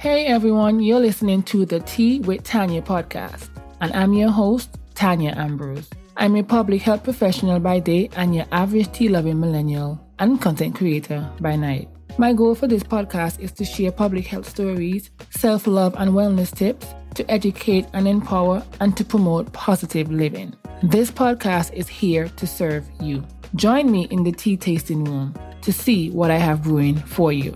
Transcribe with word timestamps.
Hey 0.00 0.24
everyone, 0.24 0.80
you're 0.80 0.98
listening 0.98 1.42
to 1.42 1.66
the 1.66 1.80
Tea 1.80 2.20
with 2.20 2.42
Tanya 2.42 2.80
podcast, 2.80 3.50
and 3.82 3.92
I'm 3.92 4.14
your 4.14 4.30
host, 4.30 4.78
Tanya 4.94 5.34
Ambrose. 5.36 5.90
I'm 6.16 6.36
a 6.36 6.42
public 6.42 6.80
health 6.80 7.04
professional 7.04 7.60
by 7.60 7.80
day 7.80 8.08
and 8.16 8.34
your 8.34 8.46
average 8.50 8.90
tea 8.92 9.10
loving 9.10 9.38
millennial 9.38 10.00
and 10.18 10.40
content 10.40 10.74
creator 10.74 11.30
by 11.42 11.54
night. 11.54 11.90
My 12.16 12.32
goal 12.32 12.54
for 12.54 12.66
this 12.66 12.82
podcast 12.82 13.40
is 13.40 13.52
to 13.52 13.64
share 13.66 13.92
public 13.92 14.26
health 14.26 14.48
stories, 14.48 15.10
self 15.28 15.66
love 15.66 15.94
and 15.98 16.12
wellness 16.12 16.56
tips, 16.56 16.86
to 17.16 17.30
educate 17.30 17.84
and 17.92 18.08
empower, 18.08 18.64
and 18.80 18.96
to 18.96 19.04
promote 19.04 19.52
positive 19.52 20.10
living. 20.10 20.56
This 20.82 21.10
podcast 21.10 21.74
is 21.74 21.88
here 21.88 22.30
to 22.36 22.46
serve 22.46 22.86
you. 23.02 23.22
Join 23.54 23.92
me 23.92 24.04
in 24.04 24.22
the 24.24 24.32
tea 24.32 24.56
tasting 24.56 25.04
room 25.04 25.34
to 25.60 25.74
see 25.74 26.08
what 26.08 26.30
I 26.30 26.38
have 26.38 26.62
brewing 26.62 26.96
for 26.96 27.34
you. 27.34 27.54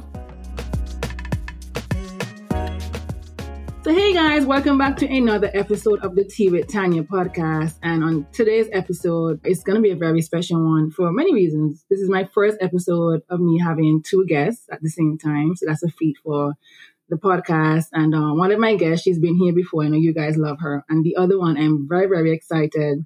So, 3.85 3.93
hey 3.93 4.15
guys, 4.15 4.47
welcome 4.47 4.79
back 4.79 4.97
to 4.97 5.07
another 5.07 5.51
episode 5.53 6.01
of 6.01 6.15
the 6.15 6.25
Tea 6.25 6.49
with 6.49 6.73
Tanya 6.73 7.03
podcast. 7.03 7.75
And 7.83 8.03
on 8.03 8.27
today's 8.33 8.67
episode, 8.73 9.41
it's 9.45 9.63
going 9.63 9.77
to 9.77 9.83
be 9.83 9.91
a 9.91 9.95
very 9.95 10.23
special 10.23 10.65
one 10.65 10.91
for 10.91 11.13
many 11.13 11.35
reasons. 11.35 11.85
This 11.91 12.01
is 12.01 12.09
my 12.09 12.25
first 12.25 12.57
episode 12.63 13.21
of 13.29 13.41
me 13.41 13.59
having 13.59 14.03
two 14.03 14.25
guests 14.25 14.65
at 14.73 14.81
the 14.81 14.89
same 14.89 15.19
time. 15.19 15.55
So, 15.55 15.67
that's 15.67 15.83
a 15.83 15.89
feat 15.89 16.17
for 16.25 16.55
the 17.11 17.17
podcast. 17.17 17.89
And 17.93 18.15
uh, 18.15 18.33
one 18.33 18.53
of 18.53 18.59
my 18.59 18.75
guests, 18.75 19.03
she's 19.03 19.19
been 19.19 19.37
here 19.37 19.53
before. 19.53 19.85
I 19.85 19.89
know 19.89 19.99
you 19.99 20.15
guys 20.15 20.39
love 20.39 20.61
her. 20.61 20.83
And 20.89 21.05
the 21.05 21.17
other 21.17 21.39
one, 21.39 21.59
I'm 21.59 21.87
very, 21.87 22.07
very 22.07 22.33
excited 22.33 23.05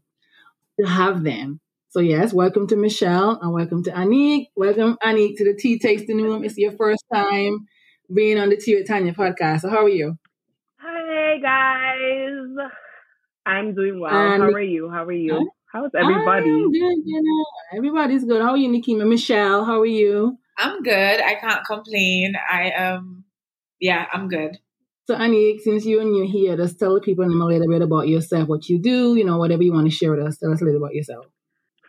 to 0.79 0.87
have 0.87 1.25
them. 1.25 1.59
So, 1.89 1.99
yes, 1.99 2.33
welcome 2.33 2.69
to 2.69 2.77
Michelle 2.77 3.37
and 3.43 3.53
welcome 3.53 3.83
to 3.83 3.91
Anique. 3.91 4.51
Welcome, 4.55 4.97
Anique, 5.03 5.39
to 5.39 5.45
the 5.45 5.59
Tea 5.59 5.81
Tasting 5.81 6.23
Room. 6.23 6.45
It's 6.45 6.57
your 6.57 6.71
first 6.71 7.03
time 7.13 7.67
being 8.15 8.39
on 8.39 8.51
the 8.51 8.57
Tea 8.57 8.77
with 8.77 8.87
Tanya 8.87 9.13
podcast. 9.13 9.63
So, 9.63 9.70
how 9.70 9.83
are 9.83 9.89
you? 9.89 10.17
Hey 11.39 11.44
guys, 11.44 12.69
I'm 13.47 13.72
doing 13.72 14.00
well. 14.00 14.12
Um, 14.12 14.41
How 14.41 14.47
are 14.48 14.61
you? 14.61 14.91
How 14.91 15.05
are 15.05 15.12
you? 15.12 15.48
How's 15.72 15.92
everybody? 15.97 16.50
I'm 16.50 16.72
good, 16.72 16.97
you 17.05 17.22
know. 17.22 17.78
Everybody's 17.78 18.25
good. 18.25 18.42
How 18.42 18.50
are 18.50 18.56
you, 18.56 18.69
Nikema? 18.69 19.08
Michelle, 19.08 19.64
how 19.64 19.80
are 19.80 19.86
you? 19.86 20.36
I'm 20.58 20.83
good. 20.83 21.20
I 21.20 21.36
can't 21.36 21.64
complain. 21.64 22.34
I 22.50 22.72
um 22.72 23.22
yeah, 23.78 24.06
I'm 24.12 24.28
good. 24.28 24.58
So 25.06 25.14
Annie, 25.14 25.61
since 25.61 25.86
you're 25.86 26.03
new 26.03 26.27
here, 26.28 26.56
just 26.56 26.77
tell 26.77 26.95
the 26.95 27.00
people 27.00 27.25
a 27.25 27.28
little 27.28 27.69
bit 27.69 27.83
about 27.83 28.08
yourself, 28.08 28.48
what 28.48 28.69
you 28.69 28.80
do, 28.80 29.14
you 29.14 29.25
know, 29.25 29.39
whatever 29.39 29.62
you 29.62 29.73
want 29.73 29.86
to 29.86 29.95
share 29.95 30.11
with 30.11 30.27
us. 30.27 30.39
Tell 30.39 30.50
us 30.50 30.61
a 30.61 30.64
little 30.64 30.80
bit 30.80 30.84
about 30.86 30.95
yourself. 30.97 31.27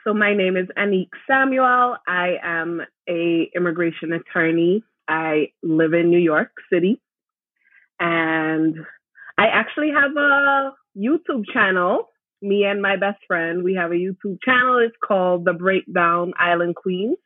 So 0.04 0.14
my 0.14 0.36
name 0.36 0.58
is 0.58 0.68
Anique 0.78 1.10
Samuel. 1.26 1.96
I 2.08 2.36
am 2.44 2.82
a 3.10 3.50
immigration 3.56 4.14
attorney. 4.14 4.84
I 5.08 5.54
live 5.64 5.94
in 5.94 6.12
New 6.12 6.20
York 6.20 6.52
City. 6.72 7.02
And 8.00 8.78
I 9.40 9.46
actually 9.54 9.92
have 9.96 10.12
a 10.18 10.72
YouTube 10.98 11.46
channel. 11.54 12.10
Me 12.42 12.66
and 12.66 12.82
my 12.82 12.98
best 12.98 13.20
friend, 13.26 13.64
we 13.64 13.76
have 13.76 13.92
a 13.92 13.96
YouTube 13.96 14.38
channel. 14.44 14.80
It's 14.86 14.96
called 15.06 15.46
The 15.46 15.54
Breakdown 15.54 16.34
Island 16.38 16.76
Queens. 16.76 17.18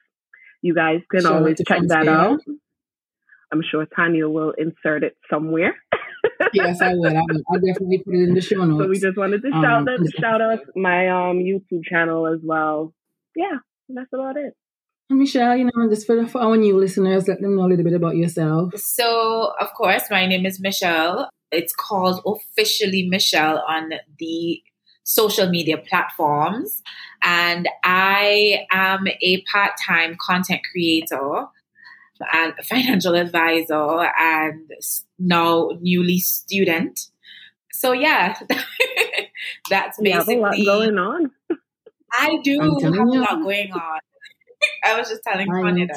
You 0.61 0.75
guys 0.75 0.99
can 1.09 1.21
sure, 1.21 1.33
always 1.33 1.57
check 1.67 1.81
that 1.87 2.07
out. 2.07 2.39
I'm 3.51 3.63
sure 3.69 3.87
Tanya 3.95 4.29
will 4.29 4.53
insert 4.57 5.03
it 5.03 5.17
somewhere. 5.29 5.75
yes, 6.53 6.81
I 6.81 6.93
will. 6.93 7.07
I 7.07 7.21
will. 7.21 7.41
I'll 7.51 7.59
definitely 7.59 7.99
put 7.99 8.13
it 8.13 8.29
in 8.29 8.33
the 8.35 8.41
show 8.41 8.63
notes. 8.63 8.83
So 8.83 8.89
we 8.89 8.99
just 8.99 9.17
wanted 9.17 9.41
to 9.41 9.47
um, 9.49 9.63
shout 9.63 9.89
out, 9.89 9.99
shout 10.19 10.41
out 10.41 10.59
my 10.75 11.09
um 11.09 11.37
YouTube 11.37 11.83
channel 11.83 12.27
as 12.27 12.39
well. 12.43 12.93
Yeah, 13.35 13.57
that's 13.89 14.13
about 14.13 14.37
it. 14.37 14.53
Michelle, 15.09 15.57
you 15.57 15.65
know, 15.65 15.89
just 15.89 16.07
for, 16.07 16.25
for 16.27 16.41
our 16.41 16.57
new 16.57 16.77
listeners, 16.77 17.27
let 17.27 17.41
them 17.41 17.55
know 17.55 17.65
a 17.65 17.67
little 17.67 17.83
bit 17.83 17.93
about 17.93 18.15
yourself. 18.15 18.77
So, 18.79 19.51
of 19.59 19.73
course, 19.73 20.03
my 20.09 20.25
name 20.25 20.45
is 20.45 20.59
Michelle. 20.59 21.29
It's 21.53 21.73
called 21.73 22.21
officially 22.25 23.07
Michelle 23.07 23.63
on 23.67 23.93
the 24.19 24.61
social 25.03 25.49
media 25.49 25.77
platforms. 25.77 26.81
And 27.21 27.67
I 27.83 28.65
am 28.71 29.07
a 29.21 29.41
part 29.43 29.73
time 29.85 30.17
content 30.19 30.61
creator 30.71 31.45
and 32.31 32.53
financial 32.63 33.15
advisor 33.15 34.09
and 34.19 34.71
now 35.19 35.71
newly 35.81 36.19
student. 36.19 37.07
So, 37.71 37.91
yeah, 37.91 38.37
that's 39.69 39.99
basically. 39.99 40.35
You 40.35 40.43
have 40.45 40.55
a 40.57 40.61
lot 40.65 40.65
going 40.65 40.97
on. 40.97 41.31
I 42.13 42.37
do 42.43 42.59
have 42.81 42.93
a 42.93 43.03
lot 43.03 43.41
going 43.41 43.71
on. 43.73 43.99
I 44.83 44.99
was 44.99 45.09
just 45.09 45.23
telling 45.23 45.47
Tanya 45.47 45.87
that. 45.87 45.95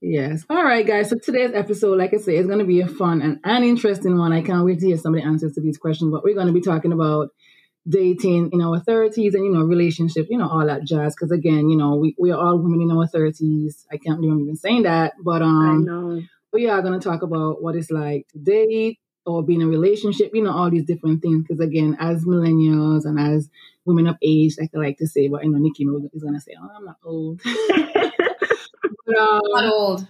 Yes. 0.00 0.44
All 0.48 0.62
right, 0.62 0.86
guys. 0.86 1.10
So 1.10 1.16
today's 1.16 1.52
episode, 1.54 1.98
like 1.98 2.14
I 2.14 2.18
say, 2.18 2.36
is 2.36 2.46
going 2.46 2.60
to 2.60 2.64
be 2.64 2.80
a 2.80 2.86
fun 2.86 3.22
and 3.22 3.40
an 3.44 3.64
interesting 3.64 4.16
one. 4.18 4.32
I 4.32 4.42
can't 4.42 4.64
wait 4.64 4.78
to 4.80 4.86
hear 4.86 4.96
somebody 4.96 5.24
answers 5.24 5.54
to 5.54 5.60
these 5.60 5.78
questions. 5.78 6.12
But 6.12 6.22
we're 6.22 6.34
going 6.34 6.46
to 6.46 6.52
be 6.52 6.60
talking 6.60 6.92
about 6.92 7.30
dating 7.88 8.50
in 8.52 8.60
our 8.60 8.80
30s 8.80 9.34
and, 9.34 9.44
you 9.44 9.52
know, 9.52 9.62
relationships, 9.62 10.28
you 10.30 10.38
know, 10.38 10.48
all 10.48 10.66
that 10.66 10.84
jazz. 10.84 11.14
Because 11.14 11.30
again, 11.30 11.68
you 11.68 11.76
know, 11.76 11.96
we, 11.96 12.14
we 12.18 12.30
are 12.30 12.38
all 12.38 12.58
women 12.58 12.82
in 12.82 12.90
our 12.90 13.06
30s. 13.06 13.84
I 13.92 13.96
can't 13.96 14.20
believe 14.20 14.32
I'm 14.32 14.40
even 14.40 14.56
saying 14.56 14.84
that. 14.84 15.14
But 15.22 15.42
um, 15.42 16.28
we 16.52 16.68
are 16.68 16.82
going 16.82 16.98
to 16.98 17.08
talk 17.08 17.22
about 17.22 17.62
what 17.62 17.76
it's 17.76 17.90
like 17.90 18.26
to 18.28 18.38
date 18.38 18.98
or 19.24 19.42
be 19.42 19.56
in 19.56 19.62
a 19.62 19.66
relationship, 19.66 20.30
you 20.32 20.42
know, 20.42 20.52
all 20.52 20.70
these 20.70 20.84
different 20.84 21.22
things. 21.22 21.42
Because 21.42 21.60
again, 21.60 21.96
as 22.00 22.24
millennials 22.24 23.04
and 23.04 23.18
as 23.18 23.48
women 23.86 24.06
of 24.06 24.16
age, 24.22 24.56
like 24.58 24.70
I 24.74 24.78
like 24.78 24.98
to 24.98 25.06
say, 25.06 25.28
but 25.28 25.44
you 25.44 25.50
know, 25.50 25.58
Nikki 25.58 25.84
is 26.12 26.22
gonna 26.22 26.40
say, 26.40 26.52
"Oh, 26.60 26.68
I'm 26.76 26.84
not 26.84 26.96
old." 27.04 27.40
but, 27.44 29.18
um, 29.18 29.40
not 29.44 29.72
old. 29.72 30.08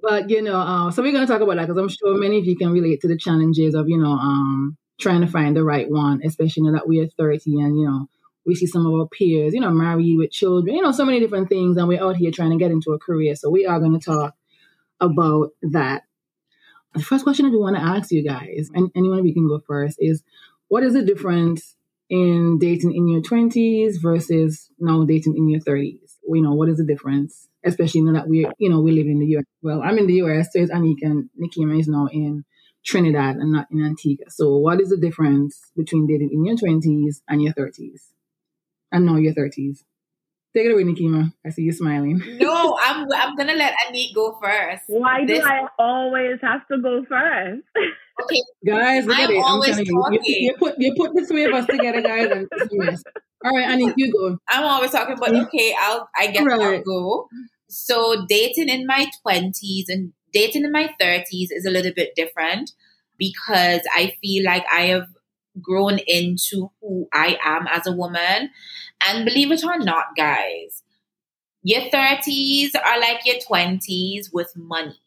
But 0.00 0.30
you 0.30 0.42
know, 0.42 0.58
uh, 0.58 0.90
so 0.90 1.02
we're 1.02 1.12
gonna 1.12 1.26
talk 1.26 1.40
about 1.40 1.56
that 1.56 1.66
because 1.66 1.78
I'm 1.78 1.88
sure 1.88 2.18
many 2.18 2.38
of 2.38 2.46
you 2.46 2.56
can 2.56 2.72
relate 2.72 3.00
to 3.02 3.08
the 3.08 3.18
challenges 3.18 3.74
of 3.74 3.88
you 3.88 3.98
know 3.98 4.12
um, 4.12 4.76
trying 5.00 5.20
to 5.20 5.26
find 5.26 5.56
the 5.56 5.64
right 5.64 5.90
one, 5.90 6.22
especially 6.24 6.62
now 6.62 6.72
that 6.72 6.88
we 6.88 7.00
are 7.00 7.08
30 7.08 7.60
and 7.60 7.78
you 7.78 7.86
know 7.86 8.08
we 8.44 8.54
see 8.54 8.66
some 8.66 8.86
of 8.86 8.92
our 8.92 9.06
peers, 9.06 9.54
you 9.54 9.60
know, 9.60 9.70
married 9.70 10.16
with 10.18 10.30
children, 10.30 10.74
you 10.74 10.82
know, 10.82 10.92
so 10.92 11.04
many 11.04 11.20
different 11.20 11.48
things, 11.48 11.76
and 11.76 11.86
we're 11.86 12.02
out 12.02 12.16
here 12.16 12.30
trying 12.30 12.50
to 12.50 12.56
get 12.56 12.70
into 12.70 12.92
a 12.92 12.98
career. 12.98 13.36
So 13.36 13.50
we 13.50 13.66
are 13.66 13.78
going 13.78 13.98
to 13.98 14.04
talk 14.04 14.34
about 15.00 15.50
that. 15.62 16.02
The 16.94 17.02
first 17.02 17.24
question 17.24 17.46
I 17.46 17.50
do 17.50 17.60
want 17.60 17.76
to 17.76 17.82
ask 17.82 18.10
you 18.10 18.22
guys, 18.22 18.70
and 18.74 18.90
anyone 18.94 19.18
of 19.18 19.26
you 19.26 19.32
can 19.32 19.48
go 19.48 19.60
first, 19.60 19.96
is 20.00 20.22
what 20.68 20.82
is 20.82 20.94
the 20.94 21.04
difference 21.04 21.76
in 22.12 22.58
dating 22.58 22.94
in 22.94 23.08
your 23.08 23.22
20s 23.22 23.94
versus 24.02 24.68
now 24.78 25.02
dating 25.02 25.34
in 25.34 25.48
your 25.48 25.60
30s? 25.60 26.18
You 26.28 26.42
know, 26.42 26.52
what 26.52 26.68
is 26.68 26.76
the 26.76 26.84
difference? 26.84 27.48
Especially 27.64 28.02
now 28.02 28.12
that 28.12 28.28
we, 28.28 28.46
you 28.58 28.68
know, 28.68 28.80
we 28.80 28.92
live 28.92 29.06
in 29.06 29.18
the 29.18 29.26
US. 29.38 29.44
Well, 29.62 29.80
I'm 29.82 29.96
in 29.96 30.06
the 30.06 30.20
US, 30.24 30.48
so 30.52 30.60
it's 30.60 30.70
Anique 30.70 31.00
and 31.00 31.30
Nikema 31.40 31.80
is 31.80 31.88
now 31.88 32.08
in 32.12 32.44
Trinidad 32.84 33.36
and 33.36 33.50
not 33.50 33.68
in 33.70 33.82
Antigua. 33.82 34.26
So 34.28 34.54
what 34.56 34.78
is 34.78 34.90
the 34.90 34.98
difference 34.98 35.58
between 35.74 36.06
dating 36.06 36.30
in 36.32 36.44
your 36.44 36.56
20s 36.56 37.22
and 37.28 37.42
your 37.42 37.54
30s? 37.54 38.10
And 38.92 39.06
now 39.06 39.16
your 39.16 39.32
30s? 39.32 39.78
Take 40.54 40.66
it 40.66 40.72
away, 40.72 40.84
Nikima. 40.84 41.32
I 41.46 41.50
see 41.50 41.62
you 41.62 41.72
smiling. 41.72 42.20
No, 42.40 42.78
I'm 42.82 43.06
I'm 43.14 43.36
gonna 43.36 43.54
let 43.54 43.74
Anique 43.86 44.14
go 44.14 44.38
first. 44.42 44.82
Why 44.86 45.24
this... 45.24 45.40
do 45.40 45.46
I 45.46 45.66
always 45.78 46.38
have 46.42 46.66
to 46.68 46.78
go 46.78 47.04
first? 47.08 47.62
Okay, 48.22 48.42
guys, 48.64 49.06
look 49.06 49.16
I'm 49.16 49.24
at 49.24 49.30
it. 49.30 49.42
I'm 49.42 49.62
telling 49.62 49.86
talking. 49.86 50.20
you, 50.22 50.34
you, 50.36 50.46
you, 50.48 50.54
put 50.58 50.74
you 50.78 50.94
put 50.94 51.14
the 51.14 51.24
three 51.26 51.44
of 51.44 51.54
us 51.54 51.64
together, 51.66 52.02
guys, 52.02 52.30
and 52.30 52.46
All 53.42 53.56
right, 53.56 53.66
Anique, 53.66 53.94
you 53.96 54.12
go. 54.12 54.36
I'm 54.50 54.64
always 54.64 54.90
talking, 54.90 55.16
but 55.18 55.30
mm-hmm. 55.30 55.44
okay, 55.46 55.74
I'll 55.80 56.08
I 56.14 56.26
guess 56.26 56.44
right. 56.44 56.60
I'll 56.60 56.82
go. 56.82 57.28
So 57.70 58.26
dating 58.28 58.68
in 58.68 58.86
my 58.86 59.06
twenties 59.22 59.86
and 59.88 60.12
dating 60.30 60.64
in 60.64 60.72
my 60.72 60.94
thirties 61.00 61.50
is 61.50 61.64
a 61.64 61.70
little 61.70 61.92
bit 61.96 62.10
different 62.14 62.72
because 63.18 63.80
I 63.94 64.14
feel 64.20 64.44
like 64.44 64.64
I 64.70 64.82
have 64.82 65.06
grown 65.60 65.98
into 66.06 66.70
who 66.80 67.08
I 67.12 67.38
am 67.44 67.66
as 67.66 67.86
a 67.86 67.92
woman. 67.92 68.50
And 69.08 69.24
believe 69.24 69.50
it 69.50 69.64
or 69.64 69.78
not, 69.78 70.16
guys, 70.16 70.82
your 71.62 71.82
30s 71.82 72.70
are 72.74 73.00
like 73.00 73.20
your 73.24 73.36
20s 73.36 74.32
with 74.32 74.52
money. 74.56 74.98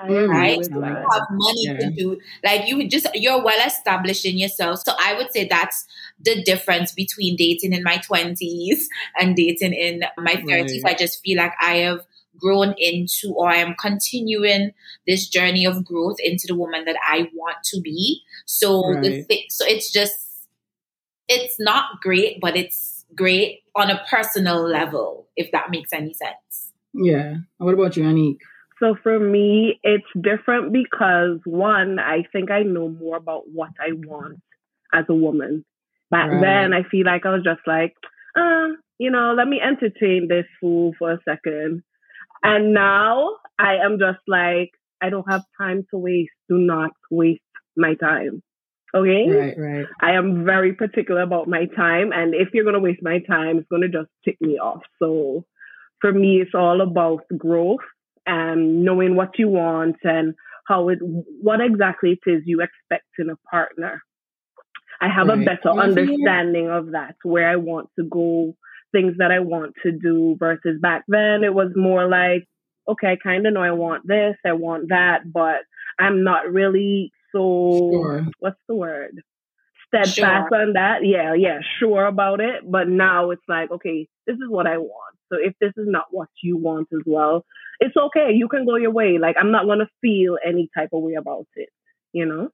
Mm, 0.00 0.28
right? 0.28 0.58
You 0.58 0.80
have 0.80 1.26
money 1.30 1.64
yeah. 1.66 1.78
to 1.78 1.90
do 1.90 2.20
like 2.44 2.68
you 2.68 2.88
just 2.88 3.08
you're 3.14 3.42
well 3.42 3.66
established 3.66 4.24
in 4.24 4.38
yourself. 4.38 4.80
So 4.84 4.92
I 4.96 5.14
would 5.14 5.32
say 5.32 5.48
that's 5.48 5.86
the 6.20 6.40
difference 6.44 6.92
between 6.92 7.34
dating 7.34 7.72
in 7.72 7.82
my 7.82 7.96
twenties 7.96 8.88
and 9.18 9.34
dating 9.34 9.72
in 9.72 10.04
my 10.16 10.36
thirties. 10.36 10.84
Right. 10.84 10.94
I 10.94 10.96
just 10.96 11.20
feel 11.20 11.38
like 11.38 11.52
I 11.60 11.78
have 11.78 12.06
grown 12.38 12.74
into 12.78 13.34
or 13.34 13.48
I 13.48 13.56
am 13.56 13.74
continuing 13.80 14.72
this 15.06 15.28
journey 15.28 15.66
of 15.66 15.84
growth 15.84 16.16
into 16.20 16.46
the 16.46 16.54
woman 16.54 16.84
that 16.84 16.96
I 17.02 17.28
want 17.34 17.56
to 17.64 17.80
be. 17.80 18.22
So 18.46 18.94
right. 18.94 19.26
the 19.28 19.44
so 19.50 19.64
it's 19.66 19.92
just 19.92 20.14
it's 21.28 21.60
not 21.60 22.00
great, 22.00 22.40
but 22.40 22.56
it's 22.56 23.04
great 23.14 23.60
on 23.76 23.90
a 23.90 24.02
personal 24.10 24.62
level, 24.62 25.28
if 25.36 25.50
that 25.52 25.70
makes 25.70 25.92
any 25.92 26.14
sense. 26.14 26.72
Yeah. 26.94 27.36
What 27.58 27.74
about 27.74 27.96
you, 27.96 28.04
Anique? 28.04 28.38
So 28.80 28.96
for 29.02 29.18
me, 29.18 29.80
it's 29.82 30.06
different 30.20 30.72
because 30.72 31.40
one, 31.44 31.98
I 31.98 32.24
think 32.32 32.50
I 32.50 32.62
know 32.62 32.88
more 32.88 33.16
about 33.16 33.44
what 33.52 33.70
I 33.80 33.92
want 33.92 34.40
as 34.94 35.04
a 35.08 35.14
woman. 35.14 35.64
Back 36.10 36.30
right. 36.30 36.40
then, 36.40 36.72
I 36.72 36.84
feel 36.88 37.04
like 37.04 37.26
I 37.26 37.30
was 37.30 37.42
just 37.44 37.60
like, 37.66 37.94
uh, 38.36 38.68
you 38.98 39.10
know, 39.10 39.34
let 39.36 39.48
me 39.48 39.60
entertain 39.60 40.28
this 40.28 40.46
fool 40.60 40.94
for 40.98 41.12
a 41.12 41.18
second. 41.24 41.82
And 42.42 42.72
now 42.72 43.36
I 43.58 43.76
am 43.76 43.98
just 43.98 44.20
like, 44.26 44.70
I 45.02 45.10
don't 45.10 45.30
have 45.30 45.42
time 45.60 45.86
to 45.90 45.98
waste. 45.98 46.32
do 46.48 46.58
not 46.58 46.90
waste 47.10 47.42
my 47.76 47.94
time. 47.94 48.42
Okay? 48.94 49.28
Right, 49.28 49.58
right. 49.58 49.86
I 50.00 50.12
am 50.12 50.44
very 50.44 50.72
particular 50.72 51.22
about 51.22 51.48
my 51.48 51.66
time. 51.66 52.12
And 52.12 52.34
if 52.34 52.48
you're 52.52 52.64
going 52.64 52.74
to 52.74 52.80
waste 52.80 53.02
my 53.02 53.20
time, 53.20 53.58
it's 53.58 53.68
going 53.68 53.82
to 53.82 53.88
just 53.88 54.10
tick 54.24 54.36
me 54.40 54.58
off. 54.58 54.82
So 55.00 55.44
for 56.00 56.12
me, 56.12 56.40
it's 56.40 56.54
all 56.54 56.80
about 56.80 57.24
growth 57.36 57.80
and 58.26 58.84
knowing 58.84 59.16
what 59.16 59.38
you 59.38 59.48
want 59.48 59.96
and 60.04 60.34
how 60.66 60.88
it, 60.88 60.98
what 61.00 61.60
exactly 61.60 62.12
it 62.12 62.30
is 62.30 62.42
you 62.44 62.60
expect 62.60 63.06
in 63.18 63.30
a 63.30 63.36
partner. 63.50 64.02
I 65.00 65.08
have 65.08 65.28
right. 65.28 65.40
a 65.40 65.44
better 65.44 65.70
understanding 65.70 66.68
of 66.70 66.90
that, 66.92 67.14
where 67.22 67.48
I 67.48 67.56
want 67.56 67.88
to 67.98 68.04
go, 68.04 68.54
things 68.92 69.14
that 69.18 69.30
I 69.30 69.40
want 69.40 69.74
to 69.82 69.92
do 69.92 70.36
versus 70.38 70.80
back 70.80 71.04
then 71.08 71.44
it 71.44 71.54
was 71.54 71.72
more 71.76 72.08
like, 72.08 72.46
okay, 72.88 73.08
I 73.12 73.16
kind 73.16 73.46
of 73.46 73.52
know 73.52 73.62
I 73.62 73.72
want 73.72 74.06
this, 74.06 74.36
I 74.44 74.52
want 74.52 74.88
that, 74.88 75.30
but 75.30 75.60
I'm 75.98 76.24
not 76.24 76.50
really 76.50 77.12
so, 77.32 77.90
sure. 77.92 78.26
what's 78.38 78.60
the 78.68 78.74
word? 78.74 79.22
Steadfast 79.88 80.48
sure. 80.50 80.62
on 80.62 80.72
that. 80.74 81.04
Yeah, 81.04 81.34
yeah, 81.34 81.60
sure 81.78 82.06
about 82.06 82.40
it. 82.40 82.62
But 82.70 82.88
now 82.88 83.30
it's 83.30 83.42
like, 83.48 83.70
okay, 83.70 84.06
this 84.26 84.36
is 84.36 84.48
what 84.48 84.66
I 84.66 84.78
want. 84.78 85.16
So 85.30 85.38
if 85.40 85.54
this 85.60 85.72
is 85.76 85.86
not 85.88 86.06
what 86.10 86.28
you 86.42 86.56
want 86.56 86.88
as 86.92 87.02
well, 87.06 87.44
it's 87.80 87.96
okay. 87.96 88.32
You 88.34 88.48
can 88.48 88.66
go 88.66 88.76
your 88.76 88.90
way. 88.90 89.18
Like 89.18 89.36
I'm 89.38 89.50
not 89.50 89.66
gonna 89.66 89.88
feel 90.00 90.38
any 90.46 90.68
type 90.76 90.90
of 90.92 91.02
way 91.02 91.14
about 91.14 91.46
it. 91.56 91.68
You 92.12 92.26
know. 92.26 92.50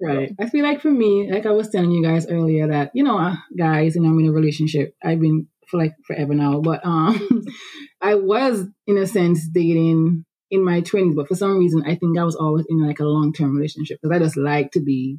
Right. 0.00 0.32
I 0.38 0.48
feel 0.48 0.62
like 0.62 0.80
for 0.80 0.90
me, 0.90 1.30
like 1.30 1.44
I 1.44 1.50
was 1.50 1.70
telling 1.70 1.90
you 1.90 2.02
guys 2.02 2.26
earlier, 2.28 2.68
that 2.68 2.92
you 2.94 3.02
know, 3.02 3.18
uh, 3.18 3.36
guys, 3.56 3.96
you 3.96 4.02
know, 4.02 4.10
I'm 4.10 4.20
in 4.20 4.28
a 4.28 4.32
relationship. 4.32 4.94
I've 5.02 5.20
been 5.20 5.48
for 5.66 5.78
like 5.78 5.94
forever 6.06 6.34
now, 6.34 6.60
but 6.60 6.84
um, 6.84 7.44
I 8.00 8.14
was 8.14 8.64
in 8.86 8.96
a 8.96 9.06
sense 9.06 9.48
dating 9.48 10.24
in 10.50 10.64
my 10.64 10.80
twenties, 10.82 11.16
but 11.16 11.26
for 11.26 11.34
some 11.34 11.58
reason, 11.58 11.82
I 11.84 11.96
think 11.96 12.16
I 12.16 12.24
was 12.24 12.36
always 12.36 12.64
in 12.68 12.86
like 12.86 13.00
a 13.00 13.04
long 13.04 13.32
term 13.32 13.56
relationship 13.56 13.98
because 14.00 14.14
I 14.14 14.22
just 14.22 14.36
like 14.36 14.70
to 14.72 14.80
be 14.80 15.18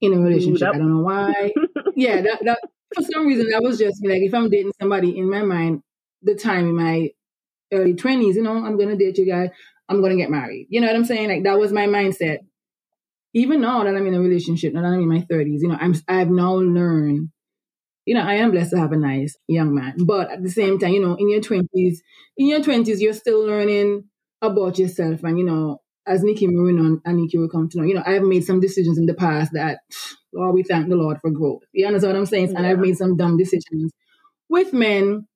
in 0.00 0.14
a 0.14 0.18
relationship. 0.18 0.68
I 0.68 0.78
don't 0.78 0.96
know 0.96 1.04
why. 1.04 1.52
yeah, 1.94 2.20
that, 2.22 2.44
that 2.44 2.58
for 2.94 3.02
some 3.02 3.26
reason 3.26 3.48
that 3.50 3.62
was 3.62 3.78
just 3.78 4.04
like 4.04 4.22
if 4.22 4.34
I'm 4.34 4.50
dating 4.50 4.72
somebody 4.80 5.16
in 5.16 5.30
my 5.30 5.42
mind, 5.42 5.82
the 6.22 6.34
time 6.34 6.68
in 6.68 6.76
my 6.76 7.10
early 7.72 7.94
twenties, 7.94 8.34
you 8.34 8.42
know, 8.42 8.64
I'm 8.64 8.76
gonna 8.76 8.96
date 8.96 9.18
you 9.18 9.26
guys. 9.26 9.50
I'm 9.88 10.02
gonna 10.02 10.16
get 10.16 10.30
married. 10.30 10.66
You 10.70 10.80
know 10.80 10.88
what 10.88 10.96
I'm 10.96 11.04
saying? 11.04 11.28
Like 11.28 11.44
that 11.44 11.58
was 11.58 11.72
my 11.72 11.86
mindset 11.86 12.38
even 13.34 13.60
now 13.60 13.84
that 13.84 13.94
I'm 13.94 14.06
in 14.06 14.14
a 14.14 14.20
relationship, 14.20 14.72
now 14.72 14.82
that 14.82 14.88
I'm 14.88 15.00
in 15.00 15.08
my 15.08 15.26
30s, 15.30 15.60
you 15.60 15.68
know, 15.68 15.78
I'm 15.80 15.94
I've 16.08 16.30
now 16.30 16.54
learned, 16.54 17.30
you 18.06 18.14
know, 18.14 18.22
I 18.22 18.34
am 18.34 18.50
blessed 18.50 18.70
to 18.70 18.78
have 18.78 18.92
a 18.92 18.96
nice 18.96 19.36
young 19.48 19.74
man. 19.74 19.94
But 20.04 20.30
at 20.30 20.42
the 20.42 20.50
same 20.50 20.78
time, 20.78 20.92
you 20.92 21.02
know, 21.02 21.14
in 21.14 21.28
your 21.30 21.40
20s, 21.40 21.98
in 22.36 22.46
your 22.46 22.60
20s, 22.60 23.00
you're 23.00 23.12
still 23.12 23.44
learning 23.46 24.04
about 24.42 24.78
yourself. 24.78 25.22
And, 25.24 25.38
you 25.38 25.44
know, 25.44 25.80
as 26.06 26.22
Nikki 26.22 26.46
Marino 26.46 27.00
and 27.04 27.16
Nikki 27.18 27.38
will 27.38 27.50
come 27.50 27.68
to 27.68 27.78
know, 27.78 27.84
you 27.84 27.94
know, 27.94 28.02
I've 28.06 28.22
made 28.22 28.44
some 28.44 28.60
decisions 28.60 28.98
in 28.98 29.06
the 29.06 29.14
past 29.14 29.52
that, 29.52 29.80
Lord, 30.32 30.54
we 30.54 30.62
thank 30.62 30.88
the 30.88 30.96
Lord 30.96 31.18
for 31.20 31.30
growth. 31.30 31.62
You 31.72 31.86
understand 31.86 32.12
what 32.14 32.20
I'm 32.20 32.26
saying? 32.26 32.50
Yeah. 32.52 32.58
And 32.58 32.66
I've 32.66 32.78
made 32.78 32.96
some 32.96 33.16
dumb 33.16 33.38
decisions 33.38 33.92
with 34.48 34.72
men 34.72 35.26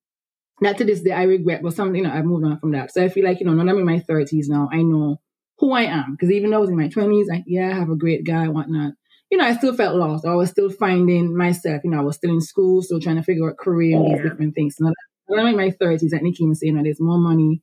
that 0.60 0.78
to 0.78 0.84
this 0.84 1.02
day 1.02 1.12
I 1.12 1.24
regret, 1.24 1.62
but 1.62 1.74
something, 1.74 1.96
you 1.96 2.02
know, 2.02 2.12
I've 2.14 2.24
moved 2.24 2.44
on 2.44 2.58
from 2.60 2.72
that. 2.72 2.92
So 2.92 3.02
I 3.02 3.08
feel 3.08 3.24
like, 3.24 3.40
you 3.40 3.46
know, 3.46 3.54
now 3.54 3.62
I'm 3.62 3.78
in 3.78 3.84
my 3.84 4.00
30s 4.00 4.48
now, 4.48 4.68
I 4.72 4.82
know 4.82 5.20
who 5.62 5.72
I 5.72 5.82
am. 5.82 6.12
Because 6.12 6.32
even 6.32 6.50
though 6.50 6.56
I 6.56 6.60
was 6.60 6.70
in 6.70 6.76
my 6.76 6.88
20s, 6.88 7.26
I, 7.32 7.44
yeah, 7.46 7.70
I 7.70 7.78
have 7.78 7.88
a 7.88 7.96
great 7.96 8.24
guy, 8.24 8.48
whatnot. 8.48 8.94
You 9.30 9.38
know, 9.38 9.44
I 9.44 9.56
still 9.56 9.74
felt 9.74 9.96
lost. 9.96 10.26
I 10.26 10.34
was 10.34 10.50
still 10.50 10.68
finding 10.68 11.34
myself. 11.34 11.82
You 11.84 11.90
know, 11.90 11.98
I 11.98 12.02
was 12.02 12.16
still 12.16 12.32
in 12.32 12.40
school, 12.40 12.82
still 12.82 13.00
trying 13.00 13.16
to 13.16 13.22
figure 13.22 13.48
out 13.48 13.56
career 13.56 13.96
and 13.96 14.06
these 14.12 14.28
different 14.28 14.56
things. 14.56 14.76
So 14.76 14.92
when 15.26 15.40
I'm 15.40 15.46
in 15.46 15.56
my 15.56 15.70
30s, 15.70 16.12
like 16.12 16.22
Nikki 16.22 16.44
was 16.46 16.60
saying, 16.60 16.72
you 16.72 16.76
know, 16.76 16.82
there's 16.82 17.00
more 17.00 17.16
money. 17.16 17.62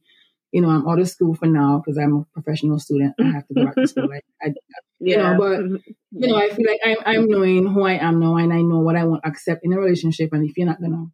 You 0.54 0.62
know, 0.62 0.70
I'm 0.70 0.88
out 0.88 0.98
of 0.98 1.10
school 1.10 1.36
for 1.36 1.46
now 1.46 1.84
because 1.84 2.00
I'm 2.00 2.16
a 2.16 2.26
professional 2.34 2.80
student. 2.80 3.14
I 3.20 3.32
have 3.32 3.48
to 3.50 3.54
go 3.54 3.66
back 3.66 3.76
to 3.76 3.86
school. 3.86 4.10
Like, 4.10 4.24
I, 4.42 4.48
you 5.00 5.16
yeah. 5.16 5.34
know, 5.34 5.38
but 5.38 5.60
you 6.12 6.28
know, 6.28 6.38
I 6.38 6.50
feel 6.50 6.66
like 6.68 6.80
I'm, 6.84 6.98
I'm 7.06 7.28
knowing 7.28 7.68
who 7.68 7.84
I 7.84 8.04
am 8.04 8.20
now, 8.20 8.38
and 8.38 8.52
I 8.52 8.62
know 8.62 8.80
what 8.80 8.96
I 8.96 9.04
want 9.04 9.24
to 9.24 9.30
accept 9.30 9.62
in 9.64 9.74
a 9.74 9.80
relationship. 9.80 10.34
And 10.34 10.50
if 10.50 10.58
you're 10.58 10.66
not 10.66 10.82
gonna 10.82 11.06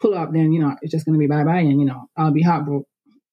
pull 0.00 0.14
up, 0.14 0.32
then 0.32 0.52
you 0.52 0.60
know 0.60 0.74
it's 0.82 0.90
just 0.90 1.06
gonna 1.06 1.18
be 1.18 1.28
bye 1.28 1.44
bye, 1.44 1.60
and 1.60 1.78
you 1.78 1.86
know 1.86 2.08
I'll 2.16 2.32
be 2.32 2.42
heartbroken 2.42 2.89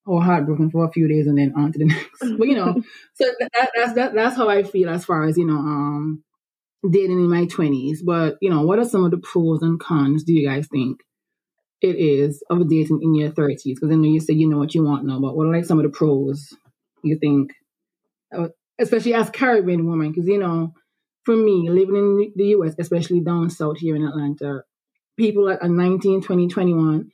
or 0.08 0.24
heartbroken 0.24 0.72
for 0.72 0.86
a 0.86 0.92
few 0.92 1.08
days 1.08 1.28
and 1.28 1.38
then 1.38 1.54
on 1.56 1.72
to 1.72 1.80
the 1.80 1.86
next. 1.86 2.38
But 2.38 2.48
you 2.48 2.56
know, 2.56 2.82
so 3.14 3.26
that, 3.40 3.72
that's 3.76 3.94
that, 3.94 4.14
that's 4.14 4.36
how 4.36 4.50
I 4.50 4.64
feel 4.64 4.90
as 4.90 5.06
far 5.06 5.24
as 5.26 5.38
you 5.38 5.46
know, 5.46 5.58
um, 5.58 6.24
dating 6.90 7.20
in 7.20 7.30
my 7.30 7.46
twenties. 7.46 8.02
But 8.02 8.38
you 8.42 8.50
know, 8.50 8.64
what 8.64 8.80
are 8.80 8.86
some 8.86 9.04
of 9.04 9.12
the 9.12 9.18
pros 9.18 9.62
and 9.62 9.80
cons? 9.80 10.24
Do 10.24 10.34
you 10.34 10.48
guys 10.48 10.68
think 10.68 11.02
it 11.82 11.96
is 11.96 12.42
of 12.50 12.70
dating 12.70 13.02
in 13.04 13.16
your 13.16 13.32
thirties? 13.32 13.80
Because 13.80 13.92
I 13.92 13.96
know 13.96 14.08
you 14.08 14.20
said 14.20 14.38
you 14.38 14.50
know 14.50 14.58
what 14.58 14.74
you 14.74 14.84
want 14.84 15.06
now, 15.06 15.20
but 15.20 15.36
what 15.36 15.48
are 15.48 15.54
like 15.54 15.66
some 15.66 15.80
of 15.80 15.84
the 15.84 15.96
pros 15.96 16.54
you 17.04 17.18
think, 17.20 17.52
uh, 18.36 18.48
especially 18.80 19.14
as 19.14 19.30
Caribbean 19.30 19.86
woman? 19.86 20.12
Because 20.12 20.28
you 20.28 20.40
know, 20.40 20.74
for 21.26 21.36
me, 21.36 21.70
living 21.70 21.96
in 21.96 22.34
the 22.36 22.46
U.S., 22.46 22.76
especially 22.80 23.20
down 23.20 23.50
south 23.50 23.80
here 23.80 23.96
in 23.96 24.06
Atlanta, 24.06 24.64
people 25.18 25.46
like 25.46 25.60
a 25.62 25.68
19, 25.68 26.22
20, 26.22 26.48
21 26.48 27.12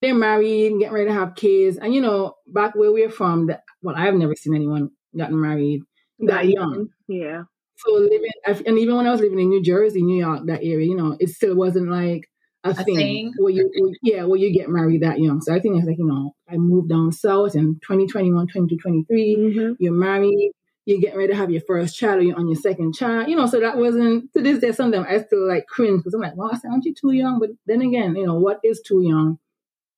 they're 0.00 0.14
married 0.14 0.72
and 0.72 0.80
getting 0.80 0.94
ready 0.94 1.08
to 1.08 1.14
have 1.14 1.34
kids. 1.34 1.76
And 1.76 1.94
you 1.94 2.00
know, 2.00 2.34
back 2.46 2.74
where 2.74 2.92
we're 2.92 3.10
from, 3.10 3.46
that 3.46 3.62
well, 3.82 3.96
I've 3.96 4.14
never 4.14 4.34
seen 4.34 4.54
anyone 4.54 4.90
gotten 5.16 5.40
married 5.40 5.82
that 6.20 6.48
young. 6.48 6.88
Yeah. 7.08 7.42
So 7.76 7.92
living, 7.92 8.30
and 8.66 8.78
even 8.78 8.96
when 8.96 9.06
I 9.06 9.12
was 9.12 9.20
living 9.20 9.40
in 9.40 9.48
New 9.48 9.62
Jersey, 9.62 10.02
New 10.02 10.22
York, 10.22 10.42
that 10.46 10.62
area, 10.62 10.86
you 10.86 10.96
know, 10.96 11.16
it 11.18 11.30
still 11.30 11.54
wasn't 11.54 11.90
like 11.90 12.28
a, 12.62 12.70
a 12.70 12.74
thing, 12.74 12.96
thing, 12.96 13.32
where 13.38 13.52
you, 13.52 13.70
where, 13.74 13.94
yeah, 14.02 14.24
where 14.24 14.38
you 14.38 14.52
get 14.52 14.68
married 14.68 15.02
that 15.02 15.18
young. 15.18 15.40
So 15.40 15.54
I 15.54 15.60
think 15.60 15.78
it's 15.78 15.86
like, 15.86 15.96
you 15.96 16.06
know, 16.06 16.34
I 16.46 16.58
moved 16.58 16.90
down 16.90 17.10
south 17.10 17.54
in 17.54 17.76
2021, 17.82 18.48
2023, 18.48 19.36
mm-hmm. 19.36 19.72
you're 19.78 19.94
married, 19.94 20.52
you're 20.84 21.00
getting 21.00 21.18
ready 21.18 21.32
to 21.32 21.38
have 21.38 21.50
your 21.50 21.62
first 21.66 21.96
child 21.96 22.18
or 22.18 22.22
you're 22.22 22.38
on 22.38 22.48
your 22.48 22.60
second 22.60 22.94
child, 22.94 23.30
you 23.30 23.36
know, 23.36 23.46
so 23.46 23.60
that 23.60 23.78
wasn't, 23.78 24.30
to 24.34 24.42
this 24.42 24.58
day, 24.58 24.72
some 24.72 24.92
sometimes 24.92 25.06
I 25.08 25.24
still 25.24 25.48
like 25.48 25.66
cringe 25.66 26.00
because 26.00 26.12
I'm 26.12 26.20
like, 26.20 26.36
well, 26.36 26.50
aren't 26.50 26.84
you 26.84 26.94
too 26.94 27.12
young? 27.12 27.38
But 27.38 27.50
then 27.64 27.80
again, 27.80 28.14
you 28.14 28.26
know, 28.26 28.38
what 28.38 28.60
is 28.62 28.82
too 28.86 29.02
young? 29.02 29.38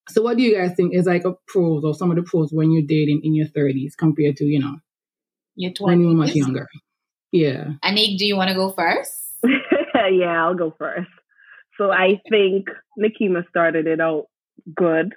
So 0.09 0.23
what 0.23 0.37
do 0.37 0.43
you 0.43 0.57
guys 0.57 0.75
think 0.77 0.95
is 0.95 1.07
like 1.07 1.25
a 1.25 1.35
pros 1.47 1.85
or 1.85 1.95
some 1.95 2.11
of 2.11 2.17
the 2.17 2.23
pros 2.23 2.53
when 2.53 2.71
you're 2.73 2.83
dating 2.87 3.21
in 3.23 3.35
your 3.35 3.47
30s 3.47 3.93
compared 3.97 4.37
to, 4.37 4.45
you 4.45 4.61
know, 4.61 4.77
your 5.55 5.71
20s? 5.73 5.81
when 5.81 6.01
you're 6.01 6.15
much 6.15 6.35
younger? 6.35 6.67
Yeah. 7.31 7.71
Anique, 7.85 8.19
do 8.19 8.27
you 8.27 8.37
want 8.37 8.49
to 8.49 8.55
go 8.55 8.73
first? 8.73 9.13
yeah, 9.45 10.45
I'll 10.45 10.55
go 10.55 10.75
first. 10.79 11.09
So 11.79 11.91
I 11.91 12.21
think 12.29 12.67
Nikima 12.99 13.49
started 13.49 13.87
it 13.87 14.01
out 14.01 14.27
good. 14.75 15.13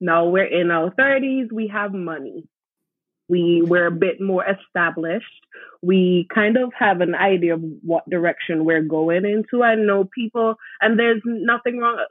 Now 0.00 0.26
we're 0.26 0.44
in 0.44 0.70
our 0.70 0.90
30s, 0.90 1.52
we 1.52 1.68
have 1.68 1.92
money. 1.92 2.48
We 3.28 3.62
we're 3.66 3.86
a 3.86 3.90
bit 3.90 4.20
more 4.20 4.44
established. 4.44 5.26
We 5.82 6.28
kind 6.32 6.56
of 6.56 6.72
have 6.78 7.00
an 7.00 7.14
idea 7.14 7.54
of 7.54 7.60
what 7.82 8.08
direction 8.08 8.64
we're 8.64 8.82
going 8.82 9.24
into. 9.24 9.64
I 9.64 9.74
know 9.74 10.04
people, 10.04 10.54
and 10.80 10.98
there's 10.98 11.22
nothing 11.24 11.78
wrong 11.78 12.04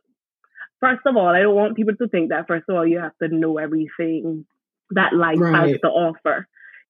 first 0.85 1.05
of 1.05 1.17
all, 1.17 1.29
I 1.29 1.39
don't 1.39 1.55
want 1.55 1.75
people 1.75 1.95
to 1.95 2.07
think 2.07 2.29
that 2.29 2.47
first 2.47 2.65
of 2.69 2.75
all 2.75 2.85
you 2.85 2.99
have 2.99 3.17
to 3.21 3.27
know 3.27 3.57
everything 3.57 4.45
that 4.91 5.13
life 5.13 5.39
right. 5.39 5.69
has 5.69 5.81
to 5.81 5.87
offer. 5.87 6.47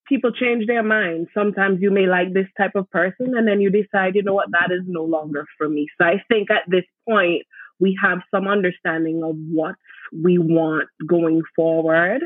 People 0.08 0.32
change 0.32 0.68
their 0.68 0.84
minds. 0.84 1.30
Sometimes 1.34 1.80
you 1.82 1.90
may 1.90 2.06
like 2.06 2.34
this 2.34 2.48
type 2.58 2.76
of 2.76 2.90
person 2.92 3.34
and 3.36 3.48
then 3.48 3.62
you 3.62 3.72
decide, 3.72 4.16
you 4.16 4.24
know 4.24 4.34
what, 4.34 4.52
that 4.52 4.72
is 4.72 4.84
no 4.86 5.04
longer 5.04 5.46
for 5.58 5.68
me. 5.68 5.88
So 5.98 6.06
I 6.06 6.22
think 6.30 6.52
at 6.52 6.64
this 6.68 6.84
point 7.08 7.44
we 7.80 7.98
have 8.04 8.20
some 8.30 8.48
understanding 8.48 9.24
of 9.24 9.36
what 9.52 9.76
we 10.14 10.38
want 10.38 10.90
going 11.08 11.42
forward 11.56 12.22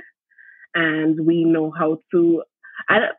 and 0.76 1.26
we 1.26 1.44
know 1.46 1.72
how 1.72 2.00
to 2.12 2.44
I 2.88 3.00
don't 3.00 3.16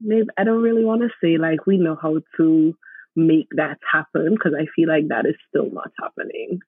maybe 0.00 0.28
I 0.38 0.44
don't 0.44 0.62
really 0.62 0.84
want 0.84 1.02
to 1.02 1.08
say 1.22 1.36
like 1.38 1.66
we 1.66 1.76
know 1.76 1.96
how 2.00 2.20
to 2.36 2.74
make 3.16 3.48
that 3.56 3.78
happen 3.90 4.30
because 4.30 4.52
I 4.58 4.66
feel 4.76 4.88
like 4.88 5.08
that 5.08 5.26
is 5.26 5.34
still 5.48 5.70
not 5.70 5.90
happening. 6.00 6.60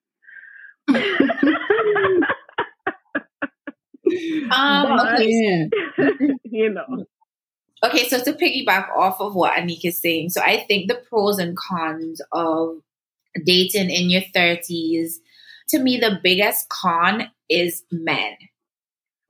um, 4.51 4.97
but, 4.97 5.15
okay. 5.15 5.69
you 6.45 6.71
know. 6.71 7.07
Okay, 7.83 8.09
so 8.09 8.23
to 8.23 8.33
piggyback 8.35 8.95
off 8.95 9.21
of 9.21 9.35
what 9.35 9.55
Anika 9.55 9.87
is 9.87 10.01
saying, 10.01 10.31
so 10.31 10.43
I 10.43 10.65
think 10.69 10.89
the 10.89 11.01
pros 11.09 11.39
and 11.39 11.57
cons 11.57 12.21
of 12.33 12.77
dating 13.45 13.91
in 13.91 14.11
your 14.11 14.23
30s, 14.35 15.15
to 15.69 15.79
me, 15.79 15.99
the 15.99 16.19
biggest 16.23 16.69
con 16.69 17.31
is 17.49 17.85
men. 17.91 18.37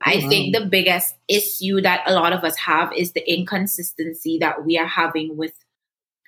I 0.03 0.17
wow. 0.17 0.29
think 0.29 0.55
the 0.55 0.65
biggest 0.65 1.15
issue 1.27 1.81
that 1.81 2.01
a 2.07 2.13
lot 2.13 2.33
of 2.33 2.43
us 2.43 2.57
have 2.57 2.91
is 2.93 3.13
the 3.13 3.31
inconsistency 3.31 4.39
that 4.39 4.65
we 4.65 4.77
are 4.77 4.87
having 4.87 5.37
with 5.37 5.53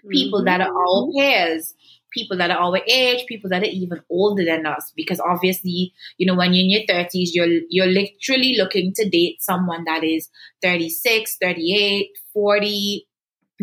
people 0.09 0.39
mm-hmm. 0.39 0.45
that 0.45 0.61
are 0.61 0.73
our 0.73 1.11
peers 1.11 1.73
people 2.13 2.37
that 2.37 2.51
are 2.51 2.59
our 2.59 2.79
age, 2.87 3.25
people 3.27 3.49
that 3.49 3.63
are 3.63 3.65
even 3.65 3.99
older 4.09 4.45
than 4.45 4.65
us. 4.65 4.93
Because 4.95 5.19
obviously, 5.19 5.93
you 6.17 6.25
know, 6.25 6.35
when 6.35 6.53
you're 6.53 6.63
in 6.63 6.69
your 6.69 6.85
30s, 6.87 7.29
you're 7.33 7.61
you're 7.69 7.87
literally 7.87 8.55
looking 8.57 8.93
to 8.95 9.09
date 9.09 9.41
someone 9.41 9.83
that 9.85 10.03
is 10.03 10.29
36, 10.61 11.37
38, 11.41 12.09
40, 12.33 13.07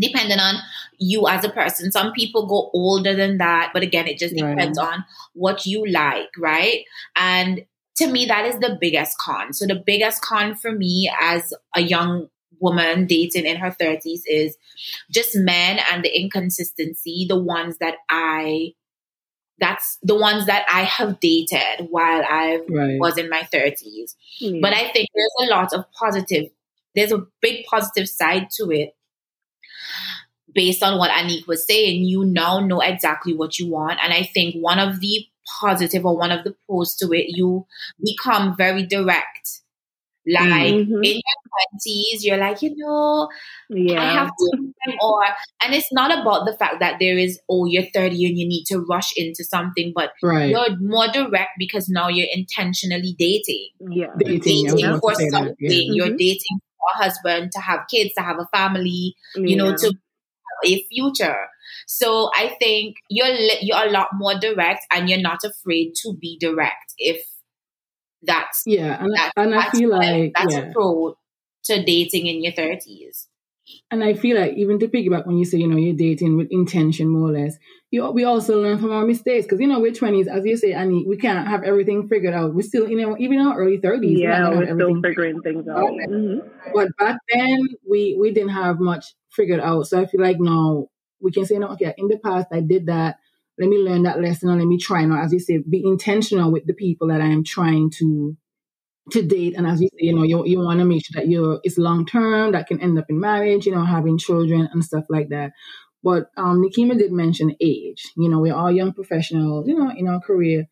depending 0.01 0.39
on 0.39 0.57
you 0.99 1.27
as 1.29 1.45
a 1.45 1.51
person. 1.51 1.93
Some 1.93 2.13
people 2.13 2.47
go 2.47 2.71
older 2.75 3.15
than 3.15 3.39
that, 3.39 3.71
but 3.73 3.83
again, 3.83 4.07
it 4.07 4.19
just 4.19 4.35
depends 4.35 4.79
right. 4.79 4.93
on 4.93 5.05
what 5.35 5.65
you 5.65 5.87
like, 5.87 6.29
right? 6.39 6.85
And 7.17 7.65
to 7.97 8.11
me, 8.11 8.27
that 8.27 8.47
is 8.47 8.59
the 8.59 8.79
biggest 8.81 9.17
con. 9.19 9.53
So 9.53 9.67
the 9.67 9.83
biggest 9.85 10.23
con 10.23 10.55
for 10.55 10.73
me 10.73 11.11
as 11.21 11.53
a 11.75 11.83
young 11.83 12.29
woman 12.61 13.07
dating 13.07 13.47
in 13.47 13.57
her 13.57 13.71
30s 13.71 14.21
is 14.27 14.57
just 15.11 15.35
men 15.35 15.81
and 15.91 16.05
the 16.05 16.21
inconsistency, 16.21 17.27
the 17.29 17.39
ones 17.39 17.79
that 17.79 17.97
I 18.09 18.75
that's 19.61 19.99
the 20.03 20.17
ones 20.17 20.47
that 20.47 20.65
I 20.73 20.85
have 20.85 21.21
dated 21.21 21.89
while 21.91 22.25
I 22.27 22.61
right. 22.69 22.99
was 22.99 23.19
in 23.19 23.29
my 23.29 23.43
30s. 23.53 24.17
Mm. 24.43 24.63
But 24.63 24.73
I 24.73 24.89
think 24.91 25.09
there's 25.15 25.49
a 25.49 25.51
lot 25.51 25.73
of 25.75 25.85
positive, 25.93 26.51
there's 26.95 27.13
a 27.13 27.27
big 27.43 27.67
positive 27.67 28.09
side 28.09 28.49
to 28.57 28.71
it. 28.71 28.97
Based 30.53 30.83
on 30.83 30.99
what 30.99 31.11
Anique 31.11 31.47
was 31.47 31.65
saying, 31.65 32.03
you 32.05 32.25
now 32.25 32.59
know 32.59 32.81
exactly 32.81 33.35
what 33.35 33.59
you 33.59 33.71
want. 33.71 34.01
And 34.03 34.13
I 34.13 34.23
think 34.23 34.57
one 34.57 34.81
of 34.81 34.99
the 35.01 35.27
positive 35.61 36.05
or 36.05 36.17
one 36.17 36.33
of 36.33 36.43
the 36.43 36.57
pros 36.67 36.97
to 36.97 37.13
it, 37.13 37.27
you 37.29 37.67
become 38.03 38.57
very 38.57 38.85
direct 38.85 39.61
like 40.27 40.75
mm-hmm. 40.75 41.03
in 41.03 41.15
your 41.15 41.41
twenties, 41.71 42.25
you're 42.25 42.37
like, 42.37 42.63
you 42.63 42.75
know, 42.77 43.29
yeah. 43.69 44.01
I 44.01 44.05
have 44.13 44.29
to, 44.29 44.73
or 45.01 45.25
and 45.65 45.75
it's 45.75 45.93
not 45.93 46.11
about 46.11 46.47
the 46.47 46.57
fact 46.57 46.77
that 46.81 46.97
there 47.01 47.19
is, 47.19 47.41
oh, 47.49 47.67
you're 47.67 47.87
30 47.93 48.27
and 48.27 48.39
you 48.39 48.49
need 48.49 48.65
to 48.67 48.81
rush 48.89 49.13
into 49.17 49.45
something, 49.45 49.93
but 49.95 50.11
right. 50.23 50.51
you're 50.51 50.79
more 50.81 51.09
direct 51.09 51.51
because 51.59 51.89
now 51.89 52.09
you're 52.09 52.29
intentionally 52.33 53.15
dating. 53.19 53.69
Yeah, 53.91 54.09
dating, 54.19 54.67
dating 54.67 55.01
for 55.01 55.15
something. 55.15 55.57
Yeah. 55.59 55.71
You're 55.71 56.07
mm-hmm. 56.09 56.17
dating 56.17 56.61
for 56.79 56.87
a 56.95 57.05
husband 57.05 57.53
to 57.53 57.61
have 57.61 57.81
kids, 57.91 58.15
to 58.15 58.23
have 58.23 58.39
a 58.39 58.49
family, 58.57 59.15
you 59.37 59.45
yeah. 59.45 59.57
know, 59.57 59.77
to 59.77 59.93
a 60.65 60.83
future. 60.85 61.47
So 61.87 62.31
I 62.37 62.57
think 62.59 62.97
you're 63.09 63.29
you're 63.61 63.87
a 63.87 63.91
lot 63.91 64.09
more 64.15 64.39
direct, 64.39 64.87
and 64.91 65.09
you're 65.09 65.21
not 65.21 65.45
afraid 65.45 65.95
to 66.03 66.15
be 66.21 66.39
direct 66.39 66.95
if 66.99 67.23
that's 68.23 68.63
yeah, 68.67 69.03
and, 69.03 69.13
that, 69.15 69.33
and 69.37 69.55
I 69.55 69.71
feel 69.71 69.91
like 69.91 70.33
that's 70.37 70.55
yeah. 70.55 70.61
a 70.61 70.73
pro 70.73 71.15
to 71.65 71.83
dating 71.85 72.27
in 72.27 72.43
your 72.43 72.53
thirties. 72.53 73.29
And 73.91 74.03
I 74.03 74.15
feel 74.15 74.37
like 74.37 74.55
even 74.55 74.81
to 74.81 74.89
piggyback 74.89 75.27
when 75.27 75.37
you 75.37 75.45
say 75.45 75.59
you 75.59 75.69
know 75.69 75.77
you're 75.77 75.95
dating 75.97 76.37
with 76.37 76.49
intention 76.51 77.09
more 77.09 77.31
or 77.31 77.33
less, 77.33 77.57
you 77.91 78.09
we 78.11 78.25
also 78.25 78.61
learn 78.61 78.79
from 78.79 78.93
our 78.93 79.07
mistakes 79.07 79.47
because 79.47 79.61
you 79.61 79.67
know 79.67 79.81
we're 79.81 79.93
twenties, 79.93 80.27
as 80.27 80.45
you 80.45 80.57
say, 80.57 80.73
and 80.73 81.07
we 81.07 81.17
can't 81.17 81.47
have 81.47 81.63
everything 81.63 82.09
figured 82.09 82.35
out. 82.35 82.55
We're 82.55 82.63
still 82.63 82.89
you 82.89 83.01
know 83.01 83.17
even 83.19 83.39
in 83.39 83.47
our 83.47 83.59
early 83.59 83.79
thirties. 83.79 84.19
Yeah, 84.19 84.49
we're 84.51 84.75
still 84.75 85.01
figuring 85.01 85.41
things 85.43 85.69
out. 85.69 85.91
Mm-hmm. 85.91 86.49
But 86.75 86.97
back 86.97 87.19
then 87.33 87.69
we 87.89 88.17
we 88.19 88.33
didn't 88.33 88.51
have 88.51 88.81
much 88.81 89.15
figured 89.31 89.61
out, 89.61 89.87
so 89.87 90.01
I 90.01 90.07
feel 90.07 90.21
like 90.21 90.41
now 90.41 90.89
we 91.21 91.31
can 91.31 91.47
say 91.47 91.59
no. 91.59 91.69
Okay, 91.69 91.95
in 91.97 92.09
the 92.09 92.19
past 92.19 92.49
I 92.53 92.61
did 92.61 92.87
that 92.87 93.19
let 93.61 93.69
me 93.69 93.77
learn 93.77 94.05
that 94.05 94.21
lesson 94.21 94.49
and 94.49 94.59
let 94.59 94.67
me 94.67 94.79
try 94.79 95.05
now, 95.05 95.23
as 95.23 95.33
you 95.35 95.39
say, 95.39 95.59
be 95.59 95.83
intentional 95.85 96.51
with 96.51 96.67
the 96.67 96.73
people 96.73 97.09
that 97.09 97.21
I 97.21 97.27
am 97.27 97.45
trying 97.45 97.91
to 97.99 98.37
to 99.13 99.23
date. 99.23 99.55
And 99.57 99.67
as 99.67 99.81
you 99.81 99.89
say, 99.89 100.07
you 100.07 100.15
know, 100.15 100.23
you, 100.23 100.45
you 100.47 100.59
want 100.59 100.81
to 100.81 100.85
make 100.85 101.05
sure 101.05 101.21
that 101.21 101.29
you're 101.29 101.61
it's 101.63 101.79
long 101.79 102.07
term, 102.07 102.53
that 102.53 102.67
can 102.67 102.81
end 102.81 102.99
up 102.99 103.07
in 103.09 103.21
marriage, 103.21 103.67
you 103.67 103.73
know, 103.75 103.85
having 103.85 104.19
children 104.19 104.69
and 104.73 104.85
stuff 104.85 105.05
like 105.09 105.29
that. 105.31 105.53
But 106.03 106.31
um 106.37 106.63
Nikema 106.63 106.99
did 106.99 107.13
mention 107.13 107.55
age. 107.61 108.03
You 108.17 108.29
know, 108.29 108.41
we're 108.41 108.55
all 108.55 108.71
young 108.71 108.93
professionals, 108.93 109.69
you 109.69 109.79
know, 109.79 109.91
in 109.97 110.09
our 110.09 110.21
career. 110.21 110.67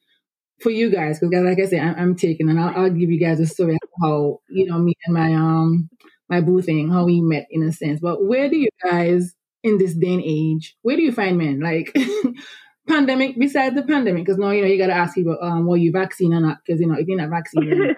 For 0.60 0.70
you 0.70 0.90
guys, 0.90 1.20
because 1.20 1.44
like 1.44 1.60
I 1.60 1.66
said, 1.66 1.78
I'm, 1.78 1.94
I'm 1.94 2.16
taking, 2.16 2.48
and 2.48 2.58
I'll, 2.58 2.76
I'll, 2.76 2.90
give 2.90 3.08
you 3.12 3.20
guys 3.20 3.38
a 3.38 3.46
story 3.46 3.78
how 4.02 4.40
you 4.48 4.66
know 4.66 4.78
me 4.78 4.94
and 5.06 5.14
my 5.14 5.32
um 5.32 5.88
my 6.28 6.40
boo 6.40 6.62
thing, 6.62 6.90
how 6.90 7.04
we 7.04 7.20
met 7.20 7.46
in 7.50 7.62
a 7.62 7.72
sense. 7.72 8.00
But 8.00 8.24
where 8.24 8.50
do 8.50 8.56
you 8.56 8.68
guys 8.82 9.36
in 9.62 9.78
this 9.78 9.94
day 9.94 10.14
and 10.14 10.22
age, 10.24 10.76
where 10.82 10.96
do 10.96 11.02
you 11.02 11.12
find 11.12 11.38
men? 11.38 11.60
Like 11.60 11.94
pandemic, 12.88 13.38
besides 13.38 13.74
the 13.74 13.82
pandemic, 13.82 14.24
because 14.24 14.38
now 14.38 14.50
you 14.50 14.62
know 14.62 14.68
you 14.68 14.78
gotta 14.78 14.94
ask 14.94 15.14
people, 15.14 15.38
um, 15.40 15.66
were 15.66 15.76
you 15.76 15.92
vaccine 15.92 16.34
or 16.34 16.40
not? 16.40 16.58
Because 16.64 16.80
you 16.80 16.86
know 16.86 16.96
if 16.98 17.06
you're 17.06 17.18
not 17.18 17.30
vaccinated, 17.30 17.96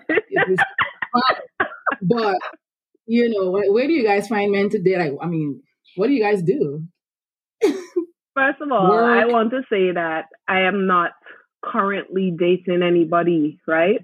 but, 1.12 1.68
but 2.02 2.38
you 3.06 3.28
know, 3.28 3.50
where, 3.50 3.72
where, 3.72 3.86
do 3.86 3.92
you 3.92 4.04
guys 4.04 4.28
find 4.28 4.52
men 4.52 4.68
today? 4.68 4.96
Like, 4.96 5.12
I 5.20 5.26
mean, 5.26 5.62
what 5.96 6.06
do 6.06 6.12
you 6.12 6.22
guys 6.22 6.42
do? 6.42 6.84
First 8.34 8.60
of 8.60 8.70
all, 8.70 8.88
Work. 8.88 9.04
I 9.04 9.26
want 9.26 9.50
to 9.50 9.62
say 9.68 9.92
that 9.92 10.26
I 10.46 10.60
am 10.60 10.86
not 10.86 11.12
currently 11.62 12.32
dating 12.36 12.82
anybody, 12.82 13.58
right? 13.66 14.00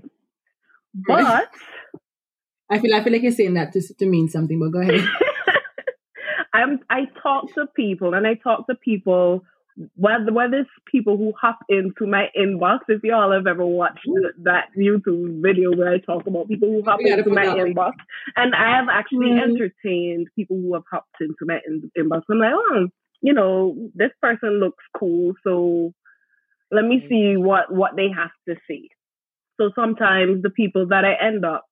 But 0.95 1.49
I 2.71 2.79
feel 2.79 2.95
I 2.95 3.03
feel 3.03 3.13
like 3.13 3.23
you're 3.23 3.33
saying 3.33 3.55
that 3.55 3.73
to 3.73 3.83
to 3.99 4.07
mean 4.07 4.29
something, 4.29 4.59
but 4.59 4.73
go 4.73 4.81
ahead. 4.81 5.07
I'm 6.53 6.81
I 6.91 7.07
talk 7.23 7.55
to 7.55 7.67
people 7.67 8.15
and 8.15 8.27
I 8.27 8.35
talk 8.35 8.67
to 8.67 8.75
people 8.75 9.45
whether 9.97 10.33
whether 10.33 10.59
it's 10.61 10.71
people 10.91 11.17
who 11.17 11.33
hop 11.39 11.59
into 11.69 12.07
my 12.07 12.31
inbox, 12.39 12.81
if 12.89 13.03
y'all 13.05 13.33
have 13.33 13.47
ever 13.47 13.67
watched 13.67 14.09
that 14.43 14.69
YouTube 14.77 15.43
video 15.43 15.71
where 15.77 15.93
I 15.93 15.99
talk 15.99 16.27
about 16.27 16.49
people 16.49 16.69
who 16.69 16.83
hop 16.83 17.01
into 17.01 17.31
my 17.31 17.45
inbox, 17.45 17.93
and 18.37 18.55
I 18.55 18.77
have 18.77 18.89
actually 18.91 19.29
mm-hmm. 19.29 19.51
entertained 19.51 20.29
people 20.35 20.57
who 20.57 20.73
have 20.75 20.85
hopped 20.91 21.17
into 21.21 21.45
my 21.45 21.61
in- 21.67 21.91
inbox. 21.99 22.23
I'm 22.31 22.39
like, 22.39 22.53
oh, 22.55 22.89
you 23.21 23.35
know, 23.35 23.91
this 23.95 24.13
person 24.23 24.61
looks 24.61 24.83
cool, 24.99 25.35
so 25.45 25.93
let 26.71 26.85
me 26.85 27.03
mm. 27.05 27.09
see 27.09 27.37
what 27.37 27.73
what 27.73 27.97
they 27.97 28.09
have 28.09 28.31
to 28.49 28.57
see. 28.67 28.89
So 29.61 29.71
sometimes 29.75 30.43
the 30.43 30.51
people 30.51 30.87
that 30.89 31.05
I 31.05 31.15
end 31.23 31.45
up 31.45 31.65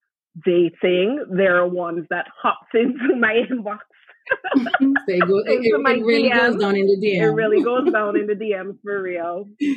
dating, 0.44 1.24
they're 1.30 1.66
ones 1.66 2.06
that 2.10 2.26
hops 2.42 2.68
into 2.74 3.16
my 3.16 3.44
inbox 3.50 3.78
it, 5.08 5.26
go, 5.26 5.38
it, 5.38 5.50
it, 5.50 5.66
it 5.66 6.04
really 6.04 6.30
DM. 6.30 6.40
goes 6.40 6.56
down 6.56 6.76
in 6.76 6.86
the 6.86 6.96
DM. 6.96 7.20
It 7.20 7.30
really 7.30 7.62
goes 7.62 7.92
down 7.92 8.16
in 8.16 8.26
the 8.26 8.34
DMs 8.34 8.78
for 8.82 9.02
real. 9.02 9.48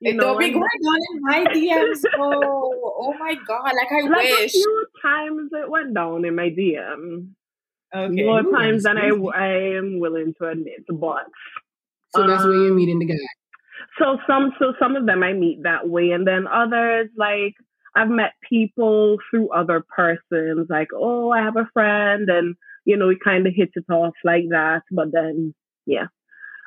You 0.00 0.12
it 0.12 0.14
know, 0.14 0.22
don't 0.22 0.38
be 0.38 0.50
going 0.50 0.62
down 0.62 0.98
in 1.12 1.22
my 1.22 1.44
DMs. 1.52 2.04
Oh, 2.20 2.94
oh 2.98 3.14
my 3.18 3.34
god! 3.34 3.64
Like 3.64 3.90
I 3.90 4.08
like 4.08 4.30
wish. 4.30 4.54
A 4.54 4.58
few 4.58 4.86
times 5.02 5.50
it 5.52 5.68
went 5.68 5.92
down 5.92 6.24
in 6.24 6.36
my 6.36 6.50
DM. 6.50 7.30
Okay. 7.92 8.24
More 8.24 8.46
Ooh, 8.46 8.52
times 8.52 8.84
than 8.84 8.96
I, 8.96 9.08
I 9.34 9.76
am 9.76 9.98
willing 9.98 10.34
to 10.40 10.48
admit, 10.50 10.84
but 10.88 11.24
so 12.14 12.26
that's 12.28 12.44
um, 12.44 12.50
where 12.50 12.58
you're 12.58 12.74
meeting 12.74 13.00
the 13.00 13.06
guy. 13.06 13.14
So 13.98 14.18
some 14.26 14.52
so 14.60 14.72
some 14.78 14.94
of 14.94 15.06
them 15.06 15.24
I 15.24 15.32
meet 15.32 15.64
that 15.64 15.88
way, 15.88 16.12
and 16.12 16.24
then 16.24 16.46
others 16.46 17.08
like 17.16 17.54
I've 17.96 18.08
met 18.08 18.34
people 18.48 19.16
through 19.28 19.50
other 19.50 19.84
persons. 19.96 20.68
Like, 20.70 20.88
oh, 20.94 21.30
I 21.32 21.42
have 21.42 21.56
a 21.56 21.68
friend, 21.72 22.28
and 22.28 22.54
you 22.88 22.96
know, 22.96 23.08
we 23.08 23.18
kind 23.22 23.46
of 23.46 23.52
hit 23.54 23.68
it 23.74 23.92
off 23.92 24.14
like 24.24 24.44
that. 24.48 24.80
But 24.90 25.12
then, 25.12 25.54
yeah, 25.84 26.06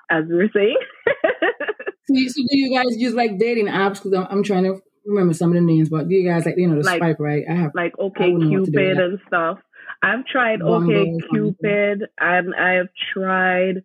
as 0.09 0.25
we 0.29 0.35
were 0.35 0.51
saying. 0.53 0.77
so, 1.07 2.13
you, 2.13 2.29
so 2.29 2.41
do 2.47 2.57
you 2.57 2.77
guys 2.77 2.95
use 2.95 3.15
like 3.15 3.39
dating 3.39 3.65
apps? 3.65 3.95
Because 3.95 4.13
I'm, 4.13 4.27
I'm, 4.29 4.43
trying 4.43 4.65
to 4.65 4.79
remember 5.03 5.33
some 5.33 5.49
of 5.49 5.55
the 5.55 5.61
names, 5.61 5.89
but 5.89 6.07
do 6.07 6.13
you 6.13 6.29
guys 6.29 6.45
like, 6.45 6.55
you 6.57 6.67
know, 6.67 6.75
the 6.75 6.85
like, 6.85 6.99
swipe 6.99 7.19
right? 7.19 7.43
I 7.49 7.55
have 7.55 7.71
like 7.73 7.93
OkCupid 7.93 8.99
and 8.99 9.19
stuff. 9.25 9.57
I've 10.03 10.23
tried 10.27 10.61
OK 10.61 11.17
Cupid 11.31 12.03
and 12.19 12.53
I've 12.53 12.89
tried, 13.13 13.83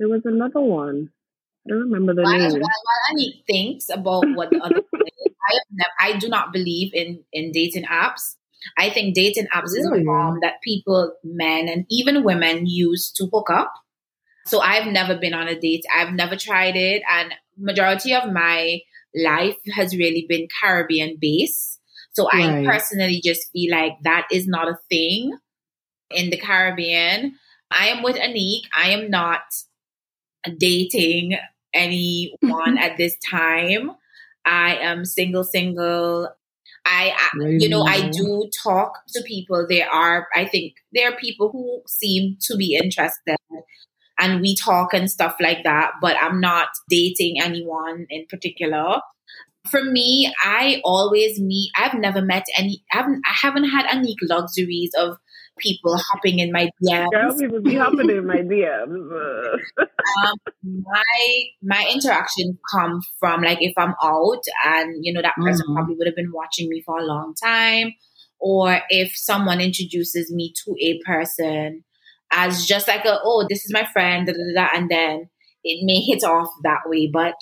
there 0.00 0.08
was 0.08 0.22
another 0.24 0.60
one. 0.60 1.10
I 1.66 1.70
don't 1.70 1.90
remember 1.90 2.14
the 2.14 2.22
while, 2.22 2.32
name. 2.36 2.50
While, 2.50 2.60
while 2.60 3.10
Annie 3.12 3.44
thinks 3.46 3.86
about 3.90 4.24
what 4.34 4.50
the 4.50 4.58
other 4.58 4.74
one 4.90 5.02
is, 5.02 5.32
I, 5.48 5.54
have 5.54 5.62
never, 5.70 6.16
I 6.16 6.18
do 6.18 6.28
not 6.28 6.52
believe 6.52 6.94
in, 6.94 7.22
in 7.32 7.52
dating 7.52 7.84
apps. 7.84 8.34
I 8.78 8.90
think 8.90 9.14
dating 9.14 9.46
apps 9.54 9.76
is 9.76 9.86
a 9.86 10.04
form 10.04 10.38
that 10.42 10.62
people, 10.62 11.12
men 11.24 11.68
and 11.68 11.86
even 11.90 12.24
women 12.24 12.66
use 12.66 13.10
to 13.12 13.26
hook 13.32 13.50
up. 13.50 13.72
So 14.46 14.60
I've 14.60 14.86
never 14.86 15.16
been 15.16 15.34
on 15.34 15.48
a 15.48 15.58
date. 15.58 15.84
I've 15.94 16.12
never 16.12 16.36
tried 16.36 16.76
it. 16.76 17.02
And 17.10 17.34
majority 17.58 18.14
of 18.14 18.32
my 18.32 18.80
life 19.14 19.56
has 19.74 19.96
really 19.96 20.26
been 20.28 20.46
Caribbean 20.60 21.16
based. 21.20 21.80
So 22.12 22.28
right. 22.32 22.62
I 22.62 22.64
personally 22.64 23.20
just 23.22 23.50
feel 23.52 23.72
like 23.72 23.92
that 24.02 24.28
is 24.30 24.46
not 24.46 24.68
a 24.68 24.78
thing 24.88 25.36
in 26.10 26.30
the 26.30 26.36
Caribbean. 26.36 27.34
I 27.70 27.88
am 27.88 28.02
with 28.02 28.16
Anique. 28.16 28.66
I 28.74 28.90
am 28.90 29.10
not 29.10 29.42
dating 30.58 31.36
anyone 31.74 32.76
mm-hmm. 32.76 32.78
at 32.78 32.96
this 32.96 33.16
time. 33.28 33.90
I 34.44 34.76
am 34.76 35.04
single, 35.04 35.44
single. 35.44 36.30
I, 36.86 37.12
I 37.16 37.46
you 37.58 37.68
know, 37.68 37.82
I 37.82 38.08
do 38.10 38.48
talk 38.62 38.92
to 39.08 39.22
people. 39.22 39.66
There 39.68 39.88
are, 39.90 40.28
I 40.34 40.46
think, 40.46 40.74
there 40.92 41.10
are 41.10 41.16
people 41.16 41.50
who 41.50 41.82
seem 41.88 42.36
to 42.42 42.56
be 42.56 42.78
interested, 42.80 43.36
and 44.18 44.40
we 44.40 44.54
talk 44.54 44.94
and 44.94 45.10
stuff 45.10 45.36
like 45.40 45.64
that. 45.64 45.92
But 46.00 46.16
I'm 46.20 46.40
not 46.40 46.68
dating 46.88 47.40
anyone 47.42 48.06
in 48.08 48.26
particular. 48.30 49.00
For 49.68 49.82
me, 49.82 50.32
I 50.40 50.80
always 50.84 51.40
meet. 51.40 51.72
I've 51.76 51.98
never 51.98 52.22
met 52.22 52.44
any. 52.56 52.84
I 52.92 52.98
haven't. 52.98 53.22
I 53.26 53.34
haven't 53.42 53.68
had 53.68 53.86
any 53.90 54.14
luxuries 54.22 54.92
of 54.96 55.16
people 55.58 55.96
hopping 55.96 56.38
in 56.38 56.52
my 56.52 56.70
DMs. 56.82 57.10
Girl, 57.10 57.38
people 57.38 57.60
be 57.60 57.74
hopping 57.74 58.10
in 58.10 58.26
my 58.26 58.36
DMs. 58.36 59.58
um, 59.78 60.34
my 60.62 61.42
my 61.62 61.90
interaction 61.92 62.58
come 62.72 63.00
from 63.18 63.42
like 63.42 63.58
if 63.60 63.72
I'm 63.76 63.94
out 64.02 64.42
and 64.64 64.98
you 65.02 65.12
know 65.12 65.22
that 65.22 65.34
person 65.36 65.66
mm-hmm. 65.66 65.74
probably 65.74 65.96
would 65.96 66.06
have 66.06 66.16
been 66.16 66.32
watching 66.32 66.68
me 66.68 66.82
for 66.84 66.98
a 66.98 67.04
long 67.04 67.34
time, 67.42 67.92
or 68.38 68.80
if 68.90 69.12
someone 69.16 69.60
introduces 69.60 70.32
me 70.32 70.52
to 70.64 70.74
a 70.80 71.00
person 71.04 71.84
as 72.32 72.66
just 72.66 72.88
like 72.88 73.04
a 73.04 73.18
oh 73.22 73.46
this 73.48 73.64
is 73.64 73.72
my 73.72 73.86
friend 73.92 74.26
da, 74.26 74.32
da, 74.32 74.54
da, 74.54 74.68
and 74.74 74.90
then 74.90 75.28
it 75.64 75.84
may 75.84 76.00
hit 76.00 76.24
off 76.24 76.50
that 76.62 76.80
way, 76.86 77.08
but. 77.12 77.34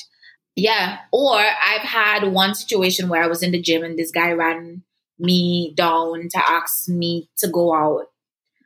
Yeah. 0.57 0.99
Or 1.13 1.35
I've 1.35 1.81
had 1.81 2.29
one 2.33 2.55
situation 2.55 3.09
where 3.09 3.21
I 3.21 3.27
was 3.27 3.43
in 3.43 3.51
the 3.51 3.61
gym 3.61 3.83
and 3.83 3.99
this 3.99 4.13
guy 4.13 4.31
ran 4.31 4.85
me 5.19 5.73
down 5.77 6.29
to 6.29 6.51
ask 6.51 6.89
me 6.89 7.29
to 7.39 7.49
go 7.49 7.75
out 7.75 8.07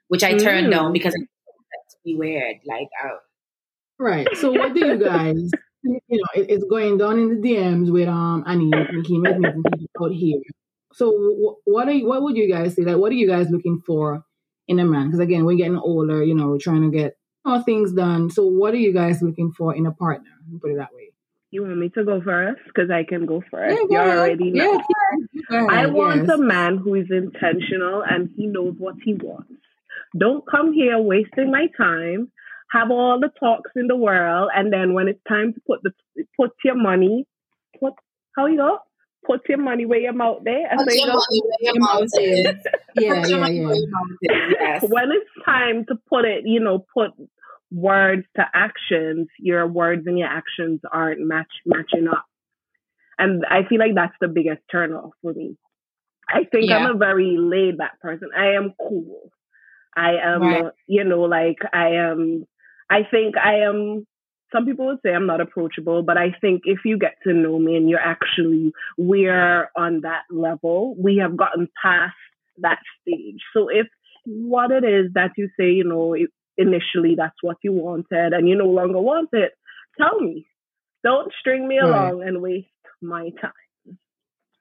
which 0.09 0.25
I 0.25 0.37
turned 0.37 0.69
mm. 0.69 0.73
down 0.73 0.93
because 0.93 1.15
that's 1.15 1.97
be 2.05 2.17
weird. 2.17 2.57
Like, 2.67 2.89
uh, 3.05 3.17
right. 3.99 4.27
So, 4.37 4.51
what 4.51 4.75
do 4.75 4.87
you 4.87 4.99
guys? 4.99 5.51
you 5.85 6.01
know, 6.11 6.43
it, 6.43 6.51
it's 6.51 6.65
going 6.65 6.99
down 6.99 7.19
in 7.19 7.41
the 7.41 7.49
DMs 7.49 7.93
with 7.93 8.09
um 8.09 8.45
Annie, 8.47 8.71
Nikki, 8.71 9.19
meeting 9.19 9.63
people 9.79 10.07
out 10.07 10.13
here. 10.13 10.41
So, 10.95 11.57
what 11.65 11.89
are 11.89 11.93
you, 11.93 12.07
what 12.07 12.23
would 12.23 12.37
you 12.37 12.51
guys 12.53 12.75
say? 12.75 12.83
Like, 12.83 12.97
what 12.97 13.13
are 13.13 13.17
you 13.17 13.29
guys 13.29 13.51
looking 13.51 13.79
for 13.87 14.25
in 14.67 14.79
a 14.79 14.85
man? 14.85 15.07
Because 15.07 15.21
again, 15.21 15.45
we're 15.45 15.57
getting 15.57 15.79
older. 15.79 16.25
You 16.25 16.35
know, 16.35 16.49
we're 16.49 16.59
trying 16.59 16.91
to 16.91 16.97
get 16.97 17.17
all 17.45 17.63
things 17.63 17.93
done. 17.93 18.31
So, 18.31 18.47
what 18.47 18.75
are 18.75 18.79
you 18.79 18.93
guys 18.93 19.23
looking 19.23 19.53
for 19.53 19.75
in 19.75 19.87
a 19.87 19.93
partner? 19.93 20.31
Put 20.61 20.73
it 20.73 20.79
that 20.79 20.95
way. 20.95 20.98
You 21.51 21.63
want 21.63 21.79
me 21.79 21.89
to 21.91 22.05
go 22.05 22.21
first? 22.21 22.61
Because 22.67 22.91
I 22.91 23.05
can 23.05 23.25
go 23.25 23.43
first. 23.51 23.79
Yeah, 23.91 24.05
you 24.05 24.11
already 24.11 24.51
know. 24.51 24.83
Yeah, 25.51 25.67
I 25.71 25.87
want 25.87 26.27
yes. 26.27 26.39
a 26.39 26.39
man 26.39 26.77
who 26.77 26.95
is 26.95 27.07
intentional 27.11 28.03
and 28.09 28.29
he 28.37 28.47
knows 28.47 28.75
what 28.79 28.97
he 29.03 29.15
wants. 29.15 29.51
Don't 30.17 30.45
come 30.47 30.73
here 30.73 30.99
wasting 30.99 31.51
my 31.51 31.69
time, 31.77 32.31
have 32.71 32.91
all 32.91 33.19
the 33.19 33.31
talks 33.41 33.71
in 33.77 33.87
the 33.87 33.97
world, 33.97 34.51
and 34.55 34.73
then 34.73 34.93
when 34.93 35.09
it's 35.09 35.23
time 35.27 35.55
to 35.55 35.61
put 35.67 35.83
the 35.83 35.93
put 36.37 36.53
your 36.65 36.75
money, 36.75 37.27
put 37.81 37.95
how 38.37 38.47
you 38.47 38.59
go? 38.59 38.79
Put 39.27 39.49
your 39.49 39.59
money 39.59 39.85
where 39.85 39.99
your 39.99 40.13
mouth 40.13 40.41
there. 40.45 40.69
Put 40.77 40.95
your 40.95 41.09
money 41.09 41.43
where 41.45 41.59
your 41.61 41.81
mouth 41.81 42.09
is. 42.21 42.57
yeah, 42.97 43.27
yeah, 43.27 43.47
yeah. 43.47 44.51
Yes. 44.61 44.85
when 44.89 45.11
it's 45.11 45.45
time 45.45 45.85
to 45.87 45.97
put 46.09 46.25
it, 46.25 46.45
you 46.47 46.61
know, 46.61 46.85
put 46.95 47.11
words 47.71 48.25
to 48.37 48.45
actions, 48.55 49.29
your 49.39 49.67
words 49.67 50.07
and 50.07 50.19
your 50.19 50.29
actions 50.29 50.81
aren't 50.91 51.21
match 51.21 51.51
matching 51.67 52.09
up. 52.09 52.25
And 53.19 53.45
I 53.45 53.69
feel 53.69 53.79
like 53.79 53.95
that's 53.95 54.15
the 54.21 54.29
biggest 54.29 54.63
turnoff 54.73 55.11
for 55.23 55.33
me. 55.33 55.57
I 56.29 56.45
think 56.45 56.69
yeah. 56.69 56.79
I'm 56.79 56.95
a 56.95 56.99
very 56.99 57.37
laid 57.39 57.79
back 57.79 58.01
person. 58.01 58.31
I 58.37 58.53
am 58.53 58.75
cool. 58.79 59.33
I 59.97 60.13
am, 60.23 60.43
right. 60.43 60.73
you 60.87 61.05
know, 61.05 61.23
like 61.23 61.59
I 61.73 61.95
am, 61.95 62.47
I 62.91 63.01
think 63.11 63.37
I 63.37 63.61
am, 63.61 64.07
some 64.53 64.65
people 64.65 64.87
would 64.87 64.99
say 65.05 65.13
I'm 65.13 65.27
not 65.27 65.41
approachable, 65.41 66.03
but 66.03 66.17
I 66.17 66.35
think 66.41 66.63
if 66.65 66.81
you 66.85 66.99
get 66.99 67.17
to 67.25 67.33
know 67.33 67.59
me 67.59 67.77
and 67.77 67.89
you're 67.89 67.99
actually, 67.99 68.73
we're 68.97 69.69
on 69.77 70.03
that 70.03 70.23
level, 70.31 70.95
we 70.99 71.17
have 71.17 71.37
gotten 71.37 71.69
past 71.83 72.15
that 72.59 72.79
stage. 73.03 73.41
So 73.53 73.69
if 73.69 73.87
what 74.25 74.71
it 74.71 74.85
is 74.85 75.13
that 75.15 75.33
you 75.37 75.49
say, 75.59 75.71
you 75.71 75.85
know, 75.85 76.15
initially 76.59 77.15
that's 77.17 77.37
what 77.43 77.57
you 77.63 77.73
wanted 77.73 78.33
and 78.33 78.49
you 78.49 78.57
no 78.57 78.67
longer 78.67 79.01
want 79.01 79.31
it, 79.33 79.53
tell 79.99 80.21
me. 80.21 80.47
Don't 81.05 81.33
string 81.41 81.67
me 81.67 81.79
right. 81.79 81.89
along 81.89 82.23
and 82.23 82.43
waste 82.43 82.67
my 83.01 83.31
time. 83.41 83.53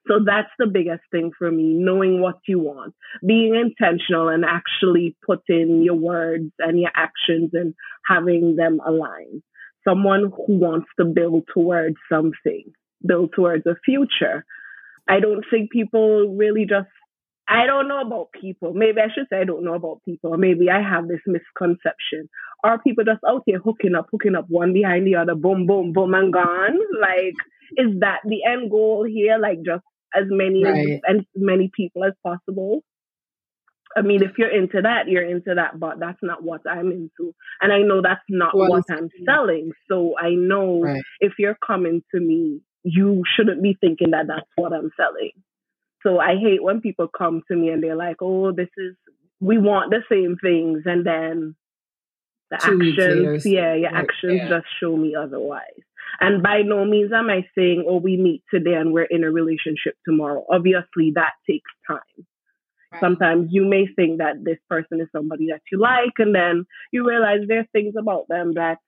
So 0.06 0.20
that's 0.24 0.48
the 0.58 0.66
biggest 0.66 1.02
thing 1.10 1.32
for 1.38 1.50
me, 1.50 1.74
knowing 1.74 2.22
what 2.22 2.38
you 2.46 2.58
want, 2.58 2.94
being 3.26 3.54
intentional 3.54 4.28
and 4.28 4.42
actually 4.42 5.14
putting 5.26 5.82
your 5.82 5.96
words 5.96 6.50
and 6.58 6.80
your 6.80 6.90
actions 6.94 7.50
and 7.52 7.74
having 8.06 8.56
them 8.56 8.80
align. 8.86 9.42
Someone 9.86 10.32
who 10.46 10.58
wants 10.58 10.88
to 10.98 11.04
build 11.04 11.44
towards 11.52 11.96
something, 12.10 12.72
build 13.06 13.32
towards 13.34 13.66
a 13.66 13.76
future. 13.84 14.46
I 15.08 15.20
don't 15.20 15.44
think 15.50 15.70
people 15.70 16.34
really 16.34 16.64
just 16.64 16.88
I 17.48 17.66
don't 17.66 17.88
know 17.88 18.02
about 18.02 18.28
people. 18.38 18.74
Maybe 18.74 19.00
I 19.00 19.08
should 19.12 19.26
say 19.30 19.40
I 19.40 19.44
don't 19.44 19.64
know 19.64 19.74
about 19.74 20.02
people. 20.04 20.36
Maybe 20.36 20.68
I 20.68 20.82
have 20.82 21.08
this 21.08 21.20
misconception. 21.26 22.28
Are 22.62 22.78
people 22.78 23.04
just 23.04 23.20
out 23.26 23.42
here 23.46 23.58
hooking 23.58 23.94
up, 23.94 24.08
hooking 24.12 24.34
up 24.34 24.46
one 24.48 24.74
behind 24.74 25.06
the 25.06 25.16
other, 25.16 25.34
boom, 25.34 25.66
boom, 25.66 25.92
boom, 25.92 26.12
and 26.12 26.32
gone? 26.32 26.78
Like, 27.00 27.34
is 27.76 28.00
that 28.00 28.20
the 28.24 28.44
end 28.44 28.70
goal 28.70 29.06
here? 29.08 29.38
Like, 29.38 29.58
just 29.64 29.84
as 30.14 30.24
many 30.28 30.64
right. 30.64 31.00
as, 31.08 31.16
as 31.16 31.24
many 31.36 31.70
people 31.74 32.04
as 32.04 32.12
possible? 32.22 32.82
I 33.96 34.02
mean, 34.02 34.22
if 34.22 34.32
you're 34.36 34.54
into 34.54 34.82
that, 34.82 35.08
you're 35.08 35.28
into 35.28 35.54
that, 35.54 35.80
but 35.80 35.98
that's 35.98 36.18
not 36.22 36.42
what 36.42 36.60
I'm 36.70 36.92
into. 36.92 37.34
And 37.62 37.72
I 37.72 37.78
know 37.78 38.02
that's 38.02 38.20
not 38.28 38.54
well, 38.54 38.68
what 38.68 38.84
I'm 38.90 39.08
selling. 39.24 39.72
So 39.90 40.14
I 40.18 40.30
know 40.30 40.82
right. 40.82 41.02
if 41.20 41.32
you're 41.38 41.56
coming 41.66 42.02
to 42.14 42.20
me, 42.20 42.60
you 42.82 43.22
shouldn't 43.36 43.62
be 43.62 43.76
thinking 43.80 44.10
that 44.10 44.26
that's 44.28 44.50
what 44.56 44.72
I'm 44.72 44.90
selling. 44.96 45.32
So 46.02 46.18
I 46.20 46.36
hate 46.36 46.62
when 46.62 46.80
people 46.80 47.08
come 47.08 47.42
to 47.48 47.56
me 47.56 47.68
and 47.70 47.82
they're 47.82 47.96
like, 47.96 48.16
oh, 48.20 48.52
this 48.52 48.68
is, 48.76 48.94
we 49.40 49.58
want 49.58 49.90
the 49.90 50.02
same 50.10 50.36
things. 50.42 50.82
And 50.84 51.04
then 51.04 51.56
the 52.50 52.58
Two 52.58 52.80
actions, 52.80 53.44
yeah, 53.46 53.74
your 53.74 53.94
actions 53.94 54.40
yeah. 54.42 54.48
just 54.48 54.66
show 54.80 54.96
me 54.96 55.14
otherwise. 55.14 55.82
And 56.20 56.42
by 56.42 56.62
no 56.62 56.84
means 56.84 57.12
am 57.12 57.28
I 57.30 57.46
saying, 57.56 57.84
oh, 57.86 57.98
we 57.98 58.16
meet 58.16 58.42
today 58.52 58.74
and 58.74 58.92
we're 58.92 59.02
in 59.02 59.24
a 59.24 59.30
relationship 59.30 59.94
tomorrow. 60.04 60.44
Obviously, 60.50 61.12
that 61.14 61.32
takes 61.48 61.70
time. 61.86 62.26
Right. 62.90 63.00
Sometimes 63.00 63.48
you 63.50 63.66
may 63.66 63.86
think 63.86 64.18
that 64.18 64.42
this 64.42 64.56
person 64.70 65.00
is 65.00 65.08
somebody 65.12 65.48
that 65.50 65.60
you 65.70 65.78
like, 65.78 66.14
and 66.18 66.34
then 66.34 66.64
you 66.90 67.06
realize 67.06 67.40
there 67.46 67.60
are 67.60 67.68
things 67.72 67.94
about 67.98 68.28
them 68.28 68.54
that 68.54 68.78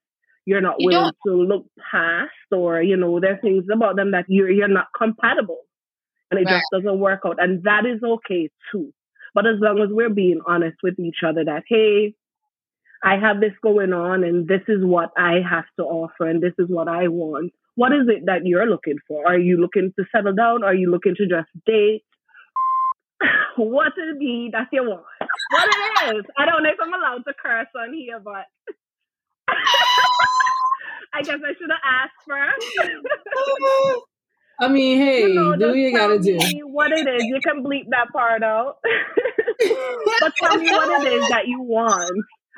you're 0.47 0.63
not 0.63 0.77
you 0.79 0.87
willing 0.89 1.13
don't. 1.27 1.37
to 1.37 1.43
look 1.43 1.67
past, 1.93 2.31
or 2.51 2.81
you 2.81 2.97
know, 2.97 3.21
there 3.21 3.35
are 3.35 3.41
things 3.41 3.65
about 3.71 3.97
them 3.97 4.13
that 4.13 4.25
you're 4.29 4.51
you're 4.51 4.69
not 4.69 4.87
compatible 4.97 5.61
and 6.31 6.41
it 6.41 6.45
right. 6.45 6.61
just 6.61 6.67
doesn't 6.73 6.99
work 6.99 7.21
out. 7.25 7.43
And 7.43 7.63
that 7.65 7.87
is 7.87 8.03
okay 8.03 8.51
too. 8.73 8.93
But 9.35 9.47
as 9.47 9.57
long 9.61 9.81
as 9.81 9.89
we're 9.91 10.11
being 10.11 10.41
honest 10.47 10.79
with 10.83 10.99
each 10.99 11.19
other 11.27 11.45
that, 11.45 11.63
hey, 11.69 12.15
I 13.03 13.17
have 13.17 13.41
this 13.41 13.53
going 13.63 13.93
on 13.93 14.25
and 14.25 14.47
this 14.47 14.63
is 14.69 14.85
what 14.85 15.11
I 15.17 15.41
have 15.49 15.65
to 15.79 15.85
offer 15.85 16.29
and 16.29 16.43
this 16.43 16.53
is 16.59 16.69
what 16.69 16.89
I 16.89 17.09
want. 17.09 17.53
What 17.77 17.93
is 17.93 18.09
it 18.09 18.27
that 18.27 18.45
you're 18.45 18.69
looking 18.69 18.99
for? 19.09 19.27
Are 19.27 19.39
you 19.39 19.57
looking 19.57 19.93
to 19.99 20.05
settle 20.15 20.35
down? 20.35 20.65
Are 20.65 20.75
you 20.75 20.91
looking 20.91 21.15
to 21.17 21.27
just 21.27 21.49
date? 21.65 22.05
what 23.57 23.89
is 23.89 24.17
it 24.21 24.53
that 24.53 24.69
you 24.73 24.83
want? 24.83 25.05
What 25.51 25.69
it 25.69 26.17
is? 26.17 26.25
I 26.37 26.45
don't 26.45 26.63
know 26.63 26.71
if 26.71 26.79
I'm 26.83 26.93
allowed 26.93 27.25
to 27.27 27.35
curse 27.41 27.69
on 27.77 27.95
here, 27.95 28.21
but 28.21 28.45
I 31.13 31.23
guess 31.23 31.41
I 31.45 31.55
should 31.59 31.71
have 31.71 31.81
asked 31.85 32.23
first. 32.27 32.67
I 34.61 34.69
mean, 34.69 34.99
hey, 34.99 35.23
you 35.23 35.35
know, 35.35 35.57
do 35.57 35.69
what 35.69 35.77
you 35.77 35.97
gotta 35.97 36.19
do. 36.19 36.39
What 36.65 36.93
it 36.93 37.07
is, 37.09 37.25
you 37.25 37.41
can 37.45 37.65
bleep 37.65 37.87
that 37.91 38.09
part 38.13 38.43
out. 38.43 38.77
but 40.21 40.33
tell 40.37 40.57
me 40.59 40.71
what 40.71 41.07
it 41.07 41.13
is 41.13 41.29
that 41.31 41.47
you 41.47 41.63
want. 41.63 42.13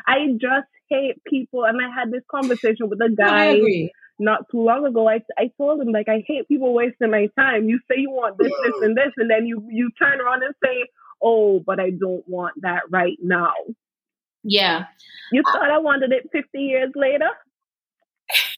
I 0.07 0.27
just 0.33 0.69
hate 0.91 1.23
people, 1.25 1.65
and 1.65 1.81
I 1.81 1.88
had 1.95 2.11
this 2.11 2.23
conversation 2.31 2.88
with 2.88 3.01
a 3.01 3.11
guy 3.11 3.55
not 4.19 4.51
too 4.51 4.62
long 4.62 4.87
ago. 4.87 5.09
I 5.09 5.21
I 5.38 5.51
told 5.57 5.81
him 5.81 5.93
like 5.93 6.09
I 6.09 6.25
hate 6.27 6.49
people 6.49 6.75
wasting 6.75 7.11
my 7.11 7.29
time. 7.38 7.69
You 7.69 7.79
say 7.91 7.99
you 7.99 8.11
want 8.11 8.38
this, 8.38 8.53
this, 8.65 8.75
and 8.83 8.97
this, 8.97 9.12
and 9.17 9.31
then 9.31 9.47
you 9.47 9.67
you 9.71 9.91
turn 10.01 10.21
around 10.21 10.43
and 10.43 10.55
say, 10.65 10.88
"Oh, 11.23 11.61
but 11.65 11.81
I 11.81 11.91
don't 11.91 12.27
want 12.29 12.55
that 12.62 12.83
right 12.91 13.19
now." 13.23 13.53
Yeah. 14.45 14.87
You 15.33 15.43
uh 15.47 15.53
thought 15.53 15.71
I 15.71 15.79
wanted 15.79 16.12
it 16.12 16.29
50 16.33 16.59
years 16.59 16.91
later? 16.95 17.31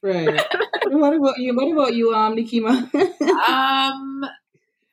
Right. 0.03 0.41
what 0.85 1.13
about 1.13 1.37
you? 1.37 1.55
What 1.55 1.71
about 1.71 1.93
you, 1.93 2.13
um, 2.13 2.35
Nikima? 2.35 2.93
um, 3.49 4.25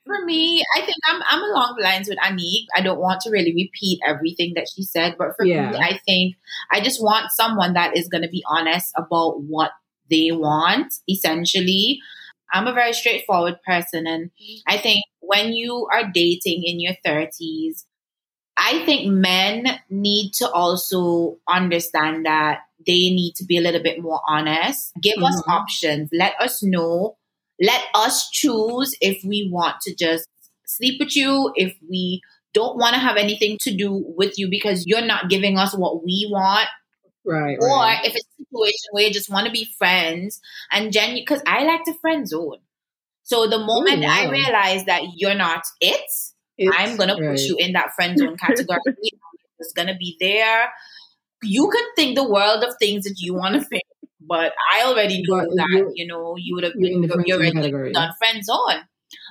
for 0.04 0.24
me, 0.24 0.62
I 0.76 0.80
think 0.80 0.96
I'm 1.04 1.22
I'm 1.28 1.42
along 1.42 1.76
the 1.78 1.84
lines 1.84 2.08
with 2.08 2.18
Anique. 2.18 2.66
I 2.76 2.80
don't 2.82 3.00
want 3.00 3.20
to 3.22 3.30
really 3.30 3.54
repeat 3.54 4.00
everything 4.06 4.54
that 4.56 4.68
she 4.74 4.82
said, 4.82 5.16
but 5.18 5.36
for 5.36 5.44
yeah. 5.44 5.70
me, 5.70 5.78
I 5.78 6.00
think 6.04 6.36
I 6.70 6.80
just 6.80 7.02
want 7.02 7.30
someone 7.32 7.74
that 7.74 7.96
is 7.96 8.08
going 8.08 8.22
to 8.22 8.28
be 8.28 8.44
honest 8.46 8.92
about 8.96 9.42
what 9.42 9.70
they 10.10 10.30
want. 10.32 10.94
Essentially, 11.08 12.00
I'm 12.52 12.66
a 12.66 12.72
very 12.72 12.92
straightforward 12.92 13.58
person, 13.66 14.06
and 14.06 14.30
I 14.66 14.78
think 14.78 15.04
when 15.20 15.52
you 15.52 15.86
are 15.92 16.10
dating 16.12 16.64
in 16.64 16.80
your 16.80 16.94
30s, 17.06 17.84
I 18.56 18.84
think 18.84 19.10
men 19.10 19.66
need 19.88 20.32
to 20.34 20.50
also 20.50 21.38
understand 21.48 22.26
that 22.26 22.60
they 22.86 23.10
need 23.10 23.34
to 23.36 23.44
be 23.44 23.58
a 23.58 23.60
little 23.60 23.82
bit 23.82 24.00
more 24.00 24.20
honest. 24.26 24.92
Give 25.00 25.16
mm-hmm. 25.16 25.24
us 25.24 25.42
options. 25.46 26.10
Let 26.12 26.34
us 26.40 26.62
know. 26.62 27.16
Let 27.60 27.82
us 27.94 28.28
choose 28.30 28.94
if 29.00 29.22
we 29.24 29.48
want 29.50 29.80
to 29.82 29.94
just 29.94 30.26
sleep 30.66 31.00
with 31.00 31.16
you, 31.16 31.52
if 31.54 31.76
we 31.88 32.20
don't 32.54 32.76
want 32.76 32.94
to 32.94 33.00
have 33.00 33.16
anything 33.16 33.56
to 33.62 33.74
do 33.74 34.04
with 34.16 34.38
you 34.38 34.48
because 34.50 34.86
you're 34.86 35.04
not 35.04 35.30
giving 35.30 35.58
us 35.58 35.74
what 35.74 36.04
we 36.04 36.28
want. 36.30 36.68
Right. 37.24 37.56
Or 37.60 37.68
right. 37.68 38.04
if 38.04 38.14
it's 38.14 38.26
a 38.26 38.44
situation 38.44 38.88
where 38.90 39.04
you 39.04 39.12
just 39.12 39.30
want 39.30 39.46
to 39.46 39.52
be 39.52 39.68
friends 39.78 40.40
and 40.72 40.92
genuine, 40.92 41.22
because 41.22 41.42
I 41.46 41.64
like 41.64 41.84
to 41.84 41.94
friend 41.94 42.28
zone. 42.28 42.58
So 43.22 43.48
the 43.48 43.58
moment 43.58 44.00
Ooh, 44.00 44.06
wow. 44.06 44.26
I 44.26 44.30
realize 44.30 44.84
that 44.86 45.02
you're 45.14 45.34
not 45.34 45.62
it, 45.80 46.10
it's, 46.58 46.76
I'm 46.78 46.96
gonna 46.96 47.14
right. 47.14 47.30
put 47.30 47.40
you 47.40 47.56
in 47.58 47.72
that 47.72 47.94
friend 47.94 48.18
zone 48.18 48.36
category. 48.36 48.80
it's 49.58 49.72
gonna 49.72 49.96
be 49.96 50.16
there 50.20 50.70
you 51.42 51.68
could 51.68 51.84
think 51.96 52.16
the 52.16 52.28
world 52.28 52.62
of 52.64 52.76
things 52.78 53.04
that 53.04 53.16
you 53.18 53.34
want 53.34 53.54
to 53.54 53.60
think, 53.60 53.84
but 54.20 54.52
I 54.72 54.84
already 54.84 55.22
know 55.26 55.40
but 55.40 55.56
that 55.56 55.92
you 55.94 56.06
know 56.06 56.36
you 56.36 56.54
would 56.54 56.64
have 56.64 56.74
been 56.74 57.02
you're 57.26 57.38
already 57.38 57.92
done 57.92 58.12
friends 58.18 58.48
on. 58.48 58.76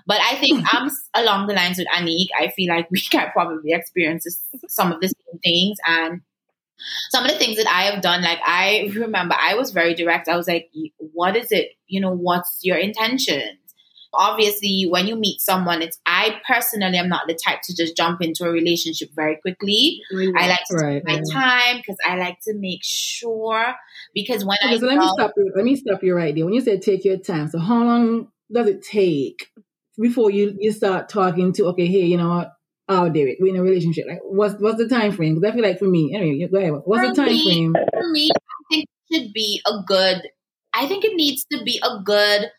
But 0.06 0.20
I 0.22 0.36
think 0.36 0.64
I'm 0.74 0.90
along 1.16 1.48
the 1.48 1.54
lines 1.54 1.78
with 1.78 1.88
Anique. 1.88 2.28
I 2.38 2.50
feel 2.50 2.74
like 2.74 2.90
we 2.92 3.00
can 3.12 3.30
probably 3.32 3.72
experience 3.72 4.28
some 4.68 4.92
of 4.92 5.02
the 5.02 5.08
same 5.08 5.40
things 5.44 5.78
and 5.86 6.22
some 7.12 7.26
of 7.26 7.32
the 7.32 7.38
things 7.38 7.58
that 7.58 7.68
I 7.68 7.84
have 7.84 8.02
done. 8.02 8.22
Like 8.24 8.40
I 8.46 8.92
remember, 8.94 9.36
I 9.40 9.56
was 9.56 9.72
very 9.72 9.94
direct. 9.94 10.28
I 10.28 10.36
was 10.36 10.48
like, 10.48 10.70
"What 10.98 11.36
is 11.36 11.52
it? 11.52 11.72
You 11.88 12.02
know, 12.02 12.12
what's 12.12 12.60
your 12.64 12.78
intentions?" 12.78 13.58
Obviously 14.14 14.88
when 14.90 15.08
you 15.08 15.16
meet 15.16 15.40
someone 15.40 15.82
it's 15.82 16.00
i 16.06 16.40
personally 16.48 16.98
am 16.98 17.08
not 17.08 17.28
the 17.28 17.34
type 17.34 17.60
to 17.64 17.76
just 17.76 17.96
jump 17.96 18.22
into 18.22 18.44
a 18.44 18.52
relationship 18.52 19.10
very 19.16 19.38
quickly 19.38 20.00
mm-hmm. 20.14 20.38
i 20.38 20.48
like 20.48 20.60
to 20.70 20.76
right, 20.76 20.94
take 20.94 21.06
my 21.06 21.14
yeah. 21.14 21.34
time 21.34 21.78
because 21.78 21.98
i 22.06 22.18
like 22.18 22.38
to 22.42 22.54
make 22.56 22.82
sure 22.84 23.74
because 24.14 24.44
when 24.46 24.58
okay, 24.64 24.76
i 24.76 24.78
so 24.78 24.86
let 24.86 24.98
me 24.98 25.08
stop 25.08 25.32
you 25.38 25.52
let 25.56 25.66
me 25.66 25.76
stop 25.76 26.04
you 26.04 26.16
right 26.16 26.36
there 26.36 26.46
when 26.46 26.54
you 26.54 26.62
say 26.62 26.80
take 26.80 27.06
your 27.06 27.18
time 27.18 27.48
so 27.48 27.60
how 27.60 27.84
long 27.84 28.28
does 28.52 28.68
it 28.68 28.84
take 28.84 29.50
before 30.00 30.30
you 30.30 30.56
you 30.60 30.72
start 30.72 31.08
talking 31.08 31.54
to 31.54 31.66
okay 31.68 31.88
hey 31.88 32.04
you 32.04 32.18
know 32.18 32.30
what 32.30 32.52
I'll 32.90 33.10
do 33.10 33.26
it. 33.26 33.38
We're 33.40 33.54
in 33.54 33.60
a 33.60 33.64
relationship. 33.64 34.06
Like, 34.06 34.20
what's 34.24 34.56
what's 34.60 34.78
the 34.78 34.90
time 34.90 35.14
frame? 35.14 35.36
Because 35.36 35.50
I 35.50 35.56
feel 35.56 35.64
like 35.64 35.80
for 35.80 35.88
me, 35.88 36.14
anyway, 36.14 36.46
go 36.52 36.58
ahead. 36.58 36.74
What's 36.84 37.08
for 37.08 37.10
the 37.10 37.16
time 37.16 37.26
me, 37.28 37.44
frame? 37.46 37.74
For 37.74 38.10
me, 38.10 38.30
I 38.34 38.64
think 38.70 38.86
it 39.10 39.16
should 39.16 39.34
be 39.34 39.62
a 39.66 39.82
good. 39.88 40.24
I 40.74 40.88
think 40.88 41.06
it 41.06 41.16
needs 41.16 41.46
to 41.54 41.64
be 41.64 41.82
a 41.82 42.04
good 42.04 42.50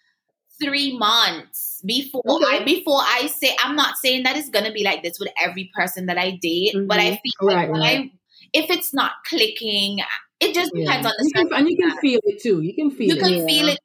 three 0.62 0.96
months 0.96 1.81
before 1.85 2.22
okay. 2.27 2.59
I 2.61 2.64
before 2.64 3.01
I 3.01 3.27
say 3.27 3.57
I'm 3.62 3.77
not 3.77 3.96
saying 3.96 4.25
that 4.25 4.37
it's 4.37 4.51
gonna 4.51 4.72
be 4.72 4.85
like 4.85 5.03
this 5.03 5.18
with 5.18 5.31
every 5.40 5.70
person 5.75 6.07
that 6.07 6.18
I 6.18 6.38
date, 6.40 6.75
mm-hmm. 6.75 6.87
but 6.87 6.98
I 6.98 7.05
mm-hmm. 7.05 7.14
feel 7.14 7.48
like 7.48 7.57
right, 7.57 7.70
when 7.70 7.81
right. 7.81 7.98
I 7.98 8.12
if 8.53 8.70
it's 8.70 8.92
not 8.92 9.12
clicking, 9.27 9.98
it 10.40 10.55
just 10.55 10.72
yeah. 10.75 10.85
depends 10.85 11.07
on 11.07 11.12
the 11.18 11.25
you 11.25 11.48
can, 11.48 11.59
and 11.59 11.68
you 11.68 11.77
can 11.77 11.96
feel 11.98 12.20
it 12.25 12.42
too. 12.42 12.61
You 12.61 12.75
can 12.75 12.90
feel 12.90 13.09
you 13.09 13.14
it. 13.14 13.16
You 13.16 13.37
can 13.38 13.46
feel 13.46 13.68
it. 13.68 13.79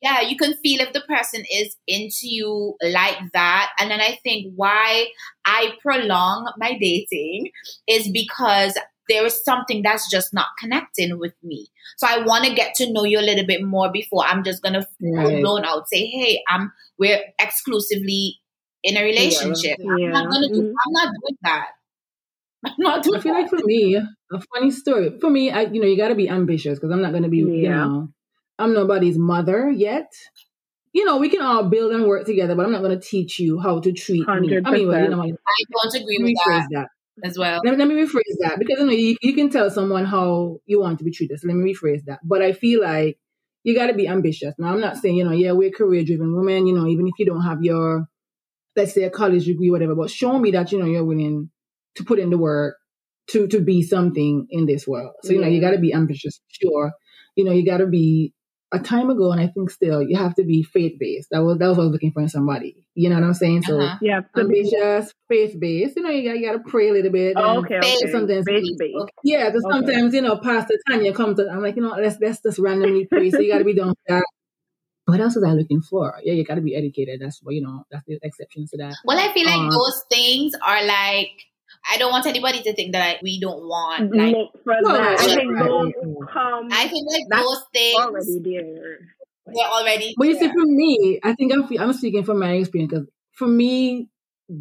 Yeah, 0.00 0.20
you 0.20 0.36
can 0.36 0.54
feel 0.54 0.80
if 0.80 0.92
the 0.92 1.00
person 1.02 1.44
is 1.52 1.76
into 1.86 2.22
you 2.22 2.74
like 2.82 3.18
that. 3.34 3.70
And 3.78 3.88
then 3.88 4.00
I 4.00 4.18
think 4.24 4.52
why 4.56 5.06
I 5.44 5.74
prolong 5.80 6.52
my 6.58 6.76
dating 6.76 7.50
is 7.86 8.08
because 8.08 8.76
there 9.08 9.24
is 9.26 9.44
something 9.44 9.82
that's 9.82 10.10
just 10.10 10.32
not 10.32 10.46
connecting 10.58 11.18
with 11.18 11.34
me. 11.42 11.68
So 11.96 12.06
I 12.08 12.24
want 12.24 12.44
to 12.44 12.54
get 12.54 12.74
to 12.76 12.92
know 12.92 13.04
you 13.04 13.18
a 13.18 13.20
little 13.20 13.46
bit 13.46 13.62
more 13.62 13.90
before 13.90 14.24
I'm 14.24 14.44
just 14.44 14.62
gonna 14.62 14.86
right. 15.00 15.42
blown 15.42 15.64
out 15.64 15.88
say, 15.88 16.06
hey, 16.06 16.42
I'm 16.48 16.72
we're 16.98 17.20
exclusively 17.38 18.38
in 18.82 18.96
a 18.96 19.02
relationship. 19.02 19.78
Yeah. 19.80 20.06
I'm 20.06 20.12
not 20.12 20.30
gonna 20.30 20.48
do 20.48 20.62
mm-hmm. 20.62 20.74
I'm 20.86 20.92
not 20.92 21.14
doing 21.20 21.38
that. 21.42 21.66
I'm 22.66 22.74
not 22.78 23.02
doing 23.02 23.18
I 23.18 23.22
feel 23.22 23.34
that. 23.34 23.40
like 23.40 23.50
for 23.50 23.64
me, 23.64 23.96
a 23.96 24.40
funny 24.54 24.70
story. 24.70 25.18
For 25.20 25.30
me, 25.30 25.50
I 25.50 25.62
you 25.62 25.80
know, 25.80 25.86
you 25.86 25.96
gotta 25.96 26.14
be 26.14 26.28
ambitious 26.28 26.78
because 26.78 26.92
I'm 26.92 27.02
not 27.02 27.12
gonna 27.12 27.28
be, 27.28 27.38
yeah. 27.38 27.44
you 27.44 27.68
know, 27.68 28.08
I'm 28.58 28.74
nobody's 28.74 29.18
mother 29.18 29.70
yet. 29.70 30.12
You 30.92 31.06
know, 31.06 31.16
we 31.16 31.30
can 31.30 31.40
all 31.40 31.64
build 31.64 31.92
and 31.92 32.04
work 32.04 32.26
together, 32.26 32.54
but 32.54 32.66
I'm 32.66 32.72
not 32.72 32.82
going 32.82 33.00
to 33.00 33.00
teach 33.02 33.38
you 33.38 33.58
how 33.58 33.80
to 33.80 33.92
treat 33.92 34.26
100%. 34.26 34.40
me. 34.42 34.60
I 34.62 34.70
mean, 34.72 34.88
well, 34.88 35.02
you 35.02 35.08
know, 35.08 35.22
I 35.22 35.26
don't 35.26 35.94
agree 35.94 36.18
with 36.22 36.34
that. 36.44 36.68
that 36.70 36.88
as 37.24 37.38
well. 37.38 37.60
Let, 37.64 37.78
let 37.78 37.88
me 37.88 37.94
rephrase 37.94 38.36
that 38.40 38.58
because 38.58 38.78
you 38.78 38.86
know 38.86 38.92
you, 38.92 39.16
you 39.22 39.34
can 39.34 39.50
tell 39.50 39.70
someone 39.70 40.04
how 40.04 40.58
you 40.66 40.80
want 40.80 40.98
to 40.98 41.04
be 41.04 41.10
treated. 41.10 41.38
So 41.40 41.48
let 41.48 41.56
me 41.56 41.72
rephrase 41.72 42.04
that. 42.06 42.20
But 42.24 42.42
I 42.42 42.52
feel 42.52 42.82
like 42.82 43.18
you 43.64 43.74
got 43.74 43.86
to 43.86 43.94
be 43.94 44.08
ambitious. 44.08 44.54
Now 44.58 44.72
I'm 44.72 44.80
not 44.80 44.96
saying 44.96 45.16
you 45.16 45.24
know 45.24 45.32
yeah 45.32 45.52
we're 45.52 45.70
career 45.70 46.04
driven 46.04 46.36
women. 46.36 46.66
You 46.66 46.74
know 46.74 46.86
even 46.86 47.06
if 47.06 47.14
you 47.18 47.26
don't 47.26 47.42
have 47.42 47.62
your 47.62 48.06
let's 48.76 48.94
say 48.94 49.04
a 49.04 49.10
college 49.10 49.44
degree 49.44 49.70
whatever, 49.70 49.94
but 49.94 50.10
show 50.10 50.38
me 50.38 50.50
that 50.52 50.72
you 50.72 50.78
know 50.78 50.86
you're 50.86 51.04
willing 51.04 51.50
to 51.96 52.04
put 52.04 52.18
in 52.18 52.30
the 52.30 52.38
work 52.38 52.76
to 53.28 53.46
to 53.48 53.60
be 53.60 53.82
something 53.82 54.46
in 54.50 54.66
this 54.66 54.86
world. 54.86 55.12
So 55.22 55.32
you 55.32 55.40
know 55.40 55.48
you 55.48 55.60
got 55.60 55.72
to 55.72 55.78
be 55.78 55.92
ambitious. 55.92 56.40
Sure, 56.48 56.92
you 57.36 57.44
know 57.44 57.52
you 57.52 57.64
got 57.64 57.78
to 57.78 57.86
be 57.86 58.32
a 58.72 58.78
time 58.78 59.10
ago, 59.10 59.30
and 59.30 59.40
I 59.40 59.48
think 59.48 59.70
still, 59.70 60.02
you 60.02 60.16
have 60.16 60.34
to 60.36 60.44
be 60.44 60.62
faith 60.62 60.98
based. 60.98 61.28
That 61.30 61.40
was 61.40 61.58
that 61.58 61.68
was 61.68 61.76
what 61.76 61.84
I 61.84 61.86
was 61.86 61.92
looking 61.92 62.12
for 62.12 62.22
in 62.22 62.28
somebody. 62.28 62.76
You 62.94 63.10
know 63.10 63.16
what 63.16 63.24
I'm 63.24 63.34
saying? 63.34 63.62
So 63.62 63.78
uh-huh. 63.78 63.98
yeah, 64.00 64.20
ambitious, 64.36 65.12
faith 65.28 65.58
based. 65.60 65.96
You 65.96 66.02
know, 66.02 66.10
you 66.10 66.28
got 66.28 66.38
you 66.38 66.46
got 66.46 66.64
to 66.64 66.70
pray 66.70 66.88
a 66.88 66.92
little 66.92 67.12
bit. 67.12 67.34
Oh, 67.36 67.58
okay, 67.58 67.76
okay. 67.76 68.10
Sometimes, 68.10 68.46
faith 68.46 68.64
based. 68.78 69.12
Yeah, 69.24 69.50
so 69.52 69.58
okay. 69.58 69.70
sometimes 69.70 70.14
you 70.14 70.22
know, 70.22 70.38
Pastor 70.38 70.74
Tanya 70.88 71.12
comes. 71.12 71.36
To, 71.36 71.48
I'm 71.50 71.62
like, 71.62 71.76
you 71.76 71.82
know, 71.82 71.94
let's 72.00 72.18
let's 72.20 72.40
just 72.42 72.58
randomly 72.58 73.06
pray. 73.06 73.30
so 73.30 73.40
you 73.40 73.52
got 73.52 73.58
to 73.58 73.64
be 73.64 73.74
done 73.74 73.94
that. 74.08 74.24
What 75.04 75.20
else 75.20 75.34
was 75.34 75.44
I 75.44 75.52
looking 75.52 75.82
for? 75.82 76.14
Yeah, 76.22 76.32
you 76.32 76.44
got 76.44 76.54
to 76.54 76.60
be 76.60 76.74
educated. 76.74 77.20
That's 77.20 77.40
what 77.42 77.54
you 77.54 77.62
know. 77.62 77.84
That's 77.90 78.04
the 78.06 78.18
exception 78.22 78.66
to 78.70 78.76
that. 78.78 78.94
Well, 79.04 79.18
I 79.18 79.34
feel 79.34 79.44
like 79.44 79.58
um, 79.58 79.70
those 79.70 80.02
things 80.10 80.52
are 80.64 80.84
like 80.84 81.32
I 81.90 81.98
don't 81.98 82.10
want 82.10 82.26
anybody 82.26 82.62
to 82.62 82.74
think 82.74 82.92
that 82.92 83.18
we 83.22 83.40
don't 83.40 83.66
want 83.66 84.14
like 84.14 84.34
for 84.64 84.74
no, 84.82 84.92
that. 84.92 85.20
I 85.20 85.34
think 85.34 85.58
those 85.58 85.92
come. 86.32 86.68
I 86.70 86.88
think 86.88 87.08
like 87.10 87.24
those 87.30 87.64
things 87.72 87.96
already 87.98 88.38
there. 88.44 88.98
They're 89.46 89.66
already. 89.66 90.14
But 90.16 90.28
you 90.28 90.38
see, 90.38 90.48
for 90.48 90.64
me, 90.64 91.20
I 91.22 91.34
think 91.34 91.52
I'm 91.52 91.66
I'm 91.78 91.92
speaking 91.92 92.24
from 92.24 92.38
my 92.38 92.52
experience 92.52 92.92
because 92.92 93.08
for 93.32 93.48
me, 93.48 94.08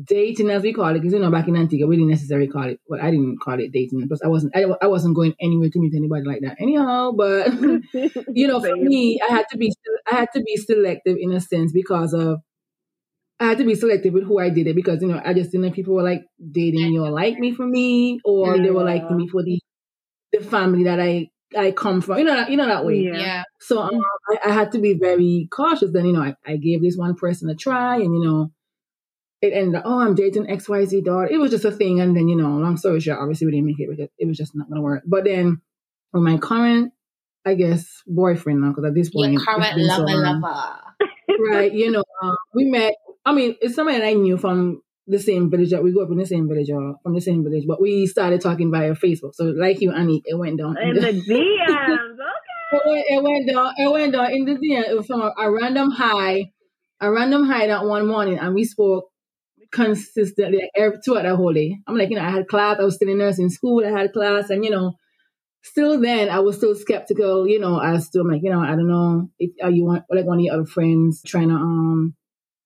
dating 0.04 0.50
as 0.50 0.64
we 0.64 0.74
call 0.74 0.90
it, 0.90 0.94
because 0.96 1.14
you 1.14 1.20
know 1.20 1.32
back 1.32 1.48
in 1.48 1.56
Antigua 1.56 1.88
we 1.88 1.96
didn't 1.96 2.10
necessarily 2.10 2.48
call 2.48 2.70
it. 2.70 2.80
Well, 2.88 3.00
I 3.02 3.12
didn't 3.12 3.40
call 3.40 3.60
it 3.60 3.72
dating 3.72 4.02
because 4.02 4.22
I 4.24 4.28
wasn't 4.28 4.56
I, 4.56 4.66
I 4.82 4.88
wasn't 4.88 5.16
going 5.16 5.36
anywhere 5.40 5.70
to 5.70 5.80
meet 5.80 5.94
anybody 5.96 6.26
like 6.26 6.42
that 6.42 6.58
anyhow. 6.60 7.12
But 7.12 7.54
you 8.34 8.48
know, 8.48 8.60
for 8.60 8.76
me, 8.76 9.20
I 9.22 9.32
had 9.32 9.46
to 9.52 9.58
be 9.58 9.72
I 10.12 10.16
had 10.16 10.30
to 10.34 10.42
be 10.42 10.58
selective 10.58 11.18
in 11.20 11.32
a 11.34 11.42
sense 11.42 11.72
because 11.72 12.14
of 12.14 12.42
I 13.42 13.46
had 13.46 13.58
to 13.58 13.64
be 13.64 13.74
selective 13.74 14.14
with 14.14 14.26
who 14.26 14.40
I 14.40 14.50
did 14.50 14.68
it 14.68 14.76
because 14.76 15.02
you 15.02 15.08
know 15.08 15.20
I 15.24 15.34
just 15.34 15.52
didn't 15.52 15.66
know 15.66 15.72
people 15.72 15.96
were 15.96 16.04
like 16.04 16.22
dating 16.52 16.92
me 16.92 17.00
or 17.00 17.10
like 17.10 17.40
me 17.40 17.54
for 17.54 17.66
me 17.66 18.20
or 18.24 18.56
yeah. 18.56 18.64
they 18.64 18.70
were 18.70 18.84
like 18.84 19.10
me 19.10 19.28
for 19.28 19.44
the 19.44 19.60
the 20.32 20.42
family 20.42 20.84
that 20.84 21.00
I 21.00 21.30
I 21.58 21.72
come 21.72 22.02
from. 22.02 22.20
You 22.20 22.24
know 22.26 22.36
that 22.36 22.52
you 22.52 22.58
know 22.58 22.68
that 22.68 22.86
way. 22.86 23.10
Yeah. 23.12 23.44
So 23.60 23.80
um, 23.80 24.00
I, 24.30 24.50
I, 24.50 24.52
had 24.54 24.72
to 24.74 24.80
be 24.80 24.94
very 24.94 25.48
cautious. 25.52 25.92
Then 25.92 26.06
you 26.06 26.14
know 26.14 26.22
I, 26.22 26.36
I 26.46 26.58
gave 26.58 26.84
this 26.84 26.96
one 26.96 27.16
person 27.16 27.50
a 27.50 27.56
try, 27.56 27.96
and 27.96 28.14
you 28.14 28.24
know 28.24 28.52
it 29.42 29.54
ended 29.54 29.76
up, 29.76 29.84
oh 29.86 30.00
I'm 30.00 30.14
dating 30.14 30.50
X 30.50 30.70
Y 30.70 30.86
Z 30.86 31.02
daughter. 31.02 31.28
It 31.28 31.40
was 31.40 31.50
just 31.50 31.66
a 31.66 31.72
thing, 31.72 32.00
and 32.00 32.16
then 32.16 32.28
you 32.28 32.36
know 32.36 32.50
long 32.50 32.78
story 32.78 33.00
short, 33.00 33.20
obviously 33.20 33.48
we 33.48 33.54
didn't 33.54 33.66
make 33.66 33.80
it 33.80 33.90
because 33.90 34.08
it 34.20 34.28
was 34.28 34.38
just 34.38 34.56
not 34.56 34.70
gonna 34.70 34.82
work. 34.82 35.02
But 35.08 35.24
then 35.24 35.62
with 36.14 36.24
my 36.24 36.38
current, 36.38 36.94
I 37.44 37.56
guess 37.56 38.04
boyfriend 38.06 38.62
now 38.62 38.70
because 38.70 38.86
at 38.86 38.94
this 38.94 39.10
point, 39.10 39.34
Your 39.34 39.42
current 39.42 39.78
lover, 39.78 40.08
so 40.08 40.14
lover. 40.14 40.80
right? 41.50 41.72
You 41.72 41.92
know, 41.92 42.04
uh, 42.22 42.36
we 42.54 42.66
met 42.66 42.94
I 43.26 43.34
mean, 43.34 43.56
it's 43.62 43.76
somebody 43.76 44.00
that 44.00 44.08
I 44.08 44.14
knew 44.14 44.38
from 44.38 44.82
the 45.08 45.20
same 45.20 45.50
village 45.50 45.72
that 45.72 45.84
we 45.84 45.92
grew 45.92 46.04
up 46.04 46.12
in 46.12 46.18
the 46.18 46.26
same 46.26 46.48
village 46.48 46.70
or 46.70 46.96
from 47.04 47.14
the 47.14 47.22
same 47.22 47.44
village, 47.44 47.66
but 47.68 47.82
we 47.82 48.08
started 48.08 48.42
talking 48.42 48.72
via 48.72 48.94
Facebook. 48.94 49.34
So 49.34 49.46
like 49.46 49.82
you, 49.82 49.92
Annie, 49.92 50.22
it 50.26 50.38
went 50.38 50.60
down 50.60 50.78
in, 50.82 50.96
the, 50.96 51.02
DMs. 51.30 52.18
Okay. 52.74 53.04
It 53.10 53.22
went, 53.22 53.50
down. 53.50 53.74
It 53.78 53.92
went 53.92 54.14
down 54.14 54.32
in 54.32 54.46
the 54.46 54.54
DM. 54.54 54.90
It 54.90 54.96
was 54.96 55.06
from 55.06 55.22
a, 55.22 55.34
a 55.38 55.52
random 55.52 55.92
high, 55.92 56.52
a 57.02 57.12
random 57.12 57.46
high 57.46 57.68
that 57.68 57.86
one 57.86 58.08
morning, 58.08 58.40
and 58.40 58.56
we 58.56 58.64
spoke 58.64 59.10
consistently 59.72 60.60
like 60.60 60.70
every 60.76 60.98
throughout 61.04 61.24
the 61.24 61.36
whole 61.36 61.54
day. 61.54 61.78
I'm 61.88 61.98
like, 61.98 62.10
you 62.10 62.16
know, 62.16 62.24
I 62.24 62.30
had 62.30 62.48
class. 62.48 62.78
I 62.80 62.84
was 62.84 62.96
still 62.96 63.10
in 63.10 63.18
nursing 63.18 63.50
school. 63.50 63.86
I 63.86 63.90
had 63.90 64.14
class, 64.14 64.50
and 64.50 64.64
you 64.64 64.72
know, 64.72 64.94
still 65.64 66.00
then 66.00 66.30
I 66.30 66.40
was 66.40 66.58
still 66.58 66.76
skeptical. 66.76 67.48
You 67.48 67.60
know, 67.60 67.78
I 67.78 67.94
was 67.94 68.06
still 68.06 68.26
like, 68.26 68.42
you 68.44 68.52
know, 68.52 68.62
I 68.62 68.76
don't 68.76 68.88
know 68.88 69.30
if 69.38 69.52
uh, 69.62 69.68
you 69.68 69.84
want 69.84 70.04
like 70.10 70.26
one 70.26 70.38
of 70.38 70.44
your 70.44 70.54
other 70.54 70.66
friends 70.66 71.22
trying 71.26 71.50
to 71.50 71.56
um 71.56 72.16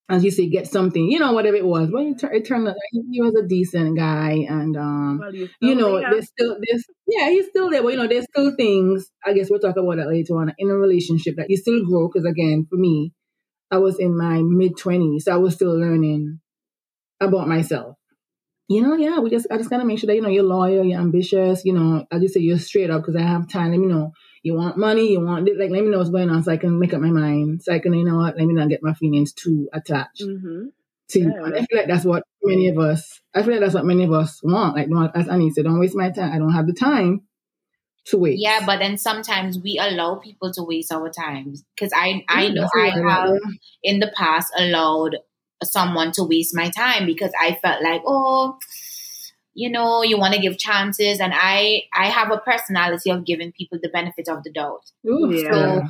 as 0.07 0.23
you 0.23 0.29
say, 0.29 0.47
get 0.47 0.67
something, 0.67 1.09
you 1.09 1.19
know, 1.19 1.33
whatever 1.33 1.57
it 1.57 1.65
was. 1.65 1.89
Well, 1.91 2.07
it, 2.07 2.23
it 2.31 2.45
turned 2.45 2.67
out 2.67 2.75
he 2.91 3.21
was 3.21 3.33
a 3.35 3.47
decent 3.47 3.97
guy, 3.97 4.45
and 4.47 4.77
um, 4.77 5.19
well, 5.19 5.33
you 5.33 5.75
know, 5.75 5.99
there. 5.99 6.11
there's 6.11 6.27
still 6.27 6.57
this, 6.61 6.83
yeah, 7.07 7.29
he's 7.29 7.47
still 7.47 7.71
there, 7.71 7.81
but 7.81 7.89
you 7.89 7.97
know, 7.97 8.07
there's 8.07 8.25
still 8.25 8.55
things. 8.55 9.09
I 9.25 9.33
guess 9.33 9.49
we'll 9.49 9.59
talk 9.59 9.77
about 9.77 9.97
that 9.97 10.09
later 10.09 10.37
on 10.37 10.53
in 10.57 10.69
a 10.69 10.75
relationship 10.75 11.35
that 11.37 11.49
you 11.49 11.57
still 11.57 11.83
grow. 11.85 12.07
Because 12.07 12.25
again, 12.25 12.67
for 12.69 12.75
me, 12.75 13.13
I 13.71 13.77
was 13.77 13.99
in 13.99 14.15
my 14.15 14.41
mid 14.43 14.77
twenties, 14.77 15.25
so 15.25 15.33
I 15.33 15.37
was 15.37 15.55
still 15.55 15.77
learning 15.77 16.39
about 17.19 17.47
myself. 17.47 17.95
You 18.67 18.81
know, 18.81 18.95
yeah, 18.95 19.19
we 19.19 19.31
just 19.31 19.47
I 19.49 19.57
just 19.57 19.69
gotta 19.71 19.85
make 19.85 19.99
sure 19.99 20.07
that 20.07 20.15
you 20.15 20.21
know 20.21 20.29
you're 20.29 20.43
loyal, 20.43 20.85
you're 20.85 20.99
ambitious. 20.99 21.65
You 21.65 21.73
know, 21.73 22.05
I 22.11 22.19
just 22.19 22.35
say 22.35 22.41
you're 22.41 22.59
straight 22.59 22.91
up 22.91 23.01
because 23.01 23.15
I 23.15 23.23
have 23.25 23.49
time. 23.49 23.73
You 23.73 23.87
know, 23.87 24.11
you 24.45 24.53
want 24.53 24.77
money, 24.77 25.11
you 25.11 25.21
want 25.21 25.49
like 25.57 25.71
let 25.71 25.83
me 25.83 25.89
know 25.89 25.97
what's 25.97 26.11
going 26.11 26.29
on 26.29 26.43
so 26.43 26.51
I 26.51 26.57
can 26.57 26.77
make 26.77 26.93
up 26.93 27.01
my 27.01 27.09
mind. 27.09 27.63
So 27.63 27.73
I 27.73 27.79
can, 27.79 27.93
you 27.93 28.05
know 28.05 28.17
what, 28.17 28.37
let 28.37 28.45
me 28.45 28.53
not 28.53 28.69
get 28.69 28.83
my 28.83 28.93
feelings 28.93 29.33
too 29.33 29.67
attached. 29.73 30.21
Mm-hmm. 30.21 30.67
To 31.09 31.19
yeah. 31.19 31.41
I 31.43 31.65
feel 31.65 31.79
like 31.79 31.87
that's 31.87 32.05
what 32.05 32.23
many 32.43 32.69
of 32.69 32.77
us 32.77 33.21
I 33.33 33.41
feel 33.41 33.53
like 33.53 33.61
that's 33.61 33.73
what 33.73 33.85
many 33.85 34.03
of 34.03 34.11
us 34.11 34.41
want. 34.43 34.75
Like 34.75 34.87
don't, 34.87 35.11
as 35.15 35.27
Annie 35.27 35.49
said, 35.49 35.63
don't 35.63 35.79
waste 35.79 35.95
my 35.95 36.11
time. 36.11 36.31
I 36.31 36.37
don't 36.37 36.53
have 36.53 36.67
the 36.67 36.73
time 36.73 37.23
to 38.05 38.19
waste. 38.19 38.39
Yeah, 38.39 38.63
but 38.67 38.77
then 38.77 38.99
sometimes 38.99 39.57
we 39.57 39.79
allow 39.81 40.15
people 40.15 40.53
to 40.53 40.63
waste 40.63 40.91
our 40.91 41.09
time. 41.09 41.55
Because 41.75 41.91
I 41.95 42.23
I 42.29 42.49
know 42.49 42.69
I 42.75 42.89
have 42.89 43.39
in 43.81 43.99
the 43.99 44.11
past 44.15 44.53
allowed 44.55 45.17
someone 45.63 46.11
to 46.11 46.23
waste 46.23 46.55
my 46.55 46.69
time 46.69 47.07
because 47.07 47.31
I 47.39 47.57
felt 47.63 47.81
like, 47.81 48.03
oh, 48.05 48.59
you 49.55 49.69
know 49.69 50.03
you 50.03 50.17
want 50.17 50.33
to 50.33 50.39
give 50.39 50.57
chances 50.57 51.19
and 51.19 51.33
i 51.35 51.81
i 51.93 52.07
have 52.07 52.29
a 52.29 52.37
personality 52.37 53.09
of 53.09 53.25
giving 53.25 53.51
people 53.53 53.79
the 53.81 53.89
benefit 53.89 54.27
of 54.27 54.43
the 54.43 54.51
doubt 54.51 54.91
Ooh, 55.07 55.31
yeah. 55.31 55.51
so 55.51 55.83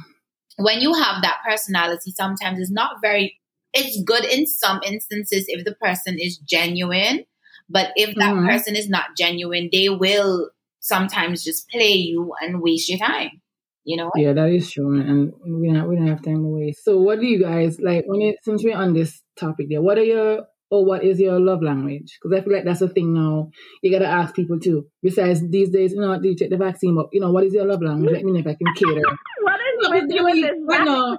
when 0.58 0.80
you 0.80 0.93
have 0.93 1.21
that 1.23 1.39
personality 1.45 2.12
sometimes 2.12 2.60
it's 2.60 2.71
not 2.71 3.01
very 3.01 3.38
it's 3.73 4.01
good 4.04 4.23
in 4.23 4.45
some 4.45 4.80
instances 4.86 5.45
if 5.47 5.65
the 5.65 5.75
person 5.75 6.17
is 6.17 6.38
genuine 6.38 7.25
but 7.67 7.89
if 7.95 8.15
that 8.15 8.36
mm-hmm. 8.36 8.47
person 8.47 8.75
is 8.75 8.88
not 8.88 9.17
genuine 9.17 9.69
they 9.71 9.89
will 9.89 10.51
sometimes 10.80 11.43
just 11.43 11.67
play 11.69 11.93
you 11.93 12.34
and 12.41 12.62
waste 12.62 12.88
your 12.88 12.99
time 12.99 13.41
you 13.84 13.97
know 13.97 14.12
yeah 14.15 14.32
that 14.32 14.49
is 14.49 14.71
true 14.71 14.99
and 14.99 15.34
we 15.45 15.71
don't, 15.73 15.88
we 15.89 15.95
don't 15.95 16.08
have 16.08 16.21
time 16.21 16.43
to 16.43 16.56
waste 16.56 16.84
so 16.84 16.99
what 16.99 17.19
do 17.19 17.25
you 17.25 17.41
guys 17.41 17.80
like 17.80 18.06
when 18.06 18.21
it 18.21 18.38
since 18.43 18.63
we're 18.63 18.78
on 18.78 18.93
this 18.93 19.21
topic 19.36 19.67
there 19.69 19.82
what 19.82 19.97
are 19.97 20.04
your 20.04 20.45
or 20.69 20.86
what 20.86 21.04
is 21.04 21.19
your 21.19 21.39
love 21.39 21.62
language? 21.62 22.17
Because 22.21 22.38
I 22.38 22.43
feel 22.43 22.54
like 22.54 22.65
that's 22.65 22.82
a 22.82 22.88
thing 22.88 23.13
now. 23.13 23.49
You 23.82 23.91
gotta 23.91 24.08
ask 24.08 24.36
people 24.36 24.60
too. 24.60 24.88
Besides 25.01 25.47
these 25.49 25.69
days, 25.69 25.93
you 25.93 26.01
know, 26.01 26.19
do 26.19 26.30
you 26.30 26.36
take 26.36 26.49
the 26.49 26.58
vaccine? 26.58 26.95
But 26.95 27.08
you 27.12 27.21
know, 27.21 27.32
what 27.32 27.43
is 27.43 27.54
your 27.54 27.65
love 27.65 27.82
language? 27.82 28.12
Let 28.12 28.23
me 28.23 28.32
know 28.32 28.39
if 28.39 28.47
I 28.47 28.56
can 28.56 28.73
cater. 28.75 29.01
what 29.41 29.60
is 29.60 30.08
no, 30.08 30.23
with 30.23 30.36
you 30.36 30.41
this? 30.41 30.54
No, 30.58 31.17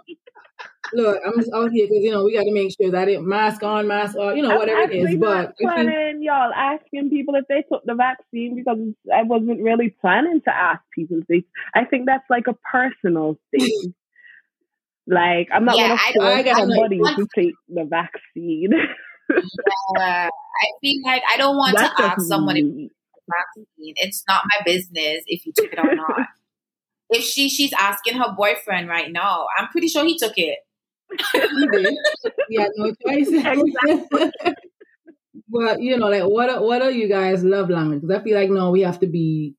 look, 0.93 1.21
I'm 1.25 1.39
just 1.39 1.53
out 1.55 1.71
here 1.71 1.87
because 1.87 2.03
you 2.03 2.11
know 2.11 2.25
we 2.25 2.35
got 2.35 2.45
to 2.45 2.53
make 2.53 2.75
sure 2.81 2.91
that 2.91 3.09
it 3.09 3.23
mask 3.23 3.63
on, 3.63 3.87
mask 3.87 4.17
off, 4.17 4.37
you 4.37 4.43
know, 4.43 4.57
whatever 4.57 4.91
it 4.91 4.95
is. 4.95 5.17
But 5.17 5.57
planning, 5.59 6.23
y'all 6.23 6.53
asking 6.53 7.11
people 7.11 7.35
if 7.35 7.47
they 7.49 7.65
took 7.71 7.85
the 7.85 7.95
vaccine 7.95 8.57
because 8.57 8.79
I 9.13 9.23
wasn't 9.23 9.63
really 9.63 9.95
planning 10.01 10.41
to 10.45 10.55
ask 10.55 10.83
people. 10.95 11.19
If 11.19 11.27
they, 11.27 11.45
I 11.75 11.85
think 11.85 12.07
that's 12.07 12.29
like 12.31 12.47
a 12.49 12.55
personal 12.55 13.39
thing. 13.51 13.95
like 15.07 15.49
I'm 15.53 15.65
not 15.65 15.77
yeah, 15.77 15.89
gonna 15.89 16.45
force 16.45 16.59
somebody 16.59 17.01
like, 17.01 17.17
to 17.17 17.27
take 17.35 17.55
the 17.69 17.85
vaccine. 17.85 18.71
yeah, 19.31 20.29
I 20.29 20.67
feel 20.81 21.03
like 21.05 21.23
I 21.33 21.37
don't 21.37 21.57
want 21.57 21.77
that's 21.77 21.95
to 21.97 22.03
ask 22.03 22.21
someone 22.23 22.57
if 22.57 22.91
vaccine. 23.29 23.95
It's 23.97 24.25
not 24.29 24.43
my 24.45 24.65
business 24.65 25.23
if 25.27 25.47
you 25.47 25.53
took 25.55 25.73
it 25.73 25.79
or 25.79 25.95
not. 25.95 26.27
if 27.11 27.25
she 27.25 27.49
she's 27.49 27.73
asking 27.79 28.17
her 28.19 28.35
boyfriend 28.37 28.89
right 28.89 29.11
now, 29.11 29.47
I'm 29.59 29.69
pretty 29.69 29.89
sure 29.89 30.05
he 30.05 30.19
took 30.19 30.35
it. 30.37 30.59
he 31.33 31.67
did. 31.69 31.95
Yeah, 32.51 32.67
no 32.77 32.93
choice. 33.07 33.31
but 35.49 35.81
you 35.81 35.97
know, 35.97 36.09
like 36.09 36.23
what 36.23 36.51
are, 36.51 36.63
what 36.63 36.83
are 36.83 36.91
you 36.91 37.09
guys 37.09 37.45
love 37.45 37.71
language? 37.71 38.03
Because 38.03 38.21
I 38.21 38.25
feel 38.25 38.39
like 38.39 38.51
no, 38.51 38.71
we 38.71 38.83
have 38.83 39.01
to 39.01 39.07
be. 39.07 39.55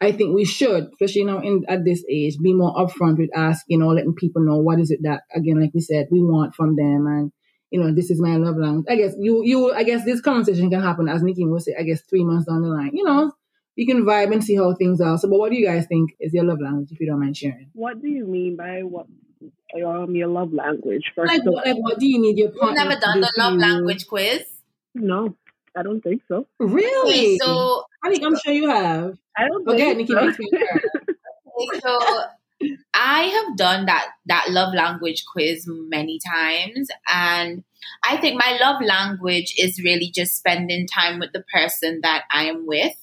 I 0.00 0.12
think 0.12 0.32
we 0.32 0.44
should, 0.44 0.90
especially 0.92 1.22
you 1.22 1.26
know, 1.26 1.40
in 1.40 1.64
at 1.68 1.84
this 1.84 2.04
age, 2.08 2.36
be 2.40 2.54
more 2.54 2.72
upfront 2.74 3.18
with 3.18 3.30
asking, 3.34 3.64
you 3.66 3.78
know, 3.78 3.88
letting 3.88 4.14
people 4.14 4.44
know 4.44 4.58
what 4.58 4.78
is 4.78 4.92
it 4.92 5.00
that 5.02 5.22
again, 5.34 5.60
like 5.60 5.72
we 5.74 5.80
said, 5.80 6.06
we 6.12 6.22
want 6.22 6.54
from 6.54 6.76
them, 6.76 7.06
and 7.08 7.32
you 7.70 7.80
know, 7.80 7.92
this 7.92 8.10
is 8.10 8.20
my 8.20 8.36
love 8.36 8.56
language. 8.56 8.86
I 8.88 8.96
guess 8.96 9.14
you 9.18 9.42
you 9.44 9.72
I 9.72 9.82
guess 9.82 10.04
this 10.04 10.20
conversation 10.20 10.70
can 10.70 10.82
happen 10.82 11.08
as 11.08 11.22
Nikki 11.22 11.44
will 11.44 11.60
say, 11.60 11.74
I 11.78 11.82
guess 11.82 12.02
three 12.02 12.24
months 12.24 12.46
down 12.46 12.62
the 12.62 12.68
line. 12.68 12.90
You 12.94 13.04
know, 13.04 13.32
you 13.76 13.86
can 13.86 14.04
vibe 14.04 14.32
and 14.32 14.42
see 14.42 14.56
how 14.56 14.74
things 14.74 15.00
are. 15.00 15.18
So, 15.18 15.28
but 15.28 15.38
what 15.38 15.50
do 15.50 15.56
you 15.56 15.66
guys 15.66 15.86
think 15.86 16.16
is 16.18 16.32
your 16.32 16.44
love 16.44 16.60
language, 16.60 16.90
if 16.92 17.00
you 17.00 17.06
don't 17.06 17.20
mind 17.20 17.36
sharing? 17.36 17.70
What 17.74 18.00
do 18.00 18.08
you 18.08 18.26
mean 18.26 18.56
by 18.56 18.82
what 18.82 19.06
um 19.84 20.14
your 20.14 20.28
love 20.28 20.52
language? 20.52 21.12
First 21.14 21.32
like, 21.32 21.44
what, 21.44 21.66
like 21.66 21.76
what 21.76 21.98
do 21.98 22.06
you 22.06 22.20
need 22.20 22.38
your 22.38 22.50
partner? 22.50 22.80
You've 22.80 22.88
never 22.88 23.00
done 23.00 23.20
the 23.20 23.32
love 23.36 23.54
language 23.54 24.06
quiz? 24.06 24.44
No, 24.94 25.36
I 25.76 25.82
don't 25.82 26.00
think 26.00 26.22
so. 26.26 26.46
Really? 26.58 27.08
Okay, 27.08 27.38
so 27.38 27.84
I 28.02 28.10
think 28.10 28.24
I'm 28.24 28.36
sure 28.38 28.52
you 28.52 28.68
have. 28.68 29.16
I 29.36 29.46
don't. 29.46 29.68
Okay, 29.68 29.94
Nikki 29.94 30.12
so. 30.12 30.24
makes 30.24 30.38
me 30.38 30.50
so 31.80 31.98
I 32.94 33.22
have 33.22 33.56
done 33.56 33.86
that 33.86 34.08
that 34.26 34.50
love 34.50 34.74
language 34.74 35.24
quiz 35.30 35.64
many 35.68 36.18
times 36.18 36.88
and 37.08 37.62
I 38.04 38.16
think 38.16 38.40
my 38.42 38.58
love 38.60 38.82
language 38.82 39.54
is 39.58 39.82
really 39.82 40.10
just 40.12 40.36
spending 40.36 40.86
time 40.86 41.18
with 41.20 41.32
the 41.32 41.44
person 41.52 42.00
that 42.02 42.24
I 42.30 42.44
am 42.44 42.66
with. 42.66 42.96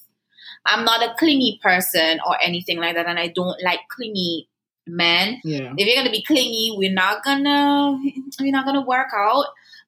I'm 0.66 0.84
not 0.84 1.02
a 1.02 1.14
clingy 1.18 1.58
person 1.62 2.20
or 2.26 2.36
anything 2.42 2.78
like 2.78 2.96
that 2.96 3.06
and 3.06 3.18
I 3.18 3.28
don't 3.28 3.62
like 3.62 3.80
clingy 3.90 4.48
men. 4.86 5.40
Yeah. 5.44 5.72
If 5.76 5.86
you're 5.86 5.96
gonna 5.96 6.10
be 6.10 6.22
clingy, 6.22 6.74
we're 6.76 6.92
not 6.92 7.24
gonna 7.24 7.98
we're 8.40 8.52
not 8.52 8.64
gonna 8.64 8.86
work 8.86 9.08
out. 9.16 9.46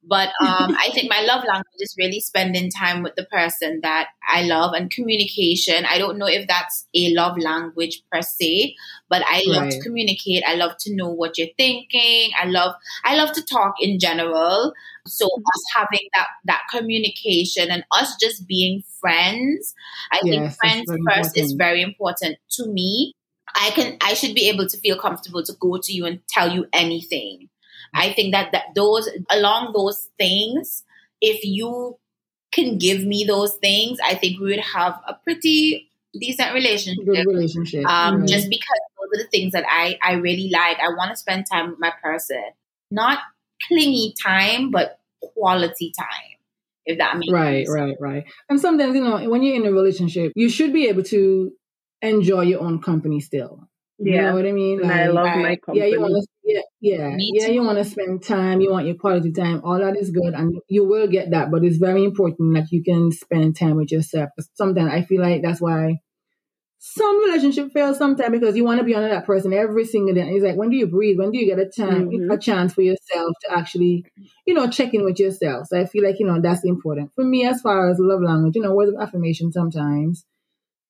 But 0.09 0.29
um, 0.41 0.75
I 0.79 0.91
think 0.95 1.11
my 1.11 1.21
love 1.21 1.45
language 1.45 1.81
is 1.81 1.95
really 1.99 2.21
spending 2.21 2.71
time 2.71 3.03
with 3.03 3.15
the 3.17 3.25
person 3.25 3.81
that 3.83 4.09
I 4.27 4.43
love 4.43 4.73
and 4.73 4.91
communication. 4.91 5.85
I 5.85 5.99
don't 5.99 6.19
know 6.19 6.27
if 6.27 6.47
that's 6.47 6.87
a 6.95 7.13
love 7.15 7.37
language 7.37 8.03
per 8.11 8.23
se, 8.23 8.75
but 9.11 9.23
I 9.27 9.43
love 9.47 9.65
right. 9.65 9.73
to 9.73 9.81
communicate. 9.81 10.45
I 10.47 10.55
love 10.55 10.77
to 10.81 10.95
know 10.95 11.11
what 11.11 11.37
you're 11.37 11.49
thinking. 11.59 12.31
I 12.41 12.47
love 12.47 12.75
I 13.05 13.17
love 13.17 13.33
to 13.33 13.45
talk 13.45 13.75
in 13.81 13.99
general. 13.99 14.73
So 15.07 15.27
us 15.27 15.63
having 15.75 16.09
that 16.15 16.29
that 16.45 16.63
communication 16.71 17.71
and 17.71 17.85
us 17.93 18.17
just 18.21 18.47
being 18.47 18.85
friends, 19.01 19.75
I 20.11 20.21
yes, 20.25 20.57
think 20.57 20.57
friends 20.57 20.91
first 21.07 21.37
important. 21.37 21.37
is 21.37 21.53
very 21.53 21.83
important 21.83 22.39
to 22.53 22.67
me. 22.67 23.15
I 23.55 23.71
can 23.71 23.97
I 24.01 24.15
should 24.15 24.35
be 24.35 24.49
able 24.49 24.67
to 24.67 24.77
feel 24.79 24.99
comfortable 24.99 25.43
to 25.43 25.53
go 25.55 25.79
to 25.79 25.93
you 25.93 26.07
and 26.07 26.21
tell 26.29 26.53
you 26.53 26.67
anything. 26.73 27.49
I 27.95 28.13
think 28.13 28.35
that, 28.35 28.53
that 28.53 28.75
those 28.75 29.09
along 29.31 29.73
those 29.73 30.09
things, 30.19 30.85
if 31.21 31.45
you 31.45 31.99
can 32.53 32.79
give 32.79 33.05
me 33.05 33.25
those 33.25 33.55
things, 33.55 33.99
I 34.05 34.15
think 34.15 34.41
we 34.41 34.47
would 34.47 34.61
have 34.61 35.01
a 35.07 35.15
pretty 35.15 35.91
decent 36.19 36.55
relationship. 36.55 37.05
Good 37.05 37.27
relationship. 37.27 37.87
Um, 37.87 38.21
right. 38.21 38.29
Just 38.29 38.49
because 38.49 38.81
those 38.99 39.21
are 39.21 39.25
the 39.25 39.31
things 39.31 39.53
that 39.53 39.65
I, 39.69 39.99
I 40.03 40.15
really 40.15 40.51
like. 40.51 40.79
I 40.79 40.89
want 40.97 41.11
to 41.11 41.17
spend 41.17 41.47
time 41.51 41.71
with 41.71 41.79
my 41.79 41.93
person. 42.03 42.43
Not 42.91 43.19
clingy 43.67 44.15
time, 44.23 44.71
but 44.71 44.99
quality 45.21 45.93
time. 45.99 46.39
If 46.87 46.99
that 46.99 47.19
makes 47.19 47.31
right, 47.31 47.67
sense. 47.67 47.79
right, 47.79 47.97
right. 48.01 48.25
And 48.49 48.59
sometimes, 48.59 48.95
you 48.95 49.05
know, 49.05 49.29
when 49.29 49.43
you're 49.43 49.57
in 49.57 49.67
a 49.67 49.73
relationship, 49.73 50.33
you 50.35 50.49
should 50.49 50.73
be 50.73 50.89
able 50.89 51.03
to 51.05 51.53
enjoy 52.03 52.43
your 52.43 52.61
own 52.61 52.81
company 52.81 53.21
still. 53.21 53.69
Yeah. 53.99 54.15
You 54.15 54.23
know 54.23 54.35
what 54.35 54.47
I 54.47 54.53
mean? 54.53 54.81
Like, 54.81 54.93
I 54.93 55.07
love 55.09 55.37
my 55.37 55.57
company. 55.57 55.81
Yeah, 55.81 55.87
you 55.87 56.01
want 56.01 56.15
to, 56.15 56.27
yeah, 56.45 56.61
yeah, 56.81 57.17
yeah. 57.19 57.47
You 57.49 57.63
want 57.65 57.79
to 57.79 57.85
spend 57.85 58.23
time. 58.23 58.61
You 58.61 58.71
want 58.71 58.87
your 58.87 58.95
quality 58.95 59.33
time. 59.33 59.61
All 59.65 59.79
that 59.79 59.97
is 59.97 60.11
good, 60.11 60.35
and 60.35 60.55
you 60.69 60.85
will 60.85 61.09
get 61.09 61.33
that. 61.33 61.51
But 61.51 61.65
it's 61.65 61.79
very 61.79 62.05
important 62.05 62.55
that 62.55 62.71
you 62.71 62.83
can 62.85 63.11
spend 63.11 63.57
time 63.57 63.75
with 63.75 63.91
yourself. 63.91 64.31
Sometimes 64.55 64.93
I 64.93 65.03
feel 65.03 65.21
like 65.21 65.43
that's 65.43 65.61
why 65.61 65.97
some 66.79 67.25
relationship 67.25 67.73
fails 67.73 67.99
sometimes 67.99 68.31
because 68.31 68.57
you 68.57 68.65
want 68.65 68.79
to 68.79 68.85
be 68.85 68.95
under 68.95 69.09
that 69.09 69.27
person 69.27 69.53
every 69.53 69.85
single 69.85 70.15
day. 70.15 70.21
And 70.21 70.31
it's 70.31 70.45
like, 70.45 70.57
when 70.57 70.71
do 70.71 70.77
you 70.77 70.87
breathe? 70.87 71.19
When 71.19 71.33
do 71.33 71.39
you 71.39 71.47
get 71.47 71.59
a 71.59 71.69
time, 71.69 72.09
mm-hmm. 72.09 72.31
a 72.31 72.39
chance 72.39 72.73
for 72.73 72.83
yourself 72.83 73.33
to 73.43 73.59
actually, 73.59 74.05
you 74.47 74.55
know, 74.55 74.71
check 74.71 74.95
in 74.95 75.05
with 75.05 75.19
yourself? 75.19 75.67
So 75.67 75.81
I 75.81 75.87
feel 75.87 76.05
like 76.05 76.21
you 76.21 76.27
know 76.27 76.41
that's 76.41 76.65
important 76.65 77.11
for 77.17 77.25
me 77.25 77.45
as 77.49 77.61
far 77.61 77.91
as 77.91 77.99
love 77.99 78.23
language. 78.23 78.55
You 78.55 78.63
know, 78.63 78.75
words 78.75 78.93
of 78.95 79.01
affirmation 79.01 79.51
sometimes 79.51 80.25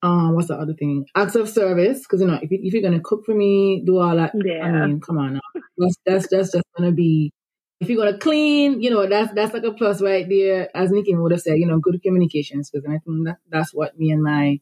um, 0.02 0.34
what's 0.34 0.48
the 0.48 0.54
other 0.54 0.74
thing? 0.74 1.06
Acts 1.14 1.34
of 1.34 1.48
service, 1.48 2.00
because 2.00 2.20
you 2.20 2.26
know, 2.26 2.38
if, 2.40 2.50
you, 2.50 2.58
if 2.62 2.72
you're 2.72 2.82
gonna 2.82 3.00
cook 3.00 3.24
for 3.24 3.34
me, 3.34 3.82
do 3.84 3.98
all 3.98 4.16
that. 4.16 4.32
Yeah. 4.34 4.64
I 4.64 4.86
mean, 4.86 5.00
come 5.00 5.18
on, 5.18 5.34
now. 5.34 5.40
that's 5.76 5.96
that's 6.06 6.28
that's 6.28 6.52
just 6.52 6.64
gonna 6.76 6.92
be. 6.92 7.32
If 7.80 7.88
you're 7.88 8.04
gonna 8.04 8.18
clean, 8.18 8.80
you 8.80 8.90
know, 8.90 9.06
that's 9.06 9.32
that's 9.32 9.54
like 9.54 9.64
a 9.64 9.72
plus 9.72 10.00
right 10.00 10.28
there. 10.28 10.68
As 10.76 10.90
Nikki 10.90 11.14
would 11.14 11.32
have 11.32 11.40
said, 11.40 11.58
you 11.58 11.66
know, 11.66 11.78
good 11.78 12.02
communications, 12.02 12.70
because 12.70 12.86
I 12.86 12.98
think 12.98 13.26
that, 13.26 13.38
that's 13.48 13.74
what 13.74 13.98
me 13.98 14.10
and 14.10 14.22
my 14.22 14.60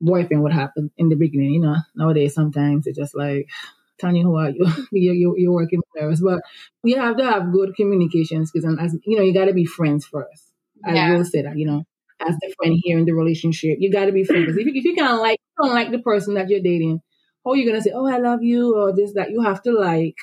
boyfriend 0.00 0.42
would 0.42 0.52
happen 0.52 0.90
in 0.96 1.08
the 1.08 1.16
beginning. 1.16 1.52
You 1.52 1.60
know, 1.60 1.76
nowadays 1.94 2.34
sometimes 2.34 2.86
it's 2.86 2.98
just 2.98 3.14
like, 3.14 3.48
Tanya, 4.00 4.22
who 4.22 4.36
are 4.36 4.50
you? 4.50 4.66
you're, 4.92 5.14
you're, 5.14 5.38
you're 5.38 5.52
working 5.52 5.82
with 5.94 6.12
us, 6.12 6.20
but 6.20 6.40
you 6.82 6.96
have 6.96 7.16
to 7.16 7.24
have 7.24 7.52
good 7.52 7.74
communications 7.74 8.50
because, 8.50 8.76
as 8.80 8.96
you 9.04 9.16
know, 9.16 9.22
you 9.22 9.34
got 9.34 9.46
to 9.46 9.54
be 9.54 9.66
friends 9.66 10.06
first. 10.06 10.44
I 10.84 10.94
yeah. 10.94 11.12
will 11.12 11.24
say 11.24 11.42
that, 11.42 11.58
you 11.58 11.66
know, 11.66 11.84
as 12.20 12.36
the 12.40 12.54
friend 12.56 12.78
here 12.82 12.98
in 12.98 13.04
the 13.04 13.12
relationship. 13.12 13.78
You 13.80 13.92
got 13.92 14.06
to 14.06 14.12
be 14.12 14.24
friends. 14.24 14.48
If 14.48 14.56
you, 14.56 14.72
if 14.74 14.84
you 14.84 14.96
kind 14.96 15.12
of 15.12 15.20
like, 15.20 15.40
don't 15.60 15.74
like 15.74 15.90
the 15.90 15.98
person 15.98 16.34
that 16.34 16.48
you're 16.48 16.60
dating, 16.60 17.00
how 17.44 17.52
are 17.52 17.56
you 17.56 17.70
to 17.72 17.82
say, 17.82 17.92
oh, 17.94 18.06
I 18.06 18.18
love 18.18 18.42
you 18.42 18.76
or 18.76 18.94
this, 18.94 19.14
that? 19.14 19.30
You 19.30 19.42
have 19.42 19.62
to 19.62 19.72
like, 19.72 20.16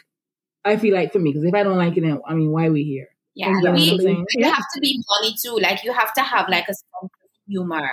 I 0.64 0.78
feel 0.78 0.94
like 0.94 1.14
for 1.14 1.20
me, 1.20 1.32
because 1.32 1.46
if 1.46 1.54
I 1.54 1.64
don't 1.64 1.78
like 1.78 1.98
it, 1.98 2.02
then, 2.02 2.22
I 2.28 2.34
mean, 2.34 2.52
why 2.52 2.68
are 2.68 2.72
we 2.72 2.84
here? 2.84 3.10
Yeah, 3.36 3.50
you, 3.50 3.76
you 3.76 4.26
yeah. 4.38 4.54
have 4.54 4.64
to 4.74 4.80
be 4.80 5.04
funny 5.20 5.36
too. 5.42 5.60
Like 5.62 5.84
you 5.84 5.92
have 5.92 6.14
to 6.14 6.22
have 6.22 6.48
like 6.48 6.64
a 6.64 6.74
sense 6.74 6.84
of 7.04 7.10
humor. 7.46 7.90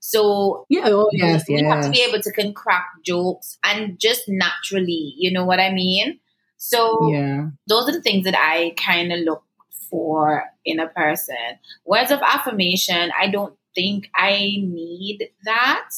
So 0.00 0.66
yeah, 0.68 0.88
oh, 0.88 1.08
yes, 1.12 1.44
you 1.48 1.66
have 1.66 1.84
to 1.84 1.90
be 1.90 2.04
able 2.06 2.20
to 2.20 2.32
can 2.32 2.52
crack 2.52 2.84
jokes 3.04 3.56
and 3.64 3.98
just 3.98 4.24
naturally, 4.28 5.14
you 5.16 5.32
know 5.32 5.46
what 5.46 5.60
I 5.60 5.72
mean? 5.72 6.18
So 6.58 7.10
yeah, 7.10 7.46
those 7.66 7.88
are 7.88 7.92
the 7.92 8.02
things 8.02 8.24
that 8.24 8.36
I 8.36 8.74
kind 8.76 9.12
of 9.12 9.20
look 9.20 9.44
for 9.92 10.44
in 10.64 10.80
a 10.80 10.88
person. 10.88 11.36
Words 11.84 12.10
of 12.10 12.20
affirmation, 12.22 13.12
I 13.20 13.28
don't 13.28 13.54
think 13.74 14.10
I 14.16 14.56
need 14.58 15.28
that. 15.44 15.90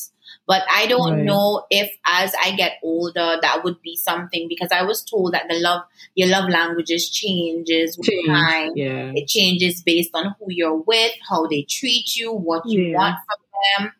But 0.46 0.62
I 0.70 0.86
don't 0.86 1.12
right. 1.12 1.24
know 1.24 1.64
if 1.70 1.90
as 2.04 2.34
I 2.42 2.54
get 2.56 2.72
older 2.82 3.38
that 3.40 3.62
would 3.62 3.80
be 3.82 3.96
something 3.96 4.46
because 4.48 4.70
I 4.72 4.82
was 4.82 5.02
told 5.02 5.32
that 5.32 5.48
the 5.48 5.58
love 5.58 5.82
your 6.14 6.28
love 6.28 6.50
languages 6.50 7.08
changes 7.08 7.96
with 7.96 8.08
Change. 8.08 8.26
time. 8.26 8.72
Yeah. 8.74 9.12
It 9.14 9.26
changes 9.28 9.82
based 9.82 10.10
on 10.12 10.34
who 10.38 10.46
you're 10.48 10.76
with, 10.76 11.12
how 11.28 11.46
they 11.46 11.62
treat 11.62 12.16
you, 12.16 12.32
what 12.32 12.66
you 12.66 12.82
yeah. 12.82 12.96
want 12.96 13.16
from 13.26 13.86
them. 13.86 13.92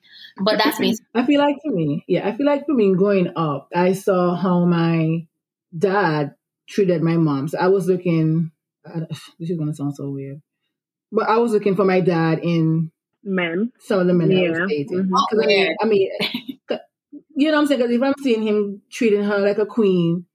But 0.45 0.61
that's 0.63 0.79
basically 0.79 1.07
I 1.15 1.25
feel 1.25 1.41
like 1.41 1.57
for 1.63 1.73
me, 1.73 2.05
yeah, 2.09 2.27
I 2.27 2.33
feel 2.33 2.47
like 2.47 2.67
for 2.67 2.75
me 2.75 2.95
growing 2.95 3.33
up, 3.37 3.69
I 3.75 3.93
saw 3.93 4.35
how 4.35 4.65
my 4.65 5.27
dad 5.77 6.35
treated 6.69 7.03
my 7.03 7.17
mom. 7.17 7.49
So 7.49 7.59
I 7.59 7.69
was 7.69 7.87
looking 7.87 8.51
this 9.39 9.51
is 9.51 9.59
gonna 9.59 9.75
sound 9.75 9.95
so 9.95 10.11
weird, 10.11 10.41
but 11.13 11.29
I 11.29 11.39
was 11.39 11.53
looking 11.53 11.77
for 11.77 11.85
my 11.85 12.01
dad 12.01 12.41
in 12.43 12.91
men. 13.23 13.73
Some 13.81 14.01
of 14.01 14.07
the 14.07 14.15
men 14.15 14.31
yeah. 14.31 14.49
I 14.49 14.51
was 14.51 14.71
dating. 14.71 15.05
Mm-hmm. 15.05 15.41
I 15.43 15.47
mean, 15.47 15.77
I 15.81 15.87
mean, 15.87 16.11
you 17.37 17.49
know 17.49 17.55
what 17.55 17.61
I'm 17.63 17.67
saying? 17.67 17.81
Because 17.81 17.95
if 17.95 18.03
I'm 18.03 18.15
seeing 18.23 18.43
him 18.43 18.83
treating 18.91 19.25
her 19.25 19.39
like 19.39 19.59
a 19.59 19.67
queen, 19.67 20.27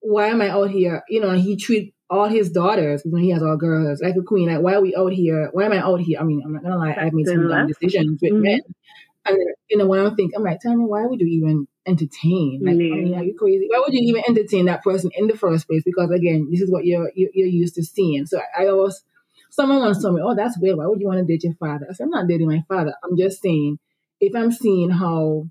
why 0.00 0.28
am 0.28 0.40
I 0.40 0.50
out 0.50 0.70
here? 0.70 1.02
You 1.08 1.20
know, 1.20 1.32
he 1.32 1.56
treat 1.56 1.94
all 2.08 2.28
his 2.28 2.50
daughters 2.50 3.02
when 3.04 3.22
he 3.22 3.30
has 3.30 3.42
all 3.42 3.56
girls 3.56 4.00
like 4.00 4.14
a 4.16 4.22
queen. 4.22 4.48
Like, 4.48 4.62
why 4.62 4.74
are 4.74 4.80
we 4.80 4.94
out 4.94 5.12
here? 5.12 5.50
Why 5.52 5.64
am 5.64 5.72
I 5.72 5.78
out 5.78 6.00
here? 6.00 6.20
I 6.20 6.22
mean, 6.22 6.42
I'm 6.44 6.52
not 6.52 6.62
gonna 6.62 6.78
lie, 6.78 6.96
I've 6.98 7.12
made 7.12 7.26
some 7.26 7.48
dumb 7.48 7.66
decisions 7.66 8.20
with 8.22 8.32
mm-hmm. 8.32 8.42
men. 8.42 8.60
And 9.24 9.38
you 9.68 9.78
know, 9.78 9.86
when 9.86 10.06
I 10.06 10.14
think, 10.14 10.32
I'm 10.36 10.44
like, 10.44 10.60
Tanya, 10.62 10.86
why 10.86 11.04
would 11.04 11.20
you 11.20 11.26
even 11.26 11.66
entertain? 11.86 12.60
Like, 12.62 12.76
yeah. 12.76 12.94
I 12.94 13.00
mean, 13.00 13.14
are 13.14 13.24
you 13.24 13.34
crazy? 13.38 13.66
Why 13.68 13.78
would 13.78 13.94
you 13.94 14.00
even 14.02 14.22
entertain 14.28 14.66
that 14.66 14.82
person 14.82 15.10
in 15.14 15.26
the 15.26 15.36
first 15.36 15.66
place? 15.66 15.82
Because 15.84 16.10
again, 16.10 16.48
this 16.50 16.60
is 16.60 16.70
what 16.70 16.84
you're 16.84 17.10
you're, 17.14 17.30
used 17.46 17.74
to 17.76 17.84
seeing. 17.84 18.26
So 18.26 18.38
I, 18.38 18.64
I 18.64 18.68
always, 18.68 19.02
someone 19.50 19.80
once 19.80 20.02
told 20.02 20.14
me, 20.14 20.22
"Oh, 20.24 20.34
that's 20.34 20.58
weird. 20.58 20.76
Why 20.76 20.86
would 20.86 21.00
you 21.00 21.06
want 21.06 21.18
to 21.18 21.24
date 21.24 21.44
your 21.44 21.54
father?" 21.54 21.86
I 21.88 21.92
said, 21.92 22.04
"I'm 22.04 22.10
not 22.10 22.28
dating 22.28 22.48
my 22.48 22.64
father. 22.68 22.94
I'm 23.04 23.16
just 23.16 23.42
saying, 23.42 23.78
if 24.20 24.34
I'm 24.34 24.52
seeing 24.52 24.90
how 24.90 25.48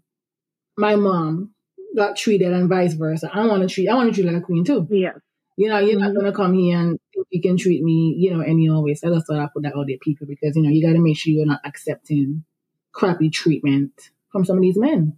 my 0.78 0.95
mom 0.95 1.54
got 1.95 2.15
treated 2.15 2.52
and 2.52 2.69
vice 2.69 2.93
versa, 2.93 3.30
I 3.34 3.45
want 3.48 3.67
to 3.67 3.74
treat 3.74 3.88
I 3.88 3.95
want 3.95 4.13
to 4.13 4.21
treat 4.21 4.32
like 4.32 4.41
a 4.41 4.45
queen 4.45 4.63
too. 4.65 4.88
Yeah. 4.89 5.13
You 5.58 5.69
know, 5.69 5.80
you're 5.80 5.95
mm-hmm. 5.95 6.13
not 6.13 6.15
gonna 6.15 6.34
come 6.34 6.54
here 6.54 6.78
and 6.78 7.00
you 7.30 7.41
can 7.41 7.58
treat 7.58 7.82
me, 7.82 8.15
you 8.17 8.34
know, 8.36 8.41
any 8.41 8.69
other 8.69 8.82
way. 8.82 8.93
So 8.93 9.10
that's 9.10 9.30
why 9.30 9.38
I 9.38 9.48
put 9.54 9.63
that 9.63 9.76
out 9.76 9.86
there, 9.88 9.98
people, 10.02 10.28
because 10.28 10.56
you 10.56 10.62
know 10.62 10.69
you 10.69 10.86
got 10.86 10.93
to 10.93 11.00
make 11.00 11.17
sure 11.17 11.32
you're 11.32 11.45
not 11.45 11.62
accepting 11.63 12.43
crappy 12.91 13.30
treatment 13.30 14.10
from 14.32 14.43
some 14.43 14.58
of 14.58 14.62
these 14.62 14.78
men. 14.78 15.17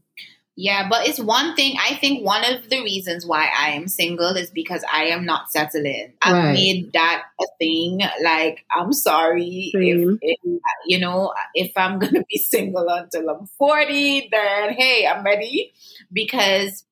Yeah, 0.60 0.90
but 0.90 1.08
it's 1.08 1.20
one 1.20 1.56
thing. 1.56 1.76
I 1.80 1.94
think 1.94 2.26
one 2.26 2.44
of 2.44 2.68
the 2.72 2.82
reasons 2.82 3.28
why 3.28 3.48
I 3.56 3.70
am 3.70 3.88
single 3.88 4.36
is 4.36 4.50
because 4.50 4.84
I 4.92 5.04
am 5.04 5.24
not 5.24 5.52
settling. 5.52 6.14
I've 6.24 6.34
right. 6.34 6.54
made 6.54 6.94
that 6.94 7.26
a 7.40 7.46
thing. 7.60 8.00
Like, 8.24 8.66
I'm 8.76 8.92
sorry 8.92 9.70
if, 9.72 10.18
if, 10.20 10.62
you 10.88 11.00
know 11.00 11.32
if 11.54 11.72
I'm 11.78 12.00
gonna 12.00 12.24
be 12.28 12.40
single 12.40 12.88
until 12.90 13.30
I'm 13.30 13.46
40. 13.46 14.30
Then 14.32 14.74
hey, 14.74 15.06
I'm 15.06 15.24
ready 15.24 15.74
because 16.12 16.84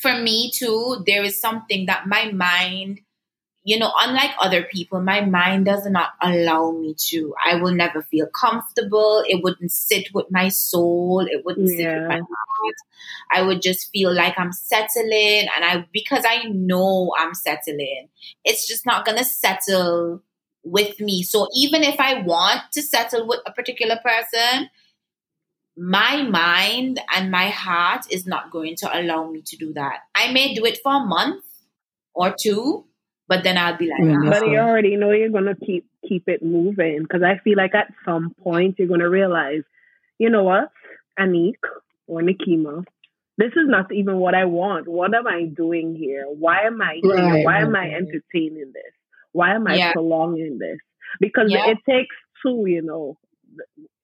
for 0.00 0.18
me 0.18 0.50
too, 0.50 1.04
there 1.06 1.22
is 1.22 1.40
something 1.40 1.86
that 1.86 2.08
my 2.08 2.32
mind 2.32 3.00
you 3.66 3.78
know, 3.78 3.90
unlike 3.98 4.32
other 4.38 4.62
people, 4.62 5.00
my 5.00 5.22
mind 5.22 5.64
does 5.64 5.86
not 5.86 6.10
allow 6.20 6.70
me 6.72 6.94
to. 7.08 7.34
I 7.42 7.56
will 7.56 7.74
never 7.74 8.02
feel 8.02 8.26
comfortable. 8.26 9.24
It 9.26 9.42
wouldn't 9.42 9.72
sit 9.72 10.08
with 10.12 10.26
my 10.30 10.50
soul. 10.50 11.26
It 11.26 11.46
wouldn't 11.46 11.70
yeah. 11.70 11.76
sit 11.76 11.86
with 11.86 12.08
my 12.08 12.16
heart. 12.16 12.74
I 13.32 13.40
would 13.40 13.62
just 13.62 13.90
feel 13.90 14.12
like 14.12 14.38
I'm 14.38 14.52
settling. 14.52 15.48
And 15.56 15.64
I, 15.64 15.86
because 15.94 16.24
I 16.28 16.44
know 16.48 17.14
I'm 17.18 17.32
settling, 17.32 18.08
it's 18.44 18.68
just 18.68 18.84
not 18.84 19.06
going 19.06 19.16
to 19.16 19.24
settle 19.24 20.22
with 20.62 21.00
me. 21.00 21.22
So 21.22 21.48
even 21.56 21.82
if 21.82 21.98
I 21.98 22.20
want 22.20 22.60
to 22.72 22.82
settle 22.82 23.26
with 23.26 23.40
a 23.46 23.52
particular 23.52 23.98
person, 24.04 24.68
my 25.76 26.22
mind 26.22 27.00
and 27.14 27.30
my 27.30 27.48
heart 27.48 28.04
is 28.10 28.26
not 28.26 28.50
going 28.50 28.76
to 28.76 28.98
allow 29.00 29.30
me 29.30 29.42
to 29.46 29.56
do 29.56 29.72
that. 29.72 30.00
I 30.14 30.32
may 30.32 30.54
do 30.54 30.66
it 30.66 30.80
for 30.82 30.96
a 30.96 31.04
month 31.04 31.44
or 32.14 32.34
two, 32.38 32.84
but 33.34 33.44
then 33.44 33.58
I'll 33.58 33.76
be 33.76 33.88
like, 33.88 34.00
ah. 34.02 34.30
but 34.30 34.48
you 34.48 34.58
already 34.58 34.96
know 34.96 35.10
you're 35.10 35.30
gonna 35.30 35.56
keep 35.56 35.86
keep 36.08 36.28
it 36.28 36.42
moving 36.42 37.02
because 37.02 37.22
I 37.22 37.38
feel 37.42 37.56
like 37.56 37.74
at 37.74 37.92
some 38.04 38.34
point 38.42 38.76
you're 38.78 38.88
gonna 38.88 39.08
realize, 39.08 39.62
you 40.18 40.30
know 40.30 40.44
what, 40.44 40.70
Anique 41.18 41.54
or 42.06 42.20
Nikema, 42.20 42.84
this 43.36 43.52
is 43.52 43.66
not 43.66 43.92
even 43.92 44.16
what 44.16 44.34
I 44.34 44.44
want. 44.44 44.86
What 44.86 45.14
am 45.14 45.26
I 45.26 45.44
doing 45.44 45.96
here? 45.96 46.24
Why 46.26 46.62
am 46.62 46.80
I 46.80 47.00
here? 47.02 47.14
Right. 47.14 47.44
Why 47.44 47.60
am 47.62 47.74
I 47.74 47.90
entertaining 47.90 48.72
this? 48.72 48.92
Why 49.32 49.54
am 49.54 49.66
I 49.66 49.76
yeah. 49.76 49.92
prolonging 49.92 50.58
this? 50.58 50.78
Because 51.20 51.46
yeah. 51.48 51.70
it 51.70 51.78
takes 51.88 52.14
two, 52.44 52.64
you 52.66 52.82
know. 52.82 53.18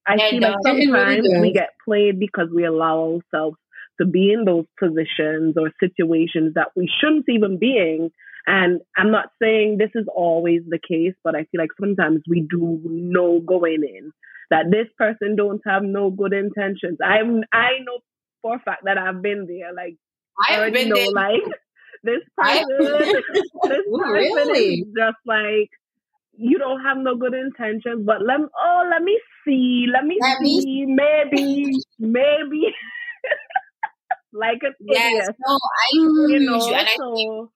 I 0.07 0.17
yeah, 0.17 0.31
feel 0.31 0.41
like 0.41 0.57
sometimes 0.65 1.29
we 1.41 1.53
get 1.53 1.71
played 1.85 2.19
because 2.19 2.49
we 2.55 2.65
allow 2.65 3.21
ourselves 3.33 3.57
to 4.01 4.07
be 4.07 4.33
in 4.33 4.45
those 4.45 4.65
positions 4.79 5.57
or 5.57 5.71
situations 5.79 6.55
that 6.55 6.69
we 6.75 6.91
shouldn't 7.01 7.27
even 7.29 7.59
be 7.59 7.77
in 7.77 8.11
and 8.47 8.81
I'm 8.97 9.11
not 9.11 9.31
saying 9.41 9.79
this 9.79 9.91
is 9.95 10.07
always 10.15 10.63
the 10.69 10.79
case, 10.79 11.15
but 11.23 11.35
I 11.35 11.45
feel 11.45 11.61
like 11.61 11.71
sometimes 11.81 12.23
we 12.29 12.47
do 12.49 12.81
know 12.85 13.41
going 13.41 13.83
in 13.83 14.13
that 14.51 14.67
this 14.71 14.89
person 14.99 15.37
don't 15.37 15.61
have 15.67 15.83
no 15.83 16.11
good 16.11 16.33
intentions. 16.33 16.99
I'm 17.05 17.43
I 17.53 17.79
know 17.85 17.99
for 18.43 18.57
a 18.57 18.59
fact 18.61 18.85
that 18.85 18.99
I've 18.99 19.23
been 19.23 19.47
there. 19.47 19.73
Like 19.75 19.97
I 20.49 20.57
already 20.57 20.85
been 20.85 20.89
know, 20.89 20.97
there. 20.97 21.13
like 21.13 21.43
this 22.03 22.23
person, 22.37 22.67
this 22.79 23.43
person 23.63 24.13
really? 24.13 24.75
is 24.81 24.87
just 24.97 25.19
like 25.27 25.71
you 26.37 26.59
don't 26.59 26.83
have 26.83 26.97
no 26.97 27.17
good 27.17 27.35
intentions, 27.35 28.05
but 28.07 28.23
let 28.27 28.41
oh 28.41 28.89
let 28.91 29.03
me 29.03 29.19
see, 29.45 29.87
let 29.93 30.05
me 30.05 30.19
let 30.21 30.39
see, 30.39 30.87
me... 30.87 30.95
maybe, 30.95 31.73
maybe. 31.99 32.75
like 34.33 34.61
a 34.65 34.71
yes, 34.81 35.29
no, 35.47 35.55
I 35.55 35.89
you 35.93 36.41
know, 36.41 36.67
you. 36.67 36.75
and 36.75 36.89
so, 36.97 37.13
I 37.13 37.15
think 37.17 37.51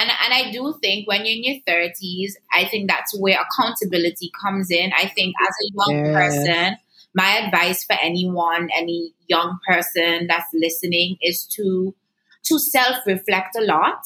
and 0.00 0.10
and 0.10 0.34
I 0.34 0.50
do 0.50 0.74
think 0.82 1.06
when 1.06 1.24
you're 1.24 1.36
in 1.36 1.44
your 1.44 1.60
thirties, 1.66 2.36
I 2.52 2.66
think 2.66 2.88
that's 2.88 3.18
where 3.18 3.38
accountability 3.40 4.30
comes 4.42 4.70
in. 4.70 4.92
I 4.92 5.06
think 5.08 5.34
as 5.40 5.54
a 5.62 5.70
young 5.74 6.14
person, 6.14 6.76
my 7.14 7.38
advice 7.38 7.84
for 7.84 7.96
anyone, 8.02 8.68
any 8.76 9.14
young 9.28 9.58
person 9.66 10.26
that's 10.26 10.48
listening, 10.52 11.16
is 11.22 11.46
to 11.56 11.94
to 12.44 12.58
self 12.58 13.06
reflect 13.06 13.56
a 13.56 13.62
lot. 13.62 13.98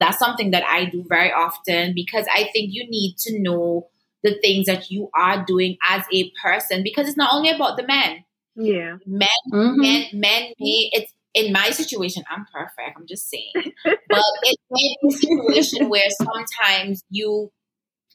That's 0.00 0.18
something 0.18 0.52
that 0.52 0.64
I 0.64 0.84
do 0.84 1.04
very 1.08 1.32
often 1.32 1.92
because 1.94 2.26
I 2.32 2.44
think 2.52 2.72
you 2.72 2.88
need 2.88 3.16
to 3.18 3.40
know 3.40 3.88
the 4.22 4.38
things 4.40 4.66
that 4.66 4.90
you 4.90 5.08
are 5.14 5.44
doing 5.44 5.76
as 5.88 6.04
a 6.12 6.30
person 6.42 6.82
because 6.82 7.08
it's 7.08 7.16
not 7.16 7.32
only 7.32 7.50
about 7.50 7.76
the 7.76 7.86
men. 7.86 8.24
Yeah. 8.54 8.96
Men, 9.06 9.28
mm-hmm. 9.52 9.80
men, 9.80 10.04
men 10.12 10.52
may, 10.58 10.90
it's, 10.92 11.12
in 11.38 11.52
my 11.52 11.70
situation, 11.70 12.24
I'm 12.30 12.46
perfect. 12.52 12.96
I'm 12.96 13.06
just 13.06 13.30
saying. 13.30 13.52
but 13.84 14.22
it's 14.42 14.62
a 14.74 15.10
situation 15.10 15.88
where 15.88 16.08
sometimes 16.10 17.04
you 17.10 17.50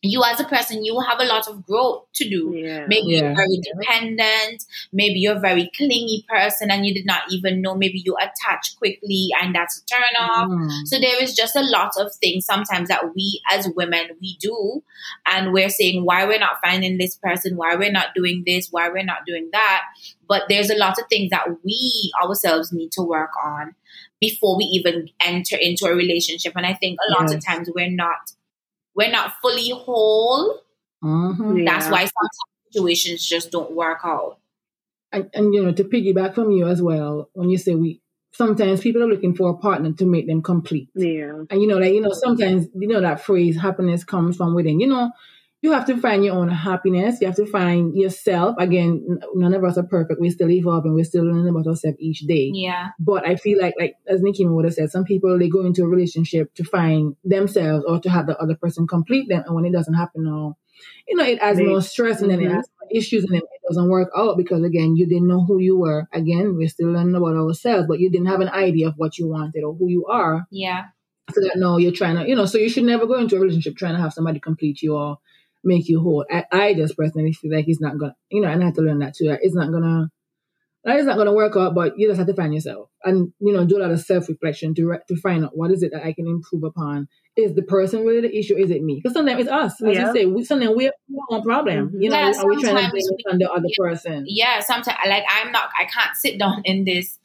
you 0.05 0.21
as 0.25 0.39
a 0.39 0.43
person 0.43 0.83
you 0.83 0.99
have 0.99 1.19
a 1.19 1.23
lot 1.23 1.47
of 1.47 1.65
growth 1.65 2.03
to 2.13 2.29
do 2.29 2.53
yeah. 2.53 2.85
maybe 2.87 3.07
yeah. 3.07 3.21
you're 3.21 3.35
very 3.35 3.57
dependent 3.57 4.65
maybe 4.91 5.19
you're 5.19 5.37
a 5.37 5.39
very 5.39 5.71
clingy 5.75 6.25
person 6.27 6.69
and 6.69 6.85
you 6.85 6.93
did 6.93 7.05
not 7.05 7.21
even 7.31 7.61
know 7.61 7.73
maybe 7.73 8.01
you 8.05 8.15
attach 8.17 8.75
quickly 8.77 9.29
and 9.41 9.55
that's 9.55 9.81
a 9.81 9.85
turn 9.85 10.03
off 10.19 10.49
mm. 10.49 10.69
so 10.85 10.99
there 10.99 11.23
is 11.23 11.33
just 11.33 11.55
a 11.55 11.63
lot 11.63 11.91
of 11.97 12.13
things 12.15 12.45
sometimes 12.45 12.89
that 12.89 13.15
we 13.15 13.41
as 13.49 13.67
women 13.75 14.07
we 14.21 14.35
do 14.39 14.83
and 15.25 15.53
we're 15.53 15.69
saying 15.69 16.03
why 16.03 16.25
we're 16.25 16.39
not 16.39 16.59
finding 16.61 16.97
this 16.97 17.15
person 17.15 17.55
why 17.55 17.75
we're 17.75 17.91
not 17.91 18.07
doing 18.13 18.43
this 18.45 18.67
why 18.71 18.89
we're 18.89 19.03
not 19.03 19.25
doing 19.25 19.49
that 19.53 19.83
but 20.27 20.43
there's 20.49 20.69
a 20.69 20.77
lot 20.77 20.99
of 20.99 21.05
things 21.07 21.29
that 21.29 21.47
we 21.63 22.11
ourselves 22.21 22.73
need 22.73 22.91
to 22.91 23.01
work 23.01 23.31
on 23.41 23.73
before 24.19 24.57
we 24.57 24.65
even 24.65 25.09
enter 25.21 25.55
into 25.55 25.85
a 25.85 25.95
relationship 25.95 26.51
and 26.57 26.65
i 26.65 26.73
think 26.73 26.99
a 27.07 27.11
lot 27.13 27.29
yes. 27.29 27.37
of 27.37 27.45
times 27.45 27.69
we're 27.73 27.89
not 27.89 28.33
we're 28.95 29.11
not 29.11 29.33
fully 29.41 29.69
whole. 29.69 30.59
Mm-hmm. 31.03 31.57
Yeah. 31.57 31.65
That's 31.65 31.91
why 31.91 32.05
some 32.05 32.29
situations 32.71 33.25
just 33.25 33.51
don't 33.51 33.71
work 33.71 33.99
out. 34.03 34.39
And, 35.11 35.29
and, 35.33 35.53
you 35.53 35.63
know, 35.63 35.71
to 35.71 35.83
piggyback 35.83 36.33
from 36.33 36.51
you 36.51 36.67
as 36.67 36.81
well, 36.81 37.29
when 37.33 37.49
you 37.49 37.57
say 37.57 37.75
we, 37.75 38.01
sometimes 38.33 38.81
people 38.81 39.03
are 39.03 39.07
looking 39.07 39.35
for 39.35 39.49
a 39.49 39.57
partner 39.57 39.93
to 39.93 40.05
make 40.05 40.27
them 40.27 40.41
complete. 40.41 40.89
Yeah. 40.95 41.43
And 41.49 41.61
you 41.61 41.67
know, 41.67 41.77
like 41.77 41.93
you 41.93 42.01
know, 42.01 42.11
sometimes 42.11 42.67
you 42.73 42.87
know 42.87 43.01
that 43.01 43.21
phrase 43.21 43.55
"happiness 43.57 44.03
comes 44.03 44.37
from 44.37 44.55
within." 44.55 44.79
You 44.79 44.87
know, 44.87 45.11
you 45.63 45.71
have 45.71 45.85
to 45.85 45.95
find 45.97 46.25
your 46.25 46.35
own 46.35 46.49
happiness. 46.49 47.21
You 47.21 47.27
have 47.27 47.37
to 47.37 47.45
find 47.45 47.95
yourself. 47.95 48.55
Again, 48.59 49.19
none 49.33 49.53
of 49.53 49.63
us 49.63 49.77
are 49.77 49.83
perfect. 49.83 50.19
We're 50.19 50.29
still 50.29 50.51
evolving. 50.51 50.93
We're 50.93 51.05
still 51.05 51.23
learning 51.23 51.47
about 51.47 51.65
ourselves 51.65 51.95
each 52.01 52.19
day. 52.19 52.51
Yeah. 52.53 52.89
But 52.99 53.25
I 53.25 53.37
feel 53.37 53.61
like, 53.61 53.73
like 53.79 53.95
as 54.05 54.21
Nikki 54.21 54.45
would 54.45 54.65
have 54.65 54.73
said, 54.73 54.91
some 54.91 55.05
people 55.05 55.39
they 55.39 55.47
go 55.47 55.65
into 55.65 55.83
a 55.83 55.87
relationship 55.87 56.53
to 56.55 56.65
find 56.65 57.15
themselves 57.23 57.85
or 57.87 58.01
to 58.01 58.09
have 58.09 58.27
the 58.27 58.37
other 58.39 58.55
person 58.55 58.85
complete 58.87 59.29
them, 59.29 59.43
and 59.45 59.55
when 59.55 59.63
it 59.63 59.71
doesn't 59.71 59.93
happen, 59.93 60.27
or 60.27 60.57
you 61.07 61.15
know, 61.15 61.23
it 61.23 61.39
adds 61.39 61.61
more 61.61 61.81
stress 61.81 62.21
and 62.21 62.29
then 62.29 62.39
mm-hmm. 62.39 62.51
it 62.51 62.57
adds 62.57 62.69
more 62.81 62.89
issues, 62.91 63.23
and 63.23 63.33
then 63.33 63.41
it 63.41 63.61
doesn't 63.65 63.87
work 63.87 64.09
out 64.17 64.35
because 64.35 64.63
again, 64.63 64.97
you 64.97 65.07
didn't 65.07 65.29
know 65.29 65.45
who 65.45 65.59
you 65.59 65.79
were. 65.79 66.09
Again, 66.11 66.57
we're 66.57 66.67
still 66.67 66.91
learning 66.91 67.15
about 67.15 67.37
ourselves, 67.37 67.87
but 67.87 68.01
you 68.01 68.11
didn't 68.11 68.27
have 68.27 68.41
an 68.41 68.49
idea 68.49 68.89
of 68.89 68.95
what 68.97 69.17
you 69.17 69.29
wanted 69.29 69.63
or 69.63 69.73
who 69.73 69.87
you 69.87 70.07
are. 70.07 70.45
Yeah. 70.51 70.87
So 71.33 71.39
that 71.39 71.53
no, 71.55 71.77
you're 71.77 71.93
trying 71.93 72.17
to, 72.17 72.27
you 72.27 72.35
know, 72.35 72.45
so 72.45 72.57
you 72.57 72.67
should 72.67 72.83
never 72.83 73.05
go 73.05 73.13
into 73.13 73.37
a 73.37 73.39
relationship 73.39 73.77
trying 73.77 73.95
to 73.95 74.01
have 74.01 74.11
somebody 74.11 74.41
complete 74.41 74.81
you 74.81 74.97
or 74.97 75.19
make 75.63 75.87
you 75.87 76.01
whole. 76.01 76.25
I, 76.31 76.45
I 76.51 76.73
just 76.73 76.97
personally 76.97 77.33
feel 77.33 77.55
like 77.55 77.65
it's 77.67 77.81
not 77.81 77.97
gonna, 77.97 78.15
you 78.29 78.41
know, 78.41 78.49
and 78.49 78.61
I 78.61 78.65
have 78.65 78.75
to 78.75 78.81
learn 78.81 78.99
that 78.99 79.15
too. 79.15 79.35
It's 79.41 79.55
not 79.55 79.71
gonna, 79.71 80.09
that 80.83 80.97
is 80.97 81.05
not 81.05 81.17
gonna 81.17 81.33
work 81.33 81.55
out. 81.55 81.75
But 81.75 81.97
you 81.97 82.07
just 82.07 82.17
have 82.17 82.27
to 82.27 82.33
find 82.33 82.53
yourself 82.53 82.89
and 83.03 83.31
you 83.39 83.53
know 83.53 83.65
do 83.65 83.77
a 83.77 83.81
lot 83.81 83.91
of 83.91 83.99
self 83.99 84.27
reflection 84.27 84.73
to 84.75 84.95
to 85.07 85.15
find 85.17 85.45
out 85.45 85.57
what 85.57 85.71
is 85.71 85.83
it 85.83 85.91
that 85.93 86.05
I 86.05 86.13
can 86.13 86.27
improve 86.27 86.63
upon. 86.63 87.07
Is 87.35 87.55
the 87.55 87.63
person 87.63 88.05
really 88.05 88.21
the 88.21 88.37
issue? 88.37 88.55
Is 88.55 88.69
it 88.69 88.83
me? 88.83 88.99
Because 89.01 89.15
sometimes 89.15 89.41
it's 89.41 89.49
us. 89.49 89.81
As 89.81 89.95
yeah. 89.95 90.07
you 90.07 90.13
say, 90.13 90.25
we, 90.27 90.43
sometimes 90.43 90.75
we 90.75 90.83
have 90.83 90.93
our 91.31 91.41
problem. 91.41 91.87
Mm-hmm. 91.87 92.01
You 92.01 92.09
know, 92.11 92.19
yeah, 92.19 92.39
are 92.39 92.47
we 92.47 92.61
trying 92.61 92.85
to 92.85 92.91
blame 92.91 93.03
it 93.17 93.31
on 93.31 93.37
the 93.39 93.51
other 93.51 93.67
yeah, 93.67 93.75
person? 93.83 94.25
Yeah, 94.27 94.59
sometimes 94.59 94.97
like 95.07 95.23
I'm 95.31 95.51
not. 95.51 95.69
I 95.77 95.85
can't 95.85 96.15
sit 96.15 96.37
down 96.37 96.61
in 96.65 96.83
this 96.85 97.17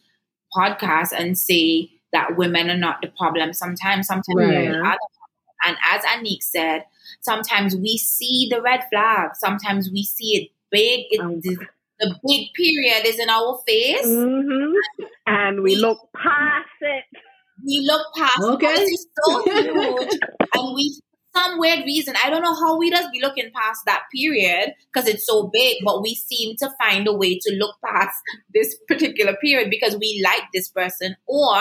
podcast 0.56 1.12
and 1.16 1.36
say 1.36 1.90
that 2.12 2.36
women 2.36 2.70
are 2.70 2.76
not 2.76 3.02
the 3.02 3.08
problem. 3.08 3.52
Sometimes, 3.52 4.06
sometimes 4.06 4.34
right. 4.34 4.48
women 4.48 4.74
are 4.76 4.96
the 4.96 5.08
problem. 5.17 5.17
And 5.64 5.76
as 5.90 6.02
Anique 6.02 6.42
said, 6.42 6.84
Sometimes 7.20 7.76
we 7.76 7.98
see 7.98 8.48
the 8.50 8.62
red 8.62 8.84
flag. 8.90 9.30
Sometimes 9.34 9.90
we 9.92 10.02
see 10.02 10.36
it 10.36 10.50
big. 10.70 11.06
It, 11.10 11.20
the, 11.42 11.66
the, 12.00 12.14
big 12.26 12.48
period 12.54 13.06
is 13.06 13.18
in 13.18 13.28
our 13.28 13.58
face. 13.66 14.06
Mm-hmm. 14.06 14.74
And 15.26 15.62
we, 15.62 15.74
we, 15.74 15.76
look 15.76 15.98
past 16.16 16.68
it. 16.80 17.04
We 17.64 17.80
look 17.86 18.06
past 18.16 18.40
okay. 18.40 18.66
it. 18.66 18.88
It's 18.88 19.06
so 19.24 19.42
huge. 19.44 20.20
and 20.54 20.74
we 20.74 21.00
some 21.34 21.58
weird 21.58 21.84
reason. 21.84 22.14
I 22.22 22.30
don't 22.30 22.42
know 22.42 22.54
how 22.54 22.76
we 22.76 22.90
just 22.90 23.12
be 23.12 23.20
looking 23.20 23.50
past 23.54 23.82
that 23.86 24.04
period 24.14 24.74
because 24.92 25.08
it's 25.08 25.26
so 25.26 25.50
big, 25.52 25.76
but 25.84 26.02
we 26.02 26.14
seem 26.14 26.56
to 26.56 26.70
find 26.80 27.06
a 27.06 27.12
way 27.12 27.38
to 27.38 27.56
look 27.56 27.76
past 27.84 28.16
this 28.52 28.76
particular 28.88 29.36
period 29.36 29.70
because 29.70 29.96
we 29.96 30.22
like 30.24 30.42
this 30.52 30.68
person. 30.68 31.16
Or 31.26 31.56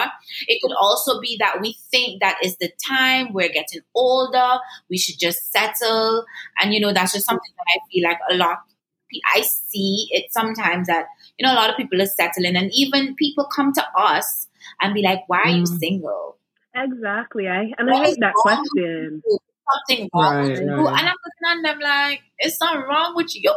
it 0.48 0.60
could 0.62 0.76
also 0.76 1.20
be 1.22 1.38
that 1.40 1.62
we 1.62 1.78
think 1.92 2.22
that 2.22 2.38
is 2.44 2.58
the 2.58 2.72
time 2.88 3.34
we're 3.34 3.50
getting 3.50 3.82
older, 3.94 4.60
we 4.90 4.98
should 4.98 5.20
just 5.20 5.52
settle. 5.52 6.26
And 6.62 6.74
you 6.74 6.80
know, 6.80 6.94
that's 6.94 7.14
just 7.14 7.26
something 7.26 7.54
that 7.58 7.66
I 7.76 7.80
feel 7.92 8.10
like 8.10 8.20
a 8.30 8.36
lot 8.36 8.60
I 9.34 9.42
see 9.42 10.08
it 10.12 10.32
sometimes 10.32 10.88
that, 10.88 11.06
you 11.38 11.46
know, 11.46 11.54
a 11.54 11.56
lot 11.56 11.70
of 11.70 11.78
people 11.78 12.02
are 12.02 12.08
settling 12.08 12.56
and 12.56 12.70
even 12.74 13.16
people 13.16 13.46
come 13.46 13.72
to 13.74 13.86
us 13.98 14.48
and 14.82 14.94
be 14.94 15.02
like, 15.02 15.22
why 15.28 15.44
are 15.46 15.50
you 15.50 15.64
mm. 15.64 15.80
single? 15.80 16.38
Exactly. 16.76 17.48
I 17.48 17.72
and 17.78 17.90
I 17.90 18.04
hate 18.04 18.18
that 18.20 18.34
question. 18.34 19.22
Something 19.88 20.10
wrong 20.14 20.36
right, 20.36 20.50
with 20.50 20.60
you. 20.62 20.68
Right. 20.68 21.00
And 21.00 21.10
I'm 21.10 21.16
looking 21.26 21.68
at 21.68 21.72
them 21.72 21.80
like, 21.80 22.22
it's 22.40 22.58
something 22.58 22.82
wrong 22.82 23.16
with 23.16 23.36
you. 23.36 23.54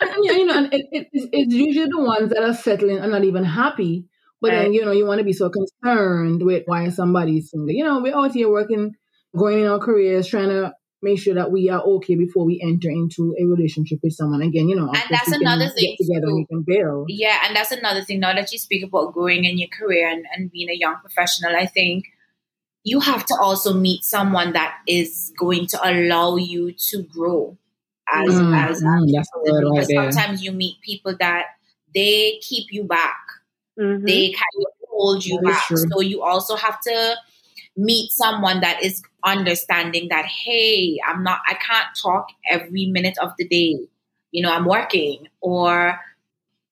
and, 0.00 0.24
you 0.24 0.46
know, 0.46 0.58
and 0.58 0.74
it, 0.74 0.86
it, 0.92 1.08
it's 1.12 1.54
usually 1.54 1.88
the 1.88 2.00
ones 2.00 2.30
that 2.30 2.42
are 2.42 2.54
settling 2.54 2.98
and 2.98 3.12
not 3.12 3.24
even 3.24 3.44
happy. 3.44 4.06
But 4.40 4.52
right. 4.52 4.62
then, 4.62 4.72
you 4.72 4.84
know, 4.84 4.92
you 4.92 5.06
want 5.06 5.18
to 5.18 5.24
be 5.24 5.32
so 5.32 5.50
concerned 5.50 6.42
with 6.42 6.62
why 6.66 6.88
somebody's 6.88 7.50
single. 7.50 7.70
You 7.70 7.84
know, 7.84 8.00
we're 8.00 8.16
out 8.16 8.32
here 8.32 8.50
working, 8.50 8.94
going 9.36 9.60
in 9.60 9.66
our 9.66 9.78
careers, 9.78 10.26
trying 10.26 10.48
to 10.48 10.72
make 11.02 11.20
sure 11.20 11.34
that 11.34 11.50
we 11.50 11.70
are 11.70 11.80
okay 11.80 12.14
before 12.14 12.44
we 12.44 12.60
enter 12.62 12.90
into 12.90 13.34
a 13.38 13.44
relationship 13.44 13.98
with 14.02 14.12
someone. 14.12 14.42
Again, 14.42 14.68
you 14.68 14.76
know, 14.76 14.88
and 14.88 15.02
that's 15.10 15.32
another 15.32 15.68
thing. 15.68 15.96
together 15.98 16.26
too. 16.26 16.36
and 16.36 16.48
can 16.48 16.64
build. 16.66 17.06
Yeah, 17.08 17.38
and 17.46 17.56
that's 17.56 17.72
another 17.72 18.02
thing. 18.02 18.20
Now 18.20 18.34
that 18.34 18.52
you 18.52 18.58
speak 18.58 18.84
about 18.84 19.12
growing 19.12 19.44
in 19.44 19.58
your 19.58 19.68
career 19.68 20.08
and, 20.08 20.24
and 20.34 20.50
being 20.50 20.68
a 20.68 20.74
young 20.74 20.96
professional, 21.00 21.54
I 21.56 21.66
think 21.66 22.04
you 22.84 23.00
have 23.00 23.26
to 23.26 23.36
also 23.40 23.74
meet 23.74 24.04
someone 24.04 24.52
that 24.52 24.78
is 24.86 25.32
going 25.38 25.66
to 25.66 25.78
allow 25.82 26.36
you 26.36 26.72
to 26.72 27.02
grow 27.02 27.56
as 28.12 28.30
mm, 28.30 28.56
as, 28.56 28.82
mm, 28.82 29.18
as 29.18 29.28
because 29.44 29.88
right 29.94 30.12
sometimes 30.12 30.42
you 30.42 30.52
meet 30.52 30.80
people 30.80 31.14
that 31.20 31.46
they 31.94 32.38
keep 32.40 32.72
you 32.72 32.84
back. 32.84 33.18
Mm-hmm. 33.78 34.04
They 34.04 34.30
kind 34.30 34.66
of 34.66 34.72
hold 34.88 35.24
you 35.24 35.38
that 35.42 35.66
back. 35.70 35.78
So 35.78 36.00
you 36.00 36.22
also 36.22 36.56
have 36.56 36.80
to 36.82 37.16
meet 37.76 38.10
someone 38.10 38.60
that 38.60 38.82
is 38.82 39.02
understanding 39.24 40.08
that 40.08 40.24
hey 40.24 40.98
i'm 41.06 41.22
not 41.22 41.40
i 41.48 41.54
can't 41.54 41.88
talk 42.00 42.26
every 42.50 42.86
minute 42.86 43.16
of 43.22 43.32
the 43.38 43.46
day 43.46 43.78
you 44.32 44.42
know 44.42 44.52
i'm 44.52 44.64
working 44.64 45.28
or 45.40 45.98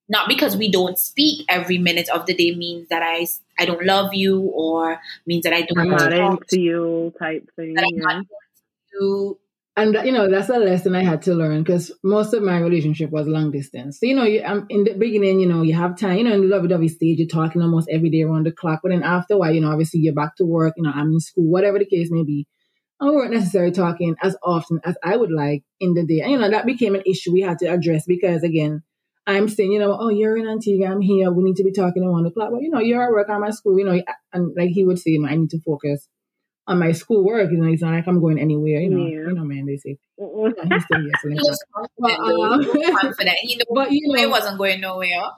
not 0.09 0.27
because 0.27 0.57
we 0.57 0.69
don't 0.69 0.99
speak 0.99 1.45
every 1.47 1.77
minute 1.77 2.09
of 2.09 2.25
the 2.25 2.33
day 2.33 2.53
means 2.55 2.87
that 2.89 3.01
i 3.01 3.25
i 3.59 3.65
don't 3.65 3.85
love 3.85 4.13
you 4.13 4.41
or 4.41 4.99
means 5.25 5.43
that 5.43 5.53
i 5.53 5.61
don't 5.61 5.79
I'm 5.79 5.89
not 5.89 6.13
into 6.13 6.59
you 6.59 7.13
type 7.19 7.49
thing 7.55 7.73
that 7.75 7.85
yeah. 7.91 8.07
I'm 8.07 8.17
not 8.17 8.25
you 8.93 9.39
and 9.79 9.97
you 10.03 10.11
know 10.11 10.29
that's 10.29 10.49
a 10.49 10.57
lesson 10.57 10.93
I 10.93 11.03
had 11.03 11.21
to 11.23 11.33
learn 11.33 11.63
because 11.63 11.91
most 12.03 12.33
of 12.33 12.43
my 12.43 12.59
relationship 12.59 13.11
was 13.11 13.27
long 13.27 13.49
distance. 13.51 13.99
So 13.99 14.07
you 14.07 14.15
know, 14.15 14.25
you, 14.25 14.43
um, 14.43 14.65
in 14.69 14.83
the 14.83 14.93
beginning, 14.93 15.39
you 15.39 15.47
know, 15.47 15.61
you 15.61 15.73
have 15.73 15.97
time. 15.97 16.17
You 16.17 16.25
know, 16.25 16.33
in 16.33 16.41
the 16.41 16.47
lovey-dovey 16.47 16.89
stage, 16.89 17.17
you're 17.17 17.29
talking 17.29 17.61
almost 17.61 17.87
every 17.89 18.09
day 18.09 18.23
around 18.23 18.45
the 18.45 18.51
clock. 18.51 18.81
But 18.83 18.89
then 18.89 19.03
after 19.03 19.35
a 19.35 19.37
while, 19.37 19.53
you 19.53 19.61
know, 19.61 19.71
obviously 19.71 20.01
you're 20.01 20.13
back 20.13 20.35
to 20.35 20.45
work. 20.45 20.73
You 20.75 20.83
know, 20.83 20.91
I'm 20.93 21.13
in 21.13 21.19
school, 21.21 21.49
whatever 21.49 21.79
the 21.79 21.85
case 21.85 22.09
may 22.11 22.23
be. 22.23 22.45
And 22.99 23.09
we 23.09 23.15
weren't 23.15 23.31
necessarily 23.31 23.71
talking 23.71 24.15
as 24.21 24.35
often 24.43 24.81
as 24.83 24.97
I 25.01 25.15
would 25.15 25.31
like 25.31 25.63
in 25.79 25.93
the 25.93 26.05
day. 26.05 26.19
And 26.19 26.31
you 26.31 26.39
know, 26.39 26.49
that 26.49 26.65
became 26.65 26.95
an 26.95 27.03
issue 27.05 27.31
we 27.31 27.41
had 27.41 27.59
to 27.59 27.67
address 27.67 28.03
because 28.05 28.43
again, 28.43 28.83
I'm 29.29 29.47
saying, 29.47 29.71
you 29.71 29.79
know, 29.79 29.95
oh, 29.99 30.09
you're 30.09 30.37
in 30.37 30.47
Antigua, 30.47 30.87
I'm 30.87 31.01
here. 31.01 31.31
We 31.31 31.43
need 31.43 31.57
to 31.57 31.63
be 31.63 31.71
talking 31.71 32.03
at 32.03 32.09
one 32.09 32.25
o'clock. 32.25 32.51
Well, 32.51 32.61
you 32.61 32.69
know, 32.69 32.79
you're 32.79 33.03
at 33.03 33.11
work, 33.11 33.29
I'm 33.29 33.43
at 33.43 33.53
school. 33.53 33.77
You 33.77 33.85
know, 33.85 34.01
and 34.33 34.51
like 34.57 34.69
he 34.69 34.83
would 34.83 34.99
say, 34.99 35.11
you 35.11 35.21
know, 35.21 35.29
I 35.29 35.35
need 35.35 35.51
to 35.51 35.61
focus 35.61 36.07
on 36.67 36.79
my 36.79 36.91
school 36.93 37.23
work. 37.23 37.51
You 37.51 37.57
know, 37.57 37.71
it's 37.71 37.81
not 37.81 37.93
like 37.93 38.07
I'm 38.07 38.21
going 38.21 38.39
anywhere. 38.39 38.81
You 38.81 38.89
know, 38.89 39.05
yeah. 39.05 39.27
you 39.27 39.33
know, 39.33 39.43
man. 39.43 39.65
They 39.65 39.77
say 39.77 39.97
he's 40.17 40.83
still 40.83 41.01
here. 41.01 41.11
So 41.37 41.87
but, 41.97 42.11
uh, 42.11 42.91
confident. 43.01 43.37
He 43.41 43.55
knew, 43.55 43.63
but 43.73 43.91
you 43.91 44.01
know, 44.07 44.21
it 44.21 44.29
wasn't 44.29 44.57
going 44.57 44.81
nowhere. 44.81 45.29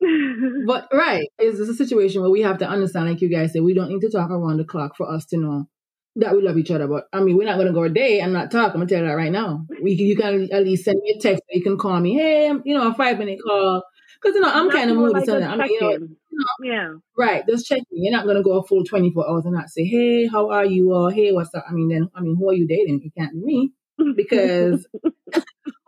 but 0.66 0.88
right, 0.92 1.28
it's 1.38 1.58
a 1.58 1.74
situation 1.74 2.22
where 2.22 2.30
we 2.30 2.42
have 2.42 2.58
to 2.58 2.68
understand, 2.68 3.08
like 3.08 3.20
you 3.20 3.28
guys 3.28 3.52
said, 3.52 3.62
we 3.62 3.74
don't 3.74 3.88
need 3.88 4.00
to 4.00 4.10
talk 4.10 4.30
around 4.30 4.58
the 4.58 4.64
clock 4.64 4.96
for 4.96 5.08
us 5.08 5.26
to 5.26 5.36
know 5.36 5.68
that 6.16 6.34
we 6.34 6.42
love 6.42 6.58
each 6.58 6.70
other. 6.70 6.86
But 6.86 7.08
I 7.12 7.20
mean, 7.20 7.36
we're 7.36 7.46
not 7.46 7.56
going 7.56 7.68
to 7.68 7.72
go 7.72 7.84
a 7.84 7.88
day 7.88 8.20
and 8.20 8.32
not 8.32 8.50
talk. 8.50 8.68
I'm 8.74 8.80
gonna 8.80 8.86
tell 8.86 9.00
you 9.00 9.06
that 9.06 9.14
right 9.14 9.32
now. 9.32 9.66
We 9.82 9.92
you 9.92 10.16
can 10.16 10.48
at 10.52 10.64
least 10.64 10.84
send 10.84 11.00
me 11.02 11.14
a 11.16 11.20
text. 11.20 11.42
you 11.50 11.62
can 11.62 11.78
call 11.78 11.98
me. 12.00 12.14
Hey, 12.14 12.52
you 12.64 12.74
know, 12.74 12.90
a 12.90 12.94
five 12.94 13.18
minute 13.18 13.38
call 13.44 13.82
because, 14.22 14.36
you 14.36 14.40
know, 14.40 14.50
I'm 14.52 14.70
kind 14.70 14.90
of 14.90 14.96
moody 14.96 15.14
like 15.14 15.28
I 15.28 15.56
mean, 15.56 15.70
you 15.70 15.80
know, 15.80 15.90
you 15.90 15.98
know, 15.98 16.72
yeah. 16.72 16.92
Right. 17.18 17.44
Just 17.48 17.66
checking. 17.66 17.84
You're 17.90 18.12
not 18.12 18.24
going 18.24 18.36
to 18.36 18.42
go 18.42 18.58
a 18.58 18.64
full 18.64 18.84
24 18.84 19.28
hours 19.28 19.44
and 19.44 19.54
not 19.54 19.68
say, 19.68 19.84
hey, 19.84 20.28
how 20.28 20.50
are 20.50 20.64
you? 20.64 20.92
Or 20.92 21.10
hey, 21.10 21.32
what's 21.32 21.54
up? 21.54 21.64
I 21.68 21.72
mean, 21.72 21.88
then, 21.88 22.08
I 22.14 22.20
mean, 22.20 22.36
who 22.36 22.48
are 22.50 22.54
you 22.54 22.66
dating? 22.68 23.02
It 23.04 23.18
can't 23.18 23.32
be 23.32 23.40
me. 23.40 23.72
Because, 24.16 24.86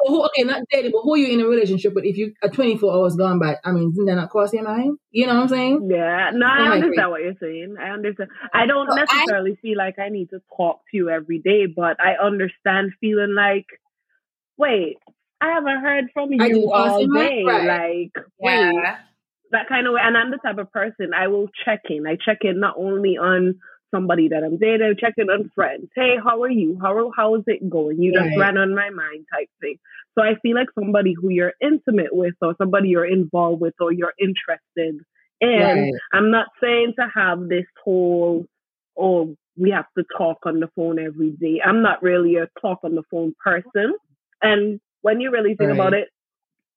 okay, 0.06 0.42
not 0.42 0.62
dating, 0.70 0.92
but 0.92 1.02
who 1.02 1.14
are 1.14 1.16
you 1.16 1.32
in 1.32 1.40
a 1.40 1.46
relationship 1.46 1.94
with? 1.94 2.04
If 2.04 2.16
you 2.16 2.34
are 2.42 2.48
24 2.48 2.92
hours 2.92 3.16
gone 3.16 3.38
by, 3.38 3.56
I 3.64 3.72
mean, 3.72 3.90
isn't 3.92 4.04
that 4.06 4.14
not 4.16 4.30
cross 4.30 4.52
your 4.52 4.64
mind? 4.64 4.98
You 5.10 5.26
know 5.26 5.34
what 5.34 5.42
I'm 5.42 5.48
saying? 5.48 5.88
Yeah. 5.90 6.30
No, 6.34 6.46
I 6.46 6.72
understand 6.72 7.10
what 7.10 7.22
you're 7.22 7.34
saying. 7.40 7.76
I 7.80 7.90
understand. 7.90 8.30
I 8.52 8.66
don't 8.66 8.88
necessarily 8.94 9.52
I, 9.52 9.60
feel 9.62 9.78
like 9.78 9.98
I 9.98 10.08
need 10.08 10.30
to 10.30 10.40
talk 10.56 10.80
to 10.90 10.96
you 10.96 11.10
every 11.10 11.38
day, 11.38 11.66
but 11.66 11.98
I 12.00 12.14
understand 12.22 12.92
feeling 13.00 13.34
like, 13.36 13.66
wait, 14.56 14.98
I 15.40 15.52
haven't 15.52 15.80
heard 15.80 16.04
from 16.12 16.32
you 16.32 16.70
all 16.72 16.98
day. 17.06 17.42
Right. 17.44 18.10
Like, 18.14 18.24
yeah. 18.40 18.72
wait, 18.72 18.84
that 19.50 19.68
kind 19.68 19.86
of 19.86 19.94
way. 19.94 20.00
And 20.02 20.16
I'm 20.16 20.30
the 20.30 20.38
type 20.38 20.58
of 20.58 20.72
person 20.72 21.12
I 21.14 21.28
will 21.28 21.48
check 21.64 21.82
in. 21.88 22.06
I 22.06 22.16
check 22.16 22.38
in 22.42 22.60
not 22.60 22.74
only 22.76 23.16
on 23.16 23.60
somebody 23.94 24.28
that 24.28 24.42
I'm 24.42 24.58
dating, 24.58 24.82
I 24.82 25.00
check 25.00 25.14
in 25.16 25.30
on 25.30 25.50
friends. 25.54 25.88
Hey, 25.94 26.16
how 26.22 26.42
are 26.42 26.50
you? 26.50 26.78
How 26.82 27.12
how 27.16 27.36
is 27.36 27.44
it 27.46 27.68
going? 27.70 28.02
You 28.02 28.12
just 28.12 28.36
ran 28.38 28.58
on 28.58 28.74
my 28.74 28.90
mind 28.90 29.26
type 29.32 29.48
thing. 29.60 29.78
So 30.16 30.24
I 30.24 30.34
feel 30.42 30.54
like 30.54 30.68
somebody 30.78 31.14
who 31.14 31.30
you're 31.30 31.54
intimate 31.60 32.14
with, 32.14 32.34
or 32.42 32.54
somebody 32.58 32.88
you're 32.88 33.06
involved 33.06 33.60
with, 33.60 33.74
or 33.80 33.92
you're 33.92 34.14
interested 34.18 35.04
in. 35.40 35.60
Right. 35.60 35.92
I'm 36.12 36.30
not 36.30 36.48
saying 36.60 36.94
to 36.98 37.06
have 37.14 37.48
this 37.48 37.66
whole 37.84 38.46
oh 38.98 39.36
we 39.56 39.70
have 39.70 39.86
to 39.96 40.04
talk 40.16 40.38
on 40.44 40.60
the 40.60 40.68
phone 40.74 40.98
every 40.98 41.30
day. 41.30 41.60
I'm 41.64 41.82
not 41.82 42.02
really 42.02 42.36
a 42.36 42.48
talk 42.60 42.80
on 42.82 42.94
the 42.94 43.04
phone 43.10 43.34
person. 43.42 43.94
And 44.42 44.80
when 45.02 45.20
you 45.20 45.30
really 45.30 45.54
think 45.54 45.70
right. 45.70 45.78
about 45.78 45.94
it, 45.94 46.08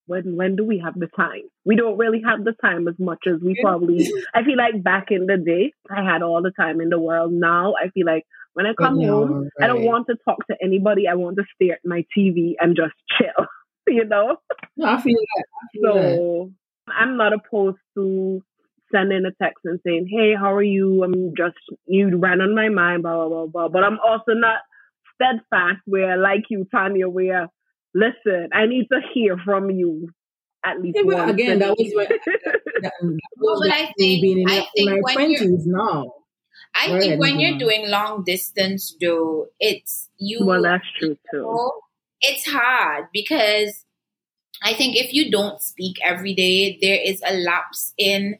when 0.07 0.35
when 0.35 0.55
do 0.55 0.65
we 0.65 0.79
have 0.83 0.95
the 0.95 1.07
time? 1.15 1.43
We 1.65 1.75
don't 1.75 1.97
really 1.97 2.21
have 2.25 2.43
the 2.43 2.53
time 2.53 2.87
as 2.87 2.95
much 2.97 3.27
as 3.27 3.41
we 3.41 3.55
probably. 3.61 4.09
I 4.33 4.43
feel 4.43 4.57
like 4.57 4.83
back 4.83 5.07
in 5.11 5.27
the 5.27 5.37
day, 5.37 5.73
I 5.89 6.03
had 6.03 6.23
all 6.23 6.41
the 6.41 6.51
time 6.51 6.81
in 6.81 6.89
the 6.89 6.99
world. 6.99 7.31
Now 7.31 7.75
I 7.75 7.89
feel 7.89 8.05
like 8.05 8.23
when 8.53 8.65
I 8.65 8.73
come 8.73 8.99
know, 8.99 9.27
home, 9.27 9.49
right. 9.59 9.65
I 9.65 9.67
don't 9.67 9.83
want 9.83 10.07
to 10.07 10.15
talk 10.25 10.47
to 10.47 10.55
anybody. 10.61 11.07
I 11.07 11.13
want 11.13 11.37
to 11.37 11.43
stare 11.53 11.75
at 11.75 11.85
my 11.85 12.05
TV 12.17 12.55
and 12.59 12.75
just 12.75 12.95
chill. 13.17 13.45
you 13.87 14.05
know. 14.05 14.37
No, 14.75 14.87
I 14.87 15.01
feel 15.01 15.15
that. 15.15 15.45
I 15.53 15.67
feel 15.73 15.81
so 15.83 16.51
that. 16.87 16.93
I'm 16.93 17.17
not 17.17 17.33
opposed 17.33 17.77
to 17.95 18.41
sending 18.91 19.25
a 19.25 19.43
text 19.43 19.65
and 19.65 19.79
saying, 19.85 20.07
"Hey, 20.09 20.33
how 20.33 20.53
are 20.53 20.63
you? 20.63 21.03
I'm 21.03 21.33
just 21.35 21.57
you 21.85 22.17
ran 22.17 22.41
on 22.41 22.55
my 22.55 22.69
mind." 22.69 23.03
Blah 23.03 23.15
blah 23.15 23.27
blah 23.27 23.47
blah. 23.47 23.67
But 23.67 23.83
I'm 23.83 23.99
also 23.99 24.33
not 24.33 24.59
steadfast 25.15 25.81
where, 25.85 26.17
like 26.17 26.45
you, 26.49 26.67
Tanya, 26.71 27.09
where 27.09 27.49
listen, 27.93 28.49
I 28.53 28.65
need 28.65 28.87
to 28.91 28.99
hear 29.13 29.37
from 29.37 29.69
you 29.69 30.09
at 30.65 30.81
least 30.81 30.97
yeah, 30.97 31.03
once. 31.03 31.31
Again, 31.31 31.59
that 31.59 31.75
was 31.77 31.91
what. 31.93 32.09
that, 32.81 32.93
well, 33.37 33.59
but 33.61 33.71
I 33.71 33.93
think, 33.97 34.23
in, 34.23 34.45
I 34.47 34.65
think 34.75 35.01
my 35.01 35.13
twenties 35.13 35.65
now. 35.65 36.13
I 36.75 36.99
think 36.99 37.19
when 37.19 37.39
you're 37.39 37.57
doing 37.57 37.89
long 37.89 38.23
distance, 38.23 38.95
though, 39.01 39.47
it's 39.59 40.09
you. 40.17 40.45
Well, 40.45 40.61
that's 40.61 40.83
true 40.99 41.17
too. 41.31 41.41
Know, 41.41 41.71
it's 42.21 42.45
hard 42.47 43.05
because 43.13 43.85
I 44.63 44.73
think 44.73 44.95
if 44.95 45.13
you 45.13 45.31
don't 45.31 45.61
speak 45.61 45.97
every 46.03 46.33
day, 46.33 46.77
there 46.81 46.99
is 47.03 47.21
a 47.25 47.33
lapse 47.35 47.93
in 47.97 48.37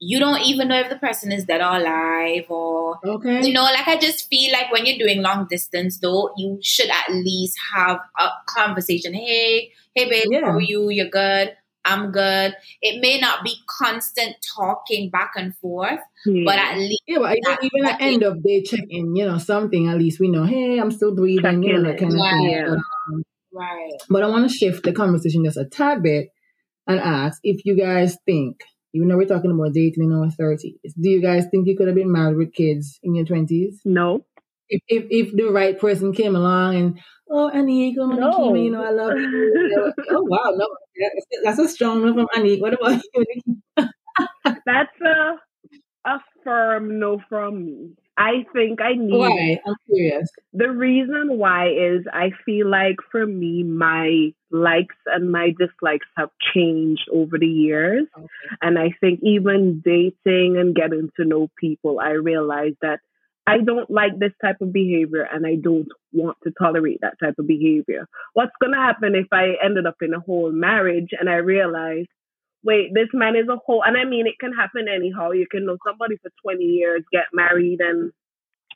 you 0.00 0.18
don't 0.18 0.40
even 0.40 0.68
know 0.68 0.80
if 0.80 0.88
the 0.88 0.96
person 0.96 1.30
is 1.30 1.44
dead 1.44 1.60
or 1.60 1.76
alive 1.76 2.46
or 2.48 2.98
okay. 3.04 3.46
you 3.46 3.52
know 3.52 3.62
like 3.62 3.86
i 3.86 3.96
just 3.98 4.28
feel 4.28 4.50
like 4.50 4.72
when 4.72 4.86
you're 4.86 4.98
doing 4.98 5.22
long 5.22 5.46
distance 5.48 5.98
though 5.98 6.32
you 6.36 6.58
should 6.62 6.88
at 6.88 7.12
least 7.12 7.56
have 7.74 8.00
a 8.18 8.28
conversation 8.46 9.12
hey 9.14 9.70
hey 9.94 10.08
babe 10.08 10.26
yeah. 10.30 10.40
how 10.40 10.52
are 10.52 10.60
you 10.60 10.88
you're 10.88 11.08
good 11.08 11.54
i'm 11.84 12.10
good 12.10 12.54
it 12.80 13.00
may 13.00 13.20
not 13.20 13.44
be 13.44 13.54
constant 13.66 14.34
talking 14.56 15.10
back 15.10 15.32
and 15.36 15.54
forth 15.56 16.00
yeah. 16.24 16.44
but 16.46 16.58
at 16.58 16.78
least 16.78 17.02
yeah 17.06 17.18
but 17.18 17.38
that, 17.44 17.58
even 17.62 17.86
at 17.86 18.00
end 18.00 18.22
of 18.22 18.42
day 18.42 18.62
check-in 18.62 19.14
you 19.14 19.26
know 19.26 19.38
something 19.38 19.86
at 19.86 19.98
least 19.98 20.18
we 20.18 20.28
know 20.28 20.44
hey 20.44 20.78
i'm 20.78 20.90
still 20.90 21.14
breathing 21.14 21.62
you 21.62 21.74
know 21.74 21.82
that 21.82 21.98
kind 21.98 22.12
of 22.12 22.18
thing. 22.18 22.64
But, 22.66 23.14
um, 23.14 23.24
right 23.52 23.92
but 24.08 24.22
i 24.22 24.26
want 24.28 24.50
to 24.50 24.54
shift 24.54 24.84
the 24.84 24.92
conversation 24.92 25.44
just 25.44 25.58
a 25.58 25.64
tad 25.64 26.02
bit 26.02 26.28
and 26.86 27.00
ask 27.00 27.40
if 27.42 27.64
you 27.64 27.76
guys 27.76 28.16
think 28.24 28.62
even 28.92 29.08
though 29.08 29.16
we're 29.16 29.26
talking 29.26 29.50
about 29.50 29.72
dating 29.72 30.04
in 30.04 30.12
our 30.12 30.26
30s, 30.26 30.92
do 31.00 31.08
you 31.08 31.22
guys 31.22 31.44
think 31.50 31.66
you 31.66 31.76
could 31.76 31.86
have 31.86 31.96
been 31.96 32.12
married 32.12 32.36
with 32.36 32.52
kids 32.52 32.98
in 33.02 33.14
your 33.14 33.24
20s? 33.24 33.76
No. 33.84 34.24
If, 34.68 34.82
if, 34.88 35.04
if 35.10 35.36
the 35.36 35.50
right 35.50 35.78
person 35.78 36.12
came 36.12 36.36
along 36.36 36.76
and, 36.76 37.00
oh, 37.30 37.50
come 37.50 38.12
on, 38.12 38.20
no. 38.20 38.54
you 38.54 38.70
know, 38.70 38.84
I 38.84 38.90
love 38.90 39.16
you. 39.16 39.92
oh, 40.10 40.22
wow, 40.22 40.52
no, 40.54 40.68
that's 41.44 41.58
a 41.58 41.68
strong 41.68 42.02
one 42.02 42.14
from 42.14 42.28
Annie. 42.36 42.60
What 42.60 42.74
about 42.74 43.02
you? 43.14 43.62
that's 44.44 45.00
a, 45.04 45.34
a 46.04 46.18
firm 46.44 46.98
no 46.98 47.20
from 47.28 47.64
me. 47.64 47.90
I 48.20 48.44
think 48.52 48.82
I 48.82 48.92
need. 48.92 49.16
Why? 49.16 49.58
I'm 49.66 49.74
curious. 49.86 50.30
The 50.52 50.70
reason 50.70 51.38
why 51.38 51.68
is 51.68 52.04
I 52.12 52.32
feel 52.44 52.68
like 52.68 52.96
for 53.10 53.26
me, 53.26 53.62
my 53.62 54.34
likes 54.50 54.96
and 55.06 55.32
my 55.32 55.54
dislikes 55.58 56.06
have 56.18 56.28
changed 56.54 57.08
over 57.10 57.38
the 57.38 57.46
years. 57.46 58.06
Okay. 58.14 58.26
And 58.60 58.78
I 58.78 58.90
think 59.00 59.20
even 59.22 59.80
dating 59.82 60.58
and 60.58 60.74
getting 60.74 61.08
to 61.16 61.24
know 61.24 61.48
people, 61.58 61.98
I 61.98 62.10
realized 62.10 62.76
that 62.82 63.00
I 63.46 63.58
don't 63.64 63.90
like 63.90 64.18
this 64.18 64.32
type 64.44 64.60
of 64.60 64.70
behavior 64.70 65.22
and 65.22 65.46
I 65.46 65.54
don't 65.54 65.88
want 66.12 66.36
to 66.44 66.52
tolerate 66.60 66.98
that 67.00 67.14
type 67.24 67.36
of 67.38 67.46
behavior. 67.46 68.06
What's 68.34 68.52
going 68.60 68.74
to 68.74 68.78
happen 68.78 69.14
if 69.14 69.28
I 69.32 69.54
ended 69.64 69.86
up 69.86 69.96
in 70.02 70.12
a 70.12 70.20
whole 70.20 70.52
marriage 70.52 71.08
and 71.18 71.30
I 71.30 71.36
realized 71.36 72.08
wait, 72.62 72.92
this 72.94 73.08
man 73.12 73.36
is 73.36 73.48
a 73.48 73.56
whole, 73.56 73.82
and 73.84 73.96
I 73.96 74.04
mean, 74.04 74.26
it 74.26 74.38
can 74.38 74.52
happen 74.52 74.86
anyhow. 74.88 75.30
You 75.30 75.46
can 75.50 75.66
know 75.66 75.78
somebody 75.86 76.16
for 76.16 76.30
20 76.42 76.62
years, 76.62 77.02
get 77.12 77.26
married, 77.32 77.80
and 77.80 78.12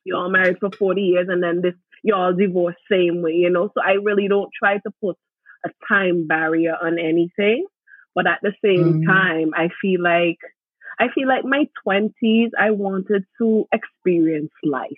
you're 0.05 0.18
all 0.18 0.30
married 0.30 0.59
for 0.61 0.70
40 0.70 1.01
years, 1.01 1.28
and 1.28 1.43
then 1.43 1.61
this, 1.62 1.74
you're 2.03 2.16
all 2.16 2.35
divorced 2.35 2.78
same 2.91 3.22
way, 3.22 3.32
you 3.32 3.51
know? 3.51 3.70
So 3.74 3.82
I 3.85 3.93
really 3.93 4.28
don't 4.28 4.51
try 4.59 4.78
to 4.78 4.91
put 5.01 5.16
a 5.64 5.70
time 5.89 6.26
barrier 6.26 6.76
on 6.80 6.99
anything. 6.99 7.66
But 8.14 8.26
at 8.26 8.39
the 8.43 8.53
same 8.64 9.03
mm. 9.03 9.07
time, 9.07 9.51
I 9.55 9.70
feel 9.80 10.03
like, 10.03 10.39
I 11.01 11.09
feel 11.12 11.26
like 11.26 11.45
my 11.45 11.68
20s, 11.87 12.51
I 12.59 12.70
wanted 12.70 13.24
to 13.39 13.66
experience 13.72 14.53
life. 14.62 14.91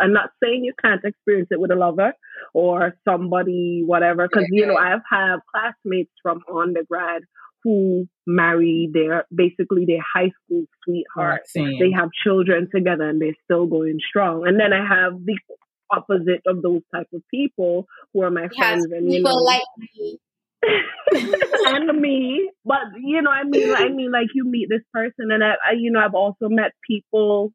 I'm 0.00 0.12
not 0.12 0.30
saying 0.42 0.64
you 0.64 0.72
can't 0.80 1.04
experience 1.04 1.48
it 1.50 1.60
with 1.60 1.70
a 1.70 1.76
lover 1.76 2.14
or 2.52 2.96
somebody, 3.06 3.82
whatever, 3.84 4.26
because, 4.26 4.48
you 4.50 4.66
know, 4.66 4.76
I've 4.76 5.02
had 5.08 5.36
classmates 5.52 6.10
from 6.22 6.40
undergrad 6.52 7.22
who 7.64 8.06
marry 8.26 8.90
their 8.92 9.24
basically 9.34 9.86
their 9.86 10.02
high 10.14 10.30
school 10.44 10.66
sweetheart. 10.84 11.42
They 11.54 11.90
have 11.96 12.10
children 12.22 12.68
together 12.72 13.08
and 13.08 13.20
they're 13.20 13.36
still 13.44 13.66
going 13.66 13.98
strong. 14.06 14.46
And 14.46 14.60
then 14.60 14.72
I 14.72 14.86
have 14.86 15.24
the 15.24 15.38
opposite 15.90 16.42
of 16.46 16.62
those 16.62 16.82
type 16.94 17.08
of 17.12 17.22
people 17.30 17.86
who 18.12 18.22
are 18.22 18.30
my 18.30 18.48
friends 18.56 18.86
and 18.90 19.10
you 19.12 19.22
know 19.22 19.30
People 19.30 19.44
like 19.44 19.62
me. 19.78 20.18
and 21.66 22.00
me. 22.00 22.50
But 22.64 22.82
you 23.02 23.22
know, 23.22 23.30
I 23.30 23.44
mean 23.44 23.74
I 23.74 23.88
mean 23.88 24.12
like 24.12 24.28
you 24.34 24.44
meet 24.44 24.68
this 24.68 24.84
person 24.92 25.30
and 25.30 25.42
I, 25.42 25.54
I 25.66 25.72
you 25.78 25.90
know, 25.90 26.00
I've 26.00 26.14
also 26.14 26.48
met 26.48 26.72
people 26.86 27.52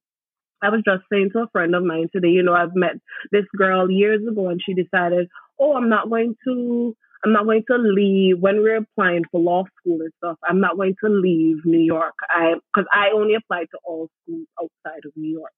I 0.62 0.70
was 0.70 0.82
just 0.86 1.04
saying 1.12 1.30
to 1.34 1.44
a 1.44 1.50
friend 1.52 1.74
of 1.74 1.84
mine 1.84 2.10
today, 2.14 2.30
you 2.30 2.44
know, 2.44 2.54
I've 2.54 2.76
met 2.76 2.96
this 3.32 3.46
girl 3.56 3.90
years 3.90 4.22
ago 4.28 4.50
and 4.50 4.60
she 4.64 4.74
decided, 4.74 5.30
oh, 5.58 5.76
I'm 5.76 5.88
not 5.88 6.10
going 6.10 6.36
to 6.46 6.96
I'm 7.24 7.34
not 7.34 7.46
going 7.46 7.64
to 7.70 7.78
leave 7.78 8.40
when 8.40 8.62
we're 8.62 8.78
applying 8.78 9.24
for 9.32 9.42
law 9.42 9.64
school 9.80 10.00
and 10.02 10.12
stuff. 10.18 10.38
I'm 10.48 10.62
not 10.62 10.78
going 10.78 10.96
to 11.04 11.10
leave 11.10 11.58
New 11.66 11.80
York. 11.80 12.14
I 12.30 12.54
because 12.74 12.88
I 12.94 13.10
only 13.14 13.36
applied 13.36 13.68
to 13.72 13.80
all 13.84 14.10
schools 14.24 14.48
outside 14.62 15.06
of 15.06 15.12
New 15.16 15.32
York. 15.32 15.52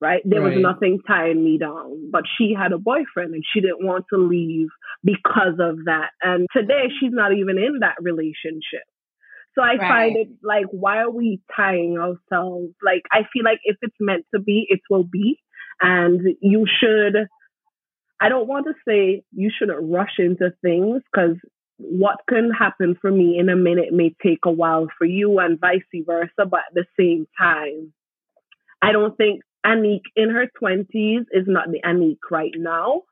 Right? 0.00 0.22
There 0.24 0.40
right. 0.40 0.54
was 0.54 0.62
nothing 0.62 1.00
tying 1.08 1.42
me 1.42 1.58
down. 1.58 2.10
But 2.12 2.22
she 2.36 2.54
had 2.56 2.72
a 2.72 2.78
boyfriend 2.78 3.34
and 3.34 3.42
she 3.52 3.60
didn't 3.60 3.84
want 3.84 4.04
to 4.12 4.18
leave 4.18 4.68
because 5.02 5.58
of 5.58 5.86
that. 5.86 6.10
And 6.22 6.46
today 6.56 6.84
she's 7.00 7.12
not 7.12 7.32
even 7.32 7.58
in 7.58 7.80
that 7.80 7.96
relationship. 8.00 8.86
So 9.56 9.62
I 9.62 9.74
right. 9.74 9.80
find 9.80 10.16
it 10.16 10.28
like, 10.44 10.66
why 10.70 10.98
are 10.98 11.10
we 11.10 11.40
tying 11.56 11.98
ourselves? 11.98 12.74
Like, 12.80 13.02
I 13.10 13.22
feel 13.32 13.42
like 13.42 13.58
if 13.64 13.76
it's 13.82 13.96
meant 13.98 14.24
to 14.32 14.40
be, 14.40 14.66
it 14.68 14.78
will 14.88 15.02
be. 15.02 15.40
And 15.80 16.20
you 16.40 16.64
should 16.80 17.28
I 18.20 18.28
don't 18.28 18.48
want 18.48 18.66
to 18.66 18.74
say 18.86 19.22
you 19.32 19.50
shouldn't 19.56 19.90
rush 19.90 20.18
into 20.18 20.52
things 20.62 21.02
because 21.12 21.36
what 21.78 22.16
can 22.28 22.50
happen 22.50 22.96
for 23.00 23.10
me 23.10 23.38
in 23.38 23.48
a 23.48 23.56
minute 23.56 23.92
may 23.92 24.14
take 24.22 24.40
a 24.44 24.50
while 24.50 24.88
for 24.98 25.04
you 25.04 25.38
and 25.38 25.60
vice 25.60 25.82
versa. 26.04 26.46
But 26.50 26.60
at 26.68 26.74
the 26.74 26.84
same 26.98 27.26
time, 27.38 27.92
I 28.82 28.92
don't 28.92 29.16
think 29.16 29.42
Anique 29.64 30.10
in 30.16 30.30
her 30.30 30.50
20s 30.60 31.26
is 31.30 31.44
not 31.46 31.70
the 31.70 31.80
Anique 31.84 32.30
right 32.30 32.52
now. 32.56 33.02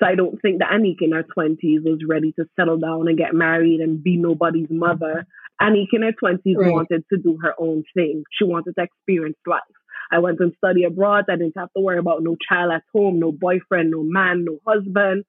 So 0.00 0.06
I 0.06 0.14
don't 0.14 0.40
think 0.42 0.58
that 0.58 0.70
Anique 0.70 1.02
in 1.02 1.12
her 1.12 1.24
20s 1.36 1.84
was 1.84 2.00
ready 2.06 2.32
to 2.32 2.46
settle 2.58 2.78
down 2.78 3.08
and 3.08 3.18
get 3.18 3.34
married 3.34 3.80
and 3.80 4.02
be 4.02 4.16
nobody's 4.16 4.70
mother. 4.70 5.26
Anique 5.60 5.92
in 5.92 6.02
her 6.02 6.12
20s 6.12 6.56
right. 6.56 6.72
wanted 6.72 7.04
to 7.12 7.18
do 7.18 7.38
her 7.42 7.54
own 7.58 7.84
thing. 7.94 8.24
She 8.32 8.44
wanted 8.44 8.74
to 8.76 8.84
experience 8.84 9.36
life. 9.46 9.62
I 10.10 10.18
went 10.18 10.40
and 10.40 10.52
studied 10.56 10.84
abroad. 10.84 11.24
I 11.28 11.36
didn't 11.36 11.56
have 11.56 11.72
to 11.76 11.82
worry 11.82 11.98
about 11.98 12.22
no 12.22 12.36
child 12.48 12.72
at 12.72 12.82
home, 12.92 13.18
no 13.18 13.32
boyfriend, 13.32 13.90
no 13.90 14.02
man, 14.02 14.44
no 14.44 14.58
husband, 14.66 15.24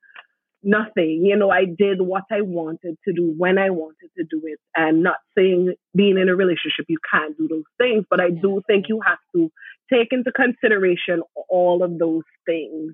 nothing. 0.65 1.21
You 1.25 1.37
know, 1.37 1.49
I 1.49 1.65
did 1.65 2.01
what 2.01 2.23
I 2.31 2.41
wanted 2.41 2.97
to 3.07 3.13
do 3.13 3.33
when 3.37 3.57
I 3.57 3.69
wanted 3.69 4.09
to 4.17 4.23
do 4.29 4.41
it. 4.45 4.59
And 4.75 5.03
not 5.03 5.17
saying 5.37 5.75
being 5.95 6.17
in 6.17 6.27
a 6.27 6.35
relationship, 6.35 6.85
you 6.87 6.97
can't 7.09 7.37
do 7.37 7.47
those 7.47 7.63
things, 7.77 8.05
but 8.09 8.19
I 8.19 8.31
do 8.31 8.61
think 8.67 8.85
you 8.89 8.99
have 9.05 9.19
to 9.35 9.51
take 9.93 10.09
into 10.11 10.31
consideration 10.31 11.21
all 11.49 11.83
of 11.83 11.97
those 11.97 12.23
things. 12.45 12.93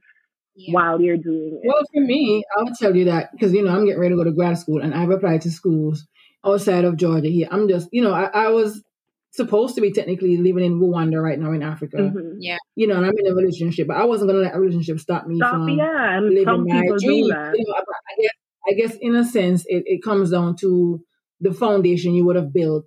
Yeah. 0.53 0.73
While 0.73 0.99
you're 0.99 1.15
doing 1.15 1.61
it. 1.63 1.65
Well, 1.65 1.81
for 1.93 2.01
me, 2.01 2.43
I'll 2.57 2.75
tell 2.75 2.93
you 2.93 3.05
that 3.05 3.31
because 3.31 3.53
you 3.53 3.63
know 3.63 3.71
I'm 3.71 3.85
getting 3.85 4.01
ready 4.01 4.11
to 4.13 4.17
go 4.17 4.25
to 4.25 4.33
grad 4.33 4.57
school, 4.57 4.81
and 4.81 4.93
I've 4.93 5.09
applied 5.09 5.39
to 5.43 5.49
schools 5.49 6.05
outside 6.45 6.83
of 6.83 6.97
Georgia. 6.97 7.29
Here, 7.29 7.47
I'm 7.49 7.69
just 7.69 7.87
you 7.93 8.03
know 8.03 8.11
I, 8.11 8.25
I 8.25 8.49
was 8.49 8.83
supposed 9.31 9.75
to 9.75 9.81
be 9.81 9.91
technically 9.91 10.37
living 10.37 10.63
in 10.63 10.79
Rwanda 10.79 11.21
right 11.21 11.39
now 11.39 11.51
in 11.53 11.63
Africa. 11.63 11.97
Mm-hmm. 11.97 12.37
Yeah. 12.39 12.57
You 12.75 12.87
know, 12.87 12.97
and 12.97 13.05
I'm 13.05 13.13
in 13.17 13.31
a 13.31 13.35
relationship, 13.35 13.87
but 13.87 13.97
I 13.97 14.05
wasn't 14.05 14.29
gonna 14.29 14.43
let 14.43 14.55
a 14.55 14.59
relationship 14.59 14.99
stop 14.99 15.25
me 15.25 15.37
stop, 15.37 15.53
from 15.53 15.69
yeah, 15.69 16.17
and 16.17 16.29
living 16.29 16.65
my 16.67 16.81
dream. 16.99 17.25
You 17.25 17.29
know, 17.29 17.37
I 17.39 18.21
guess 18.21 18.31
I 18.67 18.73
guess 18.73 18.97
in 19.01 19.15
a 19.15 19.23
sense 19.23 19.65
it, 19.67 19.83
it 19.85 20.03
comes 20.03 20.31
down 20.31 20.55
to 20.57 21.01
the 21.39 21.53
foundation 21.53 22.13
you 22.13 22.25
would 22.25 22.35
have 22.35 22.53
built 22.53 22.85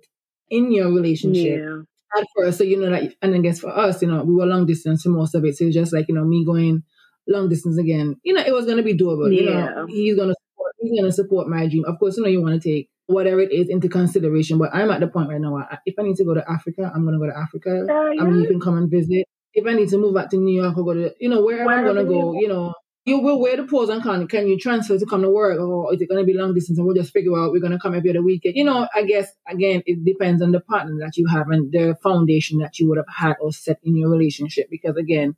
in 0.49 0.71
your 0.71 0.91
relationship. 0.91 1.59
Yeah. 1.59 1.81
At 2.17 2.25
first, 2.37 2.59
so 2.59 2.63
you 2.63 2.79
know 2.79 2.89
that, 2.91 3.13
and 3.21 3.35
I 3.35 3.39
guess 3.39 3.59
for 3.59 3.77
us, 3.77 4.01
you 4.01 4.07
know, 4.07 4.23
we 4.23 4.33
were 4.33 4.45
long 4.45 4.65
distance 4.65 5.03
for 5.03 5.09
most 5.09 5.35
of 5.35 5.43
it. 5.43 5.57
So 5.57 5.65
it's 5.65 5.75
just 5.75 5.91
like 5.91 6.05
you 6.07 6.15
know 6.15 6.23
me 6.23 6.45
going 6.45 6.83
long 7.27 7.49
distance 7.49 7.77
again. 7.77 8.15
You 8.23 8.33
know, 8.33 8.41
it 8.41 8.53
was 8.53 8.65
gonna 8.65 8.83
be 8.83 8.95
doable. 8.95 9.35
Yeah. 9.35 9.41
You 9.41 9.49
know, 9.49 9.85
he's 9.89 10.15
gonna 10.15 10.33
support, 10.33 10.71
he's 10.79 10.99
gonna 10.99 11.11
support 11.11 11.49
my 11.49 11.67
dream. 11.67 11.83
Of 11.85 11.99
course, 11.99 12.15
you 12.15 12.23
know 12.23 12.29
you 12.29 12.41
want 12.41 12.61
to 12.61 12.69
take 12.69 12.89
whatever 13.07 13.39
it 13.39 13.51
is 13.51 13.69
into 13.69 13.89
consideration. 13.89 14.57
But 14.57 14.73
I'm 14.73 14.89
at 14.91 14.99
the 14.99 15.07
point 15.07 15.29
right 15.29 15.39
now. 15.39 15.67
If 15.85 15.95
I 15.99 16.03
need 16.03 16.15
to 16.17 16.25
go 16.25 16.33
to 16.33 16.43
Africa, 16.49 16.91
I'm 16.93 17.05
gonna 17.05 17.19
go 17.19 17.27
to 17.27 17.37
Africa. 17.37 17.85
Oh, 17.89 18.11
yeah. 18.11 18.21
I 18.21 18.25
mean, 18.25 18.41
you 18.41 18.47
can 18.47 18.59
come 18.59 18.77
and 18.77 18.89
visit. 18.89 19.25
If 19.53 19.65
I 19.65 19.73
need 19.73 19.89
to 19.89 19.97
move 19.97 20.13
back 20.13 20.29
to 20.31 20.37
New 20.37 20.61
York 20.61 20.77
or 20.77 20.83
go 20.83 20.93
to, 20.93 21.13
you 21.19 21.29
know, 21.29 21.43
wherever 21.43 21.65
Where 21.65 21.77
I'm 21.79 21.85
gonna 21.85 22.03
go, 22.03 22.33
you 22.33 22.47
know, 22.47 22.73
you 23.05 23.19
will 23.19 23.39
wear 23.39 23.55
the 23.55 23.63
pros 23.63 23.89
and 23.89 24.01
cons. 24.01 24.27
Can 24.29 24.47
you 24.47 24.57
transfer 24.57 24.97
to 24.97 25.05
come 25.05 25.21
to 25.21 25.29
work, 25.29 25.59
or 25.59 25.93
is 25.93 26.01
it 26.01 26.09
gonna 26.09 26.23
be 26.23 26.33
long 26.33 26.53
distance? 26.55 26.77
And 26.79 26.87
we'll 26.87 26.95
just 26.95 27.13
figure 27.13 27.37
out 27.37 27.51
we're 27.51 27.61
gonna 27.61 27.79
come 27.79 27.93
every 27.93 28.09
other 28.09 28.23
weekend. 28.23 28.55
You 28.55 28.63
know, 28.63 28.87
I 28.93 29.03
guess 29.03 29.31
again, 29.47 29.83
it 29.85 30.03
depends 30.03 30.41
on 30.41 30.51
the 30.51 30.59
partner 30.59 30.97
that 30.99 31.15
you 31.15 31.27
have 31.27 31.49
and 31.49 31.71
the 31.71 31.95
foundation 32.01 32.59
that 32.59 32.79
you 32.79 32.89
would 32.89 32.97
have 32.97 33.05
had 33.07 33.35
or 33.39 33.53
set 33.53 33.79
in 33.83 33.95
your 33.95 34.09
relationship. 34.09 34.67
Because 34.69 34.97
again, 34.97 35.35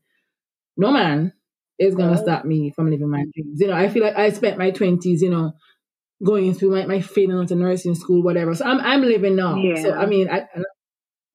no 0.78 0.92
man 0.92 1.34
is 1.78 1.94
gonna 1.94 2.18
stop 2.18 2.46
me 2.46 2.72
from 2.72 2.90
living 2.90 3.10
my 3.10 3.26
dreams. 3.34 3.60
You 3.60 3.68
know, 3.68 3.76
I 3.76 3.90
feel 3.90 4.04
like 4.04 4.16
I 4.16 4.30
spent 4.30 4.58
my 4.58 4.72
twenties, 4.72 5.22
you 5.22 5.30
know, 5.30 5.52
going 6.24 6.54
through 6.54 6.72
my, 6.72 6.86
my 6.86 7.02
failing 7.02 7.40
into 7.40 7.56
nursing 7.56 7.96
school, 7.96 8.24
whatever. 8.24 8.56
So 8.56 8.66
I'm 8.66 8.80
I'm 8.80 9.02
living 9.02 9.36
now. 9.36 9.56
Yeah. 9.56 9.82
So 9.82 9.94
I 9.94 10.06
mean, 10.06 10.30
I, 10.30 10.48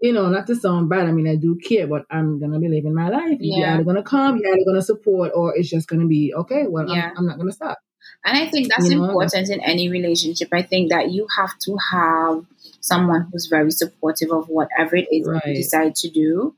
you 0.00 0.12
know, 0.12 0.28
not 0.28 0.46
to 0.48 0.56
sound 0.56 0.88
bad. 0.88 1.06
I 1.06 1.12
mean, 1.12 1.28
I 1.28 1.36
do 1.36 1.56
care, 1.56 1.86
but 1.86 2.04
I'm 2.10 2.40
gonna 2.40 2.58
be 2.58 2.68
living 2.68 2.94
my 2.94 3.08
life. 3.08 3.38
Yeah. 3.40 3.58
You're 3.58 3.68
either 3.68 3.84
gonna 3.84 4.02
come, 4.02 4.38
you're 4.38 4.54
either 4.54 4.64
gonna 4.66 4.82
support, 4.82 5.32
or 5.34 5.56
it's 5.56 5.70
just 5.70 5.88
gonna 5.88 6.06
be 6.06 6.34
okay. 6.34 6.66
Well, 6.66 6.88
yeah. 6.88 7.10
I'm, 7.10 7.18
I'm 7.18 7.26
not 7.26 7.38
gonna 7.38 7.52
stop. 7.52 7.78
And 8.24 8.36
I 8.36 8.48
think 8.50 8.68
that's 8.68 8.90
you 8.90 8.98
know? 8.98 9.04
important 9.04 9.48
in 9.48 9.60
any 9.60 9.88
relationship. 9.88 10.48
I 10.52 10.62
think 10.62 10.90
that 10.90 11.10
you 11.10 11.26
have 11.36 11.56
to 11.60 11.76
have 11.92 12.44
someone 12.80 13.28
who's 13.32 13.46
very 13.46 13.70
supportive 13.70 14.30
of 14.32 14.48
whatever 14.48 14.96
it 14.96 15.06
is 15.10 15.26
right. 15.26 15.42
you 15.46 15.54
decide 15.54 15.94
to 15.96 16.10
do. 16.10 16.54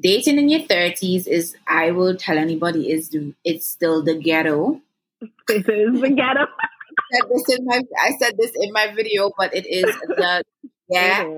Dating 0.00 0.38
in 0.38 0.48
your 0.48 0.60
30s 0.60 1.28
is, 1.28 1.56
I 1.68 1.92
will 1.92 2.16
tell 2.16 2.36
anybody, 2.36 2.90
is 2.90 3.16
it's 3.44 3.66
still 3.66 4.02
the 4.02 4.14
ghetto. 4.14 4.80
It 5.48 5.68
is 5.68 6.00
the 6.00 6.10
ghetto 6.10 6.46
said 7.14 7.30
this 7.30 7.58
in 7.58 7.64
my 7.64 7.80
I 8.00 8.16
said 8.18 8.34
this 8.38 8.52
in 8.54 8.72
my 8.72 8.92
video, 8.94 9.30
but 9.36 9.54
it 9.54 9.66
is 9.66 9.84
the 10.08 10.42
yeah. 10.88 11.28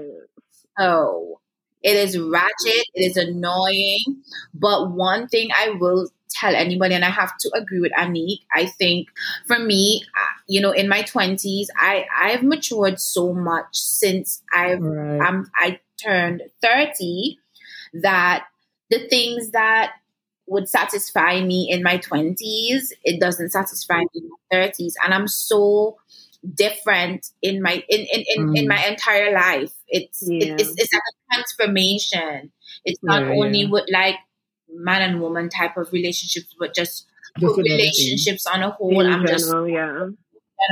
Oh, 0.78 1.40
it 1.82 1.96
is 1.96 2.18
ratchet. 2.18 2.84
It 2.94 3.10
is 3.10 3.16
annoying. 3.16 4.22
But 4.54 4.90
one 4.90 5.28
thing 5.28 5.50
I 5.54 5.70
will 5.70 6.08
tell 6.30 6.54
anybody, 6.54 6.94
and 6.94 7.04
I 7.04 7.10
have 7.10 7.36
to 7.38 7.50
agree 7.54 7.80
with 7.80 7.92
Anique. 7.92 8.40
I 8.54 8.66
think 8.66 9.08
for 9.46 9.58
me, 9.58 10.04
uh, 10.16 10.34
you 10.48 10.60
know, 10.60 10.72
in 10.72 10.88
my 10.88 11.02
twenties, 11.02 11.70
I 11.76 12.06
I've 12.14 12.42
matured 12.42 13.00
so 13.00 13.32
much 13.32 13.68
since 13.72 14.42
I've 14.52 14.82
right. 14.82 15.20
I'm 15.20 15.50
I 15.56 15.80
turned 16.02 16.42
thirty 16.60 17.38
that 17.94 18.46
the 18.90 19.08
things 19.08 19.50
that 19.50 19.92
would 20.46 20.68
satisfy 20.68 21.40
me 21.40 21.68
in 21.70 21.82
my 21.82 21.98
20s 21.98 22.92
it 23.04 23.20
doesn't 23.20 23.50
satisfy 23.50 23.98
me 23.98 24.08
in 24.14 24.28
my 24.28 24.56
30s 24.56 24.94
and 25.04 25.12
i'm 25.12 25.28
so 25.28 25.96
different 26.54 27.30
in 27.42 27.60
my 27.60 27.82
in 27.88 28.00
in, 28.00 28.24
in, 28.34 28.46
mm. 28.48 28.58
in 28.58 28.68
my 28.68 28.84
entire 28.86 29.32
life 29.32 29.72
it's 29.88 30.22
yeah. 30.26 30.52
it, 30.52 30.60
it's, 30.60 30.70
it's 30.76 30.92
like 30.92 31.02
a 31.02 31.34
transformation 31.34 32.52
it's 32.84 33.02
not 33.02 33.22
yeah, 33.22 33.32
only 33.32 33.62
yeah. 33.62 33.70
with 33.70 33.84
like 33.90 34.16
man 34.70 35.02
and 35.02 35.20
woman 35.20 35.48
type 35.48 35.76
of 35.76 35.92
relationships 35.92 36.54
but 36.58 36.74
just, 36.74 37.06
just 37.38 37.56
relationships 37.56 38.46
on 38.46 38.62
a 38.62 38.70
whole 38.70 39.00
in 39.00 39.12
i'm 39.12 39.26
general, 39.26 39.66
just 39.66 39.72
yeah 39.72 40.06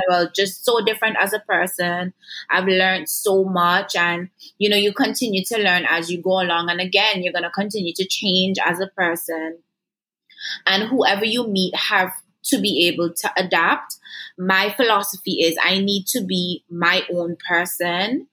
general, 0.09 0.31
just 0.35 0.64
so 0.64 0.83
different 0.85 1.16
as 1.20 1.33
a 1.33 1.41
person. 1.41 2.14
I've 2.51 2.66
learned 2.66 3.09
so 3.09 3.45
much, 3.45 3.95
and 3.97 4.31
you 4.59 4.68
know, 4.68 4.77
you 4.77 4.93
continue 4.93 5.45
to 5.45 5.59
learn 5.59 5.85
as 5.89 6.11
you 6.11 6.22
go 6.22 6.41
along. 6.41 6.70
And 6.70 6.81
again, 6.81 7.22
you're 7.22 7.33
gonna 7.33 7.51
continue 7.51 7.93
to 7.97 8.07
change 8.07 8.57
as 8.64 8.81
a 8.81 8.87
person 8.89 9.59
and 10.66 10.88
whoever 10.88 11.24
you 11.24 11.47
meet 11.47 11.74
have 11.76 12.12
to 12.45 12.61
be 12.61 12.88
able 12.88 13.12
to 13.12 13.30
adapt. 13.36 13.97
My 14.38 14.70
philosophy 14.70 15.42
is 15.42 15.57
I 15.62 15.78
need 15.78 16.07
to 16.09 16.22
be 16.22 16.64
my 16.70 17.03
own 17.12 17.36
person 17.49 18.28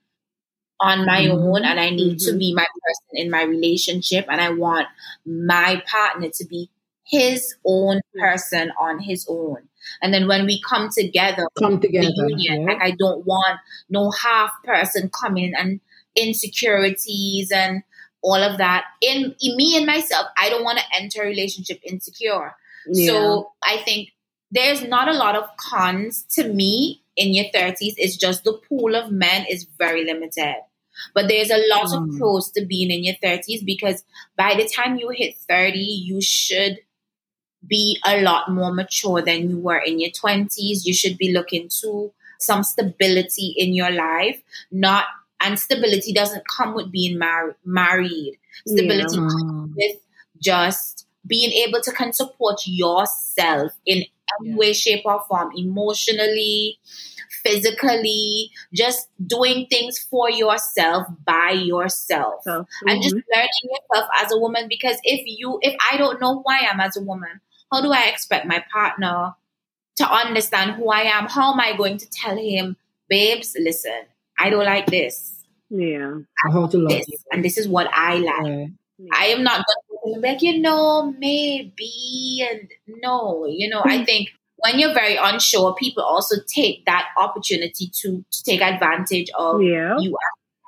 on 0.79 1.05
my 1.05 1.21
mm-hmm. 1.21 1.37
own 1.37 1.63
and 1.63 1.79
I 1.79 1.91
need 1.91 2.17
mm-hmm. 2.17 2.31
to 2.31 2.37
be 2.37 2.53
my 2.53 2.65
person 2.65 3.25
in 3.25 3.29
my 3.29 3.43
relationship 3.43 4.25
and 4.29 4.41
I 4.41 4.49
want 4.49 4.87
my 5.25 5.81
partner 5.89 6.29
to 6.33 6.45
be 6.45 6.69
his 7.05 7.55
own 7.65 8.01
person 8.19 8.71
on 8.79 8.99
his 8.99 9.25
own. 9.29 9.57
And 10.01 10.13
then 10.13 10.27
when 10.27 10.45
we 10.45 10.61
come 10.61 10.89
together, 10.95 11.47
come 11.59 11.79
together, 11.79 12.09
union, 12.15 12.61
yeah. 12.61 12.73
like 12.73 12.81
I 12.81 12.91
don't 12.91 13.25
want 13.25 13.59
no 13.89 14.11
half 14.11 14.51
person 14.63 15.09
coming 15.09 15.53
and 15.57 15.81
insecurities 16.15 17.51
and 17.51 17.83
all 18.21 18.41
of 18.41 18.57
that. 18.57 18.85
In, 19.01 19.35
in 19.41 19.55
me 19.57 19.77
and 19.77 19.85
myself, 19.85 20.27
I 20.37 20.49
don't 20.49 20.63
want 20.63 20.79
to 20.79 20.85
enter 20.95 21.23
a 21.23 21.25
relationship 21.27 21.79
insecure. 21.83 22.55
Yeah. 22.87 23.07
So 23.07 23.51
I 23.63 23.77
think 23.77 24.09
there's 24.51 24.83
not 24.83 25.07
a 25.07 25.13
lot 25.13 25.35
of 25.35 25.49
cons 25.57 26.25
to 26.31 26.47
me 26.51 27.03
in 27.15 27.33
your 27.33 27.45
30s. 27.45 27.93
It's 27.97 28.17
just 28.17 28.43
the 28.43 28.59
pool 28.69 28.95
of 28.95 29.11
men 29.11 29.45
is 29.49 29.67
very 29.77 30.05
limited. 30.05 30.55
But 31.15 31.27
there's 31.29 31.49
a 31.49 31.67
lot 31.69 31.87
mm. 31.87 31.97
of 31.97 32.03
hmm. 32.03 32.17
pros 32.17 32.51
to 32.51 32.65
being 32.65 32.91
in 32.91 33.03
your 33.03 33.15
30s 33.23 33.65
because 33.65 34.03
by 34.37 34.55
the 34.55 34.67
time 34.67 34.97
you 34.97 35.09
hit 35.09 35.35
30, 35.49 35.79
you 35.79 36.21
should 36.21 36.79
be 37.65 37.99
a 38.05 38.21
lot 38.21 38.51
more 38.51 38.73
mature 38.73 39.21
than 39.21 39.49
you 39.49 39.57
were 39.57 39.77
in 39.77 39.99
your 39.99 40.11
20s. 40.11 40.81
You 40.83 40.93
should 40.93 41.17
be 41.17 41.31
looking 41.31 41.69
to 41.81 42.11
some 42.39 42.63
stability 42.63 43.53
in 43.57 43.73
your 43.73 43.91
life, 43.91 44.41
not 44.71 45.05
and 45.43 45.59
stability 45.59 46.13
doesn't 46.13 46.43
come 46.47 46.73
with 46.73 46.91
being 46.91 47.17
mar- 47.17 47.55
married. 47.65 48.37
Stability 48.65 49.15
yeah. 49.15 49.27
comes 49.27 49.73
with 49.75 49.97
just 50.39 51.07
being 51.25 51.51
able 51.51 51.81
to 51.81 51.91
can 51.91 52.13
support 52.13 52.61
yourself 52.65 53.71
in 53.85 53.97
any 53.97 54.49
yeah. 54.49 54.55
way, 54.55 54.73
shape, 54.73 55.03
or 55.05 55.21
form, 55.27 55.51
emotionally, 55.55 56.79
physically, 57.43 58.51
just 58.73 59.07
doing 59.25 59.67
things 59.69 59.99
for 59.99 60.29
yourself 60.29 61.07
by 61.25 61.51
yourself. 61.51 62.43
So, 62.43 62.51
mm-hmm. 62.51 62.87
And 62.87 63.01
just 63.01 63.15
mm-hmm. 63.15 63.33
learning 63.33 63.49
yourself 63.63 64.09
as 64.21 64.31
a 64.31 64.39
woman 64.39 64.67
because 64.67 64.97
if 65.03 65.21
you 65.25 65.59
if 65.61 65.75
I 65.91 65.97
don't 65.97 66.21
know 66.21 66.35
who 66.35 66.43
I 66.47 66.67
am 66.71 66.79
as 66.79 66.97
a 66.97 67.01
woman, 67.01 67.41
how 67.71 67.81
do 67.81 67.91
I 67.91 68.05
expect 68.05 68.47
my 68.47 68.63
partner 68.71 69.33
to 69.97 70.11
understand 70.11 70.71
who 70.71 70.89
I 70.89 71.01
am? 71.01 71.27
How 71.27 71.53
am 71.53 71.59
I 71.59 71.75
going 71.75 71.97
to 71.97 72.09
tell 72.09 72.37
him, 72.37 72.77
babes, 73.09 73.55
listen, 73.59 74.05
I 74.39 74.49
don't 74.49 74.65
like 74.65 74.87
this. 74.87 75.30
Yeah. 75.71 76.15
I 76.45 76.51
have 76.51 76.69
to 76.71 76.77
love 76.77 76.89
this, 76.89 77.23
And 77.31 77.43
this 77.43 77.57
is 77.57 77.67
what 77.67 77.87
I 77.93 78.15
like. 78.15 78.69
Yeah. 78.99 79.09
I 79.13 79.25
am 79.27 79.43
not 79.43 79.63
going 79.65 80.15
to 80.15 80.19
be 80.19 80.27
like, 80.27 80.41
you 80.41 80.59
know, 80.59 81.13
maybe 81.17 82.45
and 82.49 82.69
no, 83.01 83.45
you 83.47 83.69
know, 83.69 83.81
I 83.83 83.99
hmm. 83.99 84.03
think 84.03 84.29
when 84.57 84.77
you're 84.77 84.93
very 84.93 85.15
unsure, 85.15 85.73
people 85.75 86.03
also 86.03 86.35
take 86.53 86.85
that 86.85 87.07
opportunity 87.17 87.89
to, 88.01 88.23
to 88.29 88.43
take 88.43 88.61
advantage 88.61 89.29
of 89.37 89.61
yeah. 89.63 89.97
you 89.97 90.15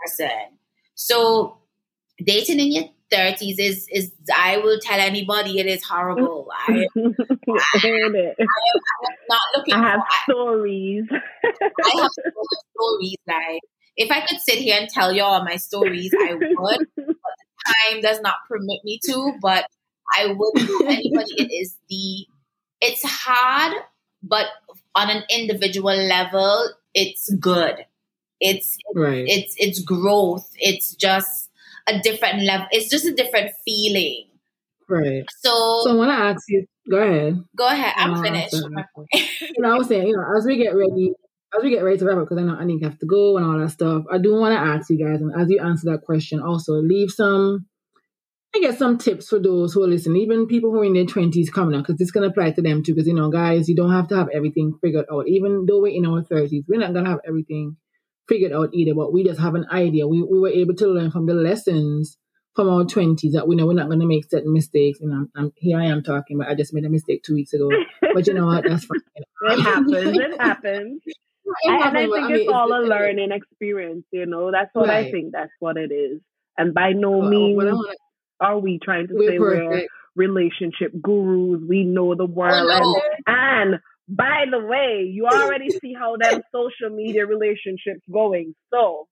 as 0.05 0.19
a 0.19 0.23
person. 0.23 0.57
So 0.95 1.57
dating 2.23 2.59
in 2.59 2.71
your 2.71 2.83
thirties 3.11 3.59
is 3.59 3.87
is 3.91 4.11
I 4.33 4.57
will 4.57 4.79
tell 4.79 4.99
anybody 4.99 5.59
it 5.59 5.67
is 5.67 5.83
horrible. 5.83 6.49
I, 6.67 6.71
I, 6.71 6.77
I, 6.77 7.87
am, 7.87 8.15
I 8.15 8.29
am 8.31 9.15
not 9.29 9.41
looking. 9.55 9.73
I 9.75 9.89
have 9.89 9.99
for, 9.99 10.31
stories. 10.31 11.05
I 11.11 12.01
have 12.01 12.11
stories. 12.75 13.17
Like 13.27 13.61
if 13.95 14.11
I 14.11 14.21
could 14.25 14.39
sit 14.39 14.59
here 14.59 14.77
and 14.79 14.89
tell 14.89 15.13
you 15.13 15.23
all 15.23 15.43
my 15.43 15.57
stories, 15.57 16.13
I 16.19 16.33
would. 16.33 16.87
but 16.95 17.05
time 17.65 18.01
does 18.01 18.21
not 18.21 18.35
permit 18.49 18.79
me 18.83 18.99
to. 19.05 19.33
But 19.41 19.65
I 20.17 20.27
would 20.27 20.53
tell 20.55 20.87
anybody. 20.87 21.33
It 21.37 21.51
is 21.51 21.75
the. 21.89 22.27
It's 22.81 23.03
hard, 23.05 23.73
but 24.21 24.47
on 24.95 25.09
an 25.09 25.23
individual 25.29 25.95
level, 25.95 26.69
it's 26.93 27.33
good. 27.35 27.85
It's 28.39 28.77
right. 28.93 29.23
it's 29.25 29.55
it's 29.57 29.79
growth. 29.79 30.49
It's 30.55 30.95
just 30.95 31.49
a 31.87 31.99
different 31.99 32.43
level. 32.43 32.67
It's 32.71 32.89
just 32.89 33.05
a 33.05 33.13
different 33.13 33.51
feeling. 33.63 34.25
Right. 34.89 35.25
So, 35.39 35.81
so 35.83 35.97
when 35.97 36.09
I 36.09 36.31
ask 36.31 36.43
you. 36.49 36.65
Go 36.89 36.97
ahead. 36.97 37.43
Go 37.55 37.65
ahead. 37.67 37.93
I'm 37.95 38.15
uh, 38.15 38.21
finished. 38.21 38.53
you 38.53 39.55
know, 39.59 39.73
I 39.73 39.77
was 39.77 39.87
saying, 39.87 40.05
you 40.05 40.17
know, 40.17 40.25
as 40.37 40.45
we 40.45 40.57
get 40.57 40.75
ready, 40.75 41.13
as 41.55 41.63
we 41.63 41.69
get 41.69 41.83
ready 41.83 41.97
to 41.97 42.05
wrap 42.05 42.17
up, 42.17 42.25
because 42.25 42.37
I 42.37 42.45
know 42.45 42.55
I 42.55 42.65
need 42.65 42.79
to 42.79 42.89
have 42.89 42.99
to 42.99 43.05
go 43.05 43.37
and 43.37 43.45
all 43.45 43.59
that 43.59 43.69
stuff. 43.69 44.03
I 44.11 44.17
do 44.17 44.33
want 44.33 44.53
to 44.53 44.59
ask 44.59 44.89
you 44.89 44.97
guys, 44.97 45.21
and 45.21 45.31
as 45.39 45.49
you 45.49 45.59
answer 45.59 45.91
that 45.91 46.03
question, 46.03 46.41
also 46.41 46.73
leave 46.73 47.11
some, 47.11 47.65
I 48.55 48.59
guess, 48.59 48.77
some 48.77 48.97
tips 48.97 49.29
for 49.29 49.39
those 49.39 49.73
who 49.73 49.83
are 49.83 49.87
listening, 49.87 50.21
even 50.21 50.47
people 50.47 50.71
who 50.71 50.81
are 50.81 50.85
in 50.85 50.93
their 50.93 51.05
twenties 51.05 51.49
coming 51.49 51.75
up, 51.75 51.85
because 51.85 51.97
this 51.97 52.11
can 52.11 52.23
apply 52.23 52.51
to 52.51 52.61
them 52.61 52.83
too. 52.83 52.93
Because 52.93 53.07
you 53.07 53.13
know, 53.13 53.29
guys, 53.29 53.69
you 53.69 53.75
don't 53.75 53.91
have 53.91 54.07
to 54.09 54.15
have 54.15 54.29
everything 54.29 54.73
figured 54.81 55.05
out. 55.11 55.27
Even 55.27 55.65
though 55.67 55.81
we're 55.81 55.95
in 55.95 56.05
our 56.05 56.23
thirties, 56.23 56.63
we're 56.67 56.79
not 56.79 56.93
gonna 56.93 57.09
have 57.09 57.21
everything 57.27 57.77
figured 58.27 58.53
out 58.53 58.69
either, 58.73 58.93
but 58.95 59.13
we 59.13 59.23
just 59.23 59.39
have 59.39 59.55
an 59.55 59.65
idea. 59.71 60.07
We, 60.07 60.21
we 60.23 60.39
were 60.39 60.49
able 60.49 60.75
to 60.75 60.87
learn 60.87 61.11
from 61.11 61.25
the 61.25 61.33
lessons 61.33 62.17
from 62.55 62.69
our 62.69 62.83
20s 62.83 63.31
that 63.33 63.47
we 63.47 63.55
know 63.55 63.65
we're 63.65 63.73
not 63.73 63.87
going 63.87 63.99
to 63.99 64.05
make 64.05 64.29
certain 64.29 64.53
mistakes. 64.53 64.99
And 65.01 65.13
I'm, 65.13 65.31
I'm, 65.35 65.53
here 65.57 65.79
I 65.79 65.85
am 65.85 66.03
talking, 66.03 66.37
but 66.37 66.47
I 66.47 66.55
just 66.55 66.73
made 66.73 66.85
a 66.85 66.89
mistake 66.89 67.23
two 67.23 67.33
weeks 67.33 67.53
ago. 67.53 67.69
But 68.13 68.27
you 68.27 68.33
know 68.33 68.45
what? 68.45 68.63
That's 68.67 68.85
fine. 68.85 68.99
it 69.43 69.61
happens. 69.61 70.17
It 70.17 70.39
happens. 70.39 71.03
And 71.63 71.83
I 71.83 71.91
think 71.91 72.13
I 72.15 72.27
mean, 72.27 72.35
it's 72.35 72.49
all 72.51 72.71
a 72.71 72.81
learning 72.81 73.31
experience, 73.31 74.05
you 74.11 74.25
know. 74.25 74.51
That's 74.51 74.69
what 74.73 74.89
right. 74.89 75.07
I 75.07 75.11
think. 75.11 75.33
That's 75.33 75.51
what 75.59 75.77
it 75.77 75.91
is. 75.91 76.21
And 76.57 76.73
by 76.73 76.91
no 76.93 77.11
well, 77.11 77.27
oh, 77.27 77.29
means 77.29 77.57
wanna, 77.57 77.75
are 78.39 78.59
we 78.59 78.79
trying 78.83 79.07
to 79.07 79.13
say 79.13 79.37
perfect. 79.37 79.39
we're 79.69 79.87
relationship 80.15 80.91
gurus. 81.01 81.61
We 81.67 81.83
know 81.83 82.15
the 82.15 82.23
oh, 82.23 82.27
world. 82.27 82.69
Oh, 82.71 82.79
no. 82.79 83.01
and, 83.27 83.73
and 83.73 83.79
by 84.07 84.45
the 84.49 84.59
way, 84.59 85.09
you 85.11 85.27
already 85.31 85.69
see 85.69 85.93
how 85.97 86.17
that 86.17 86.43
social 86.51 86.95
media 86.95 87.25
relationships 87.25 88.01
going. 88.11 88.55
So 88.71 89.07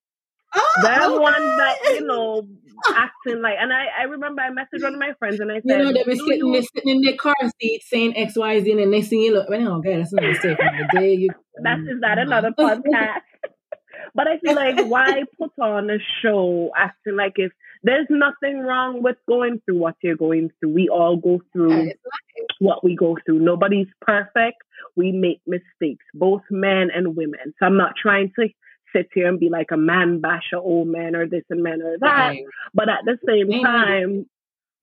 oh, 0.55 0.73
them 0.83 1.13
okay. 1.13 1.19
ones 1.19 1.57
that 1.57 1.77
you 1.93 2.05
know 2.05 2.47
acting 2.95 3.41
like, 3.41 3.55
and 3.59 3.71
I, 3.71 3.85
I 3.99 4.03
remember 4.03 4.41
I 4.41 4.49
messaged 4.49 4.83
one 4.83 4.93
of 4.93 4.99
my 4.99 5.13
friends 5.19 5.39
and 5.39 5.51
I 5.51 5.55
said, 5.55 5.63
you 5.65 5.77
know, 5.77 5.93
they 5.93 6.03
be 6.03 6.15
sitting, 6.15 6.67
sitting 6.75 6.95
in 6.97 7.01
their 7.01 7.15
car 7.15 7.35
seat 7.59 7.83
saying 7.85 8.17
X 8.17 8.35
Y 8.35 8.61
Z, 8.61 8.71
and 8.71 8.91
next 8.91 9.09
thing 9.09 9.21
you 9.21 9.33
look, 9.33 9.49
well, 9.49 9.73
okay, 9.79 9.95
oh, 9.95 9.97
that's 9.97 10.13
not 10.13 10.23
a 10.23 10.27
mistake. 10.27 10.57
the 10.57 10.99
day 10.99 11.13
you, 11.13 11.29
that's 11.63 11.81
is 11.81 12.01
that 12.01 12.17
mm-hmm. 12.17 12.31
another 12.31 12.51
podcast? 12.57 13.21
but 14.15 14.27
I 14.27 14.39
feel 14.39 14.55
like 14.55 14.85
why 14.87 15.23
put 15.37 15.51
on 15.61 15.89
a 15.89 15.97
show 16.21 16.71
acting 16.75 17.15
like 17.15 17.33
if 17.35 17.51
there's 17.83 18.07
nothing 18.09 18.59
wrong 18.59 19.01
with 19.01 19.17
going 19.27 19.59
through 19.65 19.77
what 19.77 19.95
you're 20.01 20.15
going 20.15 20.51
through. 20.59 20.73
We 20.73 20.89
all 20.89 21.17
go 21.17 21.41
through 21.51 21.91
what 22.59 22.83
we 22.83 22.95
go 22.95 23.17
through. 23.25 23.39
Nobody's 23.39 23.87
perfect. 24.01 24.57
We 24.95 25.11
make 25.11 25.41
mistakes, 25.47 26.05
both 26.13 26.43
men 26.51 26.89
and 26.93 27.15
women. 27.15 27.53
So 27.59 27.65
I'm 27.65 27.77
not 27.77 27.93
trying 27.99 28.31
to 28.39 28.49
sit 28.95 29.09
here 29.13 29.27
and 29.27 29.39
be 29.39 29.49
like 29.49 29.71
a 29.71 29.77
man 29.77 30.21
basher, 30.21 30.57
old 30.57 30.87
man 30.87 31.15
or 31.15 31.27
this 31.27 31.43
and 31.49 31.63
man 31.63 31.81
or 31.81 31.97
that. 31.99 32.07
Right. 32.07 32.43
But 32.73 32.89
at 32.89 33.05
the 33.05 33.17
same 33.25 33.63
time, 33.63 34.25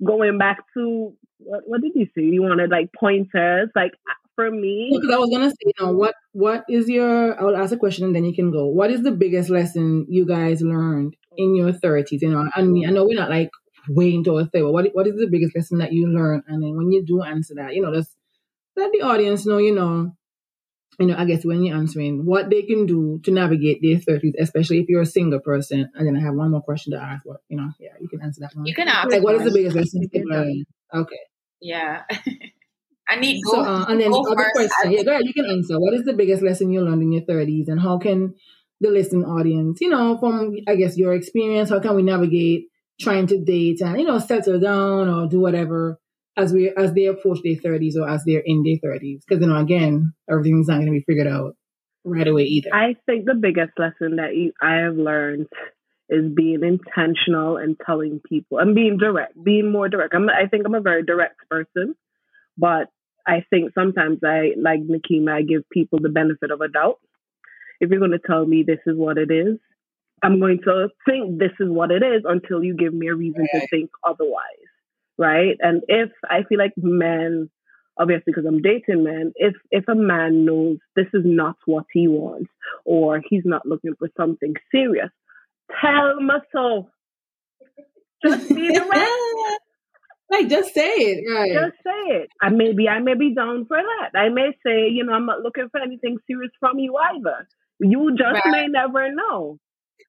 going 0.04 0.38
back 0.38 0.58
to 0.74 1.14
what, 1.38 1.62
what 1.66 1.80
did 1.80 1.92
you 1.94 2.06
say? 2.14 2.22
You 2.22 2.42
wanted 2.42 2.70
like 2.70 2.90
pointers, 2.98 3.70
like 3.74 3.92
for 4.34 4.50
me. 4.50 4.90
Because 4.92 5.14
I 5.14 5.18
was 5.18 5.30
gonna 5.30 5.50
say, 5.50 5.56
you 5.66 5.72
know, 5.80 5.92
what 5.92 6.14
what 6.32 6.64
is 6.68 6.88
your? 6.88 7.38
I 7.38 7.44
will 7.44 7.56
ask 7.56 7.72
a 7.72 7.76
question 7.76 8.04
and 8.04 8.14
then 8.14 8.24
you 8.24 8.34
can 8.34 8.50
go. 8.50 8.66
What 8.66 8.90
is 8.90 9.02
the 9.02 9.12
biggest 9.12 9.50
lesson 9.50 10.06
you 10.08 10.26
guys 10.26 10.62
learned 10.62 11.16
in 11.36 11.54
your 11.54 11.72
thirties? 11.72 12.22
You 12.22 12.30
know, 12.30 12.48
and 12.54 12.86
I 12.86 12.90
know 12.90 13.04
we're 13.04 13.18
not 13.18 13.30
like 13.30 13.50
way 13.88 14.14
into 14.14 14.36
our 14.36 14.44
thirty, 14.44 14.62
but 14.62 14.72
what 14.72 14.90
what 14.92 15.06
is 15.06 15.16
the 15.16 15.28
biggest 15.28 15.56
lesson 15.56 15.78
that 15.78 15.92
you 15.92 16.06
learned? 16.06 16.44
And 16.46 16.62
then 16.62 16.76
when 16.76 16.92
you 16.92 17.04
do 17.04 17.22
answer 17.22 17.54
that, 17.56 17.74
you 17.74 17.82
know, 17.82 17.94
just 17.94 18.14
let 18.76 18.92
the 18.92 19.02
audience 19.02 19.44
know, 19.44 19.58
you 19.58 19.74
know, 19.74 20.16
you 20.98 21.06
know, 21.06 21.16
I 21.16 21.24
guess 21.24 21.44
when 21.44 21.62
you're 21.62 21.76
answering 21.76 22.24
what 22.24 22.50
they 22.50 22.62
can 22.62 22.86
do 22.86 23.20
to 23.24 23.30
navigate 23.30 23.80
their 23.82 23.98
thirties, 23.98 24.34
especially 24.38 24.80
if 24.80 24.88
you're 24.88 25.02
a 25.02 25.06
single 25.06 25.40
person. 25.40 25.88
And 25.94 26.06
then 26.06 26.16
I 26.16 26.20
have 26.20 26.34
one 26.34 26.50
more 26.50 26.62
question 26.62 26.92
to 26.92 26.98
ask. 27.00 27.24
What 27.24 27.40
you 27.48 27.56
know, 27.56 27.70
yeah, 27.78 27.92
you 28.00 28.08
can 28.08 28.20
answer 28.22 28.40
that 28.40 28.54
one. 28.54 28.66
You 28.66 28.74
can 28.74 28.88
ask. 28.88 29.10
Like, 29.10 29.22
what 29.22 29.36
is 29.36 29.44
the 29.44 29.50
biggest 29.50 29.76
lesson 29.76 30.08
you 30.12 30.24
learned? 30.28 30.66
Okay. 30.92 31.20
Yeah. 31.60 32.02
I 33.10 33.16
need 33.16 33.40
so, 33.44 33.60
uh, 33.60 33.86
and 33.88 34.00
then 34.00 34.12
other 34.12 34.36
first. 34.54 34.70
question. 34.74 34.92
Yeah, 34.92 35.02
go 35.02 35.12
ahead. 35.12 35.24
You 35.24 35.32
can 35.32 35.46
answer. 35.46 35.80
What 35.80 35.94
is 35.94 36.04
the 36.04 36.12
biggest 36.12 36.42
lesson 36.42 36.70
you 36.70 36.82
learned 36.82 37.02
in 37.02 37.12
your 37.12 37.24
thirties, 37.24 37.68
and 37.68 37.80
how 37.80 37.98
can 37.98 38.34
the 38.80 38.90
listening 38.90 39.24
audience, 39.24 39.80
you 39.80 39.88
know, 39.88 40.18
from 40.18 40.56
I 40.66 40.76
guess 40.76 40.96
your 40.96 41.14
experience, 41.14 41.70
how 41.70 41.80
can 41.80 41.96
we 41.96 42.02
navigate 42.02 42.66
trying 43.00 43.26
to 43.28 43.42
date 43.42 43.80
and 43.80 43.98
you 44.00 44.06
know 44.06 44.18
settle 44.18 44.58
down 44.58 45.08
or 45.08 45.28
do 45.28 45.38
whatever 45.40 45.98
as 46.38 46.52
we 46.52 46.72
as 46.76 46.94
they 46.94 47.06
approach 47.06 47.40
their 47.42 47.56
thirties 47.56 47.96
or 47.96 48.08
as 48.08 48.22
they're 48.24 48.42
in 48.44 48.62
their 48.62 48.78
thirties? 48.82 49.24
Because 49.26 49.42
you 49.42 49.48
know, 49.48 49.58
again, 49.58 50.14
everything's 50.30 50.68
not 50.68 50.76
going 50.76 50.86
to 50.86 50.92
be 50.92 51.04
figured 51.06 51.26
out 51.26 51.56
right 52.04 52.26
away 52.26 52.44
either. 52.44 52.70
I 52.72 52.96
think 53.06 53.26
the 53.26 53.34
biggest 53.34 53.72
lesson 53.78 54.16
that 54.16 54.34
you, 54.34 54.52
I 54.62 54.76
have 54.84 54.96
learned 54.96 55.48
is 56.08 56.32
being 56.34 56.62
intentional 56.62 57.56
and 57.56 57.76
telling 57.84 58.20
people 58.26 58.58
and 58.58 58.74
being 58.74 58.96
direct, 58.96 59.42
being 59.42 59.70
more 59.70 59.88
direct. 59.88 60.14
I'm, 60.14 60.28
I 60.28 60.46
think 60.48 60.64
I'm 60.64 60.74
a 60.74 60.80
very 60.80 61.04
direct 61.04 61.36
person, 61.50 61.94
but 62.56 62.88
I 63.26 63.44
think 63.50 63.72
sometimes 63.74 64.20
I, 64.24 64.52
like 64.56 64.80
Nikema, 64.80 65.32
I 65.32 65.42
give 65.42 65.68
people 65.70 65.98
the 66.00 66.08
benefit 66.08 66.50
of 66.50 66.62
a 66.62 66.68
doubt. 66.68 66.98
If 67.80 67.90
you're 67.90 68.00
going 68.00 68.12
to 68.12 68.26
tell 68.26 68.46
me 68.46 68.64
this 68.66 68.80
is 68.86 68.96
what 68.96 69.18
it 69.18 69.30
is, 69.30 69.58
I'm 70.22 70.40
going 70.40 70.60
to 70.64 70.88
think 71.06 71.38
this 71.38 71.52
is 71.60 71.68
what 71.68 71.90
it 71.90 72.02
is 72.02 72.22
until 72.24 72.64
you 72.64 72.74
give 72.74 72.94
me 72.94 73.08
a 73.08 73.14
reason 73.14 73.46
right. 73.52 73.60
to 73.60 73.68
think 73.68 73.90
otherwise. 74.04 74.67
Right. 75.18 75.56
And 75.60 75.82
if 75.88 76.10
I 76.24 76.44
feel 76.48 76.58
like 76.58 76.74
men, 76.76 77.50
obviously 77.98 78.24
because 78.26 78.44
I'm 78.46 78.62
dating 78.62 79.04
men, 79.04 79.32
if 79.34 79.54
if 79.70 79.88
a 79.88 79.94
man 79.94 80.44
knows 80.44 80.78
this 80.94 81.08
is 81.12 81.22
not 81.24 81.56
what 81.66 81.86
he 81.92 82.06
wants 82.06 82.50
or 82.84 83.20
he's 83.28 83.44
not 83.44 83.66
looking 83.66 83.94
for 83.98 84.08
something 84.16 84.54
serious, 84.70 85.10
tell 85.80 86.16
me 86.20 86.34
so. 86.52 86.88
Just 88.24 88.48
be 88.48 88.72
direct. 88.72 89.10
Like, 90.30 90.48
just 90.48 90.74
say 90.74 90.82
it, 90.82 91.24
right? 91.26 91.52
Just 91.54 91.82
say 91.82 92.16
it. 92.16 92.30
And 92.42 92.58
maybe 92.58 92.86
I 92.86 93.00
may 93.00 93.14
be 93.14 93.34
down 93.34 93.64
for 93.64 93.78
that. 93.78 94.18
I 94.18 94.28
may 94.28 94.50
say, 94.62 94.88
you 94.90 95.04
know, 95.04 95.14
I'm 95.14 95.24
not 95.24 95.40
looking 95.40 95.70
for 95.70 95.80
anything 95.80 96.18
serious 96.26 96.52
from 96.60 96.78
you 96.78 96.96
either. 96.96 97.48
You 97.80 98.10
just 98.10 98.44
right. 98.44 98.50
may 98.50 98.66
never 98.66 99.10
know. 99.10 99.58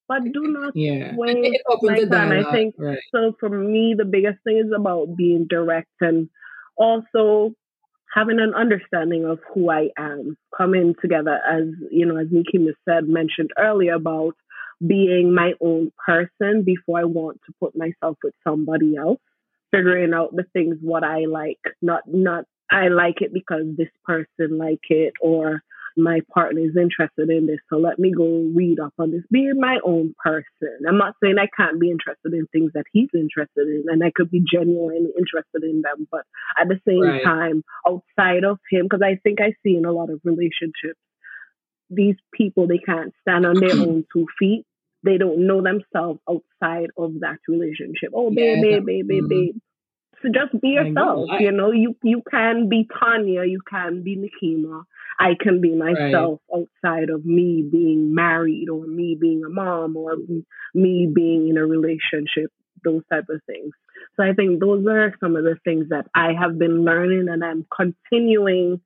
But 0.07 0.23
do 0.23 0.47
not 0.47 0.75
yeah. 0.75 1.13
waste 1.15 1.63
my 1.81 2.03
time. 2.05 2.31
I 2.31 2.51
think 2.51 2.75
right. 2.77 2.97
so. 3.13 3.35
For 3.39 3.49
me, 3.49 3.95
the 3.97 4.05
biggest 4.05 4.39
thing 4.43 4.57
is 4.57 4.71
about 4.75 5.15
being 5.15 5.45
direct 5.47 5.91
and 6.01 6.29
also 6.77 7.53
having 8.13 8.39
an 8.39 8.53
understanding 8.55 9.25
of 9.25 9.39
who 9.53 9.69
I 9.69 9.89
am, 9.97 10.35
coming 10.57 10.95
together 10.99 11.39
as 11.47 11.65
you 11.91 12.05
know, 12.05 12.17
as 12.17 12.27
Nikki 12.31 12.57
said 12.87 13.07
mentioned 13.07 13.51
earlier 13.57 13.93
about 13.93 14.35
being 14.85 15.33
my 15.33 15.53
own 15.61 15.91
person 16.05 16.63
before 16.63 16.99
I 16.99 17.03
want 17.03 17.39
to 17.45 17.53
put 17.59 17.75
myself 17.77 18.17
with 18.23 18.33
somebody 18.43 18.95
else, 18.95 19.19
figuring 19.71 20.13
out 20.13 20.35
the 20.35 20.45
things 20.53 20.77
what 20.81 21.03
I 21.03 21.25
like, 21.25 21.59
not 21.81 22.03
not 22.07 22.45
I 22.71 22.87
like 22.87 23.21
it 23.21 23.33
because 23.33 23.65
this 23.77 23.89
person 24.05 24.57
like 24.57 24.85
it 24.89 25.13
or 25.21 25.61
my 26.03 26.21
partner 26.33 26.61
is 26.61 26.75
interested 26.75 27.29
in 27.29 27.45
this, 27.47 27.59
so 27.69 27.77
let 27.77 27.99
me 27.99 28.11
go 28.11 28.49
read 28.55 28.79
up 28.79 28.93
on 28.97 29.11
this. 29.11 29.23
Being 29.31 29.59
my 29.59 29.79
own 29.85 30.15
person. 30.23 30.77
I'm 30.87 30.97
not 30.97 31.15
saying 31.21 31.35
I 31.39 31.49
can't 31.55 31.79
be 31.79 31.89
interested 31.89 32.33
in 32.33 32.47
things 32.47 32.71
that 32.73 32.85
he's 32.91 33.09
interested 33.13 33.67
in, 33.67 33.85
and 33.87 34.03
I 34.03 34.11
could 34.15 34.31
be 34.31 34.41
genuinely 34.41 35.11
interested 35.17 35.63
in 35.63 35.81
them, 35.81 36.07
but 36.11 36.21
at 36.59 36.67
the 36.67 36.79
same 36.87 37.01
right. 37.01 37.23
time, 37.23 37.63
outside 37.87 38.43
of 38.43 38.59
him, 38.71 38.85
because 38.85 39.01
I 39.03 39.19
think 39.23 39.41
I 39.41 39.53
see 39.63 39.75
in 39.75 39.85
a 39.85 39.91
lot 39.91 40.09
of 40.09 40.21
relationships, 40.23 40.99
these 41.89 42.15
people 42.33 42.67
they 42.67 42.77
can't 42.77 43.13
stand 43.21 43.45
on 43.45 43.59
their 43.59 43.71
own 43.79 44.05
two 44.13 44.27
feet. 44.37 44.65
They 45.03 45.17
don't 45.17 45.47
know 45.47 45.61
themselves 45.61 46.19
outside 46.29 46.89
of 46.97 47.21
that 47.21 47.39
relationship. 47.47 48.11
Oh, 48.13 48.29
babe, 48.29 48.57
yeah. 48.57 48.61
babe, 48.61 48.85
babe, 48.85 49.07
babe, 49.07 49.23
mm-hmm. 49.23 49.27
babe. 49.27 49.55
So 50.21 50.29
just 50.29 50.61
be 50.61 50.69
yourself. 50.69 51.29
You 51.39 51.51
know, 51.51 51.71
you 51.71 51.95
you 52.03 52.21
can 52.29 52.67
be 52.67 52.87
Tanya, 52.99 53.45
you 53.45 53.61
can 53.69 54.03
be 54.03 54.17
Nikema, 54.17 54.83
I 55.19 55.35
can 55.39 55.59
be 55.59 55.75
myself 55.75 56.39
right. 56.51 56.65
outside 56.83 57.09
of 57.09 57.25
me 57.25 57.67
being 57.69 58.15
married 58.15 58.69
or 58.69 58.87
me 58.87 59.17
being 59.19 59.43
a 59.45 59.49
mom 59.49 59.97
or 59.97 60.15
me 60.73 61.11
being 61.13 61.49
in 61.49 61.57
a 61.57 61.65
relationship, 61.65 62.51
those 62.85 63.01
type 63.11 63.25
of 63.29 63.41
things. 63.45 63.71
So 64.15 64.23
I 64.23 64.33
think 64.33 64.61
those 64.61 64.85
are 64.87 65.13
some 65.19 65.35
of 65.35 65.43
the 65.43 65.57
things 65.65 65.87
that 65.89 66.05
I 66.15 66.29
have 66.39 66.57
been 66.57 66.85
learning 66.85 67.27
and 67.29 67.43
I'm 67.43 67.65
continuing 67.75 68.79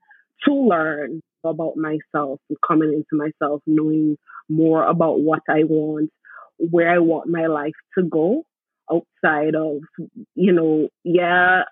to 0.45 0.53
learn 0.53 1.21
about 1.45 1.77
myself 1.77 2.39
and 2.49 2.57
coming 2.67 2.93
into 2.93 3.23
myself, 3.23 3.61
knowing 3.67 4.17
more 4.49 4.83
about 4.83 5.19
what 5.19 5.41
I 5.47 5.63
want, 5.65 6.09
where 6.57 6.89
I 6.89 6.97
want 6.97 7.29
my 7.29 7.45
life 7.45 7.73
to 7.97 8.03
go 8.03 8.43
outside 8.91 9.55
of, 9.55 9.81
you 10.35 10.51
know, 10.51 10.89
yeah, 11.03 11.63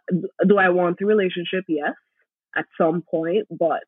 do 0.48 0.58
I 0.58 0.70
want 0.70 1.00
a 1.02 1.06
relationship? 1.06 1.66
Yes, 1.68 1.94
at 2.56 2.66
some 2.78 3.02
point, 3.10 3.48
but 3.50 3.84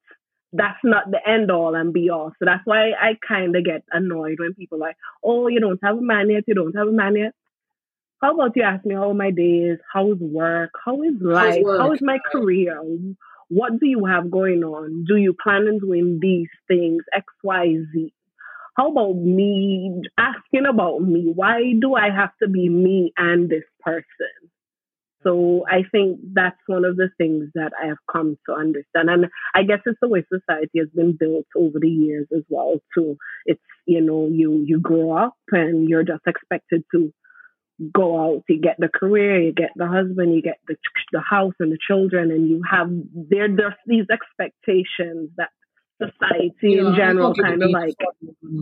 that's 0.53 0.79
not 0.83 1.09
the 1.11 1.19
end 1.27 1.51
all 1.51 1.75
and 1.75 1.93
be 1.93 2.09
all. 2.09 2.31
So 2.39 2.45
that's 2.45 2.61
why 2.65 2.91
I 2.91 3.17
kind 3.27 3.55
of 3.55 3.65
get 3.65 3.83
annoyed 3.91 4.39
when 4.39 4.53
people 4.53 4.77
like, 4.79 4.95
oh, 5.23 5.47
you 5.47 5.59
don't 5.59 5.79
have 5.83 5.97
a 5.97 6.01
man 6.01 6.29
yet, 6.29 6.43
you 6.47 6.53
don't 6.53 6.75
have 6.75 6.87
a 6.87 6.91
man 6.91 7.15
yet. 7.15 7.33
How 8.21 8.33
about 8.33 8.55
you 8.55 8.63
ask 8.63 8.85
me 8.85 8.95
how 8.95 9.11
my 9.11 9.31
day 9.31 9.71
is, 9.71 9.79
how's 9.91 10.17
work, 10.19 10.71
how 10.85 11.01
is 11.01 11.13
life, 11.19 11.63
how 11.77 11.91
is 11.91 11.99
my 12.01 12.19
career, 12.31 12.81
what 13.49 13.79
do 13.79 13.85
you 13.85 14.05
have 14.05 14.31
going 14.31 14.63
on? 14.63 15.03
Do 15.07 15.17
you 15.17 15.35
plan 15.43 15.67
on 15.67 15.79
doing 15.79 16.19
these 16.21 16.47
things, 16.67 17.03
X, 17.13 17.25
Y, 17.43 17.75
Z? 17.93 18.13
How 18.77 18.91
about 18.91 19.17
me 19.17 20.01
asking 20.17 20.65
about 20.65 21.01
me? 21.01 21.31
Why 21.35 21.73
do 21.79 21.95
I 21.95 22.09
have 22.09 22.31
to 22.41 22.47
be 22.47 22.69
me 22.69 23.11
and 23.17 23.49
this 23.49 23.65
person? 23.81 24.05
So 25.24 25.65
I 25.69 25.84
think 25.91 26.19
that's 26.34 26.59
one 26.67 26.86
of 26.86 26.97
the 26.97 27.09
things 27.17 27.49
that 27.55 27.71
I 27.82 27.88
have 27.88 27.97
come 28.11 28.38
to 28.47 28.53
understand. 28.53 29.09
And 29.09 29.26
I 29.53 29.63
guess 29.63 29.80
it's 29.86 29.99
the 30.01 30.07
way 30.07 30.24
society 30.32 30.80
has 30.80 30.89
been 30.95 31.17
built 31.17 31.45
over 31.55 31.80
the 31.80 31.89
years 31.89 32.28
as 32.36 32.43
well 32.49 32.80
too. 32.95 33.17
It's, 33.45 33.61
you 33.86 34.01
know, 34.01 34.28
you, 34.32 34.63
you 34.65 34.80
grow 34.80 35.11
up 35.11 35.36
and 35.51 35.89
you're 35.89 36.03
just 36.03 36.24
expected 36.28 36.84
to 36.93 37.13
go 37.91 38.19
out, 38.19 38.43
you 38.47 38.61
get 38.61 38.78
the 38.78 38.88
career, 38.88 39.41
you 39.41 39.51
get 39.51 39.71
the 39.76 39.88
husband, 39.88 40.36
you 40.36 40.41
get 40.41 40.59
the, 40.67 40.76
the 41.11 41.21
house 41.21 41.55
and 41.59 41.71
the 41.71 41.78
children, 41.86 42.32
and 42.32 42.47
you 42.47 42.61
have, 42.69 42.88
there, 43.13 43.47
there's 43.53 43.74
these 43.88 44.05
expectations 44.11 45.32
that 45.38 45.49
society 46.01 46.78
in 46.78 46.93
general 46.95 47.34
kind 47.34 47.61
of 47.61 47.71
like 47.71 47.95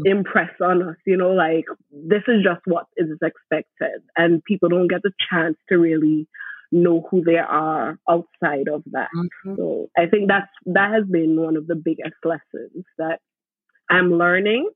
impress 0.05 0.51
on 0.62 0.82
us, 0.82 0.95
you 1.05 1.18
know, 1.18 1.32
like 1.32 1.66
this 1.91 2.24
is 2.28 2.43
just 2.43 2.62
what 2.66 2.86
is 2.97 3.09
expected. 3.22 4.01
And 4.16 4.43
people 4.43 4.70
don't 4.70 4.88
get 4.88 5.01
the 5.03 5.12
chance 5.30 5.57
to 5.70 5.78
really 5.78 6.28
know 6.72 7.07
who 7.09 7.24
they 7.24 7.38
are 7.38 7.99
outside 8.09 8.67
of 8.67 8.84
that. 8.91 9.09
Mm-hmm. 9.15 9.55
So 9.55 9.89
I 9.97 10.07
think 10.07 10.28
that's 10.28 10.49
that 10.67 10.93
has 10.93 11.05
been 11.05 11.39
one 11.39 11.57
of 11.57 11.67
the 11.67 11.76
biggest 11.76 12.15
lessons 12.24 12.86
that 12.97 13.19
I'm 13.89 14.13
learning 14.13 14.69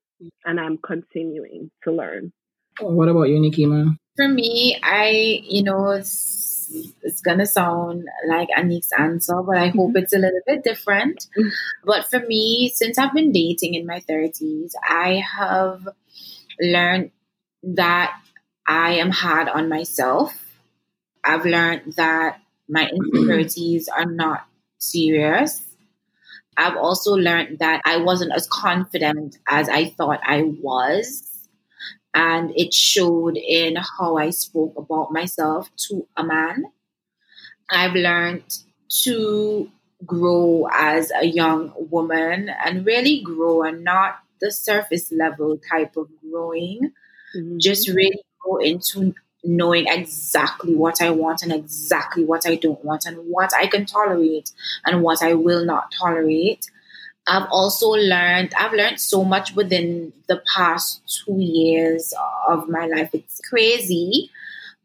and 0.43 0.60
I'm 0.60 0.78
continuing 0.78 1.72
to 1.84 1.91
learn. 1.91 2.34
What 2.82 3.08
about 3.08 3.30
you, 3.30 3.39
Nikema? 3.39 3.96
For 4.18 4.28
me, 4.28 4.78
I, 4.84 5.41
you 5.43 5.64
know, 5.64 5.91
it's, 5.91 6.72
it's 7.02 7.22
gonna 7.22 7.46
sound 7.46 8.06
like 8.28 8.50
Anique's 8.58 8.91
answer, 8.98 9.41
but 9.41 9.58
I 9.58 9.68
hope 9.68 9.89
mm-hmm. 9.89 9.98
it's 9.98 10.14
a 10.14 10.18
little 10.18 10.41
bit 10.46 10.64
different. 10.64 11.28
Mm-hmm. 11.38 11.50
But 11.86 12.10
for 12.10 12.20
me, 12.20 12.72
since 12.74 12.98
I've 12.98 13.14
been 13.14 13.32
dating 13.32 13.76
in 13.76 13.86
my 13.86 14.02
30s, 14.10 14.72
I 14.84 15.24
have 15.38 15.88
learned 16.60 17.12
that 17.64 18.18
I 18.68 18.96
am 18.96 19.12
hard 19.12 19.48
on 19.48 19.70
myself 19.70 20.45
I've 21.26 21.46
learned 21.46 21.94
that 21.98 22.40
my 22.70 22.88
insecurities 22.90 23.88
are 23.90 24.06
not 24.06 24.46
serious. 24.78 25.62
I've 26.58 26.78
also 26.78 27.16
learned 27.16 27.60
that 27.60 27.82
I 27.86 27.98
wasn't 27.98 28.32
as 28.34 28.48
confident 28.48 29.38
as 29.48 29.68
I 29.68 29.90
thought 29.90 30.20
I 30.24 30.44
was. 30.62 31.24
And 32.14 32.54
it 32.56 32.74
showed 32.74 33.36
in 33.36 33.76
how 33.76 34.18
I 34.18 34.30
spoke 34.30 34.74
about 34.78 35.12
myself 35.12 35.70
to 35.90 36.08
a 36.16 36.24
man. 36.24 36.66
I've 37.70 37.94
learned 37.94 38.44
to 39.04 39.70
grow 40.06 40.68
as 40.72 41.12
a 41.12 41.26
young 41.26 41.74
woman 41.76 42.50
and 42.64 42.86
really 42.86 43.22
grow 43.22 43.64
and 43.64 43.84
not 43.84 44.20
the 44.40 44.52
surface 44.52 45.12
level 45.12 45.58
type 45.58 45.98
of 45.98 46.08
growing. 46.22 46.92
Mm-hmm. 47.36 47.58
Just 47.60 47.90
really 47.90 48.24
go 48.46 48.58
into 48.58 49.14
knowing 49.46 49.88
exactly 49.88 50.76
what 50.76 51.02
I 51.02 51.10
want 51.12 51.43
and 51.43 51.52
exactly 51.52 52.26
what 52.26 52.46
I 52.46 52.56
don't 52.56 52.84
want 52.84 53.06
and 53.06 53.18
what 53.30 53.54
I 53.54 53.68
can 53.68 53.86
tolerate 53.86 54.52
and 54.86 55.02
what 55.02 55.22
I 55.22 55.34
will 55.34 55.66
not 55.66 55.91
tolerate. 55.91 56.70
I've 57.28 57.48
also 57.50 57.89
learned, 57.89 58.54
I've 58.56 58.74
learned 58.74 59.00
so 59.00 59.24
much 59.24 59.56
within 59.56 60.14
the 60.28 60.43
past 60.56 61.02
two 61.26 61.39
years 61.39 62.14
of 62.48 62.70
my 62.70 62.86
life. 62.86 63.10
It's 63.14 63.41
crazy, 63.50 64.30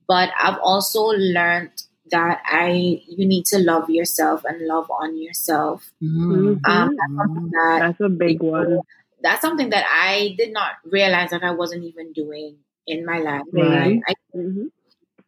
but 0.09 0.31
I've 0.41 0.59
also 0.63 1.03
learned 1.09 1.71
that 2.11 2.41
I, 2.47 3.03
you 3.07 3.27
need 3.27 3.45
to 3.47 3.59
love 3.59 3.91
yourself 3.91 4.43
and 4.45 4.67
love 4.67 4.91
on 4.91 5.19
yourself. 5.21 5.93
Mm-hmm. 6.03 6.65
Um, 6.65 6.97
that's, 6.97 7.51
that, 7.53 7.79
that's 7.81 8.01
a 8.01 8.09
big 8.09 8.43
one. 8.43 8.81
That's 9.23 9.43
something 9.43 9.71
that 9.71 9.85
I 9.87 10.35
did 10.39 10.53
not 10.53 10.73
realize 10.85 11.31
that 11.31 11.45
I 11.45 11.51
wasn't 11.51 11.85
even 11.85 12.13
doing 12.13 12.57
in 12.87 13.05
my 13.05 13.19
life. 13.19 13.43
Right. 13.53 14.01
I, 14.07 14.15
mm-hmm. 14.37 14.67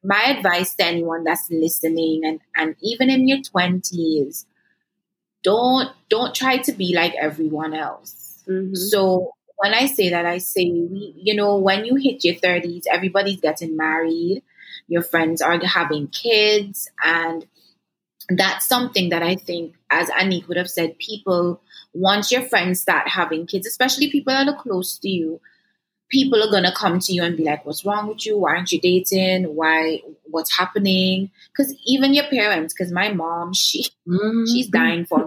My 0.05 0.35
advice 0.37 0.75
to 0.77 0.85
anyone 0.85 1.25
that's 1.25 1.49
listening, 1.51 2.23
and 2.25 2.41
and 2.57 2.75
even 2.83 3.09
in 3.09 3.29
your 3.29 3.41
twenties, 3.41 4.47
don't 5.45 5.91
don't 6.09 6.35
try 6.35 6.59
to 6.59 6.73
be 6.73 6.95
like 6.95 7.15
everyone 7.15 7.75
else. 7.75 8.43
Mm-hmm. 8.49 8.75
So 8.75 9.33
when 9.63 9.75
I 9.75 9.87
say 9.87 10.11
that, 10.11 10.27
I 10.27 10.39
say, 10.39 10.63
you 10.63 11.37
know, 11.37 11.57
when 11.57 11.85
you 11.85 11.95
hit 11.95 12.25
your 12.25 12.35
30s, 12.35 12.83
everybody's 12.91 13.41
getting 13.41 13.77
married, 13.77 14.43
your 14.89 15.03
friends 15.03 15.41
are 15.41 15.65
having 15.65 16.09
kids, 16.09 16.91
and 17.05 17.47
that's 18.29 18.67
something 18.67 19.11
that 19.11 19.23
I 19.23 19.37
think, 19.37 19.75
as 19.89 20.11
Anique 20.11 20.49
would 20.49 20.57
have 20.57 20.71
said, 20.71 20.99
people, 20.99 21.61
once 21.95 22.33
your 22.33 22.43
friends 22.43 22.81
start 22.81 23.09
having 23.09 23.47
kids, 23.47 23.67
especially 23.67 24.11
people 24.11 24.33
that 24.33 24.49
are 24.49 24.61
close 24.61 24.99
to 24.99 25.09
you, 25.09 25.41
people 26.13 26.43
are 26.43 26.51
gonna 26.51 26.73
come 26.73 27.01
to 27.01 27.13
you 27.13 27.25
and 27.25 27.37
be 27.37 27.43
like, 27.43 27.67
"What's 27.67 27.85
wrong 27.85 28.07
with 28.07 28.25
you? 28.27 28.39
Why 28.39 28.51
aren't 28.51 28.71
you 28.71 28.81
dating? 28.81 29.57
Why? 29.57 30.03
What's 30.25 30.57
happening?" 30.57 31.31
Because 31.49 31.75
even 31.87 32.15
your 32.15 32.27
parents, 32.27 32.75
because 32.75 32.93
my 32.93 33.13
mom, 33.13 33.55
she 33.55 33.87
mm-hmm. 34.07 34.45
she's 34.47 34.69
dying 34.69 35.07
for 35.07 35.27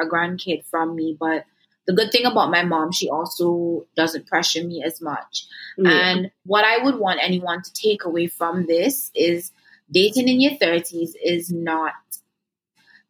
a 0.00 0.06
grandkid 0.06 0.64
from 0.66 0.94
me, 0.94 1.16
but 1.18 1.44
the 1.88 1.94
good 1.94 2.12
thing 2.12 2.26
about 2.26 2.50
my 2.50 2.62
mom, 2.62 2.92
she 2.92 3.08
also 3.08 3.86
doesn't 3.96 4.26
pressure 4.26 4.62
me 4.62 4.84
as 4.84 5.00
much. 5.00 5.46
And 5.78 6.30
what 6.44 6.64
I 6.64 6.84
would 6.84 6.96
want 6.96 7.18
anyone 7.22 7.62
to 7.62 7.72
take 7.72 8.04
away 8.04 8.26
from 8.26 8.66
this 8.66 9.10
is 9.14 9.50
dating 9.90 10.28
in 10.28 10.38
your 10.38 10.52
30s 10.52 11.12
is 11.22 11.50
not, 11.50 11.94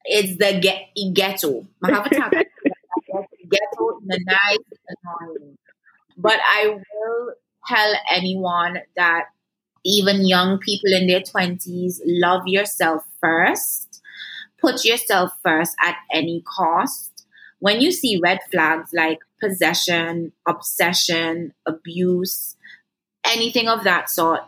it's 0.04 0.38
the 0.38 0.60
get, 0.60 0.82
ghetto. 1.12 1.66
ghetto 1.82 2.46
in 4.08 4.24
nice, 4.24 4.58
annoying 5.02 5.58
but 6.18 6.38
I 6.44 6.66
will 6.68 7.34
tell 7.66 7.94
anyone 8.10 8.78
that 8.96 9.26
even 9.84 10.26
young 10.26 10.58
people 10.58 10.92
in 10.92 11.06
their 11.06 11.20
20s, 11.20 12.00
love 12.04 12.42
yourself 12.46 13.04
first. 13.20 14.02
Put 14.60 14.84
yourself 14.84 15.32
first 15.42 15.76
at 15.80 15.96
any 16.12 16.42
cost. 16.42 17.24
When 17.60 17.80
you 17.80 17.92
see 17.92 18.20
red 18.22 18.40
flags 18.50 18.90
like 18.92 19.18
possession, 19.40 20.32
obsession, 20.46 21.54
abuse, 21.64 22.56
anything 23.24 23.68
of 23.68 23.84
that 23.84 24.10
sort, 24.10 24.40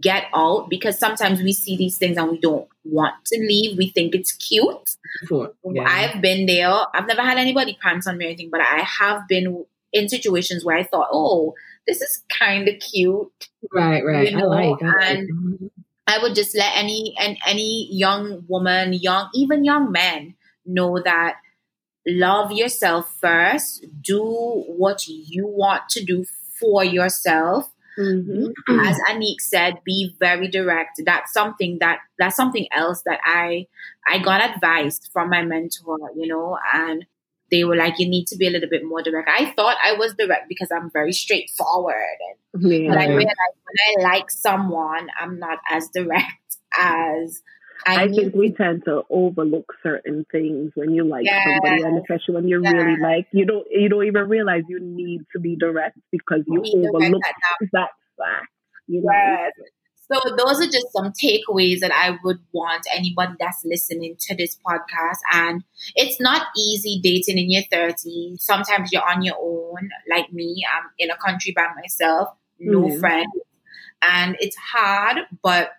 get 0.00 0.24
out 0.34 0.68
because 0.68 0.98
sometimes 0.98 1.40
we 1.42 1.52
see 1.52 1.76
these 1.76 1.96
things 1.96 2.16
and 2.16 2.30
we 2.30 2.38
don't 2.38 2.68
want 2.84 3.14
to 3.26 3.38
leave. 3.38 3.78
We 3.78 3.88
think 3.88 4.14
it's 4.14 4.32
cute. 4.32 4.96
Sure. 5.26 5.52
Yeah. 5.64 5.84
I've 5.86 6.20
been 6.20 6.46
there. 6.46 6.70
I've 6.92 7.06
never 7.06 7.22
had 7.22 7.38
anybody 7.38 7.78
pants 7.80 8.06
on 8.06 8.18
me 8.18 8.26
or 8.26 8.28
anything, 8.28 8.50
but 8.50 8.60
I 8.60 8.80
have 8.80 9.26
been 9.28 9.64
in 9.92 10.08
situations 10.08 10.64
where 10.64 10.76
I 10.76 10.84
thought, 10.84 11.08
oh, 11.12 11.54
this 11.86 12.00
is 12.00 12.22
kind 12.28 12.68
of 12.68 12.74
cute. 12.80 13.48
Right, 13.72 14.04
right. 14.04 14.30
You 14.30 14.36
know? 14.36 14.52
I 14.52 14.68
like. 14.68 14.82
I 14.82 15.12
and 15.12 15.58
like. 15.60 15.70
I 16.08 16.22
would 16.22 16.34
just 16.34 16.56
let 16.56 16.72
any 16.76 17.16
and 17.18 17.36
any 17.46 17.88
young 17.90 18.44
woman, 18.48 18.92
young 18.92 19.28
even 19.34 19.64
young 19.64 19.90
men 19.90 20.34
know 20.64 21.00
that 21.02 21.38
love 22.06 22.52
yourself 22.52 23.12
first. 23.20 23.84
Do 24.00 24.64
what 24.66 25.06
you 25.08 25.46
want 25.46 25.88
to 25.90 26.04
do 26.04 26.24
for 26.58 26.84
yourself 26.84 27.70
Mm-hmm. 27.98 28.80
As 28.80 28.98
Anique 29.10 29.40
said, 29.40 29.80
be 29.84 30.14
very 30.20 30.48
direct. 30.48 31.00
That's 31.04 31.32
something 31.32 31.78
that 31.80 32.00
that's 32.18 32.36
something 32.36 32.66
else 32.72 33.02
that 33.06 33.20
I 33.24 33.66
I 34.06 34.18
got 34.18 34.42
advice 34.42 35.00
from 35.12 35.30
my 35.30 35.42
mentor, 35.42 35.98
you 36.14 36.26
know, 36.26 36.58
and 36.74 37.06
they 37.50 37.64
were 37.64 37.76
like, 37.76 37.98
you 37.98 38.08
need 38.08 38.26
to 38.28 38.36
be 38.36 38.46
a 38.46 38.50
little 38.50 38.68
bit 38.68 38.84
more 38.84 39.02
direct. 39.02 39.28
I 39.28 39.52
thought 39.52 39.76
I 39.82 39.92
was 39.92 40.14
direct 40.14 40.48
because 40.48 40.68
I'm 40.74 40.90
very 40.92 41.12
straightforward, 41.12 41.94
and 42.52 42.62
yeah. 42.62 42.88
but 42.88 42.98
I 42.98 43.06
realized 43.08 43.36
when 43.64 44.04
I 44.04 44.14
like 44.14 44.30
someone, 44.30 45.08
I'm 45.20 45.38
not 45.38 45.58
as 45.70 45.88
direct 45.94 46.58
as 46.78 47.42
I, 47.86 48.04
I 48.04 48.08
think 48.08 48.34
we 48.34 48.52
tend 48.52 48.84
to 48.86 49.02
overlook 49.10 49.72
certain 49.82 50.24
things 50.32 50.72
when 50.74 50.90
you 50.90 51.04
like 51.04 51.24
yes. 51.24 51.44
somebody, 51.44 51.82
and 51.82 51.98
especially 51.98 52.34
when 52.34 52.48
you're 52.48 52.62
yes. 52.62 52.72
really 52.72 52.96
like 53.00 53.26
you 53.32 53.44
don't 53.44 53.66
you 53.70 53.88
don't 53.88 54.06
even 54.06 54.28
realize 54.28 54.62
you 54.68 54.80
need 54.80 55.22
to 55.32 55.40
be 55.40 55.56
direct 55.56 55.98
because 56.10 56.40
you 56.46 56.60
overlook 56.60 57.22
that, 57.22 57.68
that 57.72 57.90
fact. 58.18 58.48
You 58.88 59.02
know? 59.02 59.12
Yes. 59.12 59.52
So 60.12 60.20
those 60.36 60.60
are 60.60 60.70
just 60.70 60.92
some 60.92 61.12
takeaways 61.12 61.80
that 61.80 61.92
I 61.92 62.16
would 62.22 62.38
want 62.52 62.86
anybody 62.94 63.34
that's 63.40 63.64
listening 63.64 64.16
to 64.20 64.36
this 64.36 64.56
podcast. 64.64 65.18
And 65.32 65.64
it's 65.94 66.20
not 66.20 66.46
easy 66.56 67.00
dating 67.02 67.38
in 67.38 67.50
your 67.50 67.64
30s. 67.72 68.40
Sometimes 68.40 68.92
you're 68.92 69.08
on 69.08 69.22
your 69.22 69.36
own, 69.40 69.90
like 70.08 70.32
me. 70.32 70.62
I'm 70.72 70.88
in 70.98 71.10
a 71.10 71.16
country 71.16 71.52
by 71.56 71.66
myself, 71.74 72.28
no 72.60 72.82
mm. 72.82 73.00
friends. 73.00 73.32
And 74.02 74.36
it's 74.38 74.56
hard, 74.56 75.18
but 75.42 75.70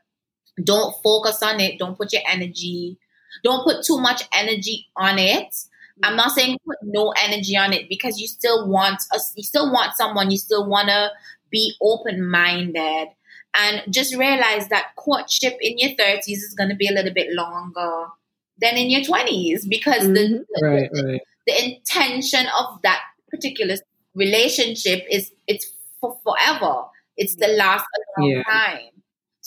don't 0.62 0.96
focus 1.02 1.42
on 1.42 1.60
it. 1.60 1.80
Don't 1.80 1.98
put 1.98 2.12
your 2.12 2.24
energy, 2.28 2.98
don't 3.44 3.64
put 3.64 3.86
too 3.86 4.00
much 4.00 4.24
energy 4.34 4.88
on 4.96 5.20
it. 5.20 5.56
I'm 6.04 6.16
not 6.16 6.32
saying 6.32 6.58
put 6.66 6.78
no 6.84 7.14
energy 7.24 7.58
on 7.58 7.74
it 7.74 7.90
because 7.90 8.20
you 8.20 8.28
still 8.28 8.70
want 8.70 9.02
us, 9.14 9.34
you 9.36 9.44
still 9.44 9.72
want 9.72 9.96
someone, 9.96 10.30
you 10.30 10.38
still 10.38 10.68
want 10.68 10.90
to 10.90 11.12
be 11.50 11.74
open 11.82 12.30
minded 12.30 13.08
and 13.56 13.82
just 13.90 14.16
realize 14.16 14.68
that 14.70 14.88
courtship 14.96 15.58
in 15.62 15.78
your 15.78 15.92
30s 15.92 16.28
is 16.28 16.56
going 16.58 16.70
to 16.70 16.76
be 16.76 16.88
a 16.88 16.92
little 16.92 17.14
bit 17.14 17.28
longer 17.34 18.08
than 18.60 18.76
in 18.76 18.90
your 18.90 19.02
20s 19.02 19.68
because 19.68 20.04
mm-hmm. 20.04 20.14
the, 20.14 20.46
the, 20.50 20.68
right, 20.68 20.90
the, 20.92 21.04
right. 21.04 21.22
the 21.48 21.66
intention 21.66 22.46
of 22.58 22.82
that 22.84 23.02
particular 23.30 23.76
relationship 24.16 25.06
is 25.10 25.32
it's 25.48 25.72
for 26.02 26.18
forever. 26.24 26.84
It's 27.16 27.36
the 27.36 27.48
last 27.48 27.86
a 27.86 28.22
long 28.22 28.30
yeah. 28.30 28.44
time. 28.44 28.98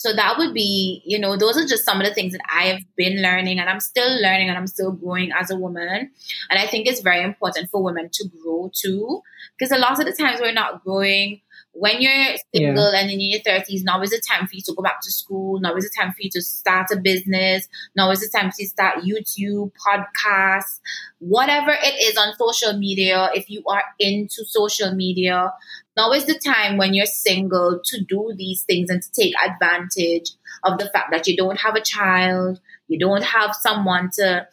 So 0.01 0.13
that 0.13 0.39
would 0.39 0.51
be, 0.51 1.03
you 1.05 1.19
know, 1.19 1.37
those 1.37 1.57
are 1.57 1.67
just 1.67 1.85
some 1.85 2.01
of 2.01 2.07
the 2.07 2.13
things 2.13 2.33
that 2.33 2.41
I 2.51 2.63
have 2.63 2.81
been 2.97 3.21
learning 3.21 3.59
and 3.59 3.69
I'm 3.69 3.79
still 3.79 4.19
learning 4.19 4.49
and 4.49 4.57
I'm 4.57 4.65
still 4.65 4.91
growing 4.91 5.31
as 5.31 5.51
a 5.51 5.55
woman. 5.55 6.09
And 6.49 6.59
I 6.59 6.65
think 6.65 6.87
it's 6.87 7.01
very 7.01 7.23
important 7.23 7.69
for 7.69 7.83
women 7.83 8.09
to 8.11 8.29
grow 8.41 8.71
too. 8.73 9.21
Because 9.57 9.71
a 9.71 9.77
lot 9.77 9.99
of 9.99 10.05
the 10.07 10.13
times 10.13 10.41
we're 10.41 10.53
not 10.53 10.83
growing 10.83 11.41
when 11.73 12.01
you're 12.01 12.35
single 12.53 12.91
yeah. 12.91 12.99
and 12.99 13.09
in 13.09 13.19
your 13.21 13.39
30s, 13.41 13.83
now 13.83 14.01
is 14.01 14.09
the 14.09 14.21
time 14.29 14.45
for 14.45 14.55
you 14.55 14.61
to 14.65 14.73
go 14.73 14.83
back 14.83 15.01
to 15.01 15.11
school. 15.11 15.59
Now 15.59 15.75
is 15.75 15.85
the 15.85 16.01
time 16.01 16.11
for 16.11 16.21
you 16.21 16.29
to 16.31 16.41
start 16.41 16.87
a 16.91 16.97
business. 16.97 17.67
Now 17.95 18.11
is 18.11 18.19
the 18.19 18.37
time 18.37 18.51
to 18.57 18.67
start 18.67 19.03
YouTube, 19.03 19.71
podcasts, 19.87 20.79
whatever 21.19 21.71
it 21.71 21.95
is 22.01 22.17
on 22.17 22.33
social 22.35 22.77
media. 22.77 23.29
If 23.33 23.49
you 23.49 23.63
are 23.67 23.83
into 23.99 24.43
social 24.45 24.93
media, 24.93 25.53
now 25.95 26.11
is 26.11 26.25
the 26.25 26.37
time 26.37 26.77
when 26.77 26.93
you're 26.93 27.05
single 27.05 27.79
to 27.83 28.03
do 28.03 28.33
these 28.35 28.63
things 28.63 28.89
and 28.89 29.01
to 29.01 29.11
take 29.11 29.33
advantage 29.41 30.31
of 30.63 30.77
the 30.77 30.89
fact 30.89 31.11
that 31.11 31.27
you 31.27 31.37
don't 31.37 31.59
have 31.59 31.75
a 31.75 31.81
child, 31.81 32.59
you 32.87 32.99
don't 32.99 33.23
have 33.23 33.55
someone 33.55 34.09
to 34.15 34.45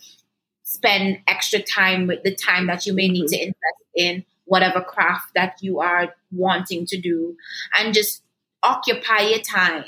spend 0.63 1.19
extra 1.27 1.61
time 1.61 2.07
with 2.07 2.23
the 2.23 2.35
time 2.35 2.67
that 2.69 2.87
you 2.87 2.93
may 2.93 3.09
need 3.09 3.27
to 3.27 3.37
mm-hmm. 3.37 3.49
invest 3.49 3.85
in 3.95 4.25
whatever 4.49 4.81
craft 4.81 5.33
that 5.35 5.57
you 5.61 5.81
are 5.81 6.15
wanting 6.33 6.87
to 6.87 7.01
do 7.01 7.37
and 7.79 7.95
just 7.95 8.23
occupy 8.63 9.21
your 9.21 9.39
time 9.39 9.85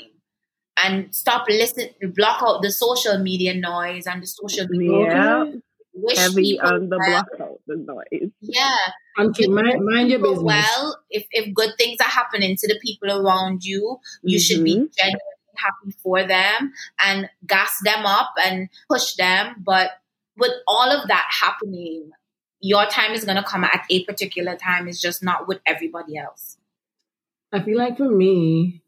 and 0.83 1.13
stop 1.13 1.45
listening 1.49 1.89
block 2.15 2.41
out 2.41 2.61
the 2.61 2.71
social 2.71 3.17
media 3.17 3.53
noise 3.53 4.07
and 4.07 4.21
the 4.21 4.27
social 4.27 4.67
media 4.69 5.07
yeah. 5.07 5.45
Wish 5.93 6.17
heavy 6.17 6.57
on 6.57 6.87
the 6.87 6.97
well. 6.97 7.09
block 7.09 7.27
out 7.41 7.59
the 7.67 7.75
noise 7.75 8.31
yeah 8.39 8.77
okay, 9.19 9.47
mind, 9.47 9.83
mind 9.83 10.09
your 10.09 10.19
business 10.19 10.41
well 10.41 10.97
if, 11.09 11.25
if 11.31 11.53
good 11.53 11.71
things 11.77 11.97
are 11.99 12.09
happening 12.09 12.55
to 12.55 12.67
the 12.67 12.79
people 12.81 13.11
around 13.11 13.63
you 13.65 13.99
you 14.23 14.37
mm-hmm. 14.37 14.41
should 14.41 14.63
be 14.63 14.75
mm-hmm. 14.75 14.85
genuinely 14.97 15.21
happy 15.57 15.95
for 16.01 16.23
them 16.23 16.71
and 17.03 17.29
gas 17.45 17.77
them 17.83 18.05
up 18.05 18.31
and 18.41 18.69
push 18.89 19.15
them 19.15 19.55
but 19.65 19.91
with 20.37 20.53
all 20.65 20.89
of 20.89 21.09
that 21.09 21.27
happening 21.29 22.09
your 22.61 22.85
time 22.85 23.11
is 23.11 23.25
going 23.25 23.37
to 23.37 23.43
come 23.43 23.63
at 23.63 23.85
a 23.89 24.03
particular 24.05 24.55
time. 24.55 24.87
It's 24.87 25.01
just 25.01 25.23
not 25.23 25.47
with 25.47 25.59
everybody 25.65 26.17
else. 26.17 26.57
I 27.51 27.61
feel 27.61 27.77
like 27.77 27.97
for 27.97 28.09
me, 28.09 28.83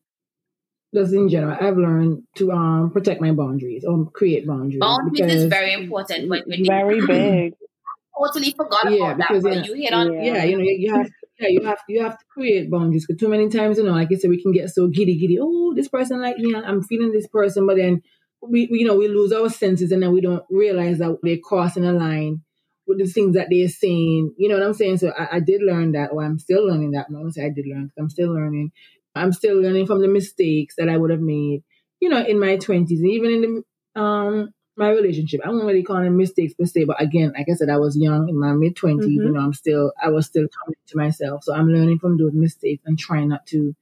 just 0.93 1.13
in 1.13 1.27
general, 1.27 1.57
I've 1.59 1.77
learned 1.77 2.23
to 2.35 2.51
um 2.51 2.91
protect 2.91 3.19
my 3.19 3.31
boundaries 3.31 3.83
or 3.83 4.09
create 4.11 4.47
boundaries. 4.47 4.79
Boundaries 4.79 5.33
is 5.33 5.45
very 5.45 5.73
important. 5.73 6.29
When, 6.29 6.43
when 6.45 6.65
very 6.65 6.97
you, 6.97 7.07
big. 7.07 7.53
totally 8.17 8.51
forgot 8.51 8.91
yeah, 8.91 9.11
about 9.11 9.17
because, 9.17 9.43
that. 9.43 9.55
Yeah, 9.55 9.63
you 9.63 9.73
hit 9.73 9.93
on. 9.93 10.13
Yeah, 10.13 10.43
you 10.43 10.57
know, 10.57 10.63
you 10.63 10.95
have. 10.95 11.09
Yeah, 11.39 11.47
you 11.49 11.63
have 11.63 11.79
you 11.89 12.03
have 12.03 12.17
to 12.17 12.25
create 12.31 12.69
boundaries 12.69 13.05
because 13.07 13.19
too 13.19 13.27
many 13.27 13.49
times, 13.49 13.79
you 13.79 13.83
know, 13.83 13.91
like 13.91 14.09
I 14.11 14.15
said, 14.15 14.29
we 14.29 14.41
can 14.41 14.51
get 14.51 14.69
so 14.69 14.87
giddy, 14.87 15.17
giddy. 15.17 15.39
Oh, 15.41 15.73
this 15.75 15.87
person 15.87 16.21
like 16.21 16.37
me, 16.37 16.55
I'm 16.55 16.83
feeling 16.83 17.11
this 17.11 17.27
person, 17.27 17.65
but 17.65 17.75
then 17.75 18.03
we, 18.39 18.69
we 18.71 18.79
you 18.79 18.85
know, 18.85 18.95
we 18.95 19.07
lose 19.07 19.33
our 19.33 19.49
senses 19.49 19.91
and 19.91 20.03
then 20.03 20.13
we 20.13 20.21
don't 20.21 20.43
realize 20.51 20.99
that 20.99 21.17
they're 21.23 21.39
crossing 21.43 21.85
a 21.85 21.91
line 21.91 22.43
with 22.87 22.99
the 22.99 23.05
things 23.05 23.35
that 23.35 23.47
they're 23.49 23.67
saying. 23.67 24.33
You 24.37 24.49
know 24.49 24.55
what 24.55 24.65
I'm 24.65 24.73
saying? 24.73 24.97
So 24.97 25.11
I, 25.17 25.37
I 25.37 25.39
did 25.39 25.61
learn 25.61 25.93
that, 25.93 26.11
or 26.11 26.23
I'm 26.23 26.39
still 26.39 26.67
learning 26.67 26.91
that. 26.91 27.07
I'm 27.09 27.31
say 27.31 27.45
I 27.45 27.49
did 27.49 27.65
learn 27.67 27.85
because 27.85 27.97
I'm 27.97 28.09
still 28.09 28.33
learning. 28.33 28.71
I'm 29.15 29.31
still 29.31 29.61
learning 29.61 29.85
from 29.85 30.01
the 30.01 30.07
mistakes 30.07 30.75
that 30.77 30.89
I 30.89 30.97
would 30.97 31.11
have 31.11 31.21
made, 31.21 31.63
you 31.99 32.09
know, 32.09 32.23
in 32.23 32.39
my 32.39 32.57
20s, 32.57 32.89
even 32.91 33.31
in 33.31 33.41
the 33.95 34.01
um 34.01 34.49
my 34.75 34.89
relationship. 34.89 35.41
I 35.45 35.49
won't 35.49 35.65
really 35.65 35.83
call 35.83 36.01
them 36.01 36.17
mistakes 36.17 36.53
per 36.53 36.65
se, 36.65 36.85
but 36.85 37.01
again, 37.01 37.33
like 37.37 37.47
I 37.49 37.53
said, 37.53 37.69
I 37.69 37.77
was 37.77 37.97
young 37.97 38.29
in 38.29 38.39
my 38.39 38.53
mid 38.53 38.75
20s. 38.75 39.01
Mm-hmm. 39.01 39.09
You 39.09 39.31
know, 39.31 39.39
I'm 39.39 39.53
still, 39.53 39.91
I 40.01 40.09
was 40.09 40.25
still 40.25 40.47
coming 40.47 40.75
to 40.87 40.97
myself. 40.97 41.43
So 41.43 41.53
I'm 41.53 41.67
learning 41.67 41.99
from 41.99 42.17
those 42.17 42.33
mistakes 42.33 42.81
and 42.85 42.97
trying 42.97 43.29
not 43.29 43.45
to 43.47 43.75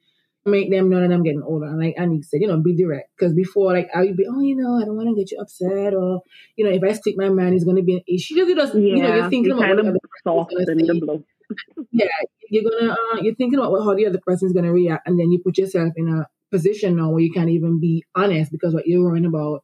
make 0.45 0.71
them 0.71 0.89
know 0.89 0.99
that 0.99 1.11
I'm 1.11 1.23
getting 1.23 1.43
older. 1.43 1.65
And 1.65 1.79
like 1.79 1.95
Annie 1.97 2.21
said, 2.21 2.41
you 2.41 2.47
know, 2.47 2.59
be 2.59 2.75
direct. 2.75 3.09
Because 3.17 3.33
before, 3.33 3.73
like, 3.73 3.89
I 3.95 4.01
would 4.01 4.17
be, 4.17 4.25
oh, 4.27 4.41
you 4.41 4.55
know, 4.55 4.81
I 4.81 4.85
don't 4.85 4.95
want 4.95 5.09
to 5.09 5.15
get 5.15 5.31
you 5.31 5.39
upset. 5.39 5.93
Or, 5.93 6.21
you 6.55 6.65
know, 6.65 6.71
if 6.71 6.83
I 6.83 6.93
stick 6.93 7.15
my 7.17 7.29
man, 7.29 7.53
it's 7.53 7.63
going 7.63 7.77
to 7.77 7.83
be 7.83 7.95
an 7.95 8.03
issue. 8.07 8.35
Just, 8.35 8.55
just 8.55 8.75
yeah, 8.75 8.81
you 8.81 9.03
know, 9.03 9.15
you're 9.15 9.29
thinking 9.29 9.51
about 9.51 9.75
what 9.75 9.85
the 9.85 9.99
soft 10.23 10.53
and 10.53 10.79
the 10.79 10.99
blow. 10.99 11.23
yeah, 11.91 12.05
you're 12.49 12.63
going 12.63 12.85
to, 12.85 12.91
uh, 12.91 13.21
you're 13.21 13.35
thinking 13.35 13.59
about 13.59 13.71
what, 13.71 13.83
how 13.83 13.93
the 13.93 14.07
other 14.07 14.21
person 14.25 14.47
is 14.47 14.53
going 14.53 14.65
to 14.65 14.71
react. 14.71 15.07
And 15.07 15.19
then 15.19 15.31
you 15.31 15.41
put 15.43 15.57
yourself 15.57 15.93
in 15.95 16.07
a 16.09 16.27
position 16.49 16.97
now 16.97 17.09
where 17.09 17.21
you 17.21 17.31
can't 17.31 17.49
even 17.49 17.79
be 17.79 18.03
honest 18.15 18.51
because 18.51 18.73
what 18.73 18.87
you're 18.87 19.03
worrying 19.03 19.25
about 19.25 19.63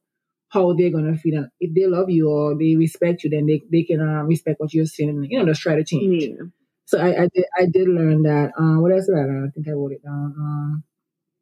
how 0.49 0.73
they're 0.73 0.91
gonna 0.91 1.17
feel. 1.17 1.39
And 1.39 1.49
if 1.59 1.73
they 1.75 1.87
love 1.87 2.09
you 2.09 2.29
or 2.29 2.57
they 2.57 2.75
respect 2.75 3.23
you, 3.23 3.29
then 3.29 3.45
they, 3.45 3.61
they 3.71 3.83
can 3.83 3.99
uh, 3.99 4.23
respect 4.23 4.59
what 4.59 4.73
you're 4.73 4.85
saying 4.85 5.09
and 5.09 5.27
you 5.29 5.37
know 5.37 5.45
just 5.45 5.61
try 5.61 5.75
to 5.75 5.83
change. 5.83 6.23
Yeah. 6.23 6.45
So 6.87 6.99
I, 6.99 7.23
I 7.23 7.27
did 7.33 7.45
I 7.59 7.65
did 7.65 7.89
learn 7.89 8.23
that. 8.23 8.51
Uh, 8.57 8.79
what 8.79 8.93
else 8.93 9.07
did 9.07 9.15
I 9.15 9.25
learn? 9.25 9.45
I 9.45 9.51
think 9.51 9.67
I 9.67 9.71
wrote 9.71 9.91
it 9.91 10.03
down. 10.03 10.33
Um, 10.39 10.83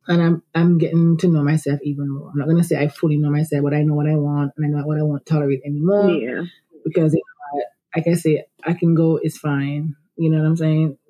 and 0.07 0.21
I'm 0.21 0.43
I'm 0.55 0.77
getting 0.79 1.17
to 1.17 1.27
know 1.27 1.43
myself 1.43 1.79
even 1.83 2.09
more. 2.09 2.31
I'm 2.31 2.39
not 2.39 2.47
gonna 2.47 2.63
say 2.63 2.81
I 2.81 2.87
fully 2.87 3.17
know 3.17 3.29
myself, 3.29 3.61
but 3.63 3.75
I 3.75 3.83
know 3.83 3.93
what 3.93 4.07
I 4.07 4.15
want 4.15 4.53
and 4.57 4.65
I 4.65 4.69
know 4.69 4.85
what 4.87 4.97
I 4.97 5.03
won't 5.03 5.23
tolerate 5.25 5.61
anymore. 5.63 6.09
Yeah. 6.09 6.41
Because 6.83 7.13
you 7.13 7.21
know, 7.21 7.63
like 7.95 8.07
I 8.07 8.15
say, 8.15 8.45
I 8.63 8.73
can 8.73 8.95
go. 8.95 9.19
It's 9.21 9.37
fine. 9.37 9.95
You 10.17 10.31
know 10.31 10.39
what 10.39 10.47
I'm 10.47 10.57
saying? 10.57 10.97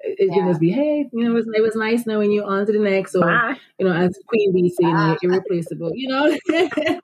it, 0.00 0.32
can 0.32 0.48
just 0.48 0.60
be, 0.60 0.70
hey, 0.70 1.08
you 1.12 1.24
know, 1.24 1.32
it 1.32 1.34
was, 1.34 1.46
it 1.54 1.60
was 1.60 1.76
nice 1.76 2.06
knowing 2.06 2.32
you. 2.32 2.44
On 2.44 2.64
to 2.64 2.72
the 2.72 2.78
next, 2.78 3.14
or 3.14 3.26
Bye. 3.26 3.56
you 3.78 3.86
know, 3.86 3.92
as 3.92 4.18
Queen 4.26 4.54
Bey 4.54 4.70
saying, 4.70 5.16
irreplaceable. 5.22 5.90
You 5.94 6.08
know, 6.08 6.38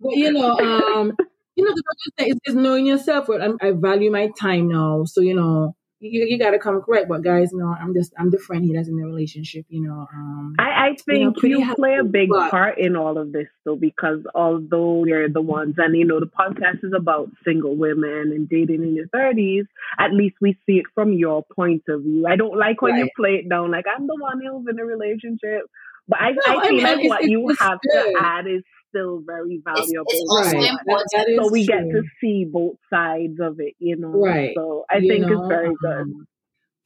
but 0.00 0.16
you 0.16 0.32
know, 0.32 0.58
um, 0.58 1.16
you 1.54 1.64
know, 1.64 1.74
it's, 2.18 2.40
it's 2.44 2.56
knowing 2.56 2.86
yourself. 2.86 3.28
I, 3.30 3.50
I 3.60 3.70
value 3.72 4.10
my 4.10 4.30
time 4.36 4.68
now, 4.68 5.04
so 5.04 5.20
you 5.20 5.34
know 5.34 5.76
you, 6.00 6.24
you 6.24 6.38
got 6.38 6.50
to 6.50 6.58
come 6.58 6.80
correct. 6.80 7.08
But 7.08 7.22
guys, 7.22 7.50
no, 7.52 7.66
I'm 7.66 7.94
just 7.94 8.12
I'm 8.18 8.30
the 8.30 8.38
friend 8.38 8.64
he 8.64 8.72
does 8.72 8.88
in 8.88 8.96
the 8.96 9.04
relationship. 9.04 9.66
You 9.68 9.82
know, 9.82 10.06
um, 10.12 10.54
I, 10.58 10.88
I 10.88 10.96
think 11.04 11.42
you, 11.42 11.58
know, 11.58 11.68
you 11.68 11.74
play 11.74 11.96
a 11.96 12.04
big 12.04 12.28
but, 12.30 12.50
part 12.50 12.78
in 12.78 12.96
all 12.96 13.18
of 13.18 13.32
this, 13.32 13.48
though, 13.64 13.76
because 13.76 14.20
although 14.34 15.04
you're 15.04 15.28
the 15.28 15.42
ones, 15.42 15.74
and 15.78 15.96
you 15.96 16.04
know, 16.04 16.20
the 16.20 16.26
podcast 16.26 16.84
is 16.84 16.92
about 16.96 17.30
single 17.44 17.76
women 17.76 18.32
and 18.34 18.48
dating 18.48 18.82
in 18.82 18.94
your 18.94 19.08
thirties. 19.08 19.66
At 19.98 20.12
least 20.12 20.36
we 20.40 20.58
see 20.66 20.78
it 20.78 20.86
from 20.94 21.12
your 21.12 21.44
point 21.54 21.82
of 21.88 22.02
view. 22.02 22.26
I 22.26 22.36
don't 22.36 22.56
like 22.56 22.80
when 22.82 22.92
right. 22.92 23.04
you 23.04 23.10
play 23.16 23.34
it 23.42 23.48
down 23.48 23.70
like 23.70 23.86
I'm 23.92 24.06
the 24.06 24.16
one 24.16 24.40
who's 24.40 24.66
in 24.68 24.78
a 24.78 24.84
relationship, 24.84 25.62
but 26.06 26.20
I, 26.20 26.30
no, 26.30 26.40
I 26.46 26.68
feel 26.68 26.86
I 26.86 26.96
mean, 26.96 27.08
like 27.08 27.08
what 27.08 27.24
you 27.24 27.54
have 27.60 27.78
good. 27.82 28.12
to 28.12 28.20
add 28.20 28.46
is 28.46 28.62
still 28.88 29.22
very 29.24 29.60
valuable. 29.64 30.06
It's, 30.08 30.52
it's 30.52 30.54
right. 30.54 30.70
important. 30.70 31.44
so 31.44 31.50
we 31.50 31.66
true. 31.66 31.74
get 31.74 31.82
to 31.90 32.02
see 32.20 32.46
both 32.50 32.76
sides 32.92 33.38
of 33.40 33.60
it, 33.60 33.74
you 33.78 33.96
know. 33.96 34.08
Right. 34.08 34.52
So 34.56 34.84
I 34.90 34.98
you 34.98 35.08
think 35.08 35.26
know, 35.26 35.40
it's 35.40 35.48
very 35.48 35.74
good. 35.80 36.00
Um, 36.00 36.26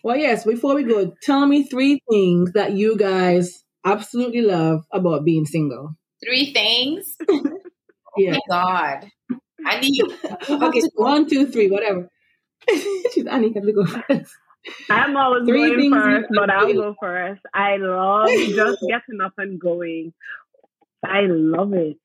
well, 0.04 0.16
yes. 0.16 0.44
Before 0.44 0.74
we 0.74 0.82
go, 0.84 1.14
tell 1.22 1.46
me 1.46 1.64
three 1.64 2.00
things 2.10 2.52
that 2.52 2.72
you 2.72 2.96
guys 2.96 3.64
absolutely 3.84 4.42
love 4.42 4.84
about 4.92 5.24
being 5.24 5.44
single. 5.44 5.96
Three 6.24 6.52
things. 6.52 7.16
oh 7.28 7.58
yeah. 8.16 8.32
my 8.32 8.40
god. 8.48 9.08
I 9.66 9.80
need. 9.80 10.02
okay, 10.50 10.82
one, 10.94 11.28
two, 11.28 11.46
three, 11.46 11.70
whatever. 11.70 12.08
She's 13.12 13.26
I 13.30 13.38
need 13.38 13.54
to 13.54 13.72
go 13.72 13.86
first. 13.86 14.32
I'm 14.88 15.16
always 15.16 15.46
Three 15.46 15.90
going 15.90 15.90
first, 15.90 16.28
but 16.32 16.50
I'll 16.50 16.72
go 16.72 16.94
first. 17.00 17.42
I 17.52 17.76
love 17.78 18.28
just 18.28 18.78
getting 18.88 19.20
up 19.24 19.32
and 19.38 19.60
going. 19.60 20.12
I 21.04 21.22
love 21.26 21.72
it. 21.72 21.96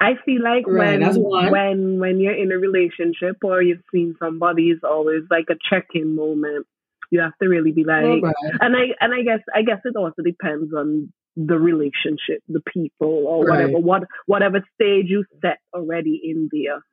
I 0.00 0.12
feel 0.24 0.42
like 0.42 0.64
right, 0.66 1.00
when 1.00 1.50
when 1.50 1.98
when 1.98 2.20
you're 2.20 2.36
in 2.36 2.52
a 2.52 2.58
relationship 2.58 3.38
or 3.42 3.60
you've 3.60 3.82
seen 3.92 4.14
somebody, 4.18 4.70
it's 4.70 4.84
always 4.84 5.22
like 5.30 5.46
a 5.50 5.56
check-in 5.68 6.14
moment. 6.14 6.66
You 7.10 7.20
have 7.20 7.36
to 7.42 7.48
really 7.48 7.72
be 7.72 7.84
like, 7.84 8.22
right. 8.22 8.34
and 8.60 8.76
I 8.76 8.94
and 9.00 9.12
I 9.12 9.22
guess 9.22 9.40
I 9.52 9.62
guess 9.62 9.80
it 9.84 9.96
also 9.96 10.22
depends 10.22 10.72
on 10.72 11.12
the 11.36 11.58
relationship, 11.58 12.42
the 12.48 12.60
people, 12.72 13.26
or 13.26 13.44
right. 13.44 13.62
whatever 13.62 13.78
what 13.78 14.02
whatever 14.26 14.64
stage 14.74 15.06
you 15.08 15.24
set 15.42 15.58
already 15.74 16.20
in 16.22 16.48
there. 16.52 16.84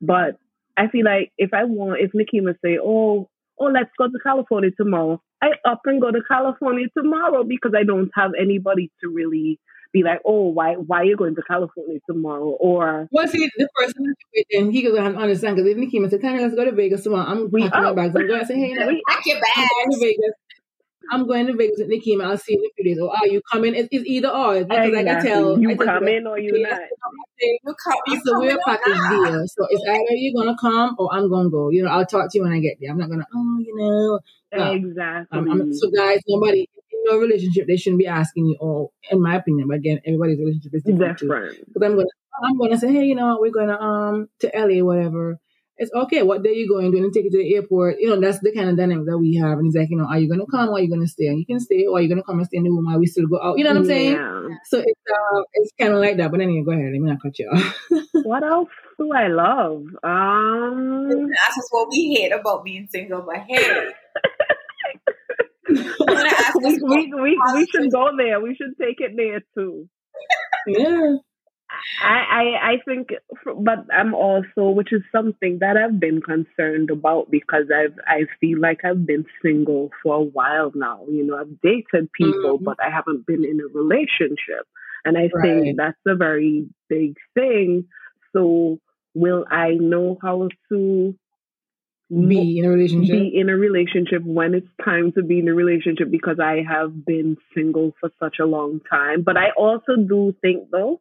But 0.00 0.38
I 0.76 0.88
feel 0.88 1.04
like 1.04 1.32
if 1.38 1.54
I 1.54 1.64
want, 1.64 2.00
if 2.00 2.12
Nikki 2.12 2.40
would 2.40 2.58
say, 2.64 2.78
"Oh, 2.82 3.28
oh, 3.58 3.66
let's 3.66 3.90
go 3.96 4.08
to 4.08 4.18
California 4.22 4.70
tomorrow," 4.76 5.22
I 5.40 5.50
up 5.64 5.82
and 5.84 6.00
go 6.00 6.10
to 6.10 6.22
California 6.28 6.86
tomorrow 6.96 7.44
because 7.44 7.72
I 7.76 7.84
don't 7.84 8.10
have 8.14 8.32
anybody 8.40 8.90
to 9.02 9.10
really 9.10 9.60
be 9.92 10.02
like, 10.02 10.20
oh, 10.24 10.48
why 10.48 10.74
why 10.74 10.98
are 10.98 11.04
you 11.04 11.16
going 11.16 11.34
to 11.34 11.42
California 11.42 12.00
tomorrow? 12.06 12.50
Or 12.60 13.08
well, 13.10 13.28
see, 13.28 13.48
the 13.56 13.68
person 13.74 14.14
and 14.52 14.72
he 14.72 14.82
goes, 14.82 14.98
I 14.98 15.06
understand 15.06 15.56
because 15.56 15.70
if 15.70 15.76
Nikki 15.76 16.06
said, 16.08 16.20
Tanya, 16.20 16.42
let's 16.42 16.54
go 16.54 16.64
to 16.64 16.72
Vegas 16.72 17.02
tomorrow. 17.02 17.26
I'm 17.26 17.50
packing 17.50 17.82
my 17.82 17.92
bags. 17.92 18.16
I'm 18.16 18.26
going 18.26 18.40
to 18.40 18.46
say, 18.46 18.56
hey, 18.56 18.72
now, 18.72 18.90
pack 19.08 19.26
your 19.26 19.40
bags. 19.40 19.56
I'm 19.56 19.66
going 19.66 19.92
to 19.92 19.98
Vegas. 20.00 20.32
I'm 21.10 21.26
going 21.26 21.46
to 21.46 21.56
Vegas 21.56 21.78
with 21.78 21.88
Nikki. 21.88 22.20
I'll 22.20 22.36
see 22.36 22.52
you 22.52 22.58
in 22.58 22.66
a 22.66 22.74
few 22.76 22.84
days. 22.84 23.00
Or 23.00 23.10
are 23.10 23.26
you 23.26 23.40
coming? 23.50 23.74
It's, 23.74 23.88
it's 23.90 24.04
either 24.06 24.28
or. 24.28 24.64
Because 24.64 24.88
exactly. 24.88 24.98
I 24.98 25.04
can 25.04 25.24
tell. 25.24 25.58
You 25.58 25.76
coming 25.76 26.26
or 26.26 26.38
you 26.38 26.62
not. 26.62 26.80
You 27.40 27.74
come. 27.82 27.96
You 28.08 28.20
so 28.24 28.38
we're 28.40 28.58
package 28.66 28.94
deal. 29.10 29.46
So 29.48 29.66
it's 29.70 29.84
either 29.88 30.04
you're 30.10 30.34
gonna 30.34 30.56
come 30.60 30.96
or 30.98 31.12
I'm 31.12 31.30
gonna 31.30 31.48
go. 31.48 31.70
You 31.70 31.84
know, 31.84 31.90
I'll 31.90 32.04
talk 32.04 32.30
to 32.30 32.38
you 32.38 32.44
when 32.44 32.52
I 32.52 32.60
get 32.60 32.76
there. 32.80 32.90
I'm 32.90 32.98
not 32.98 33.08
gonna. 33.08 33.26
Oh, 33.34 33.58
you 33.58 33.74
know. 33.76 34.20
No. 34.52 34.72
Exactly. 34.72 35.38
I'm, 35.38 35.50
I'm, 35.50 35.74
so 35.74 35.90
guys, 35.90 36.20
nobody 36.26 36.68
in 36.98 37.12
your 37.12 37.20
relationship, 37.20 37.66
they 37.66 37.76
shouldn't 37.76 38.00
be 38.00 38.06
asking 38.06 38.46
you, 38.46 38.56
or 38.60 38.90
in 39.10 39.22
my 39.22 39.36
opinion, 39.36 39.68
but 39.68 39.76
again, 39.76 40.00
everybody's 40.04 40.38
relationship 40.38 40.74
is 40.74 40.82
different. 40.82 41.18
Different. 41.18 41.58
Because 41.72 41.82
I'm 41.82 41.96
gonna, 41.96 42.08
I'm 42.42 42.58
gonna 42.58 42.78
say, 42.78 42.92
hey, 42.92 43.04
you 43.04 43.14
know, 43.14 43.38
we're 43.40 43.52
gonna 43.52 43.78
um 43.78 44.28
to 44.40 44.50
LA, 44.54 44.84
whatever. 44.84 45.38
It's 45.80 45.92
okay. 45.94 46.22
What 46.24 46.42
day 46.42 46.54
you 46.54 46.68
going? 46.68 46.90
Do 46.90 46.98
you 46.98 47.10
take 47.12 47.26
it 47.26 47.30
to 47.30 47.38
the 47.38 47.54
airport? 47.54 48.00
You 48.00 48.10
know, 48.10 48.20
that's 48.20 48.40
the 48.40 48.52
kind 48.52 48.68
of 48.68 48.76
dynamic 48.76 49.06
that 49.06 49.18
we 49.18 49.36
have. 49.36 49.58
And 49.58 49.66
he's 49.66 49.76
like, 49.76 49.90
you 49.90 49.96
know, 49.96 50.06
are 50.06 50.18
you 50.18 50.28
gonna 50.28 50.44
come 50.50 50.70
or 50.70 50.74
are 50.74 50.80
you 50.80 50.90
gonna 50.90 51.06
stay? 51.06 51.28
And 51.28 51.38
you 51.38 51.46
can 51.46 51.60
stay, 51.60 51.86
or 51.86 51.98
are 51.98 52.00
you 52.00 52.08
gonna 52.08 52.24
come 52.24 52.38
and 52.38 52.46
stay 52.46 52.56
in 52.58 52.64
the 52.64 52.70
room 52.70 52.84
while 52.84 52.98
we 52.98 53.06
still 53.06 53.28
go 53.28 53.40
out? 53.40 53.58
You 53.58 53.64
know 53.64 53.70
what 53.70 53.78
I'm 53.78 53.84
saying? 53.86 54.12
Yeah. 54.14 54.48
So 54.64 54.78
it's 54.78 55.00
uh, 55.08 55.42
it's 55.54 55.72
kind 55.78 55.92
of 55.94 56.00
like 56.00 56.16
that. 56.16 56.32
But 56.32 56.40
anyway, 56.40 56.64
go 56.64 56.72
ahead. 56.72 56.92
Let 56.92 57.00
me 57.00 57.08
not 57.08 57.22
cut 57.22 57.38
you 57.38 57.48
off. 57.48 57.78
what 58.24 58.42
else 58.42 58.70
do 58.98 59.12
I 59.12 59.28
love? 59.28 59.84
Um, 60.02 61.08
that's 61.08 61.54
just 61.54 61.68
what 61.70 61.88
we 61.90 62.16
hate 62.18 62.32
about 62.32 62.64
being 62.64 62.88
single. 62.90 63.22
But 63.22 63.44
hey. 63.46 63.90
we, 66.62 66.78
we, 66.82 67.12
we, 67.14 67.40
we 67.54 67.66
should 67.66 67.92
go 67.92 68.10
there. 68.16 68.40
We 68.40 68.56
should 68.56 68.76
take 68.80 69.00
it 69.00 69.12
there 69.16 69.42
too. 69.56 69.88
yeah. 70.66 71.16
I, 72.02 72.14
I 72.30 72.70
I 72.70 72.76
think, 72.84 73.08
but 73.44 73.84
I'm 73.92 74.14
also, 74.14 74.70
which 74.70 74.92
is 74.92 75.02
something 75.12 75.58
that 75.60 75.76
I've 75.76 76.00
been 76.00 76.22
concerned 76.22 76.90
about 76.90 77.30
because 77.30 77.66
I've 77.74 77.98
I 78.06 78.22
feel 78.40 78.58
like 78.60 78.84
I've 78.84 79.06
been 79.06 79.26
single 79.42 79.90
for 80.02 80.16
a 80.16 80.22
while 80.22 80.72
now. 80.74 81.04
You 81.08 81.26
know, 81.26 81.36
I've 81.38 81.60
dated 81.60 82.10
people, 82.12 82.56
mm-hmm. 82.56 82.64
but 82.64 82.78
I 82.84 82.90
haven't 82.90 83.26
been 83.26 83.44
in 83.44 83.60
a 83.60 83.78
relationship, 83.78 84.66
and 85.04 85.18
I 85.18 85.28
right. 85.32 85.42
think 85.42 85.76
that's 85.76 85.98
a 86.06 86.14
very 86.14 86.68
big 86.88 87.16
thing. 87.34 87.86
So, 88.32 88.78
will 89.14 89.44
I 89.50 89.72
know 89.74 90.18
how 90.22 90.48
to 90.70 91.14
be 92.10 92.58
in 92.58 92.64
a 92.64 92.70
relationship 92.70 93.12
be 93.12 93.38
in 93.38 93.50
a 93.50 93.56
relationship 93.56 94.22
when 94.24 94.54
it's 94.54 94.68
time 94.82 95.12
to 95.12 95.22
be 95.22 95.40
in 95.40 95.48
a 95.48 95.54
relationship 95.54 96.10
because 96.10 96.38
I 96.40 96.64
have 96.66 97.04
been 97.04 97.36
single 97.54 97.92
for 98.00 98.10
such 98.18 98.36
a 98.40 98.46
long 98.46 98.80
time. 98.90 99.22
But 99.22 99.36
I 99.36 99.50
also 99.56 99.96
do 99.96 100.34
think 100.40 100.70
though 100.70 101.00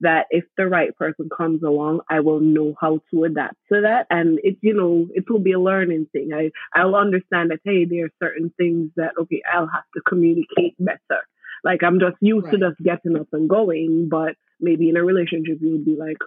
that 0.00 0.26
if 0.30 0.44
the 0.56 0.66
right 0.66 0.96
person 0.96 1.28
comes 1.36 1.62
along, 1.62 2.00
I 2.08 2.20
will 2.20 2.40
know 2.40 2.74
how 2.80 3.00
to 3.10 3.24
adapt 3.24 3.56
to 3.72 3.82
that. 3.82 4.06
And 4.10 4.38
it, 4.42 4.56
you 4.60 4.72
know, 4.72 5.08
it 5.12 5.28
will 5.28 5.40
be 5.40 5.52
a 5.52 5.60
learning 5.60 6.06
thing. 6.12 6.30
I, 6.32 6.50
I'll 6.78 6.94
understand 6.94 7.50
that, 7.50 7.58
hey, 7.64 7.84
there 7.84 8.06
are 8.06 8.10
certain 8.22 8.52
things 8.56 8.90
that, 8.96 9.12
okay, 9.20 9.42
I'll 9.52 9.66
have 9.66 9.84
to 9.94 10.00
communicate 10.08 10.76
better. 10.78 11.22
Like 11.64 11.82
I'm 11.82 11.98
just 11.98 12.16
used 12.20 12.46
right. 12.46 12.52
to 12.52 12.70
just 12.70 12.82
getting 12.82 13.18
up 13.18 13.28
and 13.32 13.48
going, 13.48 14.08
but 14.08 14.36
maybe 14.60 14.88
in 14.88 14.96
a 14.96 15.04
relationship, 15.04 15.58
you 15.60 15.72
would 15.72 15.84
be 15.84 15.96
like, 15.98 16.18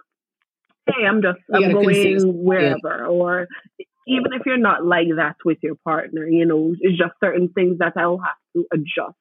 hey, 0.86 1.06
I'm 1.06 1.22
just, 1.22 1.38
I'm 1.52 1.72
going 1.72 2.44
wherever. 2.44 3.06
Or 3.06 3.48
even 4.06 4.32
if 4.32 4.42
you're 4.46 4.58
not 4.58 4.84
like 4.84 5.08
that 5.16 5.36
with 5.44 5.58
your 5.62 5.76
partner, 5.84 6.26
you 6.26 6.46
know, 6.46 6.74
it's 6.80 6.98
just 6.98 7.14
certain 7.22 7.48
things 7.48 7.78
that 7.78 7.94
I'll 7.96 8.18
have 8.18 8.36
to 8.54 8.66
adjust 8.72 9.16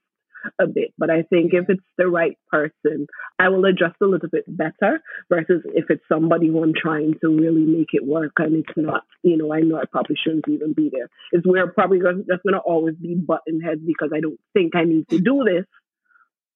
a 0.60 0.68
bit. 0.68 0.94
But 0.98 1.10
I 1.10 1.24
think 1.24 1.54
if 1.54 1.70
it's 1.70 1.84
the 1.98 2.08
right 2.08 2.38
person, 2.50 3.08
I 3.40 3.50
will 3.50 3.66
adjust 3.66 3.96
a 4.02 4.06
little 4.06 4.30
bit 4.30 4.46
better 4.48 5.00
versus 5.30 5.62
if 5.66 5.86
it's 5.90 6.04
somebody 6.10 6.48
who 6.48 6.64
I'm 6.64 6.74
trying 6.76 7.16
to 7.22 7.28
really 7.30 7.62
make 7.62 7.90
it 7.94 8.06
work 8.06 8.34
and 8.38 8.56
it's 8.56 8.78
not, 8.78 9.04
you 9.24 9.38
know, 9.38 9.54
I 9.54 9.60
know 9.62 9.78
I 9.78 9.86
probably 9.92 10.16
shouldn't 10.22 10.48
even 10.48 10.74
be 10.74 10.90
there. 10.92 11.10
Is 11.32 11.44
we're 11.46 11.72
probably 11.72 12.00
just 12.00 12.44
going 12.44 12.54
to 12.54 12.60
always 12.60 12.96
be 12.96 13.16
button 13.16 13.62
heads 13.62 13.82
because 13.86 14.10
I 14.16 14.20
don't 14.20 14.40
think 14.54 14.76
I 14.76 14.84
need 14.84 15.10
to 15.10 15.20
do 15.20 15.44
this 15.46 15.66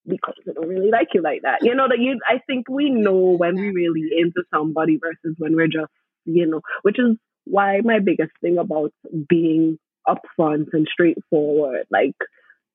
because 0.07 0.35
I 0.47 0.53
don't 0.53 0.67
really 0.67 0.91
like 0.91 1.09
you 1.13 1.21
like 1.21 1.41
that. 1.43 1.59
You 1.61 1.75
know, 1.75 1.87
that 1.87 1.99
you, 1.99 2.19
I 2.27 2.39
think 2.45 2.69
we 2.69 2.89
know 2.89 3.35
when 3.37 3.55
we 3.55 3.69
really 3.69 4.09
into 4.17 4.43
somebody 4.53 4.99
versus 5.01 5.35
when 5.37 5.55
we're 5.55 5.67
just, 5.67 5.91
you 6.25 6.45
know, 6.47 6.61
which 6.83 6.99
is 6.99 7.17
why 7.45 7.81
my 7.83 7.99
biggest 7.99 8.31
thing 8.41 8.57
about 8.57 8.93
being 9.29 9.79
upfront 10.07 10.67
and 10.73 10.87
straightforward, 10.91 11.85
like, 11.89 12.15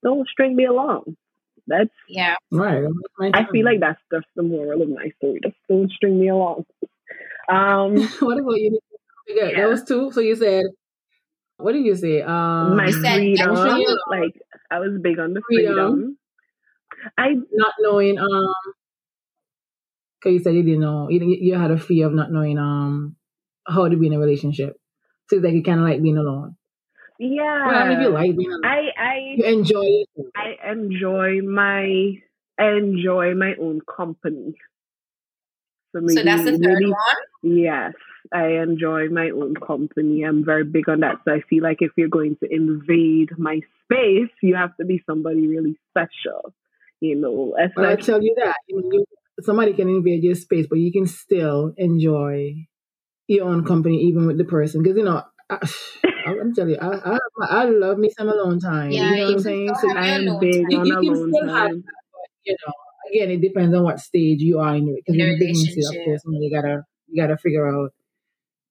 don't 0.02 0.28
string 0.28 0.56
me 0.56 0.64
along. 0.64 1.16
That's 1.66 1.90
yeah, 2.08 2.34
right. 2.50 2.84
I 3.32 3.46
feel 3.52 3.64
like 3.64 3.80
that's 3.80 4.00
just 4.12 4.26
the 4.34 4.42
moral 4.42 4.82
of 4.82 4.88
my 4.88 5.10
story. 5.18 5.40
Just 5.42 5.56
don't 5.68 5.90
string 5.92 6.18
me 6.18 6.28
along. 6.28 6.64
Um, 7.48 7.96
what 8.20 8.40
about 8.40 8.56
you? 8.56 8.78
Yeah. 9.28 9.50
Those 9.56 9.84
two. 9.84 10.10
So 10.10 10.20
you 10.20 10.34
said, 10.34 10.64
what 11.58 11.72
did 11.72 11.84
you 11.84 11.94
say? 11.94 12.22
Um, 12.22 12.76
my 12.76 12.90
freedom. 12.90 13.54
Like 14.08 14.34
I 14.70 14.80
was 14.80 14.98
big 15.00 15.18
on 15.18 15.34
the 15.34 15.42
freedom. 15.46 15.74
freedom. 15.74 16.18
I 17.16 17.34
not 17.52 17.74
knowing. 17.80 18.18
Um, 18.18 18.54
because 20.18 20.34
you 20.34 20.42
said 20.42 20.54
you 20.54 20.62
didn't 20.62 20.80
know. 20.80 21.08
You, 21.08 21.20
you 21.40 21.54
had 21.54 21.70
a 21.70 21.78
fear 21.78 22.06
of 22.06 22.12
not 22.12 22.30
knowing. 22.30 22.58
Um, 22.58 23.16
how 23.66 23.88
to 23.88 23.96
be 23.96 24.06
in 24.06 24.12
a 24.14 24.18
relationship. 24.18 24.76
So 25.28 25.36
it's 25.36 25.44
like 25.44 25.54
you 25.54 25.62
kind 25.62 25.80
of 25.80 25.86
like 25.86 26.02
being 26.02 26.16
alone. 26.16 26.56
Yeah. 27.18 27.66
Well, 27.66 27.76
I 27.76 27.88
mean, 27.88 28.00
you 28.00 28.08
like 28.08 28.36
being 28.36 28.50
alone. 28.50 28.64
I, 28.64 28.90
I, 28.98 29.34
you 29.36 29.44
enjoy 29.44 29.84
it. 29.84 30.08
I 30.34 30.70
enjoy 30.70 31.40
my, 31.42 32.14
I 32.58 32.68
enjoy 32.78 33.34
my 33.34 33.54
own 33.60 33.80
company. 33.80 34.54
So, 35.92 36.00
maybe, 36.00 36.14
so 36.14 36.22
that's 36.24 36.44
the 36.44 36.52
third 36.52 36.60
maybe, 36.60 36.86
one? 36.86 37.16
Yes. 37.42 37.92
I 38.32 38.62
enjoy 38.62 39.08
my 39.08 39.30
own 39.30 39.54
company. 39.54 40.22
I'm 40.22 40.44
very 40.44 40.64
big 40.64 40.88
on 40.88 41.00
that. 41.00 41.16
So 41.24 41.34
I 41.34 41.40
feel 41.48 41.62
like 41.62 41.78
if 41.80 41.90
you're 41.96 42.08
going 42.08 42.36
to 42.42 42.52
invade 42.52 43.30
my 43.38 43.60
space, 43.84 44.30
you 44.42 44.54
have 44.56 44.76
to 44.76 44.84
be 44.84 45.02
somebody 45.06 45.46
really 45.46 45.76
special. 45.90 46.54
You 47.00 47.16
know, 47.16 47.54
well, 47.76 47.86
I 47.86 47.96
tell 47.96 48.22
you 48.22 48.34
that 48.36 48.56
you 48.68 48.76
know, 48.76 48.88
you, 48.92 49.04
somebody 49.40 49.72
can 49.72 49.88
invade 49.88 50.22
your 50.22 50.34
space, 50.34 50.66
but 50.68 50.78
you 50.78 50.92
can 50.92 51.06
still 51.06 51.72
enjoy 51.78 52.66
your 53.30 53.48
own 53.48 53.64
company, 53.64 54.02
even 54.02 54.26
with 54.26 54.38
the 54.38 54.44
person. 54.44 54.82
Because, 54.82 54.98
you 54.98 55.04
know, 55.04 55.22
I, 55.48 55.58
I'm 56.26 56.54
telling 56.54 56.72
you, 56.72 56.78
I, 56.80 57.14
I, 57.14 57.18
I 57.40 57.64
love 57.64 57.98
me 57.98 58.10
some 58.10 58.28
alone 58.28 58.60
time. 58.60 58.90
Yeah, 58.90 59.10
you 59.10 59.16
know 59.16 59.24
what 59.24 59.32
I'm 59.32 59.40
saying? 59.40 59.74
So 59.80 59.96
I 59.96 60.06
am 60.08 60.38
big 60.40 60.66
on 60.74 60.90
alone 60.90 61.32
time. 61.32 61.48
Have, 61.48 61.70
you 62.44 62.56
know, 62.66 62.72
again, 63.10 63.30
it 63.30 63.40
depends 63.40 63.74
on 63.74 63.84
what 63.84 64.00
stage 64.00 64.40
you 64.40 64.58
are 64.58 64.74
in 64.74 64.88
it. 64.88 65.02
Because 65.06 65.20
in 65.20 65.38
business, 65.38 65.88
of 65.88 65.96
course, 66.04 66.22
you, 66.24 66.32
know, 66.32 66.38
you 66.40 66.54
gotta 66.54 66.84
you 67.08 67.22
gotta 67.22 67.36
figure 67.36 67.68
out 67.68 67.92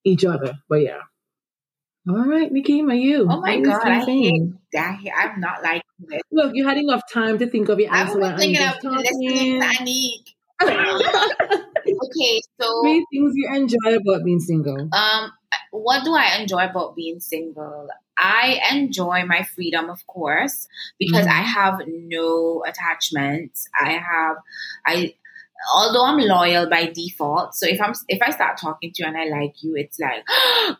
each 0.04 0.24
other. 0.24 0.54
But 0.68 0.82
yeah. 0.82 1.00
All 2.08 2.24
right, 2.24 2.50
Nikki, 2.50 2.80
are 2.80 2.94
you? 2.94 3.26
Oh 3.30 3.40
my 3.40 3.60
god, 3.60 3.86
I 3.86 4.00
hate 4.00 4.52
that. 4.72 4.98
I'm 5.16 5.38
not 5.38 5.62
like 5.62 5.82
this. 5.98 6.22
Look, 6.32 6.52
you 6.54 6.66
had 6.66 6.78
enough 6.78 7.02
time 7.12 7.38
to 7.38 7.46
think 7.46 7.68
of 7.68 7.78
your 7.78 7.94
answer. 7.94 8.22
I 8.22 8.32
was 8.32 8.40
thinking 8.40 8.66
of 8.66 8.82
listening 8.82 9.60
to 9.60 9.66
Anique. 9.66 11.64
Okay, 11.86 12.40
so 12.60 12.82
three 12.82 13.04
things 13.12 13.32
you 13.34 13.48
enjoy 13.54 13.96
about 13.96 14.24
being 14.24 14.40
single. 14.40 14.88
Um, 14.92 15.32
what 15.70 16.04
do 16.04 16.14
I 16.14 16.36
enjoy 16.40 16.64
about 16.66 16.96
being 16.96 17.20
single? 17.20 17.88
I 18.18 18.60
enjoy 18.72 19.24
my 19.24 19.42
freedom, 19.42 19.88
of 19.88 20.06
course, 20.06 20.68
because 20.98 21.26
mm-hmm. 21.26 21.38
I 21.38 21.42
have 21.42 21.80
no 21.86 22.62
attachments. 22.66 23.66
I 23.80 23.92
have, 23.92 24.36
I, 24.86 25.14
although 25.74 26.04
I'm 26.04 26.18
loyal 26.18 26.68
by 26.68 26.92
default. 26.94 27.54
So 27.54 27.66
if 27.66 27.80
I'm, 27.80 27.94
if 28.08 28.20
I 28.20 28.30
start 28.30 28.58
talking 28.58 28.92
to 28.94 29.02
you 29.02 29.08
and 29.08 29.16
I 29.16 29.24
like 29.24 29.62
you, 29.62 29.74
it's 29.76 29.98
like, 29.98 30.24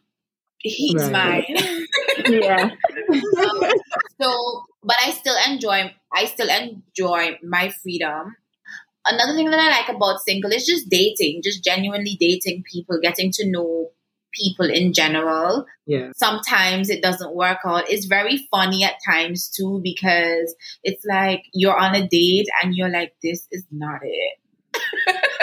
he's 0.58 1.10
right. 1.10 1.44
mine. 1.48 1.86
yeah. 2.28 2.70
um, 3.10 3.72
so, 4.20 4.64
but 4.82 4.96
I 5.04 5.10
still 5.12 5.36
enjoy, 5.48 5.94
I 6.12 6.26
still 6.26 6.48
enjoy 6.50 7.38
my 7.42 7.70
freedom. 7.70 8.36
Another 9.06 9.34
thing 9.34 9.50
that 9.50 9.58
I 9.60 9.68
like 9.68 9.94
about 9.94 10.20
single 10.20 10.52
is 10.52 10.66
just 10.66 10.88
dating, 10.88 11.40
just 11.42 11.64
genuinely 11.64 12.16
dating 12.20 12.64
people, 12.70 12.98
getting 13.02 13.30
to 13.32 13.50
know 13.50 13.90
people 14.32 14.70
in 14.70 14.92
general. 14.92 15.66
Yeah. 15.86 16.10
Sometimes 16.14 16.90
it 16.90 17.02
doesn't 17.02 17.34
work 17.34 17.58
out. 17.64 17.90
It's 17.90 18.06
very 18.06 18.46
funny 18.50 18.84
at 18.84 18.94
times 19.08 19.48
too 19.48 19.80
because 19.82 20.54
it's 20.84 21.04
like 21.04 21.44
you're 21.52 21.78
on 21.78 21.94
a 21.94 22.06
date 22.06 22.46
and 22.62 22.74
you're 22.74 22.90
like, 22.90 23.14
this 23.22 23.46
is 23.50 23.64
not 23.70 24.00
it. 24.02 24.38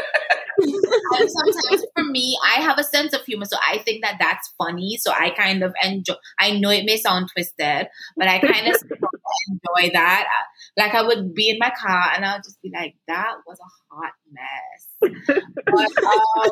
sometimes 0.60 1.86
for 1.96 2.04
me, 2.04 2.38
I 2.44 2.62
have 2.62 2.80
a 2.80 2.84
sense 2.84 3.14
of 3.14 3.24
humor, 3.24 3.46
so 3.46 3.58
I 3.66 3.78
think 3.80 4.04
that 4.04 4.18
that's 4.20 4.54
funny. 4.58 4.98
So 5.00 5.12
I 5.12 5.30
kind 5.32 5.64
of 5.64 5.74
enjoy. 5.84 6.16
I 6.40 6.58
know 6.58 6.70
it 6.70 6.86
may 6.86 6.98
sound 6.98 7.30
twisted, 7.32 7.88
but 8.16 8.28
I 8.28 8.40
kind 8.40 8.68
of 8.68 8.82
enjoy 9.50 9.94
that. 9.94 10.28
Like 10.76 10.94
I 10.94 11.02
would 11.02 11.34
be 11.34 11.50
in 11.50 11.58
my 11.60 11.72
car 11.72 12.12
and 12.16 12.26
I'll 12.26 12.40
just 12.40 12.62
be 12.62 12.72
like, 12.74 12.96
"That 13.08 13.36
was 13.46 13.58
a 13.60 13.96
hot 13.96 14.14
mess." 14.32 14.88
but, 15.66 16.04
um, 16.04 16.52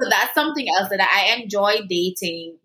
so 0.00 0.08
that's 0.10 0.34
something 0.34 0.66
else 0.68 0.88
that 0.90 1.00
I 1.00 1.40
enjoy 1.40 1.78
dating. 1.88 2.56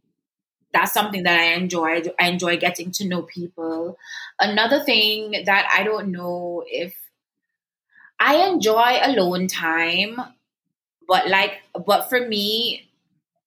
That's 0.73 0.93
something 0.93 1.23
that 1.23 1.39
I 1.39 1.53
enjoy. 1.53 2.03
I 2.19 2.29
enjoy 2.29 2.57
getting 2.57 2.91
to 2.91 3.07
know 3.07 3.23
people. 3.23 3.97
Another 4.39 4.83
thing 4.83 5.43
that 5.45 5.67
I 5.73 5.83
don't 5.83 6.11
know 6.11 6.63
if 6.67 6.95
I 8.19 8.47
enjoy 8.47 8.99
alone 9.01 9.47
time 9.47 10.19
but 11.09 11.27
like, 11.27 11.63
but 11.85 12.07
for 12.07 12.25
me, 12.25 12.87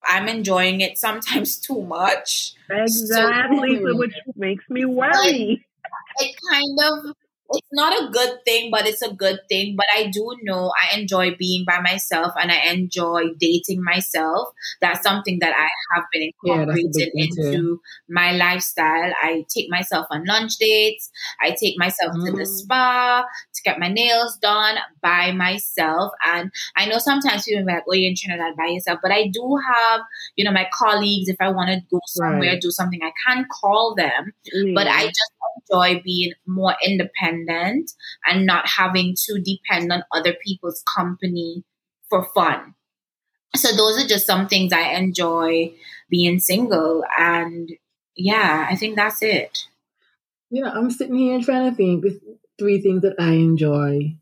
I'm 0.05 0.29
enjoying 0.29 0.81
it 0.83 0.99
sometimes 0.99 1.57
too 1.61 1.81
much. 1.81 2.55
Exactly, 2.69 3.81
so, 3.83 3.97
which 3.97 4.15
makes 4.37 4.69
me 4.69 4.85
worry. 4.85 5.65
It 6.19 6.37
kind 6.51 6.79
of 6.81 7.15
it's 7.55 7.69
not 7.73 7.93
a 7.93 8.11
good 8.11 8.39
thing, 8.45 8.71
but 8.71 8.87
it's 8.87 9.03
a 9.03 9.13
good 9.13 9.41
thing. 9.49 9.77
But 9.77 9.87
I 9.95 10.09
do 10.09 10.37
know 10.43 10.73
I 10.77 10.99
enjoy 10.99 11.35
being 11.39 11.65
by 11.67 11.81
myself 11.81 12.33
and 12.41 12.51
I 12.51 12.73
enjoy 12.73 13.35
dating 13.39 13.83
myself. 13.83 14.49
That's 14.81 15.03
something 15.03 15.39
that 15.41 15.55
I 15.57 15.69
have 15.95 16.05
been 16.13 16.31
incorporated 16.33 17.11
yeah, 17.15 17.25
into 17.25 17.81
my 18.09 18.33
lifestyle. 18.33 19.13
I 19.23 19.45
take 19.55 19.71
myself 19.71 20.07
on 20.11 20.25
lunch 20.25 20.57
dates. 20.57 21.11
I 21.41 21.55
take 21.61 21.79
myself 21.79 22.15
mm. 22.15 22.27
to 22.27 22.33
the 22.33 22.43
mm. 22.43 22.47
spa 22.47 23.25
to 23.55 23.63
get 23.63 23.79
my 23.79 23.89
nails 23.89 24.39
done 24.39 24.77
by 25.01 25.33
myself. 25.33 26.13
And 26.27 26.51
I 26.77 26.87
know 26.87 26.99
sometimes 26.99 27.45
people 27.45 27.63
are 27.63 27.75
like, 27.75 27.85
oh, 27.89 27.95
you're 27.95 28.11
in 28.11 28.17
Trinidad 28.17 28.57
by 28.57 28.69
yourself. 28.69 29.01
But 29.03 29.13
I 29.13 29.29
do 29.29 29.59
have, 29.73 30.01
you 30.37 30.45
know, 30.45 30.53
my 30.53 30.69
colleagues, 30.73 31.29
if 31.29 31.37
I 31.41 31.51
want 31.51 31.71
to 31.71 31.81
go 31.91 32.01
somewhere, 32.07 32.53
right. 32.53 32.61
do 32.61 32.71
something, 32.71 33.01
I 33.03 33.13
can 33.27 33.47
call 33.61 33.95
them. 33.95 34.33
Mm. 34.55 34.75
But 34.75 34.87
I 34.87 35.07
just 35.07 35.33
enjoy 35.71 36.03
being 36.05 36.33
more 36.47 36.75
independent 36.85 37.93
and 38.27 38.47
not 38.47 38.69
having 38.69 39.15
to 39.27 39.41
depend 39.41 39.93
on 39.93 40.05
other 40.13 40.35
people's 40.45 40.83
company 40.97 41.65
for 42.09 42.25
fun. 42.35 42.75
So 43.55 43.75
those 43.77 44.03
are 44.03 44.09
just 44.09 44.27
some 44.27 44.49
things 44.49 44.73
I 44.73 44.95
enjoy 44.95 45.73
being 46.11 46.41
single 46.41 47.05
and 47.19 47.71
yeah, 48.17 48.67
I 48.71 48.77
think 48.77 48.97
that's 48.97 49.23
it. 49.23 49.67
Yeah, 50.51 50.71
I'm 50.71 50.91
sitting 50.91 51.17
here 51.17 51.41
trying 51.41 51.71
to 51.71 51.77
think 51.77 52.03
the 52.03 52.21
three 52.59 52.81
things 52.81 53.03
that 53.03 53.17
I 53.19 53.33
enjoy 53.33 54.17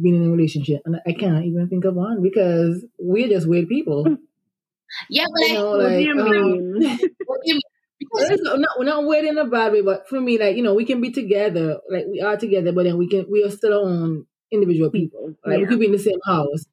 being 0.00 0.14
in 0.14 0.28
a 0.28 0.30
relationship, 0.30 0.82
and 0.84 1.00
I 1.06 1.12
can't 1.12 1.44
even 1.44 1.68
think 1.68 1.84
of 1.84 1.94
one 1.94 2.22
because 2.22 2.84
we're 2.98 3.28
just 3.28 3.48
weird 3.48 3.68
people. 3.68 4.06
Yeah, 5.10 5.24
but 5.34 5.48
you 5.48 5.54
know, 5.54 5.70
like, 5.72 5.82
what 5.82 5.90
do 5.90 6.04
you 6.04 6.20
um, 6.20 6.30
mean? 6.30 6.98
what 7.26 7.40
do 7.44 7.52
you 7.52 7.60
Not, 8.12 8.78
we're 8.78 8.84
not 8.84 9.04
weird 9.04 9.24
in 9.24 9.38
a 9.38 9.46
bad 9.46 9.72
way, 9.72 9.82
but 9.82 10.08
for 10.08 10.20
me, 10.20 10.38
like 10.38 10.56
you 10.56 10.62
know, 10.62 10.74
we 10.74 10.84
can 10.84 11.00
be 11.00 11.10
together, 11.10 11.78
like 11.90 12.06
we 12.10 12.20
are 12.20 12.36
together, 12.36 12.72
but 12.72 12.84
then 12.84 12.98
we 12.98 13.08
can 13.08 13.26
we 13.30 13.44
are 13.44 13.50
still 13.50 13.74
our 13.74 13.88
own 13.88 14.26
individual 14.50 14.90
people. 14.90 15.34
Like 15.44 15.58
yeah. 15.58 15.62
we 15.62 15.66
could 15.66 15.80
be 15.80 15.86
in 15.86 15.92
the 15.92 15.98
same 15.98 16.20
house, 16.24 16.64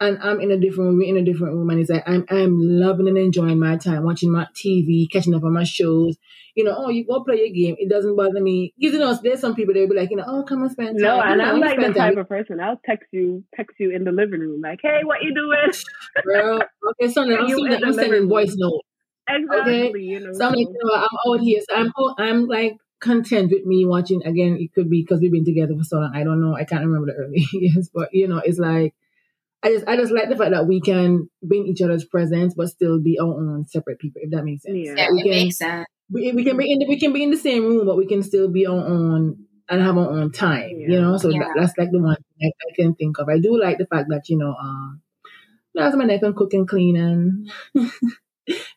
and 0.00 0.18
I'm 0.22 0.40
in 0.40 0.50
a 0.50 0.58
different 0.58 0.90
room, 0.90 0.98
we're 0.98 1.08
in 1.08 1.16
a 1.16 1.24
different 1.24 1.54
room, 1.54 1.70
and 1.70 1.80
it's 1.80 1.90
like 1.90 2.04
I'm 2.06 2.24
I'm 2.28 2.58
loving 2.60 3.08
and 3.08 3.18
enjoying 3.18 3.58
my 3.58 3.76
time, 3.76 4.04
watching 4.04 4.30
my 4.30 4.46
TV, 4.54 5.10
catching 5.10 5.34
up 5.34 5.44
on 5.44 5.52
my 5.52 5.64
shows. 5.64 6.16
You 6.54 6.64
know, 6.64 6.74
oh, 6.74 6.88
you 6.88 7.06
go 7.06 7.22
play 7.22 7.36
your 7.36 7.54
game. 7.54 7.76
It 7.78 7.90
doesn't 7.90 8.16
bother 8.16 8.40
me. 8.40 8.72
Because 8.78 8.94
you 8.94 8.98
know, 8.98 9.18
there's 9.22 9.40
some 9.40 9.54
people 9.54 9.74
they'll 9.74 9.88
be 9.88 9.94
like, 9.94 10.10
you 10.10 10.16
know, 10.16 10.24
oh, 10.26 10.42
come 10.42 10.62
and 10.62 10.70
spend 10.70 10.98
time. 10.98 11.02
No, 11.02 11.20
and 11.20 11.38
know, 11.38 11.44
I'm 11.44 11.60
like 11.60 11.78
the 11.78 11.92
type 11.92 12.16
of 12.16 12.28
person. 12.30 12.60
I'll 12.60 12.80
text 12.84 13.08
you, 13.12 13.44
text 13.54 13.76
you 13.78 13.90
in 13.90 14.04
the 14.04 14.12
living 14.12 14.40
room, 14.40 14.62
like, 14.62 14.80
hey, 14.82 15.00
what 15.04 15.22
you 15.22 15.34
doing? 15.34 15.72
Girl, 16.24 16.62
okay, 16.90 17.12
so 17.12 17.22
I'm, 17.38 17.48
sending, 17.48 17.84
I'm 17.84 17.92
sending 17.92 18.28
voice 18.28 18.54
notes. 18.56 18.85
Exactly. 19.28 19.88
Okay? 19.88 19.98
You 19.98 20.20
know, 20.20 20.32
so 20.32 20.46
I'm 20.46 20.52
like, 20.52 20.68
you 20.68 20.78
know, 20.82 20.94
I'm 20.94 21.08
out 21.28 21.40
here. 21.40 21.60
So 21.68 21.76
I'm, 21.76 21.92
I'm 22.18 22.46
like 22.46 22.76
content 23.00 23.50
with 23.50 23.64
me 23.64 23.84
watching. 23.84 24.22
Again, 24.24 24.56
it 24.60 24.72
could 24.72 24.88
be 24.88 25.02
because 25.02 25.20
we've 25.20 25.32
been 25.32 25.44
together 25.44 25.74
for 25.76 25.84
so 25.84 25.98
long. 25.98 26.12
I 26.14 26.24
don't 26.24 26.40
know. 26.40 26.54
I 26.54 26.64
can't 26.64 26.84
remember 26.84 27.12
the 27.12 27.18
early 27.18 27.46
years, 27.52 27.90
but 27.92 28.10
you 28.12 28.28
know, 28.28 28.38
it's 28.38 28.58
like 28.58 28.94
I 29.62 29.70
just 29.70 29.88
I 29.88 29.96
just 29.96 30.12
like 30.12 30.28
the 30.28 30.36
fact 30.36 30.52
that 30.52 30.66
we 30.66 30.80
can 30.80 31.28
be 31.46 31.58
in 31.58 31.66
each 31.66 31.82
other's 31.82 32.04
presence, 32.04 32.54
but 32.54 32.68
still 32.68 33.00
be 33.00 33.18
our 33.18 33.34
own 33.34 33.66
separate 33.66 33.98
people. 33.98 34.22
If 34.22 34.30
that 34.30 34.44
makes 34.44 34.62
sense. 34.62 34.76
Yeah, 34.78 34.94
yeah 34.96 35.08
it 35.10 35.22
can, 35.22 35.30
makes 35.30 35.58
sense. 35.58 35.86
We, 36.08 36.30
we, 36.32 36.44
can 36.44 36.56
be 36.56 36.70
in 36.70 36.78
the, 36.78 36.86
we 36.86 37.00
can 37.00 37.12
be 37.12 37.24
in 37.24 37.32
the 37.32 37.36
same 37.36 37.64
room, 37.64 37.84
but 37.84 37.96
we 37.96 38.06
can 38.06 38.22
still 38.22 38.48
be 38.48 38.64
our 38.66 38.76
own 38.76 39.44
and 39.68 39.82
have 39.82 39.98
our 39.98 40.08
own 40.08 40.30
time. 40.30 40.78
Yeah. 40.78 40.88
You 40.88 41.00
know, 41.00 41.16
so 41.16 41.30
yeah. 41.30 41.40
that, 41.40 41.48
that's 41.56 41.72
like 41.76 41.90
the 41.90 41.98
one 41.98 42.16
I, 42.40 42.46
I, 42.46 42.74
can 42.76 42.94
think 42.94 43.18
of. 43.18 43.28
I 43.28 43.40
do 43.40 43.60
like 43.60 43.78
the 43.78 43.86
fact 43.86 44.08
that 44.10 44.28
you 44.28 44.38
know, 44.38 44.54
um, 44.54 45.00
that's 45.74 45.96
my 45.96 46.04
neck 46.04 46.22
and 46.22 46.36
cook 46.36 46.54
and 46.54 46.68
clean 46.68 46.96
and. 46.96 47.50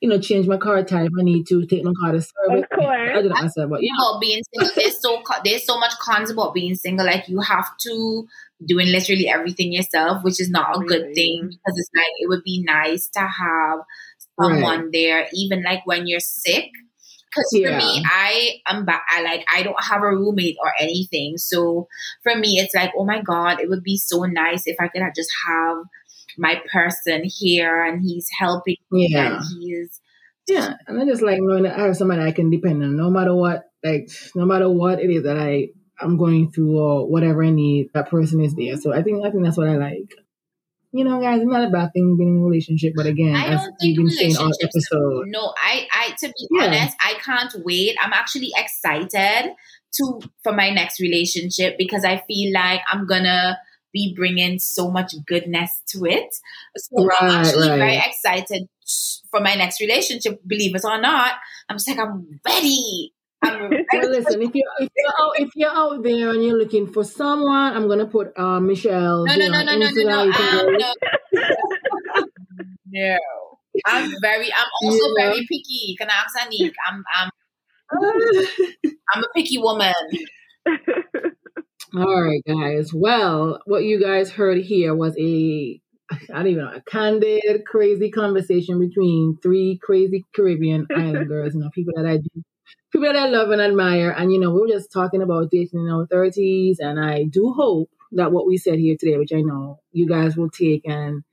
you 0.01 0.09
know, 0.09 0.19
change 0.19 0.47
my 0.47 0.57
car 0.57 0.83
type 0.83 1.07
if 1.07 1.11
I 1.19 1.23
need 1.23 1.47
to, 1.47 1.65
take 1.65 1.83
my 1.83 1.93
car 1.99 2.13
to 2.13 2.21
service. 2.21 2.65
Of 2.71 2.77
course. 2.77 3.09
I 3.15 3.21
did 3.21 3.29
not 3.29 3.43
myself, 3.43 3.69
but 3.69 3.83
yeah. 3.83 3.91
About 3.93 4.21
being 4.21 4.41
single, 4.53 4.75
there's 4.75 5.01
so 5.01 5.21
there's 5.43 5.65
so 5.65 5.79
much 5.79 5.93
cons 5.99 6.31
about 6.31 6.53
being 6.53 6.75
single. 6.75 7.05
Like 7.05 7.27
you 7.27 7.39
have 7.41 7.69
to 7.85 8.27
doing 8.65 8.87
literally 8.87 9.29
everything 9.29 9.71
yourself, 9.71 10.23
which 10.23 10.41
is 10.41 10.49
not 10.49 10.75
a 10.75 10.85
good 10.85 11.13
thing 11.15 11.47
because 11.49 11.77
it's 11.77 11.89
like 11.95 12.13
it 12.19 12.29
would 12.29 12.43
be 12.43 12.63
nice 12.65 13.09
to 13.09 13.19
have 13.19 13.79
someone 14.41 14.83
right. 14.83 14.89
there, 14.91 15.27
even 15.33 15.63
like 15.63 15.85
when 15.85 16.07
you're 16.07 16.19
sick. 16.19 16.69
Because 17.29 17.49
yeah. 17.51 17.69
for 17.69 17.77
me, 17.77 18.03
I 18.05 18.53
am 18.67 18.85
ba- 18.85 19.01
I 19.07 19.21
like 19.21 19.45
I 19.53 19.61
don't 19.61 19.83
have 19.83 20.01
a 20.01 20.09
roommate 20.09 20.57
or 20.63 20.73
anything, 20.79 21.37
so 21.37 21.87
for 22.23 22.35
me, 22.35 22.57
it's 22.57 22.73
like 22.73 22.91
oh 22.97 23.05
my 23.05 23.21
god, 23.21 23.61
it 23.61 23.69
would 23.69 23.83
be 23.83 23.97
so 23.97 24.23
nice 24.23 24.63
if 24.65 24.77
I 24.79 24.87
could 24.87 25.03
just 25.15 25.29
have 25.47 25.77
my 26.39 26.61
person 26.71 27.21
here 27.23 27.83
and 27.85 28.01
he's 28.01 28.27
helping 28.37 28.77
me 28.91 29.09
yeah. 29.11 29.37
and 29.37 29.43
he's 29.59 30.01
yeah 30.47 30.73
and 30.87 30.99
i 30.99 31.05
just 31.05 31.21
like 31.21 31.39
knowing 31.39 31.63
that 31.63 31.77
i 31.77 31.83
have 31.83 31.97
somebody 31.97 32.21
i 32.21 32.31
can 32.31 32.49
depend 32.49 32.83
on 32.83 32.95
no 32.95 33.09
matter 33.09 33.35
what 33.35 33.65
like 33.83 34.09
no 34.35 34.45
matter 34.45 34.69
what 34.69 34.99
it 34.99 35.09
is 35.09 35.23
that 35.23 35.37
i 35.37 35.67
i'm 36.01 36.17
going 36.17 36.51
through 36.51 36.77
or 36.77 37.07
whatever 37.07 37.43
i 37.43 37.49
need 37.49 37.89
that 37.93 38.09
person 38.09 38.41
is 38.41 38.55
there 38.55 38.77
so 38.77 38.93
i 38.93 39.03
think 39.03 39.25
i 39.25 39.29
think 39.29 39.43
that's 39.43 39.57
what 39.57 39.67
i 39.67 39.75
like 39.75 40.13
you 40.91 41.03
know, 41.03 41.21
guys, 41.21 41.41
it's 41.41 41.49
not 41.49 41.67
a 41.67 41.69
bad 41.69 41.93
thing 41.93 42.17
being 42.17 42.37
in 42.37 42.41
a 42.41 42.45
relationship, 42.45 42.93
but 42.95 43.05
again, 43.05 43.35
I 43.35 43.51
don't 43.51 43.75
think 43.79 43.97
been 43.97 44.09
saying 44.09 44.37
all 44.37 44.51
episode. 44.61 45.25
No, 45.27 45.53
I, 45.55 45.87
I, 45.91 46.15
to 46.19 46.27
be 46.27 46.47
yeah. 46.49 46.65
honest, 46.65 46.97
I 46.99 47.13
can't 47.23 47.53
wait. 47.63 47.95
I'm 48.01 48.13
actually 48.13 48.51
excited 48.55 49.53
to 49.93 50.21
for 50.43 50.51
my 50.51 50.71
next 50.71 50.99
relationship 50.99 51.75
because 51.77 52.03
I 52.03 52.23
feel 52.27 52.53
like 52.53 52.81
I'm 52.91 53.05
gonna 53.05 53.59
be 53.93 54.13
bringing 54.15 54.59
so 54.59 54.89
much 54.89 55.13
goodness 55.25 55.81
to 55.89 56.05
it. 56.05 56.33
So 56.77 57.05
right, 57.05 57.17
I'm 57.21 57.29
actually 57.45 57.69
right. 57.69 57.77
very 57.77 57.97
excited 57.97 58.67
for 59.29 59.39
my 59.39 59.55
next 59.55 59.79
relationship. 59.79 60.41
Believe 60.45 60.75
it 60.75 60.85
or 60.85 60.99
not, 60.99 61.33
I'm 61.67 61.77
just 61.77 61.87
like 61.87 61.99
I'm 61.99 62.39
ready. 62.45 63.13
I'm 63.41 63.61
ready. 63.69 63.85
well, 63.93 64.09
listen, 64.09 64.41
if 64.41 64.53
you're 64.53 64.71
if 64.79 64.89
you're, 64.95 65.13
out, 65.19 65.31
if 65.37 65.49
you're 65.55 65.75
out 65.75 66.03
there 66.03 66.29
and 66.31 66.43
you're 66.43 66.57
looking 66.57 66.87
for 66.91 67.03
someone, 67.03 67.73
I'm 67.73 67.87
gonna 67.87 68.05
put 68.07 68.37
uh, 68.37 68.59
Michelle. 68.59 69.25
No, 69.25 69.35
no, 69.35 69.47
no, 69.47 69.63
no, 69.63 69.75
no, 69.77 69.89
no, 69.89 70.03
no, 70.03 70.31
um, 70.31 70.73
no. 70.77 70.93
no. 72.87 73.17
I'm 73.85 74.13
very. 74.21 74.51
I'm 74.51 74.67
also 74.83 75.07
yeah. 75.17 75.29
very 75.29 75.39
picky. 75.41 75.95
Can 75.97 76.09
I 76.09 76.13
ask 76.13 76.37
Anique? 76.37 76.73
I'm. 76.89 77.03
I'm. 77.15 77.29
I'm 79.11 79.23
a 79.23 79.27
picky 79.33 79.57
woman. 79.57 79.93
All 81.95 82.23
right, 82.23 82.43
guys. 82.45 82.93
Well, 82.93 83.61
what 83.65 83.83
you 83.83 83.99
guys 83.99 84.31
heard 84.31 84.59
here 84.59 84.93
was 84.95 85.15
a 85.17 85.81
I 86.11 86.17
don't 86.37 86.47
even 86.47 86.63
know, 86.65 86.71
a 86.73 86.81
candid, 86.81 87.65
crazy 87.65 88.09
conversation 88.11 88.79
between 88.79 89.37
three 89.41 89.79
crazy 89.81 90.25
Caribbean 90.35 90.87
islanders, 90.95 91.53
you 91.55 91.61
know, 91.61 91.69
people 91.73 91.93
that 91.95 92.05
I 92.07 92.17
do, 92.17 92.43
people 92.91 93.07
that 93.11 93.15
I 93.15 93.27
love 93.27 93.49
and 93.51 93.61
admire. 93.61 94.11
And, 94.11 94.31
you 94.31 94.39
know, 94.39 94.51
we 94.51 94.61
were 94.61 94.67
just 94.67 94.91
talking 94.91 95.21
about 95.21 95.51
dating 95.51 95.81
in 95.81 95.89
our 95.89 96.07
30s. 96.07 96.77
And 96.79 96.99
I 96.99 97.25
do 97.25 97.53
hope 97.55 97.89
that 98.13 98.31
what 98.31 98.47
we 98.47 98.57
said 98.57 98.79
here 98.79 98.95
today, 98.99 99.17
which 99.17 99.33
I 99.33 99.41
know 99.41 99.79
you 99.91 100.07
guys 100.07 100.35
will 100.37 100.49
take 100.49 100.87
and 100.87 101.23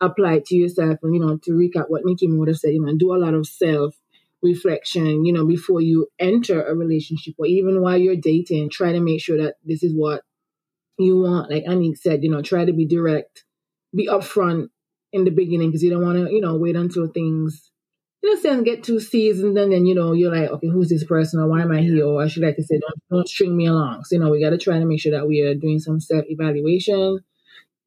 apply 0.00 0.34
it 0.34 0.46
to 0.46 0.56
yourself. 0.56 0.98
And, 1.02 1.14
you 1.14 1.20
know, 1.20 1.38
to 1.44 1.50
recap 1.52 1.86
what 1.88 2.02
Nikki 2.04 2.28
would 2.28 2.48
have 2.48 2.58
said, 2.58 2.72
you 2.72 2.84
know, 2.84 2.96
do 2.96 3.14
a 3.14 3.18
lot 3.18 3.34
of 3.34 3.46
self 3.46 3.94
reflection, 4.44 5.24
you 5.24 5.32
know, 5.32 5.46
before 5.46 5.80
you 5.80 6.06
enter 6.18 6.62
a 6.62 6.74
relationship 6.74 7.34
or 7.38 7.46
even 7.46 7.82
while 7.82 7.96
you're 7.96 8.16
dating, 8.16 8.70
try 8.70 8.92
to 8.92 9.00
make 9.00 9.20
sure 9.20 9.38
that 9.38 9.54
this 9.64 9.82
is 9.82 9.92
what 9.94 10.22
you 10.98 11.18
want. 11.20 11.50
Like 11.50 11.64
Annie 11.66 11.94
said, 11.94 12.22
you 12.22 12.30
know, 12.30 12.42
try 12.42 12.64
to 12.64 12.72
be 12.72 12.86
direct, 12.86 13.44
be 13.94 14.06
upfront 14.06 14.68
in 15.12 15.24
the 15.24 15.30
beginning 15.30 15.70
because 15.70 15.82
you 15.82 15.90
don't 15.90 16.04
want 16.04 16.18
to, 16.18 16.32
you 16.32 16.40
know, 16.40 16.56
wait 16.56 16.76
until 16.76 17.08
things, 17.08 17.70
you 18.22 18.34
know, 18.34 18.40
sense, 18.40 18.62
get 18.64 18.84
too 18.84 19.00
seasoned 19.00 19.58
and 19.58 19.72
then, 19.72 19.86
you 19.86 19.94
know, 19.94 20.12
you're 20.12 20.34
like, 20.34 20.50
okay, 20.50 20.68
who's 20.68 20.90
this 20.90 21.04
person 21.04 21.40
or 21.40 21.48
why 21.48 21.62
am 21.62 21.72
I 21.72 21.80
here? 21.80 22.04
Or 22.06 22.22
I 22.22 22.28
should 22.28 22.42
like 22.42 22.56
to 22.56 22.62
say, 22.62 22.78
don't, 22.78 23.02
don't 23.10 23.28
string 23.28 23.56
me 23.56 23.66
along. 23.66 24.04
So, 24.04 24.16
you 24.16 24.20
know, 24.22 24.30
we 24.30 24.42
got 24.42 24.50
to 24.50 24.58
try 24.58 24.78
to 24.78 24.84
make 24.84 25.00
sure 25.00 25.12
that 25.12 25.26
we 25.26 25.40
are 25.40 25.54
doing 25.54 25.80
some 25.80 26.00
self 26.00 26.24
evaluation 26.28 27.20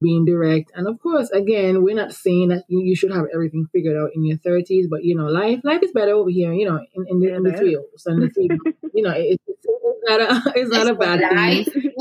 being 0.01 0.25
direct. 0.25 0.71
And 0.75 0.87
of 0.87 0.99
course, 0.99 1.29
again, 1.31 1.83
we're 1.83 1.95
not 1.95 2.13
saying 2.13 2.49
that 2.49 2.63
you, 2.67 2.81
you 2.81 2.95
should 2.95 3.11
have 3.11 3.25
everything 3.33 3.67
figured 3.71 3.97
out 3.97 4.11
in 4.13 4.25
your 4.25 4.37
30s, 4.37 4.89
but 4.89 5.03
you 5.03 5.15
know, 5.15 5.25
life 5.25 5.61
life 5.63 5.81
is 5.83 5.91
better 5.91 6.11
over 6.11 6.29
here, 6.29 6.53
you 6.53 6.69
know, 6.69 6.79
in, 6.93 7.05
in 7.09 7.19
the, 7.19 7.33
in 7.33 7.43
the 7.43 7.53
three 7.53 7.75
and 8.05 8.21
the 8.21 8.29
three, 8.29 8.49
you 8.93 9.03
know, 9.03 9.11
it, 9.11 9.39
it's, 9.47 9.65
it's 9.65 10.03
not 10.03 10.21
a, 10.21 10.53
it's 10.55 10.71
not 10.71 10.87
a 10.89 10.95
bad 10.95 11.21
life. 11.21 11.71
thing. 11.73 11.91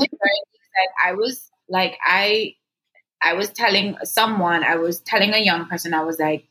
I 1.03 1.13
was 1.13 1.49
like, 1.69 1.97
I, 2.05 2.55
I 3.21 3.33
was 3.33 3.49
telling 3.49 3.97
someone, 4.03 4.63
I 4.63 4.75
was 4.75 4.99
telling 4.99 5.33
a 5.33 5.39
young 5.39 5.67
person, 5.67 5.93
I 5.93 6.03
was 6.03 6.19
like, 6.19 6.47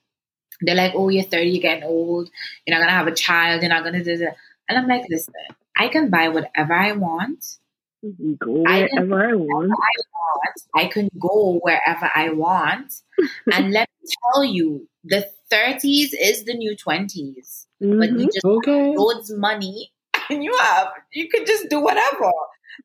they're 0.61 0.75
like, 0.75 0.93
oh, 0.95 1.09
you're 1.09 1.23
30, 1.23 1.49
you're 1.49 1.63
getting 1.63 1.85
old, 1.85 2.29
you're 2.67 2.77
not 2.77 2.81
going 2.81 2.89
to 2.89 2.97
have 2.97 3.07
a 3.07 3.15
child, 3.15 3.63
you're 3.63 3.69
not 3.69 3.83
going 3.83 3.95
to 3.95 4.05
do 4.05 4.17
that. 4.19 4.37
And 4.69 4.79
I'm 4.79 4.89
like, 4.89 5.05
listen, 5.09 5.35
I 5.77 5.89
can 5.89 6.11
buy 6.11 6.29
whatever 6.29 6.73
I 6.73 6.93
want 6.93 7.45
Go 8.39 8.63
wherever 8.63 9.27
I, 9.27 9.31
I 9.31 9.35
want. 9.35 9.73
I 9.73 10.03
want. 10.13 10.57
I 10.75 10.87
can 10.87 11.11
go 11.19 11.59
wherever 11.63 12.11
I 12.15 12.31
want. 12.31 12.93
and 13.53 13.73
let 13.73 13.89
me 14.03 14.11
tell 14.33 14.45
you, 14.45 14.89
the 15.05 15.29
30s 15.53 16.11
is 16.19 16.45
the 16.45 16.55
new 16.55 16.77
20s. 16.77 17.67
Mm-hmm. 17.83 17.99
But 17.99 18.11
you 18.13 18.27
just 18.27 18.45
okay. 18.45 18.95
loads 18.97 19.33
money 19.33 19.93
and 20.31 20.43
you 20.43 20.57
have 20.57 20.89
you 21.13 21.29
can 21.29 21.45
just 21.47 21.69
do 21.69 21.81
whatever. 21.81 22.33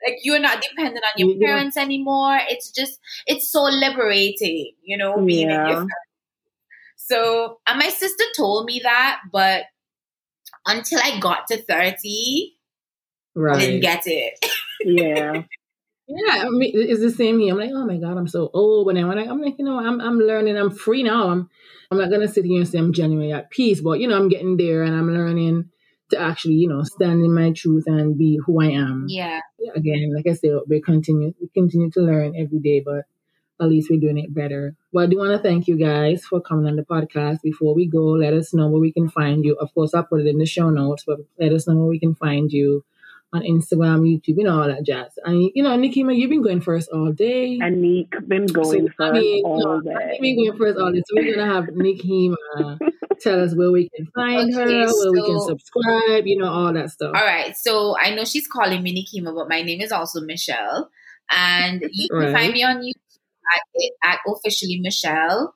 Like 0.05 0.17
you're 0.23 0.39
not 0.39 0.61
dependent 0.61 1.03
on 1.03 1.27
your 1.27 1.37
parents 1.37 1.77
anymore. 1.77 2.39
It's 2.49 2.71
just 2.71 2.99
it's 3.25 3.51
so 3.51 3.63
liberating, 3.63 4.73
you 4.83 4.97
know, 4.97 5.17
being 5.23 5.49
yeah. 5.49 5.65
in 5.65 5.69
your 5.69 5.87
So 6.95 7.59
and 7.67 7.79
my 7.79 7.89
sister 7.89 8.23
told 8.35 8.65
me 8.65 8.81
that, 8.83 9.19
but 9.31 9.63
until 10.65 10.99
I 11.03 11.19
got 11.19 11.47
to 11.47 11.61
30, 11.61 12.53
right. 13.35 13.55
I 13.55 13.59
didn't 13.59 13.81
get 13.81 14.03
it. 14.05 14.33
Yeah. 14.85 15.43
Yeah, 16.07 16.43
I 16.45 16.49
mean, 16.49 16.71
it's 16.73 16.99
the 16.99 17.11
same 17.11 17.39
here. 17.39 17.53
I'm 17.53 17.59
like, 17.59 17.71
oh 17.73 17.85
my 17.85 17.97
god, 17.97 18.17
I'm 18.17 18.27
so 18.27 18.49
old. 18.53 18.85
But 18.85 18.95
then 18.95 19.07
when 19.07 19.17
I, 19.17 19.25
I'm 19.27 19.41
like, 19.41 19.55
you 19.57 19.63
know, 19.63 19.79
I'm 19.79 20.01
I'm 20.01 20.19
learning. 20.19 20.57
I'm 20.57 20.71
free 20.71 21.03
now. 21.03 21.29
I'm 21.29 21.49
I'm 21.89 21.97
not 21.97 22.09
gonna 22.09 22.27
sit 22.27 22.43
here 22.43 22.59
and 22.59 22.67
say 22.67 22.79
I'm 22.79 22.91
genuinely 22.91 23.31
at 23.31 23.49
peace, 23.49 23.79
but 23.81 23.99
you 23.99 24.07
know, 24.07 24.17
I'm 24.17 24.27
getting 24.27 24.57
there 24.57 24.83
and 24.83 24.93
I'm 24.93 25.13
learning 25.13 25.69
to 26.09 26.19
actually, 26.19 26.55
you 26.55 26.67
know, 26.67 26.83
stand 26.83 27.23
in 27.23 27.33
my 27.33 27.51
truth 27.51 27.85
and 27.87 28.17
be 28.17 28.39
who 28.45 28.61
I 28.61 28.71
am. 28.71 29.05
Yeah. 29.07 29.39
Again, 29.73 30.13
like 30.13 30.27
I 30.27 30.33
said, 30.33 30.51
we 30.67 30.81
continue 30.81 31.33
we 31.39 31.47
continue 31.53 31.89
to 31.91 32.01
learn 32.01 32.35
every 32.35 32.59
day, 32.59 32.81
but 32.85 33.05
at 33.61 33.69
least 33.69 33.89
we're 33.89 33.99
doing 33.99 34.17
it 34.17 34.33
better. 34.33 34.75
But 34.91 35.03
I 35.03 35.05
do 35.05 35.17
want 35.17 35.31
to 35.31 35.47
thank 35.47 35.67
you 35.67 35.77
guys 35.77 36.25
for 36.25 36.41
coming 36.41 36.65
on 36.65 36.75
the 36.75 36.83
podcast. 36.83 37.41
Before 37.41 37.73
we 37.73 37.87
go, 37.87 38.03
let 38.03 38.33
us 38.33 38.53
know 38.53 38.67
where 38.67 38.81
we 38.81 38.91
can 38.91 39.07
find 39.07 39.45
you. 39.45 39.53
Of 39.55 39.73
course, 39.73 39.93
I'll 39.93 40.03
put 40.03 40.21
it 40.21 40.27
in 40.27 40.39
the 40.39 40.45
show 40.45 40.69
notes, 40.69 41.03
but 41.05 41.19
let 41.39 41.53
us 41.53 41.67
know 41.67 41.75
where 41.75 41.85
we 41.85 41.99
can 41.99 42.15
find 42.15 42.51
you 42.51 42.83
on 43.33 43.41
Instagram, 43.43 44.01
YouTube, 44.01 44.37
you 44.37 44.43
know, 44.43 44.61
all 44.61 44.67
that 44.67 44.83
jazz. 44.85 45.13
And, 45.23 45.49
you 45.55 45.63
know, 45.63 45.75
Nikki, 45.77 46.01
you've 46.01 46.29
been 46.29 46.41
going 46.41 46.61
first 46.61 46.89
all 46.91 47.11
day. 47.11 47.59
And 47.61 47.81
Nick 47.81 48.11
been 48.27 48.45
going 48.45 48.87
so, 48.87 48.93
first 48.97 49.15
I 49.15 49.19
mean, 49.19 49.45
all 49.45 49.81
no, 49.81 49.81
day. 49.81 50.13
I've 50.15 50.21
been 50.21 50.35
going 50.35 50.57
first 50.57 50.79
all 50.79 50.91
day. 50.91 51.01
So 51.05 51.15
we're 51.15 51.35
going 51.35 51.47
to 51.47 51.53
have 51.53 51.65
Nikki 51.73 52.33
uh, 52.57 52.75
tell 53.21 53.41
us 53.41 53.55
where 53.55 53.71
we 53.71 53.89
can 53.95 54.05
find 54.13 54.53
okay, 54.53 54.81
her, 54.81 54.87
where 54.87 55.11
we 55.11 55.25
can 55.25 55.39
subscribe, 55.41 56.27
you 56.27 56.37
know, 56.37 56.49
all 56.51 56.73
that 56.73 56.89
stuff. 56.89 57.13
All 57.15 57.25
right. 57.25 57.55
So 57.55 57.97
I 57.97 58.13
know 58.13 58.25
she's 58.25 58.47
calling 58.47 58.83
me 58.83 59.05
Nikema, 59.05 59.33
but 59.33 59.47
my 59.47 59.61
name 59.61 59.79
is 59.79 59.91
also 59.91 60.21
Michelle. 60.21 60.89
And 61.29 61.81
you 61.89 62.09
can 62.09 62.19
right. 62.19 62.33
find 62.33 62.53
me 62.53 62.63
on 62.63 62.81
YouTube 62.81 62.91
at, 64.03 64.11
at 64.11 64.19
officially 64.27 64.79
Michelle. 64.81 65.53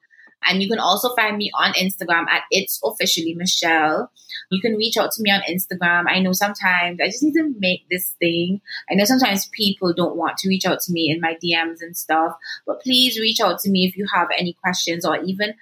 And 0.47 0.61
you 0.61 0.69
can 0.69 0.79
also 0.79 1.13
find 1.15 1.37
me 1.37 1.51
on 1.57 1.73
Instagram 1.73 2.27
at 2.29 2.43
It's 2.51 2.79
Officially 2.83 3.33
Michelle. 3.33 4.11
You 4.51 4.61
can 4.61 4.75
reach 4.75 4.97
out 4.97 5.11
to 5.13 5.21
me 5.21 5.31
on 5.31 5.41
Instagram. 5.41 6.05
I 6.07 6.19
know 6.19 6.33
sometimes 6.33 6.99
I 7.01 7.07
just 7.07 7.23
need 7.23 7.33
to 7.33 7.53
make 7.59 7.87
this 7.89 8.15
thing. 8.19 8.61
I 8.89 8.93
know 8.93 9.05
sometimes 9.05 9.47
people 9.47 9.93
don't 9.93 10.15
want 10.15 10.37
to 10.39 10.49
reach 10.49 10.65
out 10.65 10.81
to 10.81 10.91
me 10.91 11.09
in 11.09 11.21
my 11.21 11.37
DMs 11.43 11.81
and 11.81 11.97
stuff, 11.97 12.35
but 12.67 12.81
please 12.81 13.19
reach 13.19 13.39
out 13.39 13.59
to 13.59 13.69
me 13.69 13.85
if 13.85 13.97
you 13.97 14.05
have 14.13 14.27
any 14.37 14.53
questions 14.61 15.05
or 15.05 15.17
even 15.23 15.55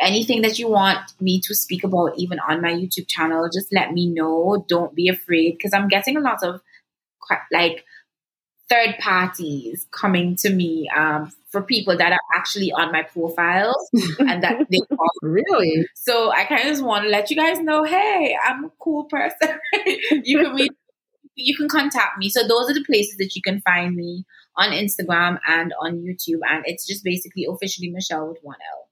anything 0.00 0.42
that 0.42 0.58
you 0.58 0.68
want 0.68 0.98
me 1.20 1.40
to 1.40 1.54
speak 1.54 1.84
about, 1.84 2.16
even 2.16 2.38
on 2.40 2.62
my 2.62 2.72
YouTube 2.72 3.08
channel. 3.08 3.48
Just 3.52 3.72
let 3.72 3.92
me 3.92 4.06
know. 4.06 4.64
Don't 4.68 4.94
be 4.94 5.08
afraid 5.08 5.56
because 5.56 5.72
I'm 5.72 5.88
getting 5.88 6.16
a 6.16 6.20
lot 6.20 6.42
of 6.42 6.60
like 7.52 7.84
third 8.68 8.96
parties 8.98 9.86
coming 9.90 10.36
to 10.36 10.50
me 10.50 10.88
um, 10.96 11.32
for 11.50 11.62
people 11.62 11.96
that 11.96 12.12
are 12.12 12.20
actually 12.34 12.70
on 12.72 12.92
my 12.92 13.02
profiles 13.02 13.90
and 14.18 14.42
that 14.42 14.66
they 14.70 14.78
call. 14.94 15.08
really. 15.22 15.86
So 15.94 16.30
I 16.30 16.44
kind 16.44 16.60
of 16.60 16.66
just 16.66 16.84
want 16.84 17.04
to 17.04 17.10
let 17.10 17.30
you 17.30 17.36
guys 17.36 17.58
know, 17.60 17.84
hey, 17.84 18.36
I'm 18.44 18.66
a 18.66 18.70
cool 18.78 19.04
person. 19.04 19.58
you 20.24 20.42
can 20.42 20.54
read, 20.54 20.70
you 21.34 21.56
can 21.56 21.68
contact 21.68 22.18
me. 22.18 22.28
So 22.28 22.46
those 22.46 22.70
are 22.70 22.74
the 22.74 22.84
places 22.84 23.16
that 23.18 23.34
you 23.34 23.42
can 23.42 23.60
find 23.62 23.94
me 23.94 24.24
on 24.56 24.70
Instagram 24.70 25.38
and 25.48 25.72
on 25.80 26.02
YouTube, 26.02 26.40
and 26.48 26.64
it's 26.66 26.84
just 26.86 27.04
basically 27.04 27.46
officially 27.48 27.90
Michelle 27.90 28.28
with 28.28 28.38
one 28.42 28.56
L. 28.72 28.88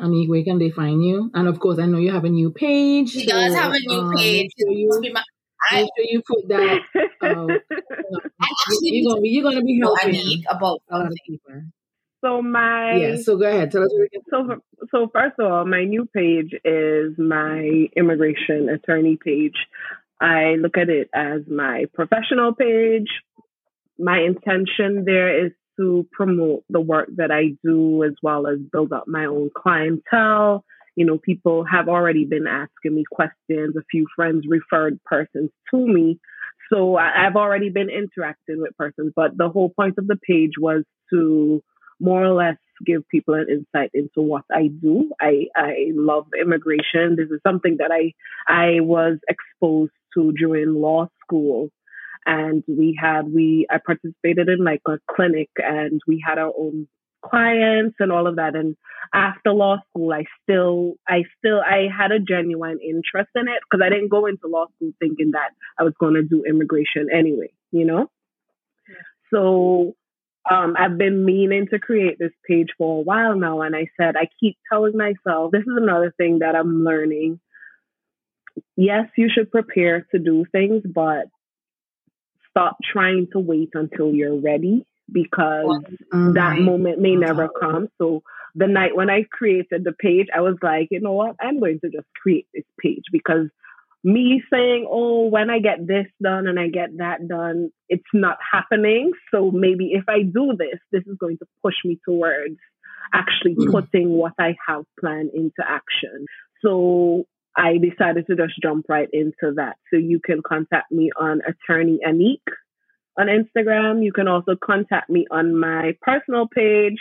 I 0.00 0.06
mean, 0.06 0.28
where 0.28 0.44
can 0.44 0.58
they 0.58 0.70
find 0.70 1.04
you? 1.04 1.28
And 1.34 1.48
of 1.48 1.58
course, 1.58 1.80
I 1.80 1.86
know 1.86 1.98
you 1.98 2.12
have 2.12 2.24
a 2.24 2.28
new 2.28 2.52
page. 2.52 3.12
He 3.12 3.26
so, 3.26 3.34
does 3.34 3.52
have 3.54 3.72
a 3.72 3.80
new 3.80 3.98
um, 3.98 4.14
page. 4.14 4.52
So 4.56 4.70
you, 4.70 5.12
Make 5.70 5.88
sure 5.96 6.06
you 6.08 6.22
put 6.26 6.48
that. 6.48 6.80
Um, 7.22 7.48
you're, 8.80 9.08
gonna 9.08 9.20
be, 9.20 9.28
you're 9.28 9.44
gonna 9.44 9.62
be 9.62 9.80
helping 9.80 10.42
about 10.50 10.82
a 10.90 10.98
lot 10.98 11.06
of 11.06 11.16
people. 11.24 11.62
So 12.24 12.42
my 12.42 12.96
yeah. 12.96 13.16
So 13.16 13.36
go 13.36 13.46
ahead. 13.46 13.70
Tell 13.70 13.84
us. 13.84 13.90
So 14.28 14.60
so 14.90 15.08
first 15.12 15.38
of 15.38 15.50
all, 15.50 15.64
my 15.64 15.84
new 15.84 16.08
page 16.12 16.52
is 16.64 17.16
my 17.16 17.88
immigration 17.96 18.68
attorney 18.68 19.18
page. 19.22 19.54
I 20.20 20.54
look 20.58 20.76
at 20.76 20.88
it 20.88 21.10
as 21.14 21.42
my 21.48 21.86
professional 21.94 22.54
page. 22.54 23.08
My 23.98 24.18
intention 24.18 25.04
there 25.04 25.46
is 25.46 25.52
to 25.78 26.06
promote 26.12 26.64
the 26.70 26.80
work 26.80 27.08
that 27.16 27.30
I 27.30 27.56
do 27.64 28.04
as 28.04 28.12
well 28.22 28.46
as 28.46 28.58
build 28.58 28.92
up 28.92 29.08
my 29.08 29.26
own 29.26 29.50
clientele 29.56 30.64
you 30.96 31.06
know, 31.06 31.18
people 31.18 31.64
have 31.64 31.88
already 31.88 32.24
been 32.24 32.46
asking 32.46 32.94
me 32.94 33.04
questions. 33.10 33.76
A 33.76 33.84
few 33.90 34.06
friends 34.14 34.44
referred 34.48 35.02
persons 35.04 35.50
to 35.70 35.86
me. 35.86 36.18
So 36.72 36.96
I, 36.96 37.24
have 37.24 37.36
already 37.36 37.70
been 37.70 37.90
interacting 37.90 38.60
with 38.60 38.76
persons, 38.76 39.12
but 39.14 39.36
the 39.36 39.48
whole 39.48 39.70
point 39.70 39.94
of 39.98 40.06
the 40.06 40.16
page 40.16 40.52
was 40.58 40.84
to 41.10 41.62
more 42.00 42.24
or 42.24 42.34
less 42.34 42.56
give 42.84 43.08
people 43.08 43.34
an 43.34 43.46
insight 43.48 43.90
into 43.94 44.20
what 44.20 44.44
I 44.50 44.68
do. 44.68 45.10
I, 45.20 45.46
I 45.54 45.90
love 45.94 46.26
immigration. 46.40 47.16
This 47.16 47.30
is 47.30 47.40
something 47.46 47.76
that 47.78 47.90
I, 47.92 48.12
I 48.48 48.80
was 48.80 49.18
exposed 49.28 49.92
to 50.14 50.32
during 50.32 50.74
law 50.74 51.08
school. 51.22 51.68
And 52.24 52.62
we 52.66 52.98
had, 53.00 53.32
we, 53.32 53.66
I 53.70 53.78
participated 53.84 54.48
in 54.48 54.64
like 54.64 54.82
a 54.86 54.98
clinic 55.10 55.50
and 55.58 56.00
we 56.06 56.22
had 56.26 56.38
our 56.38 56.52
own 56.58 56.88
clients 57.22 57.96
and 57.98 58.12
all 58.12 58.26
of 58.26 58.36
that. 58.36 58.54
And 58.54 58.76
after 59.14 59.52
law 59.52 59.78
school, 59.88 60.12
I 60.12 60.24
still, 60.42 60.94
I 61.08 61.24
still, 61.38 61.60
I 61.60 61.88
had 61.96 62.12
a 62.12 62.18
genuine 62.18 62.78
interest 62.80 63.30
in 63.34 63.48
it 63.48 63.60
because 63.62 63.84
I 63.84 63.88
didn't 63.88 64.08
go 64.08 64.26
into 64.26 64.46
law 64.46 64.66
school 64.76 64.92
thinking 64.98 65.32
that 65.32 65.50
I 65.78 65.84
was 65.84 65.94
going 65.98 66.14
to 66.14 66.22
do 66.22 66.44
immigration 66.48 67.08
anyway, 67.14 67.50
you 67.70 67.84
know? 67.84 68.10
So, 69.32 69.94
um, 70.50 70.74
I've 70.76 70.98
been 70.98 71.24
meaning 71.24 71.68
to 71.70 71.78
create 71.78 72.18
this 72.18 72.32
page 72.48 72.70
for 72.76 72.98
a 72.98 73.02
while 73.02 73.36
now. 73.38 73.60
And 73.60 73.76
I 73.76 73.86
said, 73.96 74.16
I 74.16 74.28
keep 74.40 74.58
telling 74.70 74.96
myself, 74.96 75.52
this 75.52 75.62
is 75.62 75.76
another 75.76 76.12
thing 76.16 76.40
that 76.40 76.56
I'm 76.56 76.84
learning. 76.84 77.38
Yes, 78.76 79.06
you 79.16 79.28
should 79.32 79.52
prepare 79.52 80.06
to 80.10 80.18
do 80.18 80.44
things, 80.50 80.82
but 80.84 81.26
stop 82.50 82.76
trying 82.92 83.28
to 83.32 83.38
wait 83.38 83.70
until 83.74 84.12
you're 84.12 84.40
ready 84.40 84.84
because 85.12 85.82
mm-hmm. 86.12 86.32
that 86.32 86.58
moment 86.58 87.00
may 87.00 87.14
never 87.14 87.48
come. 87.48 87.88
So 87.98 88.22
the 88.54 88.66
night 88.66 88.94
when 88.94 89.10
I 89.10 89.24
created 89.30 89.84
the 89.84 89.92
page, 89.92 90.26
I 90.34 90.40
was 90.40 90.56
like, 90.62 90.88
you 90.90 91.00
know 91.00 91.12
what? 91.12 91.36
I'm 91.40 91.60
going 91.60 91.80
to 91.80 91.90
just 91.90 92.06
create 92.20 92.46
this 92.52 92.64
page 92.80 93.04
because 93.10 93.48
me 94.04 94.42
saying, 94.52 94.86
oh, 94.90 95.28
when 95.28 95.48
I 95.48 95.60
get 95.60 95.86
this 95.86 96.06
done 96.22 96.46
and 96.48 96.58
I 96.58 96.68
get 96.68 96.96
that 96.98 97.28
done, 97.28 97.70
it's 97.88 98.02
not 98.12 98.38
happening. 98.52 99.12
So 99.32 99.50
maybe 99.50 99.92
if 99.92 100.04
I 100.08 100.22
do 100.22 100.54
this, 100.58 100.80
this 100.90 101.02
is 101.06 101.16
going 101.18 101.38
to 101.38 101.46
push 101.62 101.76
me 101.84 101.98
towards 102.04 102.56
actually 103.14 103.54
mm. 103.54 103.70
putting 103.70 104.10
what 104.10 104.32
I 104.38 104.56
have 104.66 104.84
planned 104.98 105.30
into 105.34 105.62
action. 105.64 106.26
So 106.64 107.24
I 107.56 107.78
decided 107.78 108.26
to 108.26 108.36
just 108.36 108.54
jump 108.60 108.86
right 108.88 109.08
into 109.12 109.54
that. 109.56 109.76
So 109.92 109.98
you 109.98 110.20
can 110.24 110.42
contact 110.46 110.90
me 110.90 111.10
on 111.18 111.40
Attorney 111.46 112.00
Anique 112.06 112.52
on 113.18 113.26
Instagram. 113.26 114.04
You 114.04 114.12
can 114.12 114.28
also 114.28 114.56
contact 114.62 115.10
me 115.10 115.26
on 115.30 115.58
my 115.58 115.96
personal 116.02 116.46
page. 116.46 116.98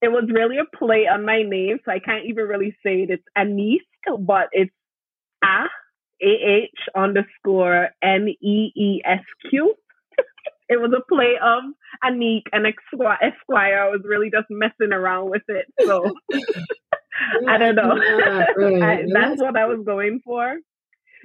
It 0.00 0.08
was 0.08 0.24
really 0.32 0.58
a 0.58 0.76
play 0.76 1.06
on 1.06 1.24
my 1.24 1.42
name, 1.42 1.78
so 1.84 1.92
I 1.92 2.00
can't 2.00 2.26
even 2.26 2.46
really 2.46 2.76
say 2.84 3.02
it. 3.02 3.10
It's 3.10 3.24
Anis, 3.36 3.82
but 4.18 4.48
it's 4.52 4.72
A 5.44 5.66
A 6.22 6.26
H 6.26 6.78
underscore 6.96 7.90
N 8.02 8.28
E 8.28 8.72
E 8.74 9.02
S 9.04 9.24
Q. 9.48 9.74
It 10.68 10.80
was 10.80 10.92
a 10.96 11.04
play 11.06 11.34
of 11.42 11.64
Anique 12.02 12.46
and 12.50 12.66
Esquire. 12.66 13.78
I 13.78 13.90
was 13.90 14.00
really 14.06 14.30
just 14.30 14.46
messing 14.48 14.90
around 14.90 15.28
with 15.28 15.42
it. 15.48 15.66
So 15.84 16.14
I 17.48 17.58
don't 17.58 17.74
know. 17.74 17.96
Yeah, 17.96 18.44
right. 18.56 18.82
I, 18.82 19.04
that's 19.12 19.40
what 19.40 19.56
I 19.56 19.66
was 19.66 19.80
going 19.84 20.20
for. 20.24 20.56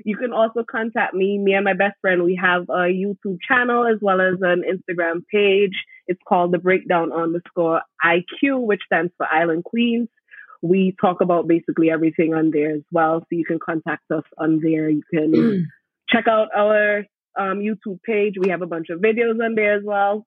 You 0.06 0.18
can 0.18 0.34
also 0.34 0.64
contact 0.70 1.14
me. 1.14 1.38
Me 1.38 1.54
and 1.54 1.66
my 1.66 1.74
best 1.74 1.96
friend, 2.02 2.24
we 2.24 2.40
have 2.42 2.64
a 2.70 2.88
YouTube 2.90 3.38
channel 3.48 3.86
as 3.86 4.00
well 4.02 4.22
as 4.22 4.36
an 4.42 4.64
Instagram 4.64 5.22
page. 5.32 5.74
It's 6.08 6.22
called 6.28 6.52
the 6.52 6.60
Breakdown 6.60 7.12
underscore 7.12 7.82
IQ, 8.04 8.66
which 8.66 8.82
stands 8.86 9.12
for 9.18 9.26
Island 9.26 9.64
Queens. 9.64 10.10
We 10.62 10.96
talk 11.00 11.22
about 11.22 11.48
basically 11.48 11.92
everything 11.92 12.34
on 12.34 12.52
there 12.52 12.72
as 12.72 12.82
well. 12.92 13.20
So 13.22 13.28
you 13.32 13.46
can 13.46 13.60
contact 13.64 14.10
us 14.12 14.24
on 14.38 14.60
there. 14.62 14.90
You 14.90 15.04
can 15.14 15.68
check 16.10 16.28
out 16.28 16.50
our 16.56 17.06
um, 17.38 17.60
YouTube 17.60 18.02
page. 18.04 18.36
We 18.40 18.50
have 18.50 18.62
a 18.62 18.68
bunch 18.68 18.90
of 18.90 19.00
videos 19.00 19.44
on 19.44 19.56
there 19.56 19.78
as 19.78 19.84
well. 19.84 20.26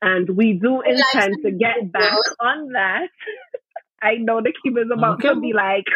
And 0.00 0.28
we 0.36 0.54
do 0.54 0.80
intend 0.80 1.36
to 1.44 1.50
get 1.50 1.90
back 1.92 2.18
on 2.40 2.72
that. 2.72 3.08
I 4.02 4.14
know 4.14 4.40
the 4.40 4.52
keep 4.62 4.78
is 4.78 4.90
about 4.92 5.24
okay. 5.24 5.34
to 5.34 5.40
be 5.40 5.52
like, 5.52 5.86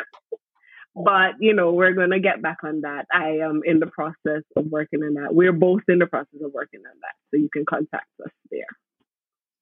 but 0.95 1.35
you 1.41 1.55
know, 1.55 1.73
we're 1.73 1.93
gonna 1.93 2.21
get 2.21 2.43
back 2.43 2.59
on 2.65 2.83
that. 2.83 3.07
I 3.13 3.39
am 3.43 3.63
in 3.65 3.81
the 3.81 3.87
process 3.87 4.43
of 4.57 4.67
working 4.67 5.03
on 5.03 5.15
that. 5.15 5.35
We're 5.35 5.53
both 5.53 5.83
in 5.89 5.99
the 5.99 6.07
process 6.07 6.41
of 6.45 6.53
working 6.53 6.81
on 6.81 6.97
that. 7.01 7.15
So 7.31 7.41
you 7.41 7.49
can 7.53 7.65
contact 7.65 8.09
us 8.25 8.33
there. 8.51 8.67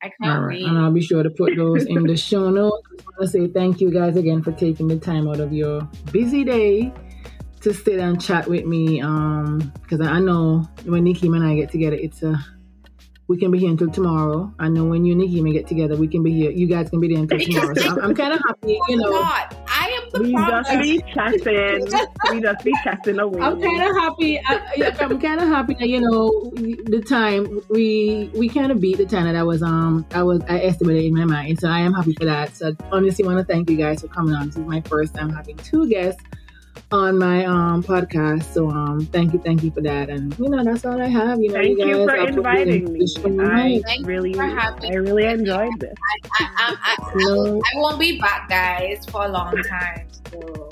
I 0.03 0.11
can't 0.21 0.39
All 0.39 0.47
right. 0.47 0.63
And 0.63 0.79
I'll 0.79 0.93
be 0.93 1.03
sure 1.03 1.23
to 1.23 1.31
put 1.31 1.57
those 1.57 1.85
in 1.85 2.05
the 2.05 2.17
show 2.29 2.51
notes. 2.51 2.89
I 3.01 3.03
want 3.05 3.21
to 3.21 3.29
say 3.29 3.49
thank 3.49 3.81
you 3.81 3.91
guys 3.91 4.17
again 4.17 4.43
for 4.43 4.53
taking 4.53 4.89
the 4.89 4.99
time 4.99 5.29
out 5.29 5.41
of 5.41 5.53
your 5.53 5.83
busy 6.11 6.43
day 6.43 6.93
to 7.61 7.75
sit 7.75 8.01
and 8.01 8.21
chat 8.21 8.49
with 8.49 8.65
me. 8.65 9.01
Um, 9.03 9.73
because 9.83 10.01
I 10.01 10.19
know 10.19 10.69
when 10.85 11.05
Nikki 11.05 11.27
and 11.27 11.45
I 11.45 11.55
get 11.55 11.71
together, 11.71 11.97
it's 11.97 12.23
a 12.23 12.43
we 13.29 13.39
can 13.39 13.53
be 13.53 13.61
here 13.61 13.71
until 13.71 13.89
tomorrow. 13.89 14.53
I 14.59 14.69
know 14.69 14.85
when 14.85 15.05
you 15.05 15.13
and 15.13 15.21
Nikki 15.21 15.41
may 15.41 15.53
get 15.53 15.69
together, 15.69 15.97
we 15.97 16.09
can 16.09 16.25
be 16.25 16.33
here. 16.33 16.51
You 16.51 16.67
guys 16.67 16.91
can 16.91 16.99
be 16.99 17.07
there 17.07 17.19
until 17.19 17.39
tomorrow. 17.41 17.75
So 17.75 17.91
I'm, 17.91 17.99
I'm 18.01 18.15
kind 18.15 18.33
of 18.33 18.41
happy, 18.45 18.81
you 18.89 18.97
know. 19.01 19.11
God, 19.13 19.23
I 19.23 19.57
am 19.59 19.60
the 20.13 20.23
we 20.23 20.33
problem. 20.33 20.65
just 20.65 20.81
be 20.81 21.03
chatting. 21.13 21.87
we 22.31 22.41
just 22.41 22.65
be 22.65 22.73
chatting 22.85 23.19
away. 23.19 23.41
I'm 23.41 23.61
kind 23.61 23.83
of 23.83 23.97
happy. 23.97 24.39
I, 24.39 24.95
am 25.01 25.21
kind 25.21 25.41
of 25.41 25.49
happy 25.49 25.75
that 25.75 25.89
you 25.89 26.01
know 26.01 26.51
the 26.55 27.05
time 27.07 27.61
we 27.69 28.31
we 28.35 28.49
kind 28.49 28.73
of 28.73 28.81
beat 28.81 28.99
the 28.99 29.07
time 29.07 29.25
that 29.25 29.37
I 29.37 29.43
was 29.43 29.63
um 29.63 30.07
I 30.13 30.23
was 30.23 30.43
I 30.49 30.61
estimated 30.61 31.05
in 31.05 31.15
my 31.15 31.25
mind. 31.25 31.61
So 31.61 31.69
I 31.69 31.81
am 31.81 31.95
happy 31.95 32.15
for 32.15 32.25
that. 32.25 32.55
So 32.55 32.75
honestly, 32.93 33.25
want 33.25 33.39
to 33.39 33.45
thank 33.45 33.71
you 33.71 33.77
guys 33.77 34.01
for 34.01 34.09
coming 34.09 34.35
on. 34.35 34.47
This 34.47 34.57
is 34.57 34.67
my 34.67 34.81
first 34.83 35.15
time 35.15 35.31
having 35.31 35.57
two 35.59 35.89
guests 35.89 36.23
on 36.93 37.19
my 37.19 37.45
um 37.45 37.83
podcast. 37.83 38.45
So 38.53 38.69
um 38.71 39.07
thank 39.07 39.33
you, 39.33 39.41
thank 39.41 39.63
you 39.63 39.71
for 39.71 39.81
that. 39.83 40.09
And 40.09 40.37
you 40.39 40.49
know, 40.49 40.65
that's 40.65 40.85
all 40.85 41.01
I 41.01 41.09
have. 41.09 41.41
You 41.41 41.49
know, 41.49 41.55
thank 41.55 41.79
you, 41.79 41.87
you 41.87 42.07
for 42.07 42.17
inviting 42.17 42.93
me. 42.93 43.07
I 43.41 43.81
really 44.03 44.39
I 44.39 44.95
really 44.95 45.27
enjoyed 45.27 45.79
this. 45.79 45.95
I, 46.41 46.49
I, 46.59 46.77
I, 46.81 47.13
no. 47.17 47.63
I, 47.65 47.79
won't 47.79 48.01
be 48.01 48.21
back 48.21 48.49
guys 48.49 49.05
for 49.07 49.25
a 49.25 49.29
long 49.29 49.63
time. 49.63 50.07
So 50.33 50.71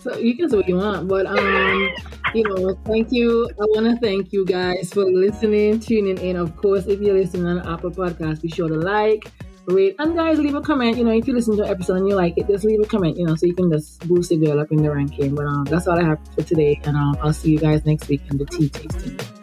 so 0.00 0.16
you 0.16 0.34
can 0.34 0.48
say 0.48 0.56
what 0.56 0.68
you 0.68 0.76
want, 0.76 1.08
but 1.08 1.26
um, 1.26 1.94
you 2.34 2.42
know, 2.44 2.74
thank 2.86 3.12
you. 3.12 3.50
I 3.60 3.64
want 3.66 3.84
to 3.84 3.96
thank 3.96 4.32
you 4.32 4.46
guys 4.46 4.90
for 4.94 5.04
listening, 5.04 5.78
tuning 5.78 6.16
in. 6.16 6.36
Of 6.36 6.56
course, 6.56 6.86
if 6.86 7.00
you're 7.00 7.12
listening 7.12 7.46
on 7.46 7.68
Apple 7.68 7.90
Podcast, 7.90 8.40
be 8.40 8.48
sure 8.48 8.68
to 8.68 8.76
like, 8.76 9.30
rate, 9.66 9.96
and 9.98 10.14
guys, 10.14 10.38
leave 10.38 10.54
a 10.54 10.60
comment. 10.60 10.96
You 10.96 11.04
know, 11.04 11.12
if 11.12 11.26
you 11.26 11.34
listen 11.34 11.56
to 11.56 11.64
an 11.64 11.70
episode 11.70 11.96
and 11.96 12.08
you 12.08 12.14
like 12.14 12.34
it, 12.36 12.46
just 12.46 12.64
leave 12.64 12.80
a 12.80 12.86
comment. 12.86 13.16
You 13.16 13.26
know, 13.26 13.34
so 13.34 13.46
you 13.46 13.54
can 13.54 13.70
just 13.70 14.06
boost 14.06 14.30
the 14.30 14.36
girl 14.36 14.60
up 14.60 14.70
in 14.70 14.82
the 14.82 14.90
ranking. 14.90 15.34
But 15.34 15.46
um, 15.46 15.64
that's 15.64 15.86
all 15.86 15.98
I 15.98 16.04
have 16.04 16.18
for 16.34 16.42
today, 16.42 16.80
and 16.84 16.96
um, 16.96 17.16
I'll 17.22 17.32
see 17.32 17.50
you 17.50 17.58
guys 17.58 17.84
next 17.84 18.08
week 18.08 18.22
in 18.30 18.38
the 18.38 18.46
tea 18.46 18.68
tasting. 18.68 19.39